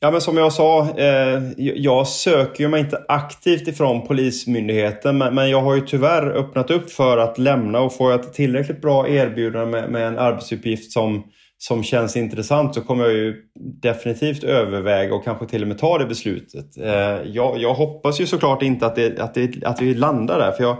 Ja, 0.01 0.11
men 0.11 0.21
som 0.21 0.37
jag 0.37 0.53
sa, 0.53 0.99
eh, 0.99 1.43
jag 1.57 2.09
söker 2.09 2.65
ju 2.65 2.69
mig 2.69 2.81
inte 2.81 3.05
aktivt 3.09 3.69
ifrån 3.69 4.07
Polismyndigheten 4.07 5.19
men, 5.19 5.35
men, 5.35 5.51
jag 5.51 5.61
har 5.61 5.75
ju 5.75 5.81
tyvärr 5.81 6.31
öppnat 6.31 6.71
upp 6.71 6.91
för 6.91 7.19
att 7.19 7.39
lämna 7.39 7.81
och 7.81 7.97
får 7.97 8.11
jag 8.11 8.21
ett 8.21 8.33
tillräckligt 8.33 8.81
bra 8.81 9.09
erbjudande 9.09 9.81
med, 9.81 9.91
med, 9.91 10.07
en 10.07 10.19
arbetsuppgift 10.19 10.93
som, 10.93 11.25
som 11.59 11.83
känns 11.83 12.17
intressant 12.17 12.75
så 12.75 12.81
kommer 12.81 13.05
jag 13.05 13.13
ju 13.13 13.35
definitivt 13.83 14.45
överväga 14.45 15.15
och 15.15 15.25
kanske 15.25 15.47
till 15.47 15.63
och 15.63 15.69
med 15.69 15.79
ta 15.79 15.99
det 15.99 16.07
beslutet. 16.07 16.77
Eh, 16.77 17.23
jag, 17.25 17.59
jag, 17.59 17.75
hoppas 17.75 18.21
ju 18.21 18.27
såklart 18.27 18.63
inte 18.63 18.87
att, 18.87 18.97
det, 18.97 19.21
att, 19.21 19.35
det, 19.35 19.65
att 19.65 19.83
vi 19.83 19.95
landar 19.95 20.39
där 20.39 20.53
för 20.53 20.65
jag, 20.65 20.77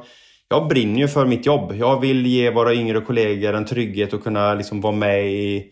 jag 0.49 0.69
brinner 0.69 1.01
ju 1.01 1.09
för 1.09 1.27
mitt 1.27 1.47
jobb. 1.47 1.73
Jag 1.75 2.01
vill 2.01 2.27
ge 2.27 2.51
våra 2.51 2.75
yngre 2.75 3.01
kollegor 3.01 3.55
en 3.55 3.67
trygghet 3.67 4.13
och 4.13 4.25
kunna 4.25 4.55
liksom 4.55 4.81
vara 4.81 4.95
med 4.95 5.27
i 5.27 5.65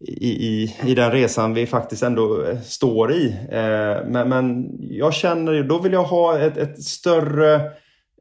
i, 0.00 0.28
i, 0.28 0.76
i 0.86 0.94
den 0.94 1.12
resan 1.12 1.54
vi 1.54 1.66
faktiskt 1.66 2.02
ändå 2.02 2.44
eh, 2.44 2.60
står 2.60 3.12
i. 3.12 3.36
Eh, 3.50 4.08
men, 4.08 4.28
men 4.28 4.70
jag 4.80 5.14
känner, 5.14 5.62
då 5.62 5.78
vill 5.78 5.92
jag 5.92 6.04
ha 6.04 6.38
ett, 6.38 6.56
ett 6.56 6.82
större 6.82 7.54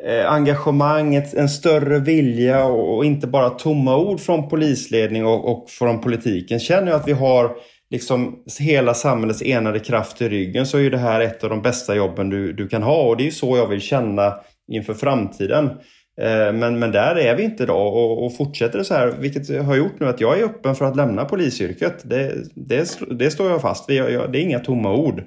eh, 0.03 0.31
engagemang, 0.31 1.15
ett, 1.15 1.33
en 1.33 1.49
större 1.49 1.99
vilja 1.99 2.65
och, 2.65 2.97
och, 2.97 3.05
inte 3.05 3.27
bara 3.27 3.49
tomma 3.49 3.97
ord 3.97 4.19
från 4.19 4.49
polisledning 4.49 5.25
och, 5.25 5.51
och 5.51 5.69
från 5.69 6.01
politiken. 6.01 6.59
Känner 6.59 6.91
jag 6.91 6.99
att 6.99 7.07
vi 7.07 7.13
har 7.13 7.55
liksom 7.89 8.43
hela 8.59 8.93
samhällets 8.93 9.41
enade 9.41 9.79
kraft 9.79 10.21
i 10.21 10.29
ryggen 10.29 10.67
så 10.67 10.77
är 10.77 10.81
ju 10.81 10.89
det 10.89 10.97
här 10.97 11.21
ett 11.21 11.43
av 11.43 11.49
de 11.49 11.61
bästa 11.61 11.95
jobben 11.95 12.29
du, 12.29 12.53
du 12.53 12.67
kan 12.67 12.83
ha 12.83 13.03
och 13.03 13.17
det 13.17 13.27
är 13.27 13.31
så 13.31 13.57
jag 13.57 13.67
vill 13.67 13.81
känna 13.81 14.33
inför 14.71 14.93
framtiden. 14.93 15.69
Eh, 16.21 16.53
men, 16.53 16.79
men 16.79 16.91
där 16.91 17.15
är 17.17 17.35
vi 17.35 17.43
inte 17.43 17.63
idag 17.63 17.93
och, 17.93 18.25
och 18.25 18.37
fortsätter 18.37 18.77
det 18.77 18.85
så 18.85 18.93
här, 18.93 19.13
vilket 19.19 19.49
jag 19.49 19.63
har 19.63 19.75
gjort 19.75 19.99
nu, 19.99 20.07
att 20.07 20.21
jag 20.21 20.39
är 20.39 20.43
öppen 20.43 20.75
för 20.75 20.85
att 20.85 20.95
lämna 20.95 21.25
polisyrket. 21.25 22.09
Det, 22.09 22.33
det, 22.55 22.99
det 23.09 23.31
står 23.31 23.49
jag 23.49 23.61
fast 23.61 23.89
vid. 23.89 24.03
Det 24.03 24.39
är 24.39 24.41
inga 24.41 24.59
tomma 24.59 24.93
ord. 24.93 25.19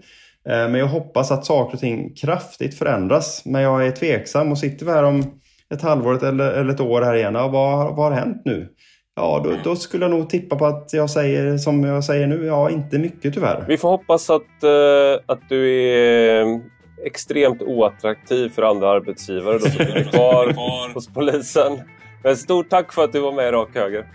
Eh, 0.49 0.69
men 0.69 0.75
jag 0.75 0.87
hoppas 0.87 1.31
att 1.31 1.47
saker 1.47 1.75
och 1.75 1.81
ting 1.81 2.15
kraftigt 2.15 2.79
förändras. 2.79 3.43
Men 3.45 3.63
jag 3.63 3.87
är 3.87 3.91
tveksam 3.91 4.53
och 4.53 4.59
sitter 4.59 4.87
vi 4.87 4.93
här 4.93 5.03
om 5.03 5.41
ett 5.75 5.83
halvår 5.83 6.25
eller, 6.25 6.53
eller 6.53 6.73
ett 6.73 6.81
år 6.81 7.03
här 7.03 7.15
igen. 7.15 7.35
Ja, 7.35 7.49
vad, 7.49 7.97
vad 7.97 8.13
har 8.13 8.21
hänt 8.21 8.43
nu? 8.45 8.69
Ja, 9.17 9.41
då, 9.45 9.53
då, 9.65 9.77
skulle 9.77 10.05
jag 10.05 10.11
nog 10.11 10.31
tippa 10.31 10.57
på 10.57 10.67
att 10.67 10.93
jag 10.93 11.11
säger 11.11 11.59
som 11.59 11.85
jag 11.85 12.05
säger 12.05 12.27
nu. 12.27 12.47
Ja, 12.47 12.71
inte 12.71 12.99
mycket 12.99 13.35
tyvärr. 13.35 13.65
Vi 13.69 13.77
får 13.77 13.89
hoppas 13.89 14.31
att, 14.31 14.63
eh, 14.63 15.25
att 15.27 15.49
du 15.49 15.71
är 15.71 16.61
extremt 17.07 17.63
oattraktiv 17.63 18.49
för 18.49 18.63
andra 18.63 18.91
arbetsgivare 18.91 19.59
då 19.59 19.67
som 19.67 19.81
är 19.81 20.11
kvar 20.13 20.95
hos 20.95 21.09
polisen. 21.09 21.81
Men 22.23 22.37
stort 22.37 22.71
tack 22.71 22.93
för 22.93 23.05
att 23.05 23.13
du 23.13 23.21
var 23.21 23.33
med 23.33 23.49
i 23.49 23.51
Rak 23.51 23.69
Höger. 23.75 24.07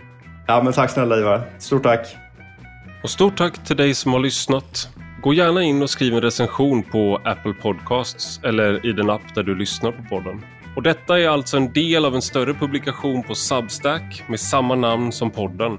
Ja, 0.46 0.62
men 0.62 0.72
tack 0.72 0.90
snälla 0.90 1.18
Ivar. 1.18 1.42
Stort 1.58 1.82
tack. 1.82 2.16
Och 3.02 3.10
stort 3.10 3.36
tack 3.36 3.64
till 3.64 3.76
dig 3.76 3.94
som 3.94 4.12
har 4.12 4.20
lyssnat. 4.20 4.88
Gå 5.22 5.34
gärna 5.34 5.62
in 5.62 5.82
och 5.82 5.90
skriv 5.90 6.14
en 6.14 6.20
recension 6.20 6.82
på 6.82 7.20
Apple 7.24 7.54
Podcasts 7.62 8.40
eller 8.44 8.86
i 8.86 8.92
den 8.92 9.10
app 9.10 9.34
där 9.34 9.42
du 9.42 9.54
lyssnar 9.54 9.92
på 9.92 10.02
podden. 10.02 10.42
Och 10.76 10.82
detta 10.82 11.20
är 11.20 11.28
alltså 11.28 11.56
en 11.56 11.72
del 11.72 12.04
av 12.04 12.14
en 12.14 12.22
större 12.22 12.54
publikation 12.54 13.22
på 13.22 13.34
Substack 13.34 14.22
med 14.28 14.40
samma 14.40 14.74
namn 14.74 15.12
som 15.12 15.30
podden. 15.30 15.72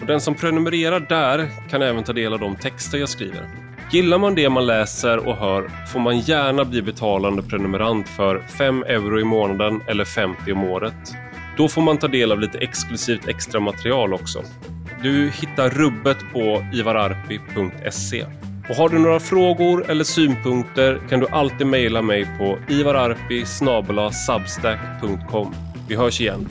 Och 0.00 0.06
den 0.06 0.20
som 0.20 0.34
prenumererar 0.34 1.00
där 1.00 1.50
kan 1.70 1.82
även 1.82 2.04
ta 2.04 2.12
del 2.12 2.32
av 2.32 2.40
de 2.40 2.56
texter 2.56 2.98
jag 2.98 3.08
skriver. 3.08 3.65
Gillar 3.90 4.18
man 4.18 4.34
det 4.34 4.48
man 4.48 4.66
läser 4.66 5.28
och 5.28 5.36
hör 5.36 5.70
får 5.92 6.00
man 6.00 6.18
gärna 6.18 6.64
bli 6.64 6.82
betalande 6.82 7.42
prenumerant 7.42 8.08
för 8.08 8.42
5 8.58 8.82
euro 8.82 9.20
i 9.20 9.24
månaden 9.24 9.80
eller 9.86 10.04
50 10.04 10.52
om 10.52 10.64
året. 10.64 11.14
Då 11.56 11.68
får 11.68 11.82
man 11.82 11.98
ta 11.98 12.08
del 12.08 12.32
av 12.32 12.40
lite 12.40 12.58
exklusivt 12.58 13.28
extra 13.28 13.60
material 13.60 14.14
också. 14.14 14.42
Du 15.02 15.30
hittar 15.30 15.70
rubbet 15.70 16.16
på 16.32 16.64
ivararpi.se. 16.72 18.26
Och 18.68 18.76
har 18.76 18.88
du 18.88 18.98
några 18.98 19.20
frågor 19.20 19.90
eller 19.90 20.04
synpunkter 20.04 21.00
kan 21.08 21.20
du 21.20 21.26
alltid 21.30 21.66
mejla 21.66 22.02
mig 22.02 22.28
på 22.38 22.58
ivararpi 22.68 23.44
Vi 25.88 25.96
hörs 25.96 26.20
igen. 26.20 26.48